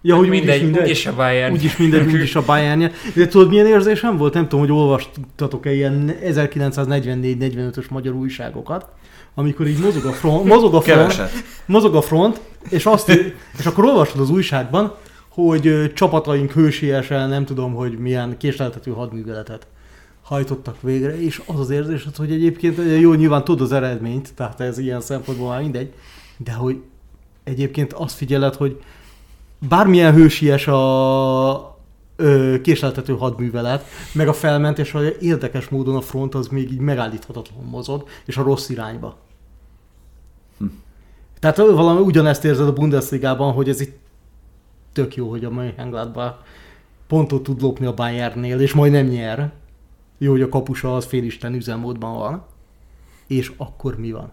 Ja, 0.04 0.16
hogy 0.16 0.28
mindegy, 0.28 0.48
úgyis 0.54 0.62
mindegy. 0.62 0.82
úgyis 0.82 1.06
a 1.06 1.14
Bayern. 1.14 1.52
Úgyis 1.52 1.76
mindegy, 1.76 2.06
úgyis 2.06 2.34
a 2.34 2.42
Bayernje. 2.44 2.92
De 3.14 3.26
tudod, 3.26 3.48
milyen 3.48 3.66
érzésem 3.66 4.16
volt? 4.16 4.34
Nem 4.34 4.42
tudom, 4.48 4.60
hogy 4.60 4.70
olvastatok-e 4.76 5.72
ilyen 5.72 6.14
1944-45-ös 6.24 7.88
magyar 7.90 8.14
újságokat, 8.14 8.86
amikor 9.34 9.66
így 9.66 9.78
mozog 9.78 10.04
a 10.04 10.12
front, 10.12 10.44
mozog 10.44 10.74
a 10.74 10.80
front, 10.80 10.98
Keveset. 10.98 11.32
mozog 11.66 11.94
a 11.94 12.00
front, 12.00 12.40
és, 12.68 12.86
azt, 12.86 13.08
és 13.58 13.66
akkor 13.66 13.84
olvasod 13.84 14.20
az 14.20 14.30
újságban, 14.30 14.94
hogy 15.28 15.92
csapataink 15.94 16.52
hősiesen, 16.52 17.28
nem 17.28 17.44
tudom, 17.44 17.74
hogy 17.74 17.98
milyen 17.98 18.36
késleltető 18.38 18.90
hadműveletet 18.90 19.66
hajtottak 20.22 20.80
végre, 20.80 21.20
és 21.20 21.42
az 21.46 21.60
az 21.60 21.70
érzés, 21.70 22.06
hogy 22.16 22.32
egyébként 22.32 23.00
jó, 23.00 23.14
nyilván 23.14 23.44
tudod 23.44 23.60
az 23.60 23.72
eredményt, 23.72 24.34
tehát 24.34 24.60
ez 24.60 24.78
ilyen 24.78 25.00
szempontból 25.00 25.48
már 25.48 25.60
mindegy, 25.60 25.92
de 26.36 26.52
hogy 26.52 26.82
egyébként 27.44 27.92
azt 27.92 28.16
figyeled, 28.16 28.54
hogy 28.54 28.82
bármilyen 29.68 30.14
hősies 30.14 30.66
a 30.66 31.76
ö, 32.16 32.56
késleltető 32.62 33.16
hadművelet, 33.16 33.84
meg 34.12 34.28
a 34.28 34.32
felmentés, 34.32 34.90
hogy 34.90 35.16
érdekes 35.20 35.68
módon 35.68 35.96
a 35.96 36.00
front 36.00 36.34
az 36.34 36.46
még 36.46 36.72
így 36.72 36.78
megállíthatatlanul 36.78 37.70
mozog, 37.70 38.08
és 38.24 38.36
a 38.36 38.42
rossz 38.42 38.68
irányba. 38.68 39.16
Tehát 41.40 41.58
ö, 41.58 41.72
valami 41.72 42.00
ugyanezt 42.00 42.44
érzed 42.44 42.66
a 42.66 42.72
Bundesligában, 42.72 43.52
hogy 43.52 43.68
ez 43.68 43.80
itt 43.80 43.98
tök 44.92 45.16
jó, 45.16 45.30
hogy 45.30 45.44
a 45.44 45.50
Mönchengladbach 45.50 46.34
pontot 47.06 47.42
tud 47.42 47.62
lopni 47.62 47.86
a 47.86 47.94
Bayernnél, 47.94 48.60
és 48.60 48.72
majd 48.72 48.92
nem 48.92 49.06
nyer. 49.06 49.52
Jó, 50.22 50.30
hogy 50.30 50.42
a 50.42 50.48
kapusa 50.48 50.96
az 50.96 51.04
félisten 51.04 51.54
üzemmódban 51.54 52.18
van. 52.18 52.44
És 53.26 53.52
akkor 53.56 53.98
mi 53.98 54.12
van? 54.12 54.32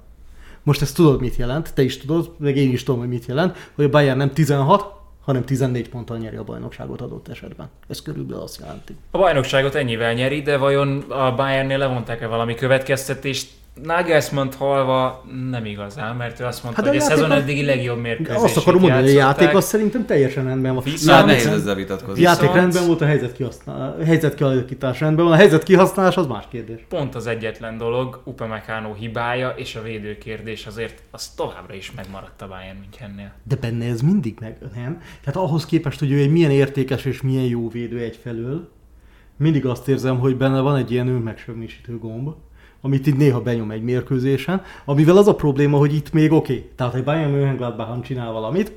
Most 0.63 0.81
ezt 0.81 0.95
tudod, 0.95 1.21
mit 1.21 1.35
jelent, 1.35 1.73
te 1.73 1.81
is 1.81 1.97
tudod, 1.97 2.31
meg 2.37 2.57
én 2.57 2.71
is 2.71 2.83
tudom, 2.83 2.99
hogy 2.99 3.09
mit 3.09 3.25
jelent, 3.25 3.71
hogy 3.75 3.85
a 3.85 3.89
Bayern 3.89 4.17
nem 4.17 4.33
16, 4.33 4.93
hanem 5.21 5.45
14 5.45 5.89
ponttal 5.89 6.17
nyeri 6.17 6.35
a 6.35 6.43
bajnokságot 6.43 7.01
adott 7.01 7.27
esetben. 7.27 7.69
Ez 7.87 8.01
körülbelül 8.01 8.41
azt 8.41 8.59
jelenti. 8.59 8.95
A 9.11 9.17
bajnokságot 9.17 9.75
ennyivel 9.75 10.13
nyeri, 10.13 10.41
de 10.41 10.57
vajon 10.57 10.99
a 10.99 11.35
Bayernnél 11.35 11.77
levonták-e 11.77 12.27
valami 12.27 12.55
következtetést? 12.55 13.51
Nagelsmann 13.83 14.47
halva 14.57 15.23
nem 15.49 15.65
igazán, 15.65 16.15
mert 16.15 16.39
ő 16.39 16.45
azt 16.45 16.63
mondta, 16.63 16.81
Hát 16.83 16.91
hát 16.93 17.01
a 17.01 17.03
hogy 17.05 17.13
a 17.13 17.15
szezon 17.15 17.31
eddigi 17.31 17.65
legjobb 17.65 17.99
mérkőzését 17.99 18.43
Azt 18.43 18.57
akarom 18.57 18.81
mondani, 18.81 19.01
hogy 19.07 19.15
a 19.15 19.17
játék 19.19 19.53
az 19.55 19.65
szerintem 19.65 20.05
teljesen 20.05 20.45
rendben 20.45 20.73
van. 20.73 20.83
Viszont- 20.83 21.03
Játék- 21.19 21.27
nehéz 21.27 21.59
ezzel 21.59 21.75
vitatkozni. 21.75 22.21
játék 22.21 22.39
Viszont- 22.39 22.59
rendben 22.59 22.85
volt, 22.87 23.01
a 23.01 23.05
helyzet, 23.05 23.33
kihasznál, 23.33 23.95
a 23.99 24.03
helyzet 24.03 24.35
kialakítás 24.35 24.99
rendben 24.99 25.25
van, 25.25 25.33
a 25.33 25.37
helyzet 25.37 25.63
kihasználás 25.63 26.17
az 26.17 26.25
más 26.27 26.43
kérdés. 26.49 26.85
Pont 26.89 27.15
az 27.15 27.27
egyetlen 27.27 27.77
dolog, 27.77 28.21
Upamecano 28.23 28.93
hibája 28.93 29.49
és 29.49 29.75
a 29.75 29.81
védőkérdés 29.81 30.65
azért 30.65 31.01
az 31.11 31.27
továbbra 31.27 31.73
is 31.73 31.91
megmaradt 31.95 32.41
a 32.41 32.47
Bayern 32.47 32.77
Münchennél. 32.79 33.31
De 33.43 33.55
benne 33.55 33.85
ez 33.85 34.01
mindig 34.01 34.37
meg, 34.39 34.57
nem? 34.75 35.01
Tehát 35.23 35.35
ahhoz 35.49 35.65
képest, 35.65 35.99
hogy 35.99 36.11
ő 36.11 36.19
egy 36.19 36.31
milyen 36.31 36.51
értékes 36.51 37.05
és 37.05 37.21
milyen 37.21 37.45
jó 37.45 37.69
védő 37.69 37.99
egyfelől, 37.99 38.69
mindig 39.37 39.65
azt 39.65 39.87
érzem, 39.87 40.19
hogy 40.19 40.37
benne 40.37 40.59
van 40.59 40.75
egy 40.75 40.91
ilyen 40.91 41.07
önmegsögmisítő 41.07 41.97
gomb, 41.97 42.29
amit 42.81 43.07
így 43.07 43.15
néha 43.15 43.41
benyom 43.41 43.71
egy 43.71 43.83
mérkőzésen, 43.83 44.61
amivel 44.85 45.17
az 45.17 45.27
a 45.27 45.35
probléma, 45.35 45.77
hogy 45.77 45.93
itt 45.93 46.13
még 46.13 46.31
oké. 46.31 46.53
Okay. 46.53 46.69
Tehát, 46.75 46.93
hogy 46.93 47.03
Bayern 47.03 47.31
Mönchengladbach 47.31 48.01
csinál 48.01 48.31
valamit, 48.31 48.71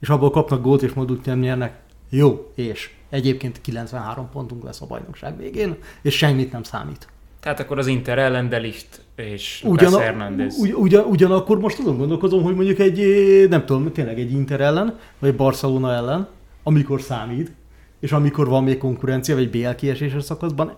és 0.00 0.08
abból 0.08 0.30
kapnak 0.30 0.62
gólt, 0.62 0.82
és 0.82 0.96
úgy 0.96 1.20
nem 1.24 1.38
nyernek. 1.38 1.80
Jó, 2.10 2.50
és 2.54 2.90
egyébként 3.10 3.60
93 3.60 4.28
pontunk 4.32 4.64
lesz 4.64 4.80
a 4.80 4.86
bajnokság 4.86 5.36
végén, 5.36 5.76
és 6.02 6.16
semmit 6.16 6.52
nem 6.52 6.62
számít. 6.62 7.06
Tehát 7.40 7.60
akkor 7.60 7.78
az 7.78 7.86
Inter 7.86 8.18
ellen 8.18 8.48
De 8.48 8.56
Ligt 8.56 9.00
és 9.16 9.62
Ugyan, 9.64 9.90
Lucas 9.90 10.04
Hernández. 10.04 10.58
ugy, 10.58 10.72
ugyan, 10.72 11.04
ugyanakkor 11.04 11.58
most 11.58 11.78
azon 11.78 11.96
gondolkozom, 11.96 12.42
hogy 12.42 12.54
mondjuk 12.54 12.78
egy, 12.78 13.00
eh, 13.00 13.48
nem 13.48 13.64
tudom, 13.64 13.92
tényleg 13.92 14.18
egy 14.18 14.32
Inter 14.32 14.60
ellen, 14.60 14.98
vagy 15.18 15.30
egy 15.30 15.36
Barcelona 15.36 15.92
ellen, 15.92 16.28
amikor 16.62 17.00
számít, 17.00 17.52
és 18.00 18.12
amikor 18.12 18.48
van 18.48 18.64
még 18.64 18.78
konkurencia, 18.78 19.34
vagy 19.34 19.50
BL 19.50 19.70
kieséses 19.76 20.24
szakaszban, 20.24 20.76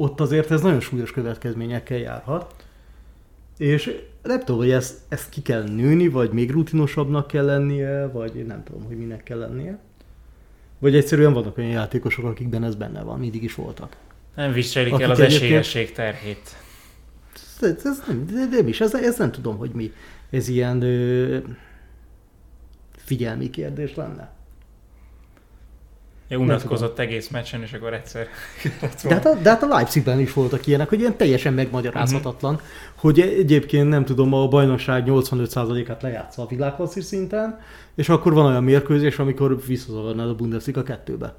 ott 0.00 0.20
azért 0.20 0.50
ez 0.50 0.60
nagyon 0.60 0.80
súlyos 0.80 1.12
következményekkel 1.12 1.98
járhat. 1.98 2.54
És 3.58 4.00
nem 4.22 4.38
tudom, 4.38 4.56
hogy 4.56 4.70
ezt, 4.70 4.98
ezt 5.08 5.28
ki 5.28 5.42
kell 5.42 5.62
nőni, 5.62 6.08
vagy 6.08 6.30
még 6.30 6.50
rutinosabbnak 6.50 7.26
kell 7.26 7.44
lennie, 7.44 8.06
vagy 8.06 8.46
nem 8.46 8.64
tudom, 8.64 8.84
hogy 8.84 8.96
minek 8.96 9.22
kell 9.22 9.38
lennie. 9.38 9.78
Vagy 10.78 10.96
egyszerűen 10.96 11.32
vannak 11.32 11.58
olyan 11.58 11.70
játékosok, 11.70 12.24
akikben 12.24 12.64
ez 12.64 12.74
benne 12.74 13.02
van, 13.02 13.18
mindig 13.18 13.42
is 13.42 13.54
voltak. 13.54 13.96
Nem 14.34 14.52
viselik 14.52 14.92
Akik 14.92 15.04
el 15.04 15.10
az 15.10 15.20
esélyesség 15.20 15.92
terhét. 15.92 16.56
Ez, 17.60 17.84
ez 17.84 18.02
nem, 18.06 18.26
de 18.26 18.46
nem 18.50 18.68
is, 18.68 18.80
ez, 18.80 18.94
ez 18.94 19.18
nem 19.18 19.30
tudom, 19.30 19.56
hogy 19.56 19.70
mi. 19.70 19.92
Ez 20.30 20.48
ilyen 20.48 20.82
ö, 20.82 21.38
figyelmi 22.96 23.50
kérdés 23.50 23.94
lenne. 23.94 24.30
Ja, 26.28 26.38
unatkozott 26.38 26.98
egész 26.98 27.28
meccsen, 27.28 27.62
és 27.62 27.72
akkor 27.72 27.94
egyszer 27.94 28.26
De 29.02 29.14
hát, 29.14 29.26
a, 29.26 29.34
de 29.34 29.48
hát 29.48 29.62
a 29.62 29.66
Leipzigben 29.66 30.20
is 30.20 30.32
voltak 30.32 30.66
ilyenek, 30.66 30.88
hogy 30.88 31.00
ilyen 31.00 31.16
teljesen 31.16 31.54
megmagyarázhatatlan, 31.54 32.54
uh-huh. 32.54 32.68
hogy 32.94 33.20
egyébként 33.20 33.88
nem 33.88 34.04
tudom, 34.04 34.32
a 34.32 34.48
bajnokság 34.48 35.04
85%-át 35.06 36.02
lejátsza 36.02 36.42
a 36.42 36.46
világklasszis 36.46 37.04
szinten, 37.04 37.60
és 37.94 38.08
akkor 38.08 38.32
van 38.32 38.46
olyan 38.46 38.64
mérkőzés, 38.64 39.18
amikor 39.18 39.66
visszazavarnád 39.66 40.28
a 40.28 40.34
Bundesliga 40.34 40.82
kettőbe. 40.82 41.34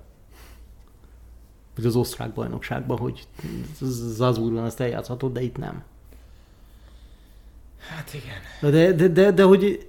Vagy 1.76 1.86
az 1.86 1.96
osztrák 1.96 2.34
bajnokságban, 2.34 2.98
hogy 2.98 3.28
Zazúrban 4.16 4.66
ezt 4.66 4.80
eljátszhatod, 4.80 5.34
de 5.34 5.42
itt 5.42 5.58
nem. 5.58 5.84
Hát 7.96 8.14
igen. 8.14 8.72
De, 8.72 8.94
de, 8.94 9.08
de, 9.08 9.32
de 9.32 9.44
hogy... 9.44 9.89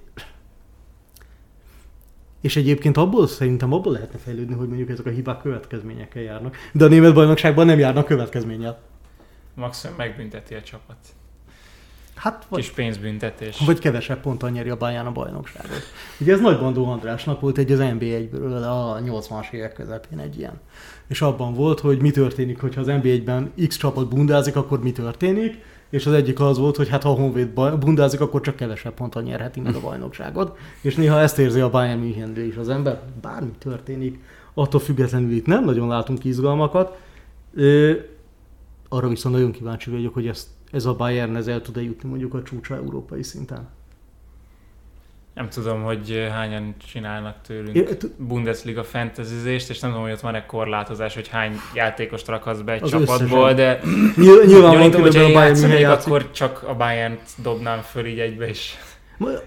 És 2.41 2.55
egyébként 2.55 2.97
abból 2.97 3.27
szerintem 3.27 3.73
abból 3.73 3.93
lehetne 3.93 4.19
fejlődni, 4.19 4.53
hogy 4.55 4.67
mondjuk 4.67 4.89
ezek 4.89 5.05
a 5.05 5.09
hibák 5.09 5.41
következményekkel 5.41 6.21
járnak. 6.21 6.55
De 6.73 6.85
a 6.85 6.87
német 6.87 7.13
bajnokságban 7.13 7.65
nem 7.65 7.79
járnak 7.79 8.05
következménnyel. 8.05 8.79
Maximum 9.53 9.95
megbünteti 9.97 10.53
a 10.53 10.61
csapat. 10.61 10.97
Hát, 12.15 12.45
vagy, 12.49 12.59
Kis 12.59 12.69
pénzbüntetés. 12.71 13.57
vagy 13.65 13.79
kevesebb 13.79 14.21
ponton 14.21 14.51
nyeri 14.51 14.69
a 14.69 14.77
Bayern 14.77 15.07
a 15.07 15.11
bajnokságot. 15.11 15.81
Ugye 16.19 16.33
ez 16.33 16.39
Nagy 16.39 16.59
Bandó 16.59 16.85
Andrásnak 16.85 17.39
volt 17.39 17.57
egy 17.57 17.71
az 17.71 17.79
NB1-ből 17.81 18.63
a 18.63 18.99
80-as 19.01 19.51
évek 19.51 19.73
közepén 19.73 20.19
egy 20.19 20.37
ilyen. 20.37 20.59
És 21.07 21.21
abban 21.21 21.53
volt, 21.53 21.79
hogy 21.79 22.01
mi 22.01 22.11
történik, 22.11 22.59
hogyha 22.59 22.81
az 22.81 22.87
NB1-ben 22.89 23.51
X 23.67 23.77
csapat 23.77 24.09
bundázik, 24.09 24.55
akkor 24.55 24.83
mi 24.83 24.91
történik, 24.91 25.63
és 25.91 26.05
az 26.05 26.13
egyik 26.13 26.39
az 26.39 26.57
volt, 26.57 26.75
hogy 26.75 26.89
hát 26.89 27.03
ha 27.03 27.09
a 27.09 27.13
Honvéd 27.13 27.47
bundázik, 27.79 28.21
akkor 28.21 28.41
csak 28.41 28.55
kevesebb 28.55 28.93
ponttal 28.93 29.21
nyerheti 29.21 29.59
meg 29.59 29.75
a 29.75 29.79
bajnokságot. 29.79 30.57
És 30.81 30.95
néha 30.95 31.19
ezt 31.19 31.39
érzi 31.39 31.59
a 31.59 31.69
Bayern 31.69 31.99
Münchenről 31.99 32.45
is 32.45 32.55
az 32.55 32.69
ember, 32.69 33.01
bármi 33.21 33.51
történik, 33.57 34.19
attól 34.53 34.79
függetlenül 34.79 35.31
itt 35.31 35.45
nem 35.45 35.63
nagyon 35.65 35.87
látunk 35.87 36.23
izgalmakat. 36.23 36.97
Ö, 37.53 37.93
arra 38.89 39.07
viszont 39.07 39.35
nagyon 39.35 39.51
kíváncsi 39.51 39.89
vagyok, 39.89 40.13
hogy 40.13 40.27
ezt, 40.27 40.47
ez 40.71 40.85
a 40.85 40.95
Bayern 40.95 41.35
ez 41.35 41.47
el 41.47 41.61
tud-e 41.61 41.81
jutni 41.81 42.09
mondjuk 42.09 42.33
a 42.33 42.43
csúcsra 42.43 42.75
európai 42.75 43.23
szinten. 43.23 43.67
Nem 45.33 45.49
tudom, 45.49 45.83
hogy 45.83 46.27
hányan 46.31 46.75
csinálnak 46.91 47.35
tőlünk 47.47 47.75
É, 47.75 47.83
t- 47.83 48.11
Bundesliga 48.17 48.83
fantasyzést, 48.83 49.69
és 49.69 49.79
nem 49.79 49.89
tudom, 49.89 50.05
hogy 50.05 50.13
ott 50.15 50.19
van-e 50.21 50.45
korlátozás, 50.45 51.13
hogy 51.13 51.27
hány 51.27 51.55
játékost 51.75 52.27
rakhatsz 52.27 52.59
be 52.59 52.71
egy 52.73 52.83
Az 52.83 52.89
csapatból, 52.89 53.49
összesen. 53.49 53.55
de 53.55 53.79
Nyilván, 54.45 54.71
gyanítom, 54.71 55.01
a 55.03 55.05
én 55.05 55.11
Bayern 55.11 55.31
játszanék, 55.47 55.87
akkor 55.87 56.31
csak 56.31 56.63
a 56.67 56.75
Bayern 56.75 57.17
dobnám 57.43 57.79
föl 57.81 58.05
így 58.05 58.19
egybe 58.19 58.49
is. 58.49 58.77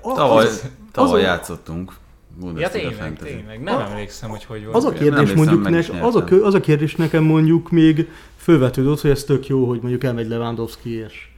Tavaly, 0.02 0.44
az- 0.44 0.70
tavaly 0.92 1.20
az- 1.20 1.26
játszottunk. 1.26 1.90
Ja 1.90 2.40
Bundesliga 2.40 2.88
tényleg, 2.88 3.06
Fantasy. 3.06 3.34
tényleg. 3.34 3.62
Nem 3.62 3.76
A- 3.76 3.80
emlékszem, 3.90 4.30
hogy 4.30 4.44
hogy 4.44 4.62
volt. 4.64 4.76
Az 4.76 4.84
a 4.84 4.88
Nem 4.88 4.98
kérdés 4.98 5.18
emlékszem, 5.30 5.36
mondjuk, 5.60 5.90
nek, 5.92 6.02
az, 6.02 6.16
a, 6.16 6.24
az 6.42 6.54
a 6.54 6.60
kérdés 6.60 6.94
nekem 6.96 7.24
mondjuk 7.24 7.70
még 7.70 8.08
fölvetődött, 8.36 9.00
hogy 9.00 9.10
ez 9.10 9.24
tök 9.24 9.46
jó, 9.46 9.64
hogy 9.68 9.78
mondjuk 9.80 10.04
elmegy 10.04 10.28
Lewandowski 10.28 10.90
és 10.90 11.28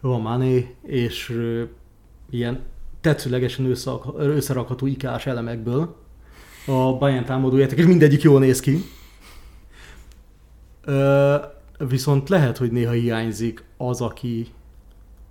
van 0.00 0.20
Mané, 0.20 0.74
és 0.86 1.38
ilyen 2.30 2.60
tetszőlegesen 3.04 3.74
összerakható 4.16 4.86
ikás 4.86 5.26
elemekből 5.26 5.96
a 6.66 6.96
Bayern 6.98 7.24
támadójáték, 7.24 7.78
és 7.78 7.84
mindegyik 7.84 8.22
jól 8.22 8.40
néz 8.40 8.60
ki. 8.60 8.84
Ö, 10.84 11.36
viszont 11.78 12.28
lehet, 12.28 12.56
hogy 12.56 12.70
néha 12.70 12.92
hiányzik 12.92 13.64
az, 13.76 14.00
aki 14.00 14.46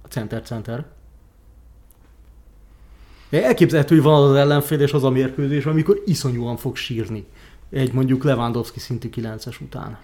a 0.01 0.07
center-center. 0.07 0.85
Elképzelhető, 3.29 3.95
hogy 3.95 4.03
van 4.03 4.29
az 4.29 4.35
ellenfél 4.35 4.79
és 4.79 4.93
az 4.93 5.03
a 5.03 5.09
mérkőzés, 5.09 5.65
amikor 5.65 6.01
iszonyúan 6.05 6.57
fog 6.57 6.75
sírni 6.75 7.25
egy 7.69 7.93
mondjuk 7.93 8.23
Lewandowski 8.23 8.79
szintű 8.79 9.09
9-es 9.15 9.61
után. 9.61 9.97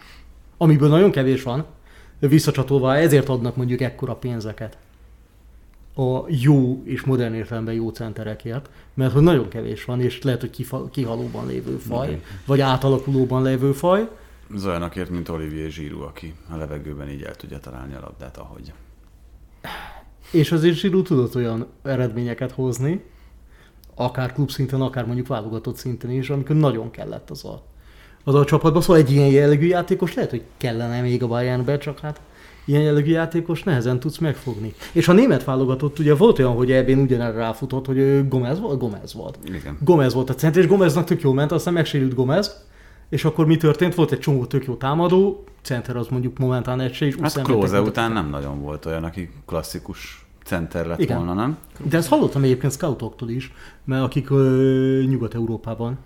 Amiből 0.58 0.90
nagyon 0.90 1.12
kevés 1.12 1.44
van, 1.44 1.66
visszacsatolva 2.20 2.96
ezért 2.96 3.30
adnak 3.30 3.56
mondjuk 3.56 3.82
ekkora 3.82 4.16
pénzeket 4.16 4.78
a 6.00 6.26
jó 6.28 6.82
és 6.84 7.02
modern 7.04 7.34
értelemben 7.34 7.74
jó 7.74 7.90
centerekért, 7.90 8.70
mert 8.94 9.14
hogy 9.14 9.22
nagyon 9.22 9.48
kevés 9.48 9.86
van, 9.86 10.02
és 10.02 10.22
lehet, 10.22 10.40
hogy 10.40 10.50
kifa, 10.50 10.90
kihalóban 10.90 11.48
lévő 11.48 11.78
faj, 11.78 12.08
Igen. 12.08 12.22
vagy 12.46 12.62
átalakulóban 12.62 13.44
lévő 13.44 13.72
faj, 13.72 14.10
Ez 14.56 14.66
olyanakért, 14.66 15.10
mint 15.10 15.30
Olivier 15.30 15.70
Giroud, 15.70 16.04
aki 16.04 16.34
a 16.50 16.56
levegőben 16.56 17.10
így 17.10 17.22
el 17.22 17.36
tudja 17.36 17.60
találni 17.60 17.94
a 17.96 18.00
labdát, 18.00 18.38
ahogy. 18.38 18.74
És 20.32 20.52
azért 20.52 20.76
Zsirú 20.76 21.02
tudott 21.02 21.36
olyan 21.36 21.68
eredményeket 21.84 22.52
hozni, 22.52 23.04
akár 23.96 24.34
klubszinten, 24.34 24.82
akár 24.82 25.06
mondjuk 25.06 25.28
válogatott 25.28 25.76
szinten 25.76 26.12
is, 26.12 26.30
amikor 26.30 26.56
nagyon 26.56 26.92
kellett 26.92 27.30
az 27.30 27.46
a, 27.46 27.64
az 28.24 28.36
a 28.36 28.46
csapatban. 28.46 28.82
Szóval 28.82 29.02
egy 29.02 29.12
ilyen 29.12 29.28
jellegű 29.28 29.68
játékos 29.68 30.14
lehet, 30.14 30.30
hogy 30.30 30.44
kellene 30.58 31.02
még 31.02 31.24
a 31.24 31.28
Bayernbe, 31.28 31.78
csak 31.78 32.00
hát 32.00 32.22
ilyen 32.70 32.82
jellegű 32.82 33.12
játékos 33.12 33.64
nehezen 33.64 34.00
tudsz 34.00 34.18
megfogni. 34.18 34.74
És 34.92 35.08
a 35.08 35.14
német 35.14 35.44
válogatott, 35.44 36.00
ugye 36.00 36.16
volt 36.16 36.40
olyan, 36.40 36.56
hogy 36.56 36.72
ebben 36.72 37.00
ugyanerre 37.00 37.38
ráfutott, 37.38 37.86
hogy 37.86 37.98
ő 37.98 38.28
Gomez 38.28 38.60
volt? 38.60 38.80
Gomez 38.80 39.14
volt. 39.14 39.38
Igen. 39.46 39.78
Gomez 39.82 40.14
volt 40.14 40.30
a 40.30 40.36
center, 40.36 40.62
és 40.62 40.68
Gomeznak 40.68 41.06
tök 41.06 41.22
jó 41.22 41.32
ment, 41.32 41.52
aztán 41.52 41.74
megsérült 41.74 42.14
Gomez, 42.14 42.68
és 43.10 43.26
akkor 43.26 43.46
mi 43.46 43.58
történt? 43.58 43.96
Volt 43.96 44.12
egy 44.12 44.20
csomó 44.20 44.46
tök 44.46 44.66
jó 44.66 44.76
támadó, 44.76 45.44
center 45.62 45.96
az 45.96 46.08
mondjuk 46.08 46.38
momentán 46.38 46.80
egy 46.80 46.94
se, 46.94 47.06
és 47.06 47.16
Hát 47.22 47.42
Klóze 47.42 47.82
után 47.82 48.12
nem 48.12 48.30
nagyon 48.30 48.62
volt 48.62 48.86
olyan, 48.86 49.04
aki 49.04 49.30
klasszikus 49.46 50.26
center 50.44 50.86
lett 50.86 51.00
Igen. 51.00 51.18
volna, 51.18 51.34
nem? 51.34 51.58
De 51.84 51.98
ezt 51.98 52.10
hallottam 52.10 52.44
egyébként 52.44 52.74
scoutoktól 52.74 53.30
is, 53.30 53.54
mert 53.84 54.04
akik 54.04 54.30
ö, 54.30 55.04
Nyugat-Európában, 55.08 55.98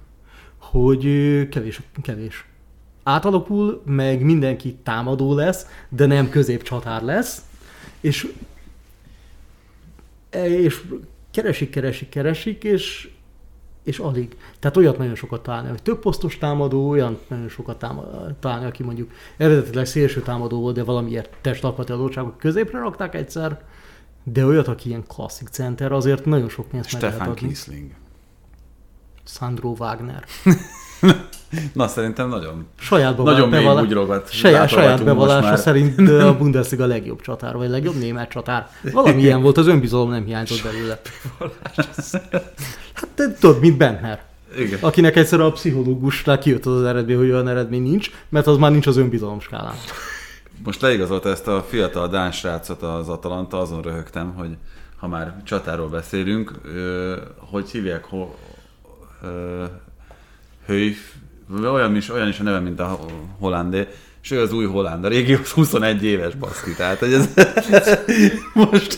hogy 0.58 1.06
ö, 1.06 1.48
kevés, 1.50 1.82
kevés. 2.02 2.46
Átalakul, 3.04 3.82
meg 3.86 4.22
mindenki 4.22 4.76
támadó 4.84 5.34
lesz, 5.34 5.68
de 5.90 6.06
nem 6.06 6.30
középcsatár 6.30 7.02
lesz, 7.02 7.42
és, 8.02 8.32
és 10.32 10.82
keresik, 11.32 11.70
keresik, 11.70 12.10
keresik, 12.10 12.64
és, 12.64 13.10
és 13.84 13.98
alig. 14.00 14.38
Tehát 14.60 14.78
olyat 14.78 14.98
nagyon 14.98 15.16
sokat 15.16 15.44
találni, 15.44 15.70
hogy 15.70 15.82
több 15.82 16.00
posztos 16.00 16.38
támadó, 16.38 16.90
olyan 16.90 17.20
nagyon 17.28 17.50
sokat 17.50 17.80
táma- 17.80 18.40
találni, 18.40 18.66
aki 18.66 18.84
mondjuk 18.84 19.12
eredetileg 19.38 19.86
szélső 19.86 20.22
támadó 20.22 20.60
volt, 20.60 20.76
de 20.76 20.84
valamiért 20.84 21.36
testalkati 21.42 21.92
adottságok 21.92 22.38
középre 22.38 22.80
rakták 22.80 23.16
egyszer, 23.16 23.62
de 24.24 24.46
olyat, 24.46 24.68
aki 24.68 24.90
ilyen 24.90 25.04
klasszik 25.08 25.48
center, 25.48 25.92
azért 25.92 26.26
nagyon 26.26 26.50
sok 26.50 26.68
pénzt 26.68 26.92
meg 26.92 27.02
Stefan. 27.02 27.36
Kiesling. 27.36 27.92
Sandro 29.24 29.76
Wagner. 29.78 30.24
Na, 31.74 31.88
szerintem 31.88 32.30
nagyon, 32.30 32.66
Saját 32.80 33.18
nagyon 33.18 33.50
mély 33.50 33.60
bevala- 33.60 33.82
bugyrogat. 33.82 34.32
saját, 34.32 34.70
saját 34.70 34.92
most 34.92 35.04
bevallása 35.04 35.48
már. 35.48 35.58
szerint 35.58 36.00
a 36.30 36.38
Bundesliga 36.38 36.86
legjobb 36.86 37.22
csatár, 37.22 37.56
vagy 37.56 37.70
legjobb 37.70 37.96
német 37.96 38.30
csatár. 38.30 38.70
Valami 38.94 39.22
ilyen 39.22 39.42
volt, 39.42 39.58
az 39.58 39.68
önbizalom 39.68 40.10
nem 40.10 40.26
hiányzott 40.26 40.64
belőle. 40.64 41.00
Hát 42.94 43.08
te 43.16 43.34
tudod, 43.40 43.60
mint 43.60 43.78
Bentner. 43.78 44.24
Igen. 44.58 44.80
Akinek 44.82 45.16
egyszer 45.16 45.40
a 45.40 45.52
pszichológusnál 45.52 46.38
kijött 46.40 46.66
az, 46.66 46.74
az 46.76 46.84
eredmény, 46.84 47.18
hogy 47.18 47.30
olyan 47.30 47.48
eredmény 47.48 47.82
nincs, 47.82 48.12
mert 48.30 48.48
az 48.48 48.58
már 48.58 48.72
nincs 48.72 48.88
az 48.88 48.98
önbizalom 48.98 49.40
skálán. 49.40 49.76
Most 50.64 50.82
leigazolta 50.82 51.30
ezt 51.30 51.48
a 51.48 51.66
fiatal 51.70 52.08
Dán 52.08 52.32
srácot 52.32 52.82
az 52.82 53.10
Atalanta, 53.10 53.60
azon 53.60 53.82
röhögtem, 53.82 54.34
hogy 54.38 54.50
ha 54.98 55.08
már 55.08 55.36
csatáról 55.44 55.88
beszélünk, 55.88 56.52
hogy 57.52 57.70
hívják, 57.70 58.06
ho, 58.06 58.28
Höjf, 60.66 60.98
olyan 61.64 61.96
is, 61.96 62.10
olyan 62.10 62.28
is 62.28 62.40
a 62.40 62.44
neve, 62.44 62.60
mint 62.60 62.80
a 62.80 63.00
hollandé, 63.40 63.88
és 64.24 64.32
ő 64.32 64.42
az 64.42 64.54
új 64.54 64.66
holland, 64.66 65.06
a 65.06 65.08
régi 65.08 65.34
az 65.34 65.50
21 65.50 66.04
éves 66.04 66.36
baszki, 66.36 66.74
tehát 66.78 66.98
hogy 66.98 67.14
ez 67.14 67.30
most 68.54 68.98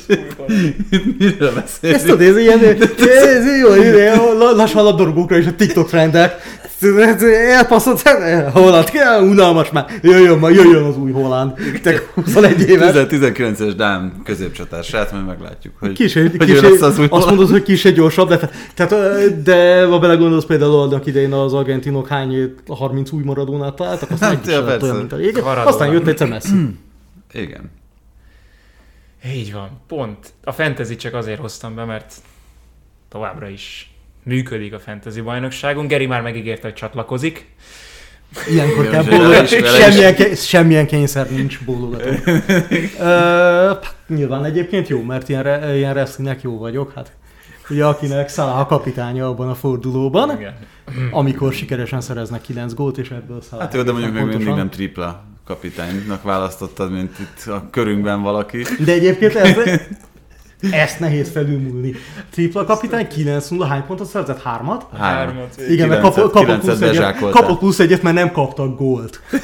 miről 1.17 1.53
beszélünk? 1.53 1.97
Ezt 1.97 2.05
tudod, 2.05 2.21
ez 2.21 2.37
ilyen, 2.37 2.59
ez 2.63 3.57
jó, 3.59 4.33
lassan 4.55 4.83
labdarúgókra 4.83 5.37
is 5.37 5.45
a 5.45 5.55
TikTok 5.55 5.87
trendek. 5.87 6.41
Elpasszott, 7.49 8.01
Holland, 8.51 8.89
unalmas 9.21 9.71
már, 9.71 9.85
jöjjön, 10.01 10.39
már 10.39 10.51
jöjjön 10.51 10.83
az 10.83 10.97
új 10.97 11.11
Holland. 11.11 11.53
Te 11.83 12.01
21 12.13 12.69
éves. 12.69 12.93
19-es 12.95 13.73
Dán 13.77 14.21
középcsatár 14.23 14.83
srác, 14.83 15.11
majd 15.11 15.25
meglátjuk, 15.25 15.73
hogy, 15.79 15.91
Kis, 15.91 16.13
hogy 16.13 16.37
kis, 16.37 16.59
lesz 16.59 16.81
az 16.81 16.99
új 16.99 17.07
azt 17.09 17.27
mondod, 17.27 17.49
hogy 17.49 17.63
kis 17.63 17.85
egy 17.85 17.93
gyorsabb, 17.93 18.29
de, 18.29 18.49
tehát, 18.73 19.43
de 19.43 19.85
ha 19.85 19.99
belegondolsz 19.99 20.45
például 20.45 20.79
annak 20.79 21.05
idején 21.05 21.33
az 21.33 21.53
argentinok 21.53 22.07
hány 22.07 22.53
30 22.67 23.11
új 23.11 23.23
maradónát 23.23 23.75
találtak, 23.75 24.11
aztán 24.11 24.35
Hát, 24.35 24.47
ja, 24.47 24.57
lett 24.59 24.65
persze. 24.65 24.83
olyan, 24.85 24.97
mint 24.97 25.13
a 25.13 25.15
régen. 25.15 25.43
Aztán 25.43 25.91
jött 25.91 26.07
egyszer 26.07 26.27
Messi. 26.27 26.49
Igen. 27.33 27.71
Így 29.33 29.53
van, 29.53 29.69
pont. 29.87 30.33
A 30.43 30.51
fantasy 30.51 30.95
csak 30.95 31.13
azért 31.13 31.39
hoztam 31.39 31.75
be, 31.75 31.85
mert 31.85 32.13
továbbra 33.09 33.47
is 33.47 33.94
működik 34.25 34.73
a 34.73 34.79
fantasy 34.79 35.21
bajnokságunk. 35.21 35.89
Geri 35.89 36.05
már 36.05 36.21
megígérte, 36.21 36.61
hogy 36.67 36.73
csatlakozik. 36.73 37.45
Ilyenkor 38.49 38.89
kell 38.89 39.03
bólogatni. 39.03 39.47
Semmilyen, 39.65 40.15
ke- 40.15 40.37
semmilyen 40.37 40.87
kényszer 40.87 41.31
nincs 41.31 41.59
bólogató. 41.65 42.09
Hát 42.99 43.95
nyilván 44.07 44.45
egyébként 44.45 44.87
jó, 44.87 45.01
mert 45.03 45.29
ilyen, 45.29 45.43
re, 45.43 45.75
ilyen 45.75 45.91
wrestlingnek 45.91 46.41
jó 46.41 46.57
vagyok. 46.57 46.91
Hát 46.95 47.11
ugye, 47.69 47.85
akinek 47.85 48.29
Salah 48.29 48.59
a 48.59 48.65
kapitánya 48.65 49.27
abban 49.27 49.49
a 49.49 49.55
fordulóban, 49.55 50.37
Igen. 50.39 50.53
amikor 51.11 51.53
sikeresen 51.53 52.01
szereznek 52.01 52.41
9 52.41 52.73
gólt, 52.73 52.97
és 52.97 53.09
ebből 53.09 53.41
Salah. 53.49 53.63
Hát 53.63 53.73
jó, 53.73 53.81
de 53.81 53.91
mondjuk 53.91 54.13
még 54.13 54.21
pontosan. 54.21 54.45
mindig 54.45 54.63
nem 54.63 54.69
tripla 54.69 55.23
kapitánynak 55.45 56.23
választottad, 56.23 56.91
mint 56.91 57.19
itt 57.19 57.47
a 57.47 57.67
körünkben 57.71 58.21
valaki. 58.21 58.65
De 58.85 58.91
egyébként 58.91 59.35
ez, 59.35 59.79
ezt 60.71 60.99
nehéz 60.99 61.29
felülmúlni. 61.29 61.95
Tripla 62.31 62.65
kapitány 62.65 63.07
9-0, 63.15 63.65
hány 63.69 63.85
pontot 63.85 64.07
szerzett? 64.07 64.41
Hármat? 64.41 64.85
Hármat. 64.97 65.61
Igen, 65.69 65.87
mert 65.87 66.01
kapott, 66.01 66.31
kapott, 66.31 66.59
plusz 66.59 66.81
egyet, 66.81 67.19
kapott 67.29 67.57
plusz 67.57 67.79
egyet, 67.79 68.01
mert 68.01 68.15
nem 68.15 68.31
kaptak 68.31 68.77
gólt. 68.77 69.21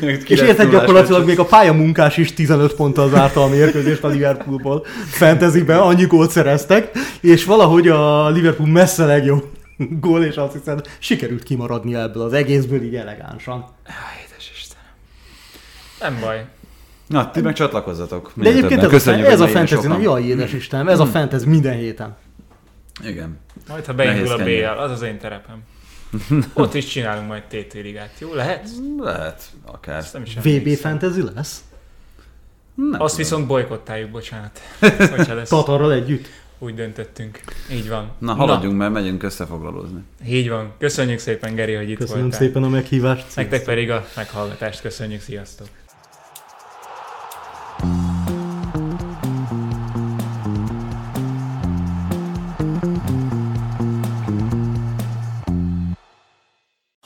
És 0.00 0.24
Kilenc 0.24 0.48
érted 0.48 0.70
gyakorlatilag 0.70 1.26
még 1.26 1.38
a 1.38 1.44
pályamunkás 1.44 2.16
is 2.16 2.34
15 2.34 2.74
ponttal 2.74 3.08
zárta 3.08 3.42
a 3.42 3.48
mérkőzést 3.48 4.04
a 4.04 4.08
Liverpoolból. 4.08 4.86
Fantasyben 5.10 5.78
annyi 5.78 6.04
gólt 6.04 6.30
szereztek, 6.30 6.90
és 7.20 7.44
valahogy 7.44 7.88
a 7.88 8.28
Liverpool 8.28 8.68
messze 8.68 9.04
legjobb 9.04 9.44
gól, 10.00 10.24
és 10.24 10.36
azt 10.36 10.52
hiszem 10.52 10.80
sikerült 10.98 11.42
kimaradni 11.42 11.94
ebből 11.94 12.22
az 12.22 12.32
egészből 12.32 12.82
így 12.82 12.94
elegánsan. 12.94 13.64
Édes 14.26 14.52
Istenem. 14.54 14.84
Nem 16.00 16.20
baj. 16.20 16.44
Na, 17.08 17.30
ti 17.30 17.40
meg 17.40 17.54
csatlakozzatok. 17.54 18.32
De 18.34 18.48
egyébként 18.48 18.80
ez 18.80 18.86
a, 18.86 18.90
Köszönjük, 18.90 19.26
ez 19.26 19.40
a 19.40 19.46
fantasy. 19.46 20.02
Jaj, 20.02 20.22
édes 20.22 20.52
Istenem, 20.52 20.88
ez 20.88 21.00
a 21.00 21.06
fantasy 21.06 21.46
minden 21.48 21.74
héten. 21.76 22.16
Igen. 23.04 23.38
Majd 23.68 23.84
ha 23.86 23.94
beindul 23.94 24.32
a. 24.32 24.36
BL, 24.44 24.64
az 24.78 24.90
az 24.90 25.02
én 25.02 25.18
terepem. 25.18 25.56
Ott 26.54 26.74
is 26.74 26.86
csinálunk 26.86 27.28
majd 27.28 27.42
TT 27.42 27.72
ligát, 27.74 28.12
jó? 28.18 28.34
Lehet? 28.34 28.68
Lehet, 28.98 29.42
akár. 29.66 29.98
Ezt 29.98 30.12
nem 30.12 30.22
is 30.22 30.34
VB 30.34 30.68
fantasy 30.68 31.22
lesz? 31.34 31.62
Nem 32.74 32.90
Azt 32.90 32.98
tudom. 32.98 33.16
viszont 33.16 33.46
bolykottáljuk, 33.46 34.10
bocsánat. 34.10 34.60
Lesz. 35.34 35.48
Tatarral 35.48 35.92
együtt? 35.92 36.26
Úgy 36.58 36.74
döntöttünk. 36.74 37.40
Így 37.72 37.88
van. 37.88 38.10
Na, 38.18 38.34
haladjunk, 38.34 38.76
mert 38.76 38.92
megyünk 38.92 39.22
összefoglalózni. 39.22 40.02
Na, 40.20 40.26
így 40.26 40.48
van. 40.48 40.72
Köszönjük 40.78 41.18
szépen, 41.18 41.54
Geri, 41.54 41.74
hogy 41.74 41.90
itt 41.90 41.98
Köszönöm 41.98 42.22
voltál. 42.22 42.40
szépen 42.40 42.62
a 42.62 42.68
meghívást. 42.68 43.36
Nektek 43.36 43.64
pedig 43.64 43.90
a 43.90 44.06
meghallgatást 44.16 44.80
köszönjük, 44.80 45.20
sziasztok! 45.20 45.68